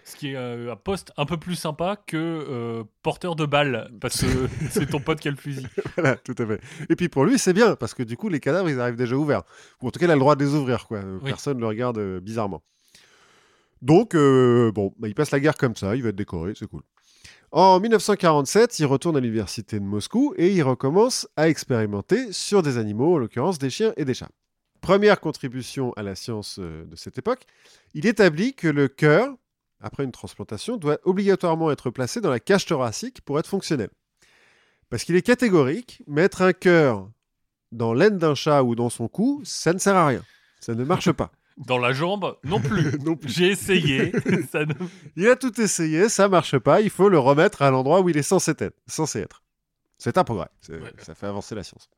Ce 0.09 0.17
qui 0.17 0.29
est 0.29 0.37
euh, 0.37 0.73
un 0.73 0.77
poste 0.77 1.13
un 1.19 1.27
peu 1.27 1.37
plus 1.37 1.55
sympa 1.55 1.97
que 2.07 2.17
euh, 2.17 2.83
porteur 3.03 3.37
de 3.37 3.45
balles, 3.45 3.91
parce 4.01 4.23
que 4.23 4.49
c'est 4.71 4.87
ton 4.87 5.01
pote 5.01 5.21
qui 5.21 5.29
a 5.29 5.31
le 5.31 5.37
fusil. 5.37 5.67
Voilà, 5.97 6.17
tout 6.17 6.35
à 6.39 6.47
fait. 6.47 6.61
Et 6.89 6.97
puis 6.97 7.11
pour 7.11 7.27
lui, 7.27 7.39
c'est 7.39 7.53
bien, 7.53 7.77
parce 7.77 7.93
que 7.93 8.03
du 8.03 8.17
coup, 8.17 8.31
les 8.31 8.41
cadavres, 8.41 8.71
ils 8.71 8.81
arrivent 8.81 8.97
déjà 8.97 9.17
ouverts. 9.17 9.43
Ou 9.83 9.89
en 9.89 9.91
tout 9.91 10.01
cas, 10.01 10.07
il 10.07 10.11
a 10.11 10.15
le 10.15 10.21
droit 10.21 10.35
de 10.35 10.45
les 10.45 10.55
ouvrir, 10.55 10.87
quoi. 10.87 10.99
Euh, 10.99 11.19
Oui. 11.23 11.29
Personne 11.29 11.57
ne 11.57 11.61
le 11.61 11.67
regarde 11.67 11.99
euh, 11.99 12.21
bizarrement. 12.21 12.63
Donc, 13.83 14.15
euh, 14.15 14.73
bon, 14.73 14.95
bah, 14.99 15.09
il 15.09 15.15
passe 15.15 15.31
la 15.31 15.41
guerre 15.41 15.57
comme 15.57 15.77
ça, 15.77 15.95
il 15.95 16.03
va 16.03 16.09
être 16.09 16.17
décoré, 16.17 16.55
c'est 16.57 16.67
cool. 16.67 16.83
En 17.51 17.79
1947, 17.79 18.79
il 18.79 18.87
retourne 18.87 19.17
à 19.17 19.21
l'université 19.21 19.79
de 19.79 19.85
Moscou 19.85 20.35
et 20.37 20.53
il 20.53 20.63
recommence 20.63 21.29
à 21.37 21.49
expérimenter 21.49 22.33
sur 22.33 22.63
des 22.63 22.79
animaux, 22.79 23.15
en 23.15 23.19
l'occurrence 23.19 23.59
des 23.59 23.71
chiens 23.71 23.93
et 23.97 24.05
des 24.05 24.15
chats. 24.15 24.31
Première 24.81 25.21
contribution 25.21 25.93
à 25.95 26.03
la 26.03 26.15
science 26.15 26.59
de 26.59 26.95
cette 26.95 27.19
époque, 27.19 27.45
il 27.95 28.07
établit 28.07 28.55
que 28.55 28.69
le 28.69 28.89
cœur, 28.89 29.35
après 29.81 30.05
une 30.05 30.13
transplantation, 30.13 30.77
doit 30.77 30.99
obligatoirement 31.05 31.71
être 31.71 31.91
placé 31.91 32.21
dans 32.21 32.31
la 32.31 32.41
cage 32.41 32.67
thoracique 32.67 33.21
pour 33.23 33.39
être 33.39 33.47
fonctionnel. 33.49 33.91
Parce 34.91 35.05
qu'il 35.05 35.17
est 35.17 35.23
catégorique, 35.23 36.03
mettre 36.07 36.43
un 36.43 36.53
cœur 36.53 37.09
dans 37.73 37.93
l'aine 37.93 38.19
d'un 38.19 38.35
chat 38.35 38.63
ou 38.63 38.75
dans 38.75 38.89
son 38.91 39.09
cou, 39.09 39.43
ça 39.45 39.73
ne 39.73 39.79
sert 39.79 39.95
à 39.97 40.07
rien. 40.07 40.25
Ça 40.61 40.75
ne 40.75 40.85
marche 40.85 41.13
pas. 41.13 41.31
Dans 41.59 41.79
la 41.79 41.93
jambe, 41.93 42.37
non 42.45 42.61
plus. 42.61 42.97
Non 43.05 43.17
plus. 43.17 43.31
J'ai 43.33 43.49
essayé. 43.49 44.13
ça 44.53 44.65
ne- 44.65 44.75
Il 45.17 45.29
a 45.29 45.35
tout 45.35 45.61
essayé, 45.61 46.09
ça 46.09 46.29
marche 46.29 46.57
pas, 46.57 46.81
il 46.81 46.89
faut 46.89 47.09
le 47.09 47.19
remettre 47.19 47.63
à 47.63 47.71
l'endroit 47.73 48.01
où 48.01 48.09
il 48.09 48.17
est 48.17 48.23
censé 48.23 48.53
être. 48.59 48.77
Censé 48.87 49.19
être. 49.19 49.43
C'est 49.99 50.17
un 50.19 50.23
progrès. 50.25 50.49
Ouais. 50.69 50.79
Ça 50.99 51.17
fait 51.17 51.27
avancer 51.27 51.57
la 51.57 51.65
science. 51.65 51.91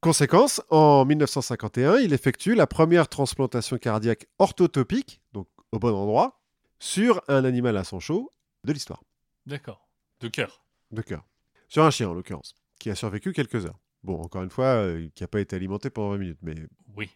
Conséquence, 0.00 0.60
en 0.70 1.04
1951, 1.04 1.98
il 1.98 2.12
effectue 2.12 2.54
la 2.54 2.66
première 2.66 3.08
transplantation 3.08 3.78
cardiaque 3.78 4.26
orthotopique, 4.38 5.20
donc 5.32 5.46
au 5.72 5.78
bon 5.78 5.94
endroit, 5.94 6.40
sur 6.78 7.22
un 7.28 7.44
animal 7.44 7.76
à 7.76 7.84
sang 7.84 8.00
chaud 8.00 8.30
de 8.64 8.72
l'histoire, 8.72 9.02
D'accord. 9.46 9.88
De 10.20 10.28
cœur. 10.28 10.64
de 10.90 11.00
cœur. 11.02 11.26
Sur 11.68 11.84
un 11.84 11.90
chien, 11.90 12.08
en 12.08 12.14
l'occurrence, 12.14 12.54
qui 12.78 12.90
a 12.90 12.94
survécu 12.94 13.32
quelques 13.32 13.66
heures. 13.66 13.78
Bon, 14.02 14.20
encore 14.20 14.42
une 14.42 14.50
fois, 14.50 14.66
euh, 14.66 15.08
qui 15.14 15.22
n'a 15.22 15.28
pas 15.28 15.40
été 15.40 15.56
alimenté 15.56 15.90
pendant 15.90 16.10
20 16.10 16.18
minutes, 16.18 16.38
mais 16.42 16.54
Oui. 16.96 17.10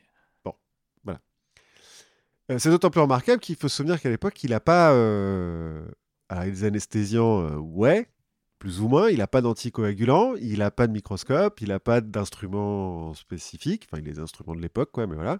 Euh, 2.50 2.58
c'est 2.58 2.70
d'autant 2.70 2.90
plus 2.90 3.00
remarquable 3.00 3.40
qu'il 3.40 3.54
faut 3.54 3.68
se 3.68 3.76
souvenir 3.76 4.00
qu'à 4.00 4.10
l'époque, 4.10 4.42
il 4.42 4.50
n'a 4.50 4.58
pas. 4.60 4.92
euh, 4.92 5.86
Alors, 6.28 6.42
les 6.44 6.64
anesthésiants, 6.64 7.40
euh, 7.40 7.56
ouais, 7.56 8.08
plus 8.58 8.80
ou 8.80 8.88
moins. 8.88 9.08
Il 9.10 9.18
n'a 9.18 9.28
pas 9.28 9.40
d'anticoagulant, 9.42 10.34
il 10.34 10.58
n'a 10.58 10.72
pas 10.72 10.88
de 10.88 10.92
microscope, 10.92 11.60
il 11.60 11.68
n'a 11.68 11.78
pas 11.78 12.00
d'instruments 12.00 13.14
spécifiques. 13.14 13.86
Enfin, 13.88 14.02
il 14.02 14.08
a 14.08 14.12
des 14.12 14.18
instruments 14.18 14.56
de 14.56 14.60
l'époque, 14.60 14.90
quoi, 14.92 15.06
mais 15.06 15.14
voilà. 15.14 15.38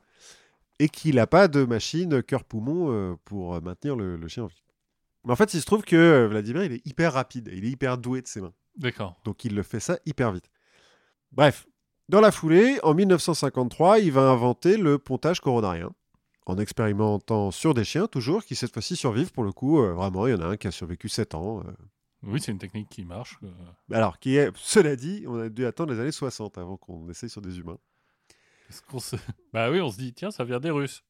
Et 0.83 0.89
qu'il 0.89 1.15
n'a 1.17 1.27
pas 1.27 1.47
de 1.49 1.65
machine 1.65 2.23
cœur-poumon 2.23 2.91
euh, 2.91 3.15
pour 3.25 3.55
euh, 3.55 3.61
maintenir 3.61 3.95
le, 3.95 4.17
le 4.17 4.29
chien 4.29 4.45
en 4.45 4.47
vie. 4.47 4.63
Mais 5.25 5.33
en 5.33 5.37
fait, 5.37 5.55
il 5.55 5.61
se 5.61 5.67
trouve 5.67 5.83
que 5.85 5.95
euh, 5.95 6.27
Vladimir, 6.29 6.65
il 6.65 6.73
est 6.73 6.87
hyper 6.87 7.13
rapide, 7.13 7.49
il 7.53 7.65
est 7.65 7.71
hyper 7.71 7.99
doué 7.99 8.23
de 8.23 8.27
ses 8.27 8.41
mains. 8.41 8.53
D'accord. 8.77 9.21
Donc 9.25 9.45
il 9.45 9.55
le 9.55 9.63
fait 9.63 9.79
ça 9.81 9.99
hyper 10.07 10.33
vite. 10.33 10.47
Bref, 11.31 11.67
dans 12.09 12.21
la 12.21 12.33
foulée, 12.33 12.81
en 12.83 12.95
1953, 12.95 14.01
il 14.01 14.11
va 14.13 14.23
inventer 14.31 14.77
le 14.77 14.99
pontage 14.99 15.41
coronarien, 15.41 15.93
en 16.47 16.59
expérimentant 16.59 17.51
sur 17.53 17.75
des 17.75 17.85
chiens, 17.85 18.09
toujours, 18.09 18.45
qui 18.45 18.57
cette 18.57 18.73
fois-ci 18.73 18.97
survivent 18.97 19.31
pour 19.33 19.45
le 19.45 19.53
coup. 19.53 19.81
euh, 19.81 19.93
vraiment, 19.93 20.27
il 20.27 20.33
y 20.33 20.35
en 20.35 20.41
a 20.41 20.47
un 20.47 20.57
qui 20.57 20.67
a 20.67 20.71
survécu 20.73 21.09
7 21.09 21.35
ans. 21.37 21.61
euh. 21.61 21.71
Oui, 22.25 22.41
c'est 22.41 22.51
une 22.53 22.59
technique 22.59 22.89
qui 22.89 23.05
marche. 23.05 23.39
euh, 23.45 23.49
alors, 23.97 24.19
qui 24.19 24.37
est, 24.37 24.51
cela 24.57 24.97
dit, 24.97 25.25
on 25.29 25.39
a 25.39 25.49
dû 25.49 25.65
attendre 25.65 25.93
les 25.93 26.01
années 26.01 26.13
60 26.13 26.59
avant 26.59 26.77
qu'on 26.77 27.09
essaye 27.11 27.31
sur 27.31 27.41
des 27.43 27.59
humains. 27.59 27.79
Parce 28.73 28.81
qu'on 28.81 28.99
se- 28.99 29.17
Bah 29.53 29.71
oui, 29.71 29.81
on 29.81 29.91
se 29.91 29.97
dit, 29.99 30.13
tiens, 30.15 30.31
ça 30.31 30.45
vient 30.45 30.61
des 30.61 30.71
Russes. 30.71 31.05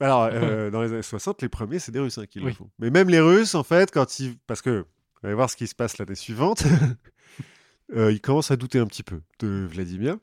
Alors, 0.00 0.24
euh, 0.32 0.70
dans 0.70 0.82
les 0.82 0.92
années 0.92 1.02
60, 1.02 1.42
les 1.42 1.48
premiers, 1.48 1.78
c'est 1.78 1.92
des 1.92 2.00
Russes 2.00 2.18
hein, 2.18 2.26
qui 2.26 2.38
le 2.40 2.46
Oui. 2.46 2.54
font. 2.54 2.70
Mais 2.78 2.90
même 2.90 3.08
les 3.08 3.20
Russes, 3.20 3.54
en 3.54 3.62
fait, 3.62 3.90
quand 3.90 4.18
ils. 4.18 4.36
Parce 4.46 4.62
que, 4.62 4.80
vous 4.80 5.26
allez 5.26 5.34
voir 5.34 5.48
ce 5.50 5.56
qui 5.56 5.66
se 5.66 5.74
passe 5.74 5.98
l'année 5.98 6.14
suivante, 6.14 6.64
euh, 7.94 8.12
ils 8.12 8.20
commencent 8.20 8.50
à 8.50 8.56
douter 8.56 8.78
un 8.78 8.86
petit 8.86 9.02
peu 9.02 9.20
de 9.38 9.66
Vladimir. 9.70 10.16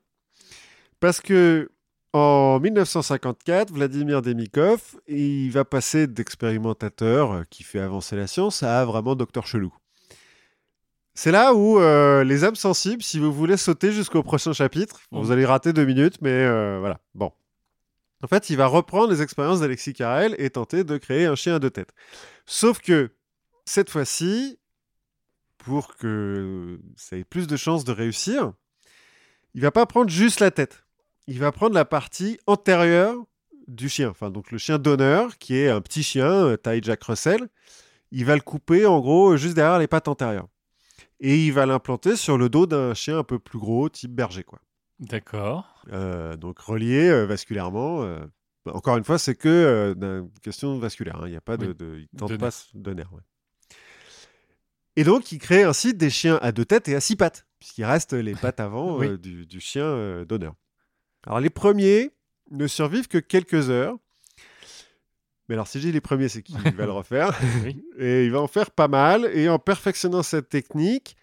Parce 0.99 1.21
que, 1.21 1.69
en 2.13 2.59
1954, 2.59 3.71
Vladimir 3.71 4.21
Demikov, 4.21 4.81
il 5.07 5.49
va 5.51 5.65
passer 5.65 6.05
d'expérimentateur 6.07 7.31
euh, 7.31 7.43
qui 7.49 7.63
fait 7.63 7.79
avancer 7.79 8.15
la 8.15 8.27
science 8.27 8.61
à 8.63 8.85
vraiment 8.85 9.15
docteur 9.15 9.47
chelou. 9.47 9.73
C'est 11.15 11.31
là 11.31 11.53
où 11.53 11.80
euh, 11.80 12.23
les 12.23 12.44
âmes 12.44 12.56
sensibles, 12.56 13.03
si 13.03 13.19
vous 13.19 13.31
voulez 13.31 13.57
sauter 13.57 13.91
jusqu'au 13.91 14.23
prochain 14.23 14.52
chapitre, 14.52 14.99
vous 15.11 15.31
allez 15.31 15.45
rater 15.45 15.72
deux 15.72 15.85
minutes, 15.85 16.18
mais 16.22 16.31
euh, 16.31 16.80
voilà. 16.80 16.99
Bon. 17.14 17.31
En 18.23 18.27
fait, 18.27 18.49
il 18.49 18.57
va 18.57 18.68
reprendre 18.68 19.11
les 19.11 19.22
expériences 19.22 19.60
d'Alexis 19.60 19.94
Carrel 19.94 20.34
et 20.40 20.49
tenter 20.49 20.84
de 20.84 20.98
créer 20.98 21.26
un 21.26 21.35
chien 21.35 21.56
à 21.56 21.60
deux 21.60 21.69
têtes. 21.69 21.91
Sauf 22.45 22.80
que, 22.80 23.11
cette 23.65 23.90
fois-ci, 23.90 24.57
pour 25.57 25.95
que 25.95 26.80
ça 26.95 27.18
ait 27.18 27.23
plus 27.23 27.48
de 27.48 27.57
chances 27.57 27.84
de 27.84 27.91
réussir, 27.91 28.53
il 29.53 29.61
va 29.61 29.72
pas 29.72 29.85
prendre 29.85 30.10
juste 30.10 30.40
la 30.40 30.52
tête. 30.52 30.84
Il 31.27 31.40
va 31.40 31.52
prendre 31.52 31.76
la 31.76 31.85
partie 31.85 32.40
antérieure 32.48 33.15
du 33.68 33.88
chien. 33.88 34.10
Enfin, 34.10 34.31
donc 34.31 34.52
le 34.52 34.57
chien 34.57 34.80
d'honneur, 34.80 35.38
qui 35.38 35.57
est 35.57 35.69
un 35.69 35.81
petit 35.81 36.03
chien, 36.03 36.31
euh, 36.31 36.57
taille 36.57 36.81
Jack 36.81 37.03
Russell. 37.03 37.48
Il 38.11 38.26
va 38.26 38.35
le 38.35 38.41
couper, 38.41 38.85
en 38.85 38.99
gros, 38.99 39.38
juste 39.38 39.56
derrière 39.56 39.80
les 39.80 39.88
pattes 39.88 40.07
antérieures. 40.07 40.48
Et 41.25 41.45
il 41.45 41.51
va 41.53 41.65
l'implanter 41.65 42.15
sur 42.17 42.37
le 42.37 42.49
dos 42.49 42.67
d'un 42.67 42.93
chien 42.93 43.17
un 43.17 43.23
peu 43.23 43.39
plus 43.39 43.57
gros, 43.57 43.87
type 43.89 44.11
berger, 44.13 44.43
quoi. 44.43 44.59
D'accord. 44.99 45.83
Euh, 45.91 46.35
donc 46.37 46.59
relié 46.59 47.07
euh, 47.09 47.25
vasculairement. 47.25 48.03
euh, 48.03 48.19
bah, 48.65 48.73
encore 48.75 48.97
une 48.97 49.03
fois, 49.05 49.17
c'est 49.17 49.33
que 49.35 49.95
d'une 49.97 50.29
question 50.41 50.77
vasculaire. 50.79 51.15
hein, 51.17 51.27
Il 51.27 51.31
n'y 51.31 51.35
a 51.37 51.41
pas 51.41 51.57
de, 51.57 51.67
Oui, 51.67 51.75
de- 51.75 51.97
il 51.99 52.07
tente 52.19 52.29
de 52.31 52.37
pas 52.37 52.45
nerf. 52.47 52.65
de 52.75 52.93
nerf. 52.93 53.13
ouais. 53.13 53.21
Et 54.95 55.03
donc, 55.03 55.31
il 55.31 55.39
crée 55.39 55.63
ainsi 55.63 55.93
des 55.93 56.09
chiens 56.09 56.37
à 56.41 56.51
deux 56.51 56.65
têtes 56.65 56.87
et 56.87 56.95
à 56.95 56.99
six 57.01 57.15
pattes, 57.15 57.47
puisqu'il 57.59 57.85
reste 57.85 58.13
les 58.13 58.35
pattes 58.35 58.59
avant 58.59 58.97
Oui. 58.99 59.17
du, 59.17 59.45
du 59.45 59.59
chien 59.59 60.23
d'honneur. 60.25 60.53
Alors, 61.25 61.39
les 61.39 61.49
premiers 61.49 62.11
ne 62.51 62.67
survivent 62.67 63.07
que 63.07 63.17
quelques 63.17 63.69
heures. 63.69 63.97
Mais 65.49 65.56
alors, 65.56 65.68
si 65.68 65.80
j'ai 65.80 65.91
les 65.91 66.02
premiers, 66.02 66.30
c'est 66.30 66.41
qu'il 66.41 66.57
va 66.57 66.86
le 66.86 66.91
refaire. 66.91 67.38
Oui. 67.64 67.84
Et 67.98 68.26
il 68.26 68.32
va 68.32 68.41
en 68.41 68.48
faire 68.48 68.72
pas 68.72 68.88
mal. 68.88 69.30
Et 69.34 69.49
en 69.49 69.60
perfectionnant 69.60 70.24
cette 70.24 70.49
technique, 70.49 71.18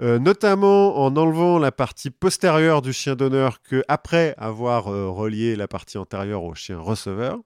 euh, 0.00 0.18
notamment 0.18 0.98
en 0.98 1.16
enlevant 1.16 1.58
la 1.58 1.70
partie 1.70 2.10
postérieure 2.10 2.82
du 2.82 2.92
chien 2.92 3.14
d'honneur 3.14 3.62
que 3.62 3.84
après 3.86 4.34
avoir 4.38 4.88
euh, 4.88 5.08
relié 5.08 5.54
la 5.54 5.68
partie 5.68 5.98
antérieure 5.98 6.42
au 6.42 6.54
chien 6.54 6.78
receveur, 6.78 7.38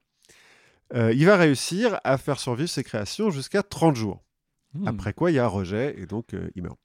euh, 0.95 1.13
il 1.13 1.27
va 1.27 1.37
réussir 1.37 2.01
à 2.05 2.17
faire 2.17 2.41
survivre 2.41 2.71
ses 2.71 2.85
créations 2.85 3.29
jusqu'à 3.31 3.63
30 3.63 3.97
jours. 3.97 4.25
Hmm. 4.73 4.89
Après 4.89 5.13
quoi, 5.13 5.31
il 5.31 5.35
y 5.35 5.39
a 5.39 5.45
un 5.45 5.49
rejet 5.49 5.95
et 5.99 6.07
donc 6.07 6.35
il 6.55 6.63
meurt. 6.63 6.79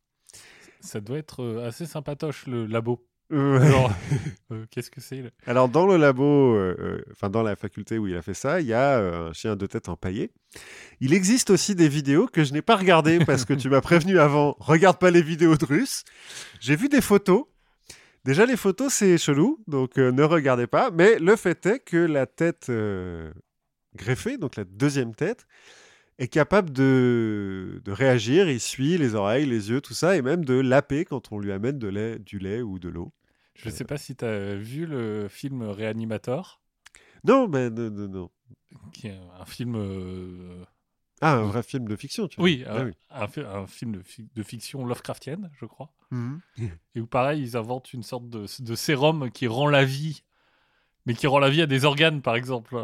Ça 0.82 1.00
doit 1.00 1.18
être 1.18 1.62
assez 1.66 1.86
sympatoche, 1.86 2.46
le 2.46 2.66
labo. 2.66 3.08
Euh, 3.32 3.72
Genre, 3.72 3.92
euh, 4.52 4.66
qu'est-ce 4.70 4.92
que 4.92 5.02
c'est 5.02 5.24
Alors, 5.46 5.70
dans 5.70 5.88
le 5.88 5.98
labo, 5.98 6.56
euh, 6.56 6.76
euh, 6.80 7.02
enfin 7.12 7.30
dans 7.30 7.42
la 7.42 7.56
faculté 7.56 7.98
où 7.98 8.08
il 8.08 8.16
a 8.16 8.22
fait 8.22 8.34
ça, 8.34 8.62
il 8.62 8.68
y 8.68 8.74
a 8.74 8.98
euh, 9.00 9.30
un 9.30 9.34
chien 9.34 9.54
à 9.54 9.56
deux 9.56 9.68
têtes 9.68 9.90
empaillé. 9.90 10.32
Il 11.00 11.14
existe 11.14 11.50
aussi 11.50 11.74
des 11.76 11.88
vidéos 11.88 12.28
que 12.28 12.44
je 12.44 12.54
n'ai 12.54 12.62
pas 12.62 12.76
regardées 12.76 13.20
parce 13.26 13.46
que 13.46 13.54
tu 13.54 13.70
m'as 13.70 13.82
prévenu 13.82 14.20
avant. 14.20 14.56
Regarde 14.60 14.98
pas 15.00 15.10
les 15.12 15.22
vidéos 15.22 15.56
de 15.56 15.66
Russes. 15.66 16.04
J'ai 16.60 16.76
vu 16.76 16.90
des 16.90 17.02
photos. 17.02 17.46
Déjà, 18.26 18.46
les 18.46 18.56
photos, 18.58 18.94
c'est 18.94 19.18
chelou, 19.18 19.60
donc 19.68 19.98
ne 19.98 20.24
regardez 20.24 20.68
pas. 20.68 20.92
Mais 20.92 21.20
le 21.20 21.36
fait 21.36 21.66
est 21.66 21.80
que 21.80 21.98
la 21.98 22.26
tête 22.26 22.72
greffée, 23.96 24.38
donc 24.38 24.56
la 24.56 24.64
deuxième 24.64 25.14
tête, 25.14 25.46
est 26.24 26.28
capable 26.28 26.72
de, 26.72 27.82
de 27.84 27.92
réagir. 27.92 28.50
Il 28.50 28.60
suit 28.60 28.98
les 28.98 29.16
oreilles, 29.16 29.46
les 29.46 29.70
yeux, 29.70 29.82
tout 29.82 29.94
ça, 29.94 30.16
et 30.18 30.22
même 30.22 30.44
de 30.46 30.56
laper 30.56 31.06
quand 31.06 31.32
on 31.32 31.40
lui 31.40 31.52
amène 31.52 31.78
de 31.80 31.88
lait, 31.88 32.20
du 32.20 32.40
lait 32.40 32.62
ou 32.62 32.80
de 32.80 32.90
l'eau. 32.90 33.12
Je 33.56 33.70
sais 33.70 33.84
pas 33.86 33.98
si 33.98 34.16
tu 34.16 34.26
as 34.26 34.56
vu 34.56 34.86
le 34.86 35.28
film 35.30 35.62
Reanimator, 35.64 36.62
Non, 37.24 37.48
mais 37.48 37.70
non, 37.70 37.90
non, 37.92 38.08
non. 38.08 38.30
qui 38.92 39.08
est 39.08 39.20
un 39.40 39.46
film. 39.46 39.76
euh, 39.76 40.64
Ah, 41.22 41.36
un 41.36 41.44
vrai 41.44 41.62
film 41.64 41.88
de 41.88 41.96
fiction, 41.96 42.28
tu 42.28 42.38
vois. 42.38 42.44
Oui, 42.46 42.64
Ah 42.68 42.82
un, 43.12 43.24
un 43.24 43.28
fi- 43.28 43.42
un 43.42 43.68
film 43.68 43.92
de, 43.98 44.02
fi- 44.02 44.28
de 44.36 44.44
fiction 44.44 44.86
Lovecraftienne, 44.86 45.52
je 45.60 45.66
crois. 45.66 45.94
Mhm. 46.12 46.40
Et 46.96 47.00
où 47.02 47.06
pareil, 47.08 47.42
ils 47.44 47.56
inventent 47.58 47.94
une 47.94 48.04
sorte 48.04 48.28
de, 48.30 48.46
de 48.64 48.76
sérum 48.76 49.30
qui 49.32 49.48
rend 49.48 49.68
la 49.68 49.86
vie, 49.86 50.24
mais 51.06 51.14
qui 51.14 51.28
rend 51.28 51.40
la 51.40 51.50
vie 51.50 51.62
à 51.62 51.68
des 51.68 51.86
organes, 51.86 52.22
par 52.22 52.36
exemple. 52.36 52.76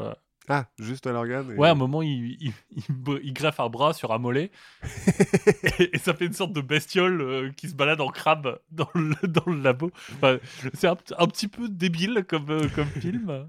Ah, 0.51 0.65
juste 0.79 1.05
à 1.05 1.11
l'organe. 1.11 1.51
et- 1.51 1.55
Ouais, 1.55 1.67
à 1.67 1.71
un 1.71 1.75
moment, 1.75 2.01
il, 2.01 2.35
il, 2.41 2.53
il 2.75 2.83
br- 2.95 3.19
il 3.23 3.33
greffe 3.33 3.59
un 3.59 3.69
bras 3.69 3.93
sur 3.93 4.11
un 4.11 4.17
mollet, 4.17 4.49
et, 5.79 5.95
et 5.95 5.99
ça 5.99 6.13
fait 6.15 6.25
une 6.25 6.33
sorte 6.33 6.53
de 6.53 6.61
bestiole 6.61 7.21
euh, 7.21 7.51
qui 7.55 7.69
se 7.69 7.75
balade 7.75 8.01
en 8.01 8.09
crabe 8.09 8.59
dans 8.71 8.89
le, 8.95 9.15
dans 9.27 9.43
le 9.45 9.61
labo. 9.61 9.91
Enfin, 10.15 10.39
c'est 10.73 10.87
un, 10.87 10.97
un 11.17 11.27
petit 11.27 11.47
peu 11.47 11.69
débile 11.69 12.25
comme, 12.27 12.49
euh, 12.49 12.67
comme 12.75 12.87
film, 12.99 13.45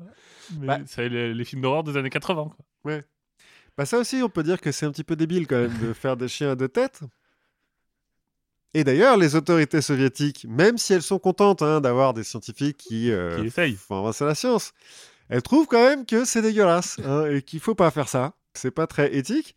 mais 0.59 0.67
Bah. 0.67 0.79
c'est 0.87 1.09
les, 1.09 1.33
les 1.33 1.45
films 1.45 1.63
d'horreur 1.63 1.85
des 1.85 1.97
années 1.97 2.11
80. 2.11 2.51
Quoi. 2.85 3.01
Bah 3.79 3.87
ça 3.87 3.99
aussi, 3.99 4.21
on 4.23 4.29
peut 4.29 4.43
dire 4.43 4.61
que 4.61 4.71
c'est 4.73 4.85
un 4.85 4.91
petit 4.93 5.05
peu 5.05 5.17
débile 5.17 5.47
quand 5.47 5.57
même 5.61 5.79
de 5.79 5.93
faire 5.95 6.17
des 6.19 6.29
chiens 6.29 6.51
à 6.51 6.55
deux 6.55 6.69
têtes. 6.69 7.01
Et 8.75 8.85
d'ailleurs, 8.85 9.17
les 9.17 9.35
autorités 9.35 9.81
soviétiques, 9.81 10.47
même 10.49 10.79
si 10.79 10.93
elles 10.93 11.03
sont 11.03 11.19
contentes 11.19 11.63
hein, 11.63 11.81
d'avoir 11.81 12.15
des 12.15 12.23
scientifiques 12.23 12.77
qui, 12.77 13.11
euh, 13.11 13.41
Qui 13.41 13.47
essayent. 13.47 13.75
font 13.75 13.99
avancer 13.99 14.25
la 14.25 14.35
science, 14.37 14.73
elles 15.31 15.43
trouvent 15.43 15.67
quand 15.67 15.83
même 15.83 16.05
que 16.05 16.25
c'est 16.25 16.43
dégueulasse 16.43 16.99
hein, 17.05 17.27
et 17.27 17.41
qu'il 17.43 17.61
faut 17.61 17.75
pas 17.75 17.91
faire 17.91 18.09
ça. 18.09 18.35
C'est 18.55 18.71
pas 18.71 18.87
très 18.87 19.15
éthique. 19.17 19.55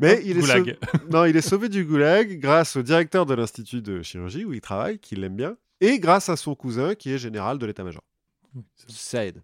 Mais 0.00 0.20
il 0.24 0.36
est, 0.38 0.40
goulag. 0.40 0.76
sau- 0.92 0.98
non, 1.10 1.24
il 1.24 1.36
est 1.36 1.40
sauvé 1.40 1.68
du 1.68 1.84
goulag 1.84 2.40
grâce 2.40 2.74
au 2.74 2.82
directeur 2.82 3.26
de 3.26 3.34
l'institut 3.34 3.80
de 3.80 4.02
chirurgie 4.02 4.44
où 4.44 4.52
il 4.52 4.60
travaille, 4.60 4.98
qui 4.98 5.14
l'aime 5.14 5.36
bien, 5.36 5.56
et 5.80 6.00
grâce 6.00 6.28
à 6.28 6.36
son 6.36 6.54
cousin 6.56 6.94
qui 6.96 7.12
est 7.12 7.18
général 7.18 7.58
de 7.58 7.66
l'état-major. 7.66 8.02
Ça 8.88 9.24
aide. 9.24 9.40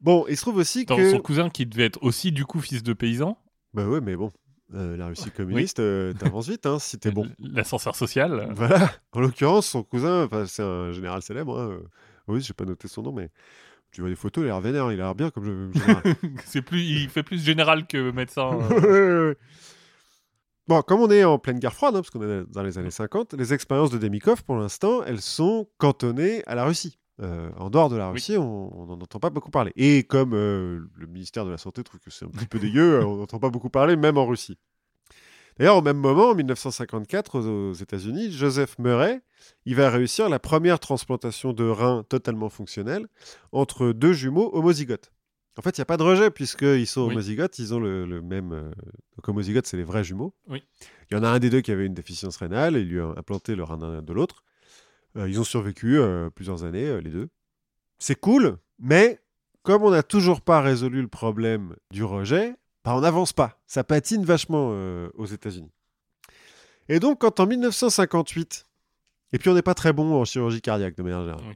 Bon, 0.00 0.24
il 0.28 0.36
se 0.36 0.42
trouve 0.42 0.56
aussi 0.56 0.84
Dans 0.84 0.96
que... 0.96 1.10
son 1.10 1.20
cousin 1.20 1.48
qui 1.48 1.64
devait 1.66 1.84
être 1.86 2.02
aussi 2.02 2.32
du 2.32 2.44
coup 2.44 2.60
fils 2.60 2.82
de 2.82 2.92
paysan, 2.92 3.38
Bah 3.72 3.86
ouais, 3.88 4.00
mais 4.00 4.16
bon, 4.16 4.32
euh, 4.74 4.96
la 4.96 5.06
Russie 5.06 5.30
communiste, 5.30 5.80
euh, 5.80 6.12
t'avances 6.12 6.48
vite 6.48 6.66
hein, 6.66 6.78
si 6.78 6.98
t'es 6.98 7.10
bon. 7.10 7.28
l'ascenseur 7.38 7.94
social. 7.96 8.48
Voilà. 8.54 8.90
En 9.12 9.20
l'occurrence, 9.20 9.66
son 9.66 9.82
cousin, 9.82 10.28
c'est 10.46 10.62
un 10.62 10.92
général 10.92 11.22
célèbre. 11.22 11.58
hein, 11.58 11.70
euh, 11.70 11.78
Oui, 12.28 12.40
j'ai 12.40 12.52
pas 12.52 12.64
noté 12.64 12.88
son 12.88 13.02
nom, 13.02 13.12
mais 13.12 13.30
tu 13.96 14.02
vois 14.02 14.10
les 14.10 14.14
photos, 14.16 14.42
il 14.44 14.48
a 14.48 14.50
l'air 14.50 14.60
vénère, 14.60 14.92
il 14.92 15.00
a 15.00 15.04
l'air 15.04 15.14
bien 15.14 15.30
comme 15.30 15.44
je- 15.72 16.10
c'est 16.44 16.60
plus, 16.60 16.82
il 16.82 17.08
fait 17.08 17.22
plus 17.22 17.42
général 17.42 17.86
que 17.86 18.10
médecin. 18.10 18.50
euh. 18.70 19.34
Bon, 20.68 20.82
comme 20.82 21.00
on 21.00 21.10
est 21.10 21.24
en 21.24 21.38
pleine 21.38 21.58
guerre 21.58 21.72
froide, 21.72 21.94
hein, 21.96 22.00
parce 22.00 22.10
qu'on 22.10 22.20
est 22.22 22.44
dans 22.52 22.62
les 22.62 22.76
années 22.76 22.90
50, 22.90 23.32
les 23.32 23.54
expériences 23.54 23.88
de 23.90 23.96
Demikov, 23.96 24.44
pour 24.44 24.56
l'instant, 24.56 25.02
elles 25.04 25.22
sont 25.22 25.66
cantonnées 25.78 26.42
à 26.46 26.54
la 26.54 26.66
Russie. 26.66 26.98
Euh, 27.22 27.48
en 27.56 27.70
dehors 27.70 27.88
de 27.88 27.96
la 27.96 28.08
Oui. 28.08 28.12
Russie, 28.14 28.36
on 28.36 28.84
n'en 28.86 29.00
entend 29.00 29.18
pas 29.18 29.30
beaucoup 29.30 29.50
parler. 29.50 29.72
Et 29.76 30.02
comme 30.02 30.34
euh, 30.34 30.80
le 30.94 31.06
ministère 31.06 31.46
de 31.46 31.50
la 31.50 31.56
Santé 31.56 31.82
trouve 31.82 32.00
que 32.00 32.10
c'est 32.10 32.26
un 32.26 32.28
petit 32.28 32.44
peu 32.46 32.58
dégueu, 32.58 33.02
on 33.02 33.16
n'entend 33.16 33.38
pas 33.38 33.48
beaucoup 33.48 33.70
parler, 33.70 33.96
même 33.96 34.18
en 34.18 34.26
Russie. 34.26 34.58
D'ailleurs, 35.58 35.76
au 35.78 35.82
même 35.82 35.96
moment, 35.96 36.30
en 36.30 36.34
1954, 36.34 37.38
aux, 37.40 37.70
aux 37.70 37.72
États-Unis, 37.72 38.30
Joseph 38.32 38.78
Murray, 38.78 39.22
il 39.64 39.74
va 39.74 39.88
réussir 39.90 40.28
la 40.28 40.38
première 40.38 40.78
transplantation 40.78 41.52
de 41.52 41.64
rein 41.64 42.02
totalement 42.08 42.48
fonctionnelle 42.50 43.06
entre 43.52 43.92
deux 43.92 44.12
jumeaux 44.12 44.50
homozygotes. 44.54 45.10
En 45.58 45.62
fait, 45.62 45.78
il 45.78 45.80
n'y 45.80 45.82
a 45.82 45.86
pas 45.86 45.96
de 45.96 46.02
rejet 46.02 46.30
puisqu'ils 46.30 46.86
sont 46.86 47.06
Oui. 47.06 47.12
homozygotes, 47.14 47.58
ils 47.58 47.72
ont 47.72 47.80
le, 47.80 48.04
le 48.04 48.20
même. 48.20 48.52
euh, 48.52 48.70
Donc, 49.16 49.28
homozygotes, 49.28 49.66
c'est 49.66 49.78
les 49.78 49.84
vrais 49.84 50.04
jumeaux. 50.04 50.34
Oui. 50.48 50.62
Il 51.10 51.16
y 51.16 51.18
en 51.18 51.22
a 51.22 51.28
un 51.28 51.38
des 51.38 51.48
deux 51.48 51.62
qui 51.62 51.70
avait 51.72 51.86
une 51.86 51.94
déficience 51.94 52.36
rénale 52.36 52.76
et 52.76 52.80
il 52.80 52.88
lui 52.88 53.00
a 53.00 53.06
implanté 53.16 53.54
le 53.56 53.62
rein 53.64 53.78
de 54.02 54.12
l'autre. 54.12 54.44
Euh, 55.16 55.26
ils 55.28 55.40
ont 55.40 55.44
survécu 55.44 55.98
euh, 55.98 56.28
plusieurs 56.28 56.64
années, 56.64 57.00
les 57.00 57.10
deux. 57.10 57.28
C'est 57.98 58.20
cool, 58.20 58.58
mais 58.78 59.18
comme 59.62 59.82
on 59.82 59.90
n'a 59.90 60.02
toujours 60.02 60.42
pas 60.42 60.60
résolu 60.60 61.00
le 61.00 61.08
problème 61.08 61.74
du 61.90 62.04
rejet, 62.04 62.54
bah, 62.86 62.94
on 62.94 63.00
n'avance 63.00 63.32
pas. 63.32 63.58
Ça 63.66 63.82
patine 63.82 64.24
vachement 64.24 64.68
euh, 64.70 65.10
aux 65.14 65.26
États-Unis. 65.26 65.72
Et 66.88 67.00
donc, 67.00 67.20
quand 67.20 67.40
en 67.40 67.46
1958, 67.46 68.64
et 69.32 69.38
puis 69.38 69.50
on 69.50 69.54
n'est 69.54 69.62
pas 69.62 69.74
très 69.74 69.92
bon 69.92 70.14
en 70.14 70.24
chirurgie 70.24 70.60
cardiaque 70.60 70.96
de 70.96 71.02
manière 71.02 71.22
générale. 71.22 71.44
Oui. 71.48 71.54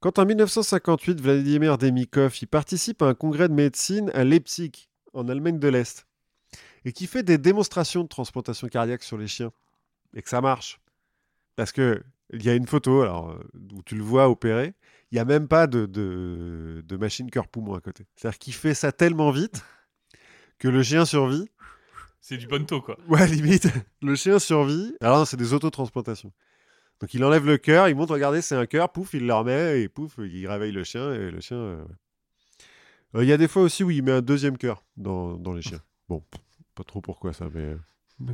Quand 0.00 0.18
en 0.18 0.26
1958, 0.26 1.20
Vladimir 1.20 1.78
Demikov 1.78 2.36
il 2.42 2.48
participe 2.48 3.02
à 3.02 3.06
un 3.06 3.14
congrès 3.14 3.48
de 3.48 3.54
médecine 3.54 4.10
à 4.14 4.24
Leipzig, 4.24 4.88
en 5.12 5.28
Allemagne 5.28 5.60
de 5.60 5.68
l'Est, 5.68 6.08
et 6.84 6.92
qui 6.92 7.06
fait 7.06 7.22
des 7.22 7.38
démonstrations 7.38 8.02
de 8.02 8.08
transplantation 8.08 8.66
cardiaque 8.66 9.04
sur 9.04 9.16
les 9.16 9.28
chiens, 9.28 9.52
et 10.12 10.22
que 10.22 10.28
ça 10.28 10.40
marche. 10.40 10.80
Parce 11.54 11.70
que 11.70 12.02
il 12.32 12.44
y 12.44 12.50
a 12.50 12.54
une 12.54 12.66
photo 12.66 13.02
alors, 13.02 13.30
euh, 13.30 13.38
où 13.76 13.82
tu 13.84 13.94
le 13.94 14.02
vois 14.02 14.28
opérer, 14.28 14.74
il 15.12 15.14
n'y 15.14 15.20
a 15.20 15.24
même 15.24 15.46
pas 15.46 15.68
de, 15.68 15.86
de, 15.86 16.82
de 16.84 16.96
machine 16.96 17.30
cœur-poumon 17.30 17.74
à 17.74 17.80
côté. 17.80 18.06
C'est-à-dire 18.16 18.38
qu'il 18.40 18.54
fait 18.54 18.74
ça 18.74 18.90
tellement 18.90 19.30
vite 19.30 19.62
que 20.58 20.68
le 20.68 20.82
chien 20.82 21.04
survit. 21.04 21.48
C'est 22.20 22.36
du 22.38 22.46
bonto, 22.46 22.80
quoi. 22.80 22.98
Ouais, 23.08 23.26
limite. 23.26 23.68
Le 24.02 24.14
chien 24.14 24.38
survit. 24.38 24.94
Alors, 25.00 25.18
non, 25.18 25.24
c'est 25.24 25.36
des 25.36 25.52
autotransplantations. 25.52 26.32
Donc, 27.00 27.12
il 27.12 27.22
enlève 27.24 27.44
le 27.44 27.58
cœur, 27.58 27.88
il 27.88 27.94
montre, 27.96 28.12
regardez, 28.14 28.40
c'est 28.40 28.54
un 28.54 28.66
cœur, 28.66 28.90
pouf, 28.92 29.12
il 29.14 29.26
le 29.26 29.34
remet, 29.34 29.82
et 29.82 29.88
pouf, 29.88 30.14
il 30.18 30.46
réveille 30.48 30.72
le 30.72 30.84
chien, 30.84 31.12
et 31.12 31.30
le 31.30 31.40
chien. 31.40 31.56
euh, 31.58 31.82
ouais. 31.82 31.90
Euh, 33.16 33.24
Il 33.24 33.28
y 33.28 33.32
a 33.32 33.36
des 33.36 33.48
fois 33.48 33.62
aussi 33.62 33.84
où 33.84 33.90
il 33.90 34.02
met 34.02 34.12
un 34.12 34.22
deuxième 34.22 34.56
cœur 34.56 34.82
dans, 34.96 35.34
dans 35.36 35.52
les 35.52 35.60
chiens. 35.62 35.80
Bon, 36.08 36.22
pas 36.74 36.84
trop 36.84 37.00
pourquoi 37.00 37.32
ça, 37.32 37.48
mais. 37.52 37.76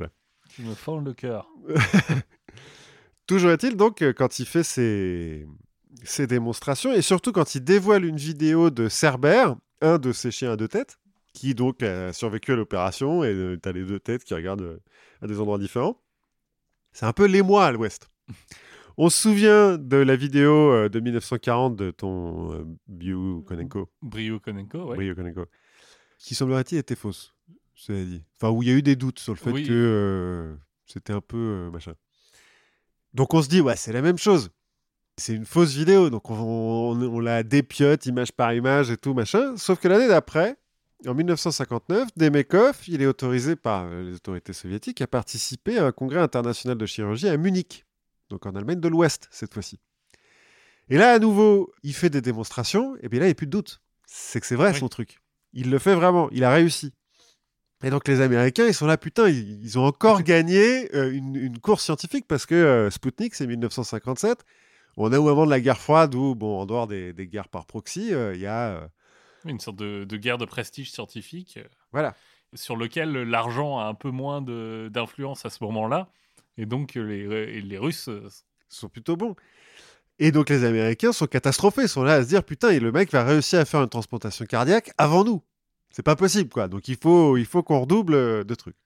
euh, 0.00 0.06
Tu 0.50 0.62
me 0.62 0.74
fends 0.74 0.98
le 0.98 1.14
cœur. 1.14 1.48
Toujours 3.26 3.50
est-il 3.52 3.76
donc, 3.76 4.02
euh, 4.02 4.12
quand 4.12 4.38
il 4.38 4.46
fait 4.46 4.62
ses, 4.64 5.46
ses 6.02 6.26
démonstrations, 6.26 6.92
et 6.92 7.00
surtout 7.00 7.32
quand 7.32 7.54
il 7.54 7.64
dévoile 7.64 8.04
une 8.04 8.16
vidéo 8.18 8.70
de 8.70 8.88
Cerbère, 8.88 9.56
un 9.80 9.98
de 9.98 10.12
ses 10.12 10.30
chiens 10.30 10.52
à 10.52 10.56
deux 10.56 10.68
têtes, 10.68 10.98
qui 11.34 11.54
donc 11.54 11.82
a 11.82 12.12
survécu 12.14 12.52
à 12.52 12.56
l'opération, 12.56 13.22
et 13.24 13.58
tu 13.62 13.68
as 13.68 13.72
les 13.72 13.84
deux 13.84 14.00
têtes 14.00 14.24
qui 14.24 14.32
regardent 14.32 14.62
euh, 14.62 14.78
à 15.20 15.26
des 15.26 15.38
endroits 15.40 15.58
différents. 15.58 16.00
C'est 16.92 17.04
un 17.06 17.12
peu 17.12 17.26
l'émoi 17.26 17.66
à 17.66 17.72
l'ouest. 17.72 18.08
On 18.96 19.10
se 19.10 19.20
souvient 19.20 19.76
de 19.76 19.96
la 19.96 20.14
vidéo 20.16 20.70
euh, 20.70 20.88
de 20.88 21.00
1940 21.00 21.74
de 21.76 21.90
ton 21.90 22.52
euh, 22.54 22.64
Biu 22.86 23.42
Konenko, 23.44 23.90
Brio 24.00 24.38
Konenko, 24.40 24.84
ouais. 24.90 24.96
Brio 24.96 25.14
Konenko, 25.16 25.46
qui 26.18 26.36
semblerait-il 26.36 26.78
était 26.78 26.94
fausse, 26.94 27.34
cela 27.74 28.04
dit. 28.04 28.22
Enfin, 28.36 28.50
où 28.54 28.62
il 28.62 28.68
y 28.68 28.72
a 28.72 28.74
eu 28.74 28.82
des 28.82 28.94
doutes 28.94 29.18
sur 29.18 29.32
le 29.32 29.38
fait 29.38 29.50
Oui. 29.50 29.66
que 29.66 29.72
euh, 29.72 30.54
c'était 30.86 31.12
un 31.12 31.20
peu 31.20 31.36
euh, 31.36 31.70
machin. 31.72 31.94
Donc 33.12 33.34
on 33.34 33.42
se 33.42 33.48
dit, 33.48 33.60
ouais, 33.60 33.74
c'est 33.76 33.92
la 33.92 34.02
même 34.02 34.18
chose. 34.18 34.50
C'est 35.16 35.34
une 35.34 35.44
fausse 35.44 35.74
vidéo, 35.74 36.10
donc 36.10 36.30
on, 36.30 36.34
on- 36.36 37.02
on 37.02 37.18
la 37.20 37.42
dépiote 37.42 38.06
image 38.06 38.30
par 38.32 38.52
image 38.54 38.90
et 38.92 38.96
tout, 38.96 39.14
machin. 39.14 39.56
Sauf 39.56 39.80
que 39.80 39.88
l'année 39.88 40.08
d'après, 40.08 40.56
en 41.06 41.14
1959, 41.14 42.08
Demekov, 42.16 42.78
il 42.88 43.02
est 43.02 43.06
autorisé 43.06 43.56
par 43.56 43.84
euh, 43.84 44.02
les 44.04 44.14
autorités 44.14 44.52
soviétiques 44.52 45.00
à 45.00 45.06
participer 45.06 45.78
à 45.78 45.86
un 45.86 45.92
congrès 45.92 46.20
international 46.20 46.76
de 46.78 46.86
chirurgie 46.86 47.28
à 47.28 47.36
Munich, 47.36 47.84
donc 48.30 48.46
en 48.46 48.54
Allemagne 48.54 48.80
de 48.80 48.88
l'Ouest 48.88 49.28
cette 49.30 49.52
fois-ci. 49.54 49.80
Et 50.88 50.98
là, 50.98 51.12
à 51.12 51.18
nouveau, 51.18 51.72
il 51.82 51.94
fait 51.94 52.10
des 52.10 52.20
démonstrations, 52.20 52.96
et 53.00 53.08
bien 53.08 53.20
là, 53.20 53.26
il 53.26 53.28
n'y 53.28 53.32
a 53.32 53.34
plus 53.36 53.46
de 53.46 53.52
doute. 53.52 53.80
C'est 54.06 54.40
que 54.40 54.46
c'est 54.46 54.56
vrai 54.56 54.72
Oui. 54.72 54.78
son 54.78 54.88
truc. 54.88 55.18
Il 55.52 55.70
le 55.70 55.78
fait 55.78 55.94
vraiment, 55.94 56.28
il 56.30 56.44
a 56.44 56.52
réussi. 56.52 56.92
Et 57.82 57.90
donc 57.90 58.08
les 58.08 58.20
Américains, 58.20 58.66
ils 58.66 58.74
sont 58.74 58.86
là, 58.86 58.96
putain, 58.96 59.28
ils, 59.28 59.62
ils 59.62 59.78
ont 59.78 59.84
encore 59.84 60.22
gagné 60.24 60.94
euh, 60.94 61.12
une, 61.12 61.36
une 61.36 61.58
course 61.58 61.84
scientifique 61.84 62.26
parce 62.26 62.46
que 62.46 62.54
euh, 62.54 62.90
Sputnik, 62.90 63.34
c'est 63.34 63.46
1957. 63.46 64.44
On 64.96 65.12
est 65.12 65.16
au 65.16 65.24
moment 65.24 65.44
de 65.44 65.50
la 65.50 65.60
guerre 65.60 65.80
froide 65.80 66.14
où, 66.14 66.34
bon, 66.34 66.60
en 66.60 66.66
dehors 66.66 66.86
des, 66.86 67.12
des 67.12 67.26
guerres 67.26 67.48
par 67.48 67.66
proxy, 67.66 68.12
euh, 68.14 68.34
il 68.34 68.40
y 68.40 68.46
a... 68.46 68.88
Une 69.44 69.60
sorte 69.60 69.76
de, 69.76 70.04
de 70.04 70.16
guerre 70.16 70.38
de 70.38 70.44
prestige 70.46 70.90
scientifique 70.90 71.58
euh, 71.58 71.64
voilà. 71.92 72.14
sur 72.54 72.76
lequel 72.76 73.12
l'argent 73.12 73.78
a 73.78 73.84
un 73.84 73.94
peu 73.94 74.10
moins 74.10 74.40
de- 74.42 74.88
d'influence 74.92 75.44
à 75.44 75.50
ce 75.50 75.62
moment-là. 75.64 76.08
Et 76.56 76.66
donc, 76.66 76.94
les, 76.94 77.20
et 77.22 77.60
les 77.60 77.78
Russes. 77.78 78.08
euh, 78.08 78.28
sont 78.68 78.88
plutôt 78.88 79.16
bons. 79.16 79.36
Et 80.18 80.32
donc 80.32 80.48
les 80.48 80.64
Américains 80.64 81.12
sont 81.12 81.26
catastrophés, 81.26 81.82
ils 81.82 81.88
sont 81.88 82.02
là 82.04 82.14
à 82.14 82.22
se 82.22 82.28
dire 82.28 82.42
putain, 82.44 82.70
et 82.70 82.80
le 82.80 82.90
mec 82.92 83.10
va 83.12 83.24
réussir 83.24 83.58
à 83.60 83.64
faire 83.64 83.82
une 83.82 83.88
transplantation 83.88 84.44
cardiaque 84.46 84.90
avant 84.98 85.24
nous. 85.24 85.42
C'est 85.90 86.02
pas 86.04 86.16
possible 86.16 86.50
quoi. 86.50 86.66
Donc 86.68 86.88
il 86.88 86.96
faut, 86.96 87.36
il 87.36 87.46
faut 87.46 87.62
qu'on 87.62 87.80
redouble 87.80 88.14
euh, 88.14 88.44
de 88.44 88.54
trucs. 88.54 88.76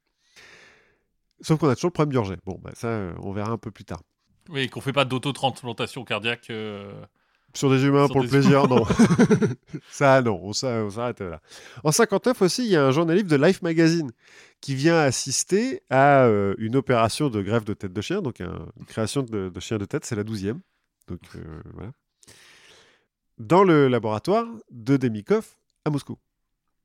Sauf 1.40 1.59
qu'on 1.60 1.68
a 1.68 1.74
toujours 1.74 1.89
le 1.89 1.93
problème 1.93 2.12
d'urgence. 2.12 2.39
Bon, 2.44 2.59
bah, 2.62 2.72
ça, 2.74 3.12
on 3.20 3.32
verra 3.32 3.51
un 3.52 3.59
peu 3.59 3.70
plus 3.70 3.85
tard. 3.85 4.02
Oui, 4.48 4.68
qu'on 4.68 4.80
fait 4.80 4.93
pas 4.93 5.05
d'autotransplantation 5.05 6.05
cardiaque. 6.05 6.51
euh, 6.51 6.93
Sur 7.59 7.70
des 7.70 7.85
humains 7.85 8.06
Sur 8.06 8.12
pour 8.12 8.20
des 8.22 8.26
le 8.28 8.30
plaisir, 8.30 8.68
non. 8.68 8.85
ça, 9.90 10.22
non, 10.22 10.39
on 10.43 10.52
s'a- 10.52 10.85
on 10.85 10.90
s'arrête 10.90 11.20
là. 11.20 11.40
En 11.82 11.90
59 11.93 12.40
aussi, 12.43 12.64
il 12.64 12.70
y 12.70 12.76
a 12.76 12.86
un 12.86 12.90
journaliste 12.93 13.26
de 13.26 13.36
Life 13.36 13.62
Magazine 13.62 14.10
qui 14.60 14.74
vient 14.76 14.97
assister 14.98 15.82
à 15.90 16.24
euh, 16.24 16.55
une 16.59 16.76
opération 16.76 17.28
de 17.30 17.43
greffe 17.43 17.64
de 17.64 17.74
tête 17.74 17.93
de 17.93 18.01
chien, 18.01 18.22
donc 18.22 18.40
un- 18.40 18.66
une 18.78 18.86
création 18.86 19.22
de, 19.22 19.48
de 19.48 19.60
chien 19.60 19.78
de 19.78 19.85
tête, 19.86 20.05
c'est 20.05 20.14
la 20.16 20.22
12e. 20.24 20.60
Donc 21.09 21.20
euh, 21.35 21.40
voilà. 21.74 21.90
Dans 23.39 23.62
le 23.64 23.89
laboratoire 23.89 24.47
de 24.70 24.97
Demikov 24.97 25.47
à 25.85 25.90
Moscou. 25.90 26.16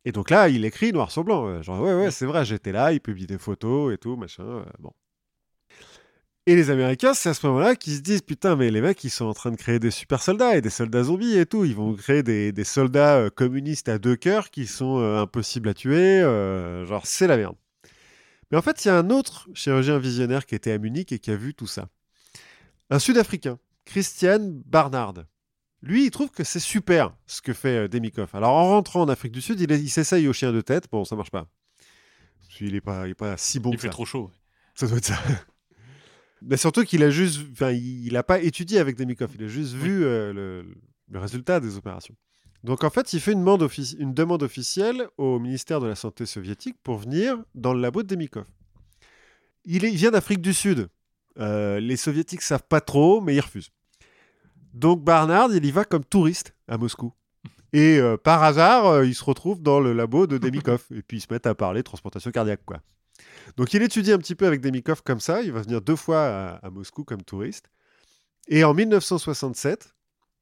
Et 0.06 0.12
donc 0.12 0.30
là, 0.30 0.50
il 0.50 0.66
écrit 0.66 0.91
noir 0.91 1.12
sur 1.12 1.24
blanc. 1.24 1.48
euh, 1.48 1.62
Genre, 1.62 1.80
ouais, 1.82 1.94
ouais, 1.95 2.12
c'est 2.12 2.26
vrai, 2.26 2.45
j'étais 2.45 2.72
là, 2.72 2.94
il 2.94 3.00
publie 3.00 3.26
des 3.28 3.38
photos 3.38 3.94
et 3.94 3.98
tout, 3.98 4.16
machin. 4.18 4.66
bon. 4.80 4.91
Et 6.45 6.56
les 6.57 6.70
Américains, 6.70 7.14
c'est 7.14 7.30
à 7.30 7.34
ce 7.34 7.48
moment-là 7.48 7.76
qu'ils 7.76 7.95
se 7.95 8.02
disent 8.02 8.22
Putain, 8.22 8.57
mais 8.57 8.70
les 8.70 8.82
mecs, 8.82 9.02
ils 9.06 9.10
sont 9.10 9.26
en 9.26 9.34
train 9.34 9.49
de 9.52 9.56
créer 9.56 9.80
des 9.80 9.91
super 9.91 10.22
soldats 10.22 10.57
et 10.57 10.61
des 10.61 10.70
soldats 10.70 11.03
zombies 11.03 11.38
et 11.38 11.45
tout. 11.45 11.64
Ils 11.64 11.76
vont 11.76 11.94
créer 11.95 12.22
des, 12.22 12.52
des 12.52 12.64
soldats 12.65 13.15
euh, 13.15 13.30
communistes 13.30 13.88
à 13.88 13.98
deux 13.98 14.18
cœurs 14.18 14.49
qui 14.49 14.68
sont 14.68 14.99
euh, 14.99 15.22
impossibles 15.22 15.70
à 15.70 15.74
tuer. 15.74 16.22
euh, 16.22 16.86
genre, 16.86 17.07
c'est 17.07 17.28
la 17.28 17.38
merde. 17.38 17.56
Mais 18.52 18.57
en 18.57 18.61
fait, 18.61 18.84
il 18.84 18.90
y 18.90 18.91
a 18.91 18.98
un 18.98 19.10
autre 19.10 19.48
chirurgien 19.53 19.98
visionnaire 19.99 20.45
qui 20.45 20.53
était 20.53 20.74
à 20.74 20.78
Munich 20.78 21.14
et 21.14 21.20
qui 21.20 21.32
a 21.32 21.36
vu 21.38 21.53
tout 21.53 21.65
ça. 21.65 21.88
Un 22.90 22.99
Sud-Africain, 22.99 23.57
Christian 23.86 24.40
Barnard. 24.65 25.14
Lui, 25.82 26.06
il 26.06 26.11
trouve 26.11 26.30
que 26.30 26.44
c'est 26.44 26.60
super 26.60 27.15
ce 27.26 27.41
que 27.41 27.53
fait 27.53 27.88
Demikov. 27.88 28.30
Alors, 28.34 28.52
en 28.52 28.68
rentrant 28.70 29.02
en 29.02 29.10
Afrique 29.10 29.32
du 29.32 29.41
Sud, 29.41 29.60
il, 29.61 29.72
il 29.72 29.90
s'essaye 29.90 30.28
au 30.28 30.34
chien 30.34 30.52
de 30.52 30.61
tête. 30.61 30.86
Bon, 30.91 31.06
ça 31.06 31.15
marche 31.15 31.32
pas. 31.32 31.48
Parce 32.41 32.56
qu'il 32.57 32.76
est 32.76 32.82
pas, 32.82 33.07
il 33.07 33.11
est 33.11 33.15
pas 33.15 33.38
si 33.38 33.60
bon 33.60 33.72
il 33.72 33.78
que 33.78 33.82
fait 33.82 33.88
ça. 33.88 33.91
trop 33.91 34.06
chaud. 34.06 34.30
Ça 34.76 34.88
doit 34.88 34.98
être 34.98 35.06
ça. 35.06 35.18
Mais 36.45 36.57
surtout 36.57 36.84
qu'il 36.84 37.03
a 37.03 37.10
juste, 37.10 37.41
enfin, 37.53 37.72
il 37.72 38.11
n'a 38.14 38.24
pas 38.24 38.40
étudié 38.40 38.80
avec 38.80 38.98
Demikov, 38.98 39.32
il 39.36 39.45
a 39.45 39.48
juste 39.48 39.74
vu 39.74 40.03
euh, 40.03 40.34
le, 40.34 40.65
le 41.10 41.20
résultat 41.20 41.60
des 41.60 41.78
opérations. 41.78 42.15
Donc 42.64 42.84
en 42.84 42.90
fait, 42.90 43.14
il 43.14 43.20
fait 43.20 43.32
une 43.34 43.40
demande, 43.40 43.61
offici- 43.64 43.95
une 43.99 44.14
demande 44.14 44.44
officielle 44.44 45.07
au 45.18 45.40
ministère 45.40 45.80
de 45.80 45.88
la 45.88 45.95
Santé 45.95 46.26
soviétique 46.26 46.76
pour 46.84 46.98
venir 46.98 47.38
dans 47.56 47.74
le 47.74 47.82
labo 47.82 48.03
de 48.03 48.07
Demikov. 48.07 48.45
Il, 49.65 49.86
est- 49.86 49.91
il 49.91 49.98
vient 49.98 50.11
d'Afrique 50.11 50.41
du 50.41 50.53
Sud. 50.53 50.88
Euh, 51.40 51.80
les 51.80 51.95
soviétiques 51.98 52.41
savent 52.41 52.68
pas 52.68 52.82
trop, 52.82 53.22
mais 53.22 53.36
ils 53.36 53.41
refusent. 53.41 53.72
Donc 54.74 55.03
Barnard, 55.03 55.49
il 55.53 55.65
y 55.65 55.72
va 55.72 55.86
comme 55.86 56.03
touriste 56.06 56.56
à 56.68 56.78
Moscou. 56.78 57.14
Et 57.74 57.98
euh, 57.98 58.18
par 58.18 58.44
hasard, 58.44 58.86
euh, 58.86 59.06
il 59.06 59.15
se 59.15 59.24
retrouve 59.24 59.61
dans 59.61 59.80
le 59.80 59.94
labo 59.94 60.28
de 60.28 60.38
Demikov. 60.38 60.86
Et 60.94 61.02
puis 61.02 61.18
ils 61.18 61.22
se 61.22 61.28
mettent 61.32 61.48
à 61.48 61.56
parler 61.56 61.84
transplantation 61.84 62.32
cardiaque, 62.32 62.61
quoi. 62.65 62.82
Donc 63.57 63.73
il 63.73 63.81
étudie 63.81 64.11
un 64.11 64.18
petit 64.18 64.35
peu 64.35 64.48
avec 64.48 64.61
Demikov 64.61 65.03
comme 65.03 65.19
ça. 65.19 65.41
Il 65.44 65.52
va 65.52 65.61
venir 65.61 65.81
deux 65.81 65.95
fois 65.95 66.22
à, 66.26 66.56
à 66.65 66.69
Moscou 66.69 67.03
comme 67.03 67.22
touriste. 67.23 67.69
Et 68.48 68.64
en 68.64 68.73
1967, 68.73 69.94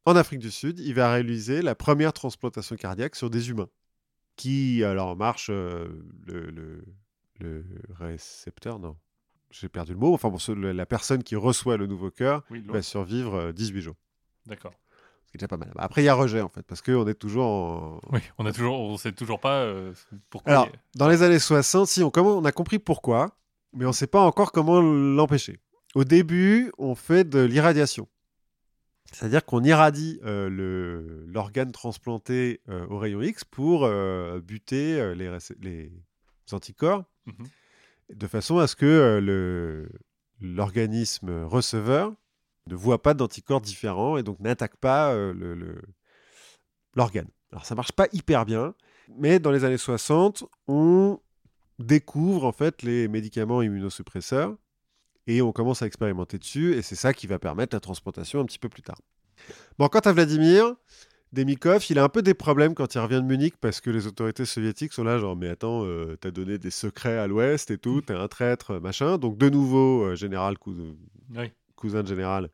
en 0.05 0.15
Afrique 0.15 0.39
du 0.39 0.51
Sud, 0.51 0.79
il 0.79 0.93
va 0.93 1.11
réaliser 1.11 1.61
la 1.61 1.75
première 1.75 2.13
transplantation 2.13 2.75
cardiaque 2.75 3.15
sur 3.15 3.29
des 3.29 3.49
humains. 3.49 3.69
Qui, 4.37 4.83
alors, 4.83 5.15
marche 5.15 5.49
euh, 5.51 5.87
le, 6.25 6.49
le- 6.49 6.83
le 7.39 7.65
récepteur, 7.99 8.79
non. 8.79 8.95
J'ai 9.49 9.67
perdu 9.67 9.93
le 9.93 9.97
mot. 9.99 10.13
Enfin, 10.13 10.29
bon, 10.29 10.37
la 10.55 10.85
personne 10.85 11.23
qui 11.23 11.35
reçoit 11.35 11.75
le 11.75 11.87
nouveau 11.87 12.09
cœur 12.11 12.43
Oui, 12.49 12.63
va 12.67 12.81
survivre 12.81 13.35
euh, 13.35 13.51
18 13.51 13.81
jours. 13.81 13.95
D'accord. 14.45 14.73
Ce 15.33 15.37
qui 15.37 15.37
est 15.37 15.39
déjà 15.39 15.47
pas 15.47 15.57
mal. 15.57 15.71
Après, 15.77 16.01
il 16.01 16.05
y 16.05 16.09
a 16.09 16.13
rejet, 16.13 16.41
en 16.41 16.49
fait, 16.49 16.63
parce 16.63 16.81
qu'on 16.81 17.07
est 17.07 17.13
toujours 17.13 17.45
en, 17.45 18.01
Oui, 18.11 18.19
on 18.37 18.45
a 18.45 18.51
toujours, 18.51 18.79
on 18.81 18.97
sait 18.97 19.13
toujours 19.13 19.39
pas 19.39 19.61
euh, 19.61 19.93
pourquoi. 20.29 20.51
Alors, 20.51 20.67
il 20.67 20.97
dans 20.99 21.07
les 21.07 21.23
années 21.23 21.39
60, 21.39 21.87
si 21.87 22.03
on, 22.03 22.11
comment, 22.11 22.37
on 22.37 22.43
a 22.43 22.51
compris 22.51 22.79
pourquoi, 22.79 23.37
mais 23.73 23.85
on 23.85 23.89
ne 23.89 23.93
sait 23.93 24.07
pas 24.07 24.19
encore 24.21 24.51
comment 24.51 24.81
l'empêcher. 24.81 25.59
Au 25.95 26.03
début, 26.03 26.71
on 26.77 26.95
fait 26.95 27.23
de 27.23 27.39
l'irradiation. 27.39 28.07
C'est-à-dire 29.13 29.45
qu'on 29.45 29.63
irradie 29.63 30.19
euh, 30.23 30.49
le- 30.49 31.25
l'organe 31.27 31.71
transplanté 31.71 32.61
euh, 32.69 32.85
au 32.87 32.97
rayon 32.97 33.21
X 33.21 33.43
pour 33.45 33.83
euh, 33.85 34.39
buter 34.41 34.99
euh, 34.99 35.13
les, 35.15 35.29
les 35.61 35.91
anticorps 36.51 37.03
Mhm. 37.27 37.47
de 38.15 38.27
façon 38.27 38.57
à 38.57 38.67
ce 38.67 38.75
que 38.75 39.19
le- 39.21 39.89
l'organisme 40.39 41.43
receveur 41.43 42.13
ne 42.67 42.75
voit 42.75 43.01
pas 43.01 43.13
d'anticorps 43.13 43.61
différents 43.61 44.17
et 44.17 44.23
donc 44.23 44.39
n'attaque 44.39 44.77
pas 44.77 45.13
le- 45.15 45.55
le- 45.55 45.81
l'organe. 46.95 47.27
Alors 47.51 47.65
ça 47.65 47.75
marche 47.75 47.91
pas 47.91 48.07
hyper 48.13 48.45
bien, 48.45 48.73
mais 49.17 49.39
dans 49.39 49.51
les 49.51 49.63
années 49.65 49.77
60, 49.77 50.43
on 50.67 51.19
découvre 51.79 52.45
en 52.45 52.51
fait 52.51 52.81
les 52.83 53.07
médicaments 53.07 53.61
immunosuppresseurs 53.61 54.55
et 55.27 55.41
on 55.41 55.51
commence 55.51 55.81
à 55.81 55.87
expérimenter 55.87 56.37
dessus 56.37 56.73
et 56.75 56.81
c'est 56.81 56.95
ça 56.95 57.13
qui 57.13 57.27
va 57.27 57.39
permettre 57.39 57.75
la 57.75 57.79
transplantation 57.79 58.39
un 58.39 58.45
petit 58.45 58.59
peu 58.59 58.69
plus 58.69 58.81
tard. 58.83 58.99
Bon, 59.79 59.87
quant 59.87 59.99
à 59.99 60.13
Vladimir, 60.13 60.75
Demikov, 61.33 61.83
il 61.89 61.97
a 61.97 62.03
un 62.03 62.09
peu 62.09 62.21
des 62.21 62.33
problèmes 62.33 62.75
quand 62.75 62.93
il 62.93 62.99
revient 62.99 63.15
de 63.15 63.21
Munich 63.27 63.55
parce 63.59 63.81
que 63.81 63.89
les 63.89 64.05
autorités 64.05 64.45
soviétiques 64.45 64.93
sont 64.93 65.03
là 65.03 65.17
genre 65.17 65.35
mais 65.35 65.49
attends, 65.49 65.83
euh, 65.85 66.17
t'as 66.19 66.31
donné 66.31 66.57
des 66.57 66.71
secrets 66.71 67.17
à 67.17 67.25
l'Ouest 67.27 67.71
et 67.71 67.77
tout, 67.77 68.01
t'es 68.01 68.13
un 68.13 68.27
traître, 68.27 68.79
machin. 68.79 69.17
Donc 69.17 69.37
de 69.37 69.49
nouveau, 69.49 70.03
euh, 70.03 70.15
général 70.15 70.57
cou- 70.57 70.75
Oui. 71.35 71.51
Cousin 71.81 72.03
de 72.03 72.07
général, 72.07 72.49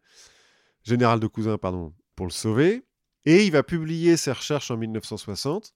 général 0.83 1.19
de 1.19 1.27
cousin, 1.27 1.57
pardon, 1.57 1.93
pour 2.15 2.25
le 2.25 2.31
sauver. 2.31 2.83
Et 3.25 3.45
il 3.45 3.51
va 3.51 3.61
publier 3.61 4.15
ses 4.17 4.31
recherches 4.31 4.71
en 4.71 4.77
1960 4.77 5.73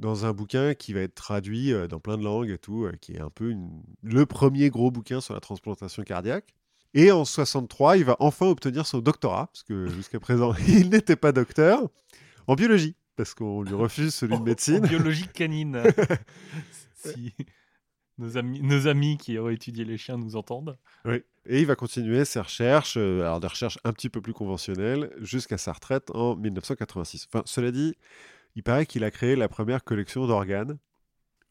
dans 0.00 0.26
un 0.26 0.32
bouquin 0.32 0.74
qui 0.74 0.92
va 0.92 1.00
être 1.00 1.14
traduit 1.14 1.72
euh, 1.72 1.86
dans 1.86 2.00
plein 2.00 2.18
de 2.18 2.24
langues 2.24 2.50
et 2.50 2.58
tout, 2.58 2.84
euh, 2.86 2.92
qui 3.00 3.12
est 3.12 3.20
un 3.20 3.30
peu 3.30 3.50
une- 3.50 3.82
le 4.02 4.26
premier 4.26 4.68
gros 4.70 4.90
bouquin 4.90 5.20
sur 5.20 5.32
la 5.34 5.40
transplantation 5.40 6.02
cardiaque. 6.02 6.52
Et 6.94 7.12
en 7.12 7.24
63, 7.24 7.96
il 7.98 8.04
va 8.04 8.16
enfin 8.18 8.46
obtenir 8.46 8.84
son 8.86 8.98
doctorat, 8.98 9.46
parce 9.52 9.62
que 9.62 9.86
jusqu'à 9.86 10.18
présent, 10.20 10.52
il 10.68 10.90
n'était 10.90 11.16
pas 11.16 11.30
docteur, 11.32 11.88
en 12.48 12.54
biologie, 12.56 12.96
parce 13.16 13.32
qu'on 13.34 13.62
lui 13.62 13.74
refuse 13.74 14.12
celui 14.12 14.34
de 14.34 14.40
En 14.42 14.44
médecine. 14.44 14.80
biologie 14.80 15.28
canine. 15.28 15.82
si 16.96 17.32
nos 18.18 18.36
amis, 18.36 18.60
nos 18.62 18.86
amis 18.86 19.16
qui 19.18 19.38
ont 19.38 19.48
étudié 19.48 19.84
les 19.84 19.96
chiens 19.98 20.16
nous 20.18 20.36
entendent. 20.36 20.76
Oui. 21.04 21.22
Et 21.46 21.60
il 21.60 21.66
va 21.66 21.74
continuer 21.74 22.24
ses 22.24 22.40
recherches, 22.40 22.96
euh, 22.96 23.22
alors 23.22 23.40
des 23.40 23.48
recherches 23.48 23.78
un 23.84 23.92
petit 23.92 24.08
peu 24.08 24.20
plus 24.20 24.32
conventionnelles, 24.32 25.12
jusqu'à 25.20 25.58
sa 25.58 25.72
retraite 25.72 26.10
en 26.14 26.36
1986. 26.36 27.26
Enfin, 27.32 27.42
cela 27.46 27.70
dit, 27.72 27.94
il 28.54 28.62
paraît 28.62 28.86
qu'il 28.86 29.02
a 29.04 29.10
créé 29.10 29.34
la 29.34 29.48
première 29.48 29.82
collection 29.82 30.26
d'organes 30.26 30.78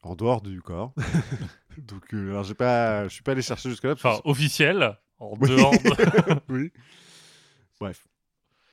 en 0.02 0.14
dehors 0.14 0.40
du 0.40 0.62
corps. 0.62 0.94
Donc, 1.78 2.14
euh, 2.14 2.30
alors 2.30 2.44
j'ai 2.44 2.54
pas, 2.54 3.04
je 3.08 3.14
suis 3.14 3.22
pas 3.22 3.32
allé 3.32 3.42
chercher 3.42 3.68
jusque 3.70 3.84
là. 3.84 3.92
Enfin, 3.92 4.20
officiel, 4.24 4.96
en 5.18 5.34
Oui. 5.40 5.48
dehors 5.50 5.72
de... 5.72 6.40
oui. 6.52 6.72
Bref. 7.80 8.06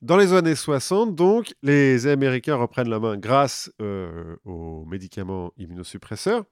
Dans 0.01 0.15
les 0.15 0.31
années 0.31 0.55
60, 0.55 1.15
donc, 1.15 1.53
les 1.61 2.07
Américains 2.07 2.55
reprennent 2.55 2.89
la 2.89 2.99
main 2.99 3.17
grâce 3.17 3.69
euh, 3.81 4.37
aux 4.45 4.85
médicaments 4.85 5.51
immunosuppresseurs 5.57 6.45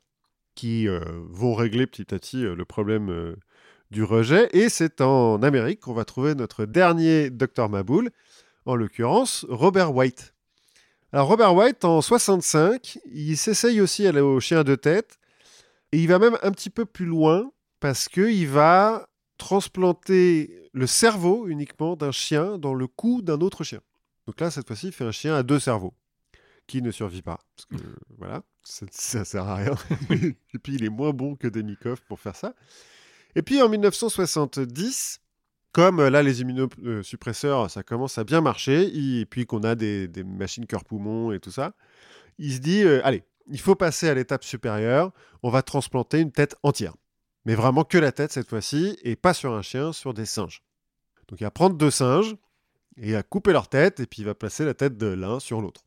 qui 0.57 0.87
euh, 0.87 0.99
vont 1.29 1.53
régler 1.53 1.85
petit 1.85 2.13
à 2.13 2.17
petit 2.17 2.43
euh, 2.43 2.55
le 2.55 2.65
problème 2.65 3.09
euh, 3.11 3.35
du 3.91 4.03
rejet. 4.03 4.49
Et 4.53 4.69
c'est 4.69 5.01
en 5.01 5.41
Amérique 5.43 5.81
qu'on 5.81 5.93
va 5.93 6.03
trouver 6.03 6.33
notre 6.33 6.65
dernier 6.65 7.29
docteur 7.29 7.69
Maboul, 7.69 8.09
en 8.65 8.75
l'occurrence 8.75 9.45
Robert 9.47 9.95
White. 9.95 10.33
Alors 11.13 11.27
Robert 11.27 11.55
White, 11.55 11.85
en 11.85 12.01
65, 12.01 12.97
il 13.13 13.37
s'essaye 13.37 13.79
aussi 13.79 14.09
au 14.09 14.39
chien 14.39 14.63
de 14.63 14.75
tête. 14.75 15.19
Et 15.91 15.99
il 15.99 16.07
va 16.07 16.19
même 16.19 16.37
un 16.41 16.51
petit 16.51 16.71
peu 16.71 16.85
plus 16.85 17.05
loin 17.05 17.49
parce 17.79 18.09
qu'il 18.09 18.47
va 18.47 19.07
transplanter 19.37 20.69
le 20.73 20.87
cerveau 20.87 21.47
uniquement 21.47 21.95
d'un 21.95 22.11
chien 22.11 22.57
dans 22.57 22.73
le 22.73 22.87
cou 22.87 23.21
d'un 23.21 23.39
autre 23.39 23.63
chien. 23.63 23.79
Donc 24.25 24.41
là, 24.41 24.49
cette 24.51 24.67
fois-ci, 24.67 24.87
il 24.87 24.91
fait 24.91 25.05
un 25.05 25.11
chien 25.11 25.35
à 25.35 25.43
deux 25.43 25.59
cerveaux 25.59 25.93
qui 26.65 26.81
ne 26.81 26.91
survit 26.91 27.21
pas. 27.21 27.39
Voilà, 28.17 28.43
ça, 28.67 28.85
ça 28.91 29.25
sert 29.25 29.47
à 29.47 29.55
rien. 29.55 29.75
Et 30.09 30.59
puis, 30.61 30.75
il 30.75 30.83
est 30.83 30.89
moins 30.89 31.11
bon 31.11 31.35
que 31.35 31.47
Demikov 31.47 32.01
pour 32.07 32.19
faire 32.19 32.35
ça. 32.35 32.53
Et 33.35 33.41
puis, 33.41 33.61
en 33.61 33.69
1970, 33.69 35.21
comme 35.71 35.99
euh, 35.99 36.09
là, 36.09 36.23
les 36.23 36.41
immunosuppresseurs, 36.41 37.69
ça 37.69 37.83
commence 37.83 38.17
à 38.17 38.23
bien 38.23 38.41
marcher, 38.41 38.91
et 38.93 39.25
puis 39.25 39.45
qu'on 39.45 39.63
a 39.63 39.75
des, 39.75 40.07
des 40.07 40.23
machines 40.23 40.65
cœur-poumon 40.65 41.31
et 41.31 41.39
tout 41.39 41.51
ça, 41.51 41.73
il 42.37 42.53
se 42.53 42.59
dit, 42.59 42.83
euh, 42.83 42.99
allez, 43.05 43.23
il 43.49 43.59
faut 43.59 43.75
passer 43.75 44.09
à 44.09 44.13
l'étape 44.13 44.43
supérieure, 44.43 45.11
on 45.43 45.49
va 45.49 45.61
transplanter 45.61 46.19
une 46.19 46.31
tête 46.31 46.55
entière. 46.63 46.95
Mais 47.45 47.55
vraiment 47.55 47.83
que 47.83 47.97
la 47.97 48.11
tête 48.11 48.31
cette 48.31 48.49
fois-ci, 48.49 48.97
et 49.03 49.15
pas 49.15 49.33
sur 49.33 49.53
un 49.53 49.61
chien, 49.61 49.93
sur 49.93 50.13
des 50.13 50.25
singes. 50.25 50.63
Donc 51.27 51.39
il 51.39 51.43
va 51.43 51.51
prendre 51.51 51.77
deux 51.77 51.91
singes, 51.91 52.35
et 52.97 53.09
il 53.09 53.13
va 53.13 53.23
couper 53.23 53.53
leur 53.53 53.69
tête, 53.69 53.99
et 53.99 54.05
puis 54.05 54.23
il 54.23 54.25
va 54.25 54.35
placer 54.35 54.65
la 54.65 54.73
tête 54.73 54.97
de 54.97 55.07
l'un 55.07 55.39
sur 55.39 55.61
l'autre. 55.61 55.86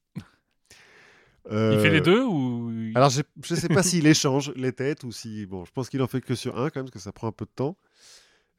Il 1.51 1.79
fait 1.81 1.89
Euh, 1.89 1.91
les 1.91 2.01
deux 2.01 2.23
ou... 2.23 2.71
alors, 2.95 3.11
je 3.11 3.23
ne 3.51 3.57
sais 3.59 3.69
pas 3.69 3.83
s'il 3.83 4.07
échange 4.07 4.53
les 4.57 4.73
têtes 4.73 5.03
ou 5.05 5.11
si. 5.13 5.47
Bon, 5.47 5.65
je 5.65 5.73
pense 5.73 5.89
qu'il 5.89 6.01
en 6.03 6.07
fait 6.07 6.21
que 6.21 6.35
sur 6.35 6.59
un, 6.59 6.71
quand 6.71 6.77
même, 6.81 6.85
parce 6.87 6.93
que 6.93 6.99
ça 7.01 7.13
prend 7.13 7.27
un 7.29 7.33
peu 7.33 7.45
de 7.45 7.51
temps. 7.55 7.77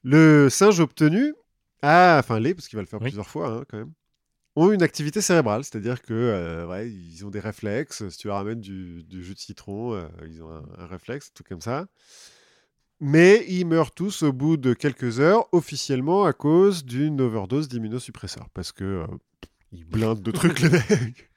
Le 0.04 0.50
singe 0.50 0.80
obtenu, 0.80 1.34
a, 1.82 2.18
enfin, 2.20 2.40
les, 2.40 2.54
parce 2.54 2.68
qu'il 2.68 2.78
va 2.78 2.82
le 2.82 2.88
faire 2.88 3.00
Oui. 3.00 3.06
plusieurs 3.06 3.28
fois, 3.30 3.50
hein, 3.50 3.64
quand 3.70 3.78
même, 3.78 3.92
ont 4.58 4.72
une 4.72 4.84
activité 4.84 5.22
cérébrale, 5.22 5.64
c'est-à-dire 5.64 6.02
que 6.02 6.14
euh, 6.14 6.68
ouais, 6.68 6.90
ils 6.92 7.26
ont 7.26 7.30
des 7.30 7.40
réflexes. 7.40 8.08
Si 8.10 8.18
tu 8.18 8.28
leur 8.28 8.38
amènes 8.38 8.60
du, 8.60 9.04
du 9.04 9.24
jus 9.24 9.34
de 9.36 9.40
citron, 9.40 9.94
euh, 9.94 10.08
ils 10.28 10.44
ont 10.44 10.50
un, 10.52 10.64
un 10.80 10.86
réflexe, 10.88 11.32
tout 11.34 11.44
comme 11.48 11.62
ça. 11.62 11.88
Mais 13.00 13.46
ils 13.48 13.66
meurent 13.66 13.92
tous 13.92 14.22
au 14.24 14.32
bout 14.34 14.58
de 14.58 14.74
quelques 14.74 15.20
heures, 15.20 15.48
officiellement 15.54 16.26
à 16.26 16.34
cause 16.34 16.86
d'une 16.86 17.20
overdose 17.22 17.68
d'immunosuppresseurs, 17.68 18.50
parce 18.54 18.72
que 18.72 19.06
ils 19.72 19.86
blindent 19.86 20.22
de 20.22 20.32
trucs 20.32 20.60
les 20.62 20.70
mecs. 20.70 21.31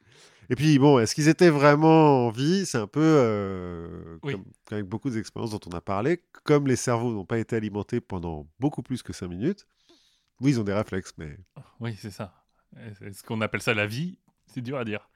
Et 0.50 0.56
puis 0.56 0.78
bon, 0.78 0.98
est-ce 0.98 1.14
qu'ils 1.14 1.28
étaient 1.28 1.50
vraiment 1.50 2.26
en 2.26 2.30
vie? 2.30 2.66
C'est 2.66 2.78
un 2.78 2.86
peu 2.86 3.00
euh, 3.02 4.18
Oui. 4.22 4.32
comme 4.32 4.44
avec 4.70 4.84
beaucoup 4.86 5.10
d'expériences 5.10 5.50
dont 5.52 5.60
on 5.66 5.74
a 5.76 5.80
parlé, 5.80 6.22
comme 6.44 6.66
les 6.66 6.76
cerveaux 6.76 7.12
n'ont 7.12 7.24
pas 7.24 7.38
été 7.38 7.56
alimentés 7.56 8.00
pendant 8.00 8.46
beaucoup 8.60 8.82
plus 8.82 9.02
que 9.02 9.12
5 9.12 9.28
minutes. 9.28 9.66
Oui, 10.40 10.52
ils 10.52 10.60
ont 10.60 10.64
des 10.64 10.72
réflexes, 10.74 11.12
mais 11.18 11.36
Oui, 11.80 11.96
c'est 12.00 12.10
ça. 12.10 12.34
Est-ce 13.02 13.22
qu'on 13.22 13.40
appelle 13.40 13.62
ça 13.62 13.72
la 13.74 13.86
vie? 13.86 14.18
C'est 14.46 14.60
dur 14.60 14.76
à 14.76 14.84
dire. 14.84 15.08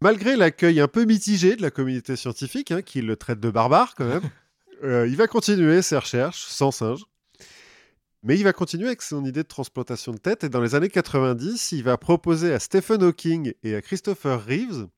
malgré 0.00 0.36
l'accueil 0.36 0.80
un 0.80 0.88
peu 0.88 1.04
mitigé 1.04 1.56
de 1.56 1.62
la 1.62 1.70
communauté 1.70 2.16
scientifique, 2.16 2.70
hein, 2.70 2.82
qui 2.82 3.02
le 3.02 3.16
traite 3.16 3.40
de 3.40 3.50
barbare 3.50 3.94
quand 3.96 4.06
même, 4.06 4.22
euh, 4.84 5.06
il 5.08 5.16
va 5.16 5.26
continuer 5.26 5.82
ses 5.82 5.96
recherches 5.98 6.44
sans 6.46 6.70
singe. 6.70 7.04
Mais 8.26 8.38
il 8.38 8.44
va 8.44 8.54
continuer 8.54 8.86
avec 8.86 9.02
son 9.02 9.22
idée 9.26 9.42
de 9.42 9.48
transplantation 9.48 10.12
de 10.12 10.16
tête 10.16 10.44
et 10.44 10.48
dans 10.48 10.62
les 10.62 10.74
années 10.74 10.88
90, 10.88 11.72
il 11.72 11.84
va 11.84 11.98
proposer 11.98 12.54
à 12.54 12.58
Stephen 12.58 13.02
Hawking 13.02 13.52
et 13.62 13.74
à 13.74 13.82
Christopher 13.82 14.42
Reeves 14.42 14.88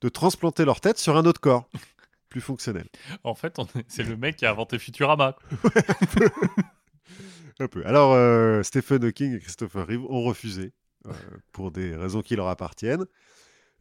de 0.00 0.08
transplanter 0.08 0.64
leur 0.64 0.80
tête 0.80 0.96
sur 0.96 1.18
un 1.18 1.26
autre 1.26 1.42
corps, 1.42 1.68
plus 2.30 2.40
fonctionnel. 2.40 2.86
En 3.22 3.34
fait, 3.34 3.54
c'est 3.86 4.02
le 4.02 4.16
mec 4.16 4.36
qui 4.36 4.46
a 4.46 4.50
inventé 4.50 4.78
Futurama. 4.78 5.36
Un 7.60 7.68
peu. 7.68 7.84
Alors, 7.84 8.14
euh, 8.14 8.62
Stephen 8.62 9.04
Hawking 9.04 9.36
et 9.36 9.40
Christopher 9.40 9.86
Reeve 9.86 10.06
ont 10.06 10.22
refusé 10.22 10.72
euh, 11.06 11.12
pour 11.52 11.70
des 11.70 11.94
raisons 11.94 12.22
qui 12.22 12.34
leur 12.34 12.48
appartiennent. 12.48 13.04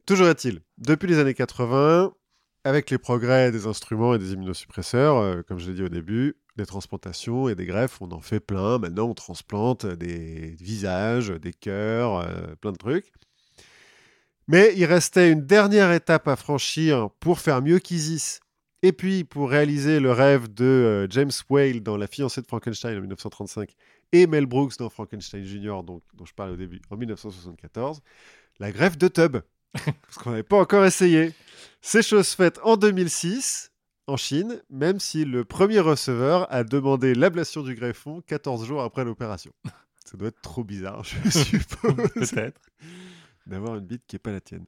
Toujours 0.06 0.28
est-il, 0.28 0.60
depuis 0.78 1.08
les 1.08 1.20
années 1.20 1.34
80, 1.34 2.14
avec 2.64 2.90
les 2.90 2.98
progrès 2.98 3.52
des 3.52 3.68
instruments 3.68 4.16
et 4.16 4.20
des 4.20 4.34
immunosuppresseurs, 4.34 5.18
euh, 5.18 5.42
comme 5.42 5.60
je 5.60 5.70
l'ai 5.70 5.76
dit 5.76 5.84
au 5.84 5.90
début, 5.90 6.36
des 6.56 6.66
transplantations 6.66 7.50
et 7.50 7.56
des 7.56 7.66
greffes, 7.66 8.02
on 8.02 8.12
en 8.12 8.22
fait 8.22 8.40
plein. 8.40 8.78
Maintenant, 8.78 9.10
on 9.10 9.14
transplante 9.14 9.86
des 9.86 10.56
visages, 10.60 11.30
des 11.30 11.54
cœurs, 11.54 12.18
euh, 12.18 12.56
plein 12.62 12.72
de 12.72 12.78
trucs. 12.78 13.12
Mais 14.48 14.74
il 14.76 14.86
restait 14.86 15.32
une 15.32 15.46
dernière 15.46 15.92
étape 15.92 16.28
à 16.28 16.36
franchir 16.36 17.10
pour 17.20 17.40
faire 17.40 17.62
mieux 17.62 17.80
qu'Isis. 17.80 18.40
Et 18.82 18.92
puis, 18.92 19.24
pour 19.24 19.50
réaliser 19.50 20.00
le 20.00 20.12
rêve 20.12 20.54
de 20.54 20.66
euh, 20.66 21.08
James 21.10 21.32
Whale 21.50 21.82
dans 21.82 21.96
La 21.96 22.08
fiancée 22.08 22.42
de 22.42 22.48
Frankenstein 22.48 22.98
en 22.98 23.02
1935 23.02 23.74
et 24.12 24.28
Mel 24.28 24.46
Brooks 24.46 24.78
dans 24.78 24.90
Frankenstein 24.90 25.44
Jr., 25.44 25.84
donc, 25.84 26.04
dont 26.14 26.26
je 26.26 26.34
parlais 26.34 26.54
au 26.54 26.58
début, 26.58 26.82
en 26.90 26.98
1974, 26.98 28.02
la 28.60 28.72
greffe 28.72 28.98
de 28.98 29.08
tub. 29.08 29.38
Parce 30.02 30.18
qu'on 30.18 30.30
n'avait 30.32 30.44
pas 30.44 30.58
encore 30.58 30.86
essayé. 30.86 31.34
C'est 31.82 32.02
chose 32.04 32.30
faite 32.30 32.60
en 32.64 32.78
2006 32.78 33.72
en 34.08 34.18
Chine, 34.18 34.62
même 34.70 35.00
si 35.00 35.26
le 35.26 35.46
premier 35.46 35.80
receveur 35.80 36.52
a 36.54 36.64
demandé 36.64 37.14
l'ablation 37.16 37.64
du 37.64 37.74
greffon 37.76 38.22
14 38.28 38.66
jours 38.66 38.82
après 38.82 39.04
l'opération. 39.06 39.52
Ça 40.06 40.18
doit 40.18 40.28
être 40.28 40.42
trop 40.42 40.64
bizarre, 40.64 41.04
je 41.04 41.30
suppose, 41.30 41.96
Peut-être. 42.14 42.62
d'avoir 43.48 43.76
une 43.78 43.86
bite 43.86 44.04
qui 44.06 44.16
n'est 44.16 44.20
pas 44.20 44.32
la 44.32 44.42
tienne. 44.42 44.66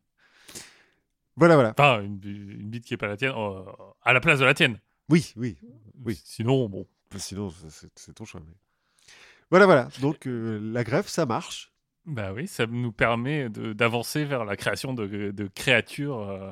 Voilà, 1.36 1.56
voilà. 1.56 1.72
Enfin, 1.78 2.02
une, 2.02 2.20
une 2.24 2.70
bite 2.70 2.86
qui 2.86 2.94
est 2.94 2.98
pas 2.98 3.08
la 3.08 3.18
tienne, 3.18 3.34
euh, 3.36 3.62
à 4.02 4.14
la 4.14 4.22
place 4.22 4.40
de 4.40 4.46
la 4.46 4.54
tienne. 4.54 4.80
Oui, 5.10 5.34
oui. 5.36 5.58
Oui. 6.06 6.20
Sinon, 6.24 6.70
bon. 6.70 6.88
Sinon, 7.18 7.54
c'est- 7.70 8.14
ton 8.14 8.24
choix. 8.26 8.42
mais- 8.46 8.54
Voilà, 9.52 9.66
voilà. 9.66 9.90
Donc, 10.00 10.26
euh, 10.28 10.60
la 10.62 10.84
greffe, 10.86 11.08
ça 11.10 11.26
marche. 11.26 11.74
Bah 12.06 12.34
oui, 12.34 12.48
ça 12.48 12.66
nous 12.68 12.92
permet 12.92 13.50
d'avancer 13.50 14.26
vers 14.26 14.46
la 14.46 14.56
création 14.56 14.94
de, 14.94 15.32
de 15.32 15.48
créatures 15.48 16.20
euh, 16.20 16.52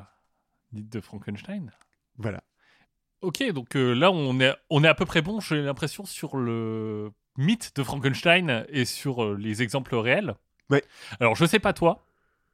dites 0.72 0.90
de 0.92 1.00
Frankenstein. 1.00 1.72
Voilà. 2.18 2.44
Ok, 3.22 3.44
donc 3.54 3.76
euh, 3.76 3.94
là, 3.94 4.12
on 4.12 4.40
est, 4.40 4.54
on 4.70 4.84
est 4.84 4.88
à 4.88 4.96
peu 4.96 5.06
près 5.06 5.22
bon, 5.22 5.40
j'ai 5.40 5.62
l'impression, 5.62 6.06
sur 6.06 6.36
le 6.38 7.12
mythe 7.38 7.72
de 7.76 7.84
Frankenstein 7.84 8.66
et 8.70 8.86
sur 8.86 9.24
euh, 9.24 9.38
les 9.40 9.62
exemples 9.62 9.96
réels. 9.96 10.36
Ouais. 10.70 10.84
Alors, 11.20 11.36
je 11.36 11.46
sais 11.46 11.60
pas 11.60 11.72
toi, 11.74 12.06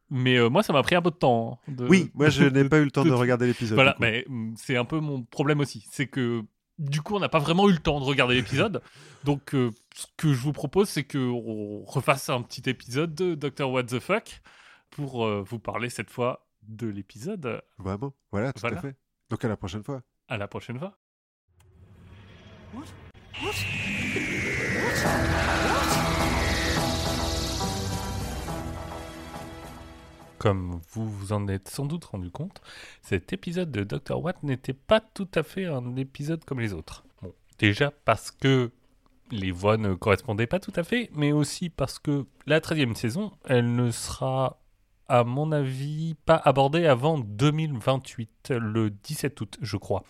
mais 0.09 0.37
euh, 0.37 0.49
moi, 0.49 0.61
ça 0.61 0.73
m'a 0.73 0.83
pris 0.83 0.95
un 0.95 1.01
peu 1.01 1.09
de 1.11 1.15
temps. 1.15 1.59
hein, 1.67 1.71
de- 1.71 1.87
Oui, 1.87 2.11
moi, 2.13 2.29
je 2.29 2.43
n'ai 2.43 2.67
pas 2.67 2.79
eu 2.79 2.83
le 2.85 2.91
temps 2.91 3.03
de 3.03 3.09
de- 3.09 3.13
regarder 3.15 3.47
l'épisode. 3.47 3.75
Voilà, 3.75 3.95
mais 3.99 4.25
mm, 4.27 4.53
c'est 4.57 4.77
un 4.77 4.85
peu 4.85 4.99
mon 4.99 5.23
problème 5.23 5.59
aussi. 5.61 5.85
C'est 5.89 6.07
que 6.07 6.43
du 6.79 7.01
coup, 7.01 7.15
on 7.15 7.19
n'a 7.19 7.29
pas 7.29 7.39
vraiment 7.39 7.69
eu 7.69 7.73
le 7.73 7.77
temps 7.79 7.99
de 7.99 8.05
regarder 8.05 8.35
l'épisode. 8.35 8.81
Donc, 9.25 9.53
euh, 9.53 9.69
ce 9.93 10.07
que 10.17 10.33
je 10.33 10.39
vous 10.39 10.53
propose, 10.53 10.89
c'est 10.89 11.03
qu'on 11.03 11.83
refasse 11.85 12.29
un 12.29 12.41
petit 12.41 12.67
épisode 12.69 13.13
de 13.13 13.35
Dr. 13.35 13.69
What 13.69 13.83
the 13.83 13.99
Fuck 13.99 14.41
pour 14.89 15.25
euh, 15.25 15.43
vous 15.45 15.59
parler 15.59 15.89
cette 15.89 16.09
fois 16.09 16.47
de 16.63 16.87
l'épisode. 16.87 17.61
Vraiment 17.77 18.13
Voilà, 18.31 18.53
tout 18.53 18.61
Voilà. 18.61 18.77
à 18.79 18.81
fait. 18.81 18.95
Donc 19.29 19.43
à 19.45 19.47
la 19.47 19.57
prochaine 19.57 19.83
fois. 19.83 20.01
À 20.27 20.37
la 20.37 20.47
prochaine 20.47 20.79
fois. 20.79 20.97
Comme 30.39 30.79
vous 30.91 31.09
vous 31.09 31.33
en 31.33 31.49
êtes 31.49 31.67
sans 31.67 31.85
doute 31.85 32.05
rendu 32.05 32.31
compte, 32.31 32.61
cet 33.01 33.33
épisode 33.33 33.71
de 33.71 33.83
Dr. 33.83 34.23
Watt 34.23 34.41
n'était 34.41 34.73
pas 34.73 35.01
tout 35.01 35.27
à 35.35 35.43
fait 35.43 35.65
un 35.65 35.97
épisode 35.97 36.45
comme 36.45 36.61
les 36.61 36.73
autres. 36.73 37.03
Déjà 37.59 37.91
parce 38.05 38.31
que 38.31 38.71
les 39.31 39.51
voix 39.51 39.75
ne 39.75 39.93
correspondaient 39.93 40.47
pas 40.47 40.59
tout 40.59 40.71
à 40.77 40.83
fait, 40.83 41.09
mais 41.13 41.33
aussi 41.33 41.69
parce 41.69 41.99
que 41.99 42.25
la 42.47 42.61
13e 42.61 42.95
saison, 42.95 43.31
elle 43.45 43.75
ne 43.75 43.91
sera, 43.91 44.61
à 45.09 45.25
mon 45.25 45.51
avis, 45.51 46.15
pas 46.25 46.37
abordée 46.37 46.85
avant 46.85 47.19
2028, 47.19 48.53
le 48.57 48.89
17 48.89 49.41
août, 49.41 49.57
je 49.61 49.75
crois. 49.75 50.03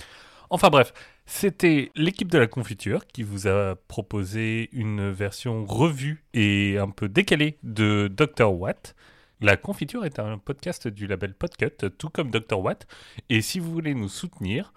Enfin 0.51 0.69
bref, 0.69 0.93
c'était 1.25 1.91
l'équipe 1.95 2.31
de 2.31 2.37
la 2.37 2.47
confiture 2.47 3.05
qui 3.07 3.23
vous 3.23 3.47
a 3.47 3.75
proposé 3.87 4.69
une 4.73 5.09
version 5.09 5.65
revue 5.65 6.23
et 6.33 6.77
un 6.77 6.89
peu 6.89 7.09
décalée 7.09 7.57
de 7.63 8.07
Dr. 8.07 8.51
Watt. 8.53 8.95
La 9.41 9.55
confiture 9.55 10.03
est 10.03 10.19
un 10.19 10.37
podcast 10.37 10.89
du 10.89 11.07
label 11.07 11.33
Podcut, 11.33 11.89
tout 11.97 12.09
comme 12.09 12.29
Dr. 12.29 12.59
Watt. 12.59 12.87
Et 13.29 13.41
si 13.41 13.59
vous 13.59 13.71
voulez 13.71 13.93
nous 13.93 14.09
soutenir, 14.09 14.73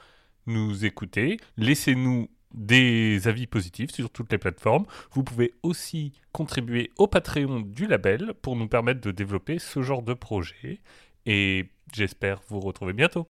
nous 0.47 0.85
écouter, 0.85 1.39
laissez-nous 1.57 2.29
des 2.55 3.27
avis 3.27 3.49
positifs 3.49 3.91
sur 3.91 4.11
toutes 4.11 4.31
les 4.31 4.39
plateformes. 4.39 4.87
Vous 5.13 5.25
pouvez 5.25 5.55
aussi 5.65 6.13
contribuer 6.31 6.93
au 6.97 7.09
Patreon 7.09 7.61
du 7.61 7.89
label 7.89 8.35
pour 8.41 8.55
nous 8.55 8.69
permettre 8.69 9.01
de 9.01 9.11
développer 9.11 9.59
ce 9.59 9.83
genre 9.83 10.03
de 10.03 10.15
projet. 10.15 10.81
Et 11.27 11.69
j'espère 11.93 12.41
vous 12.49 12.61
retrouver 12.61 12.93
bientôt. 12.93 13.27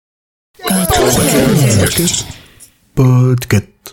Podcast. 0.59 2.27
Podcast. 2.95 3.92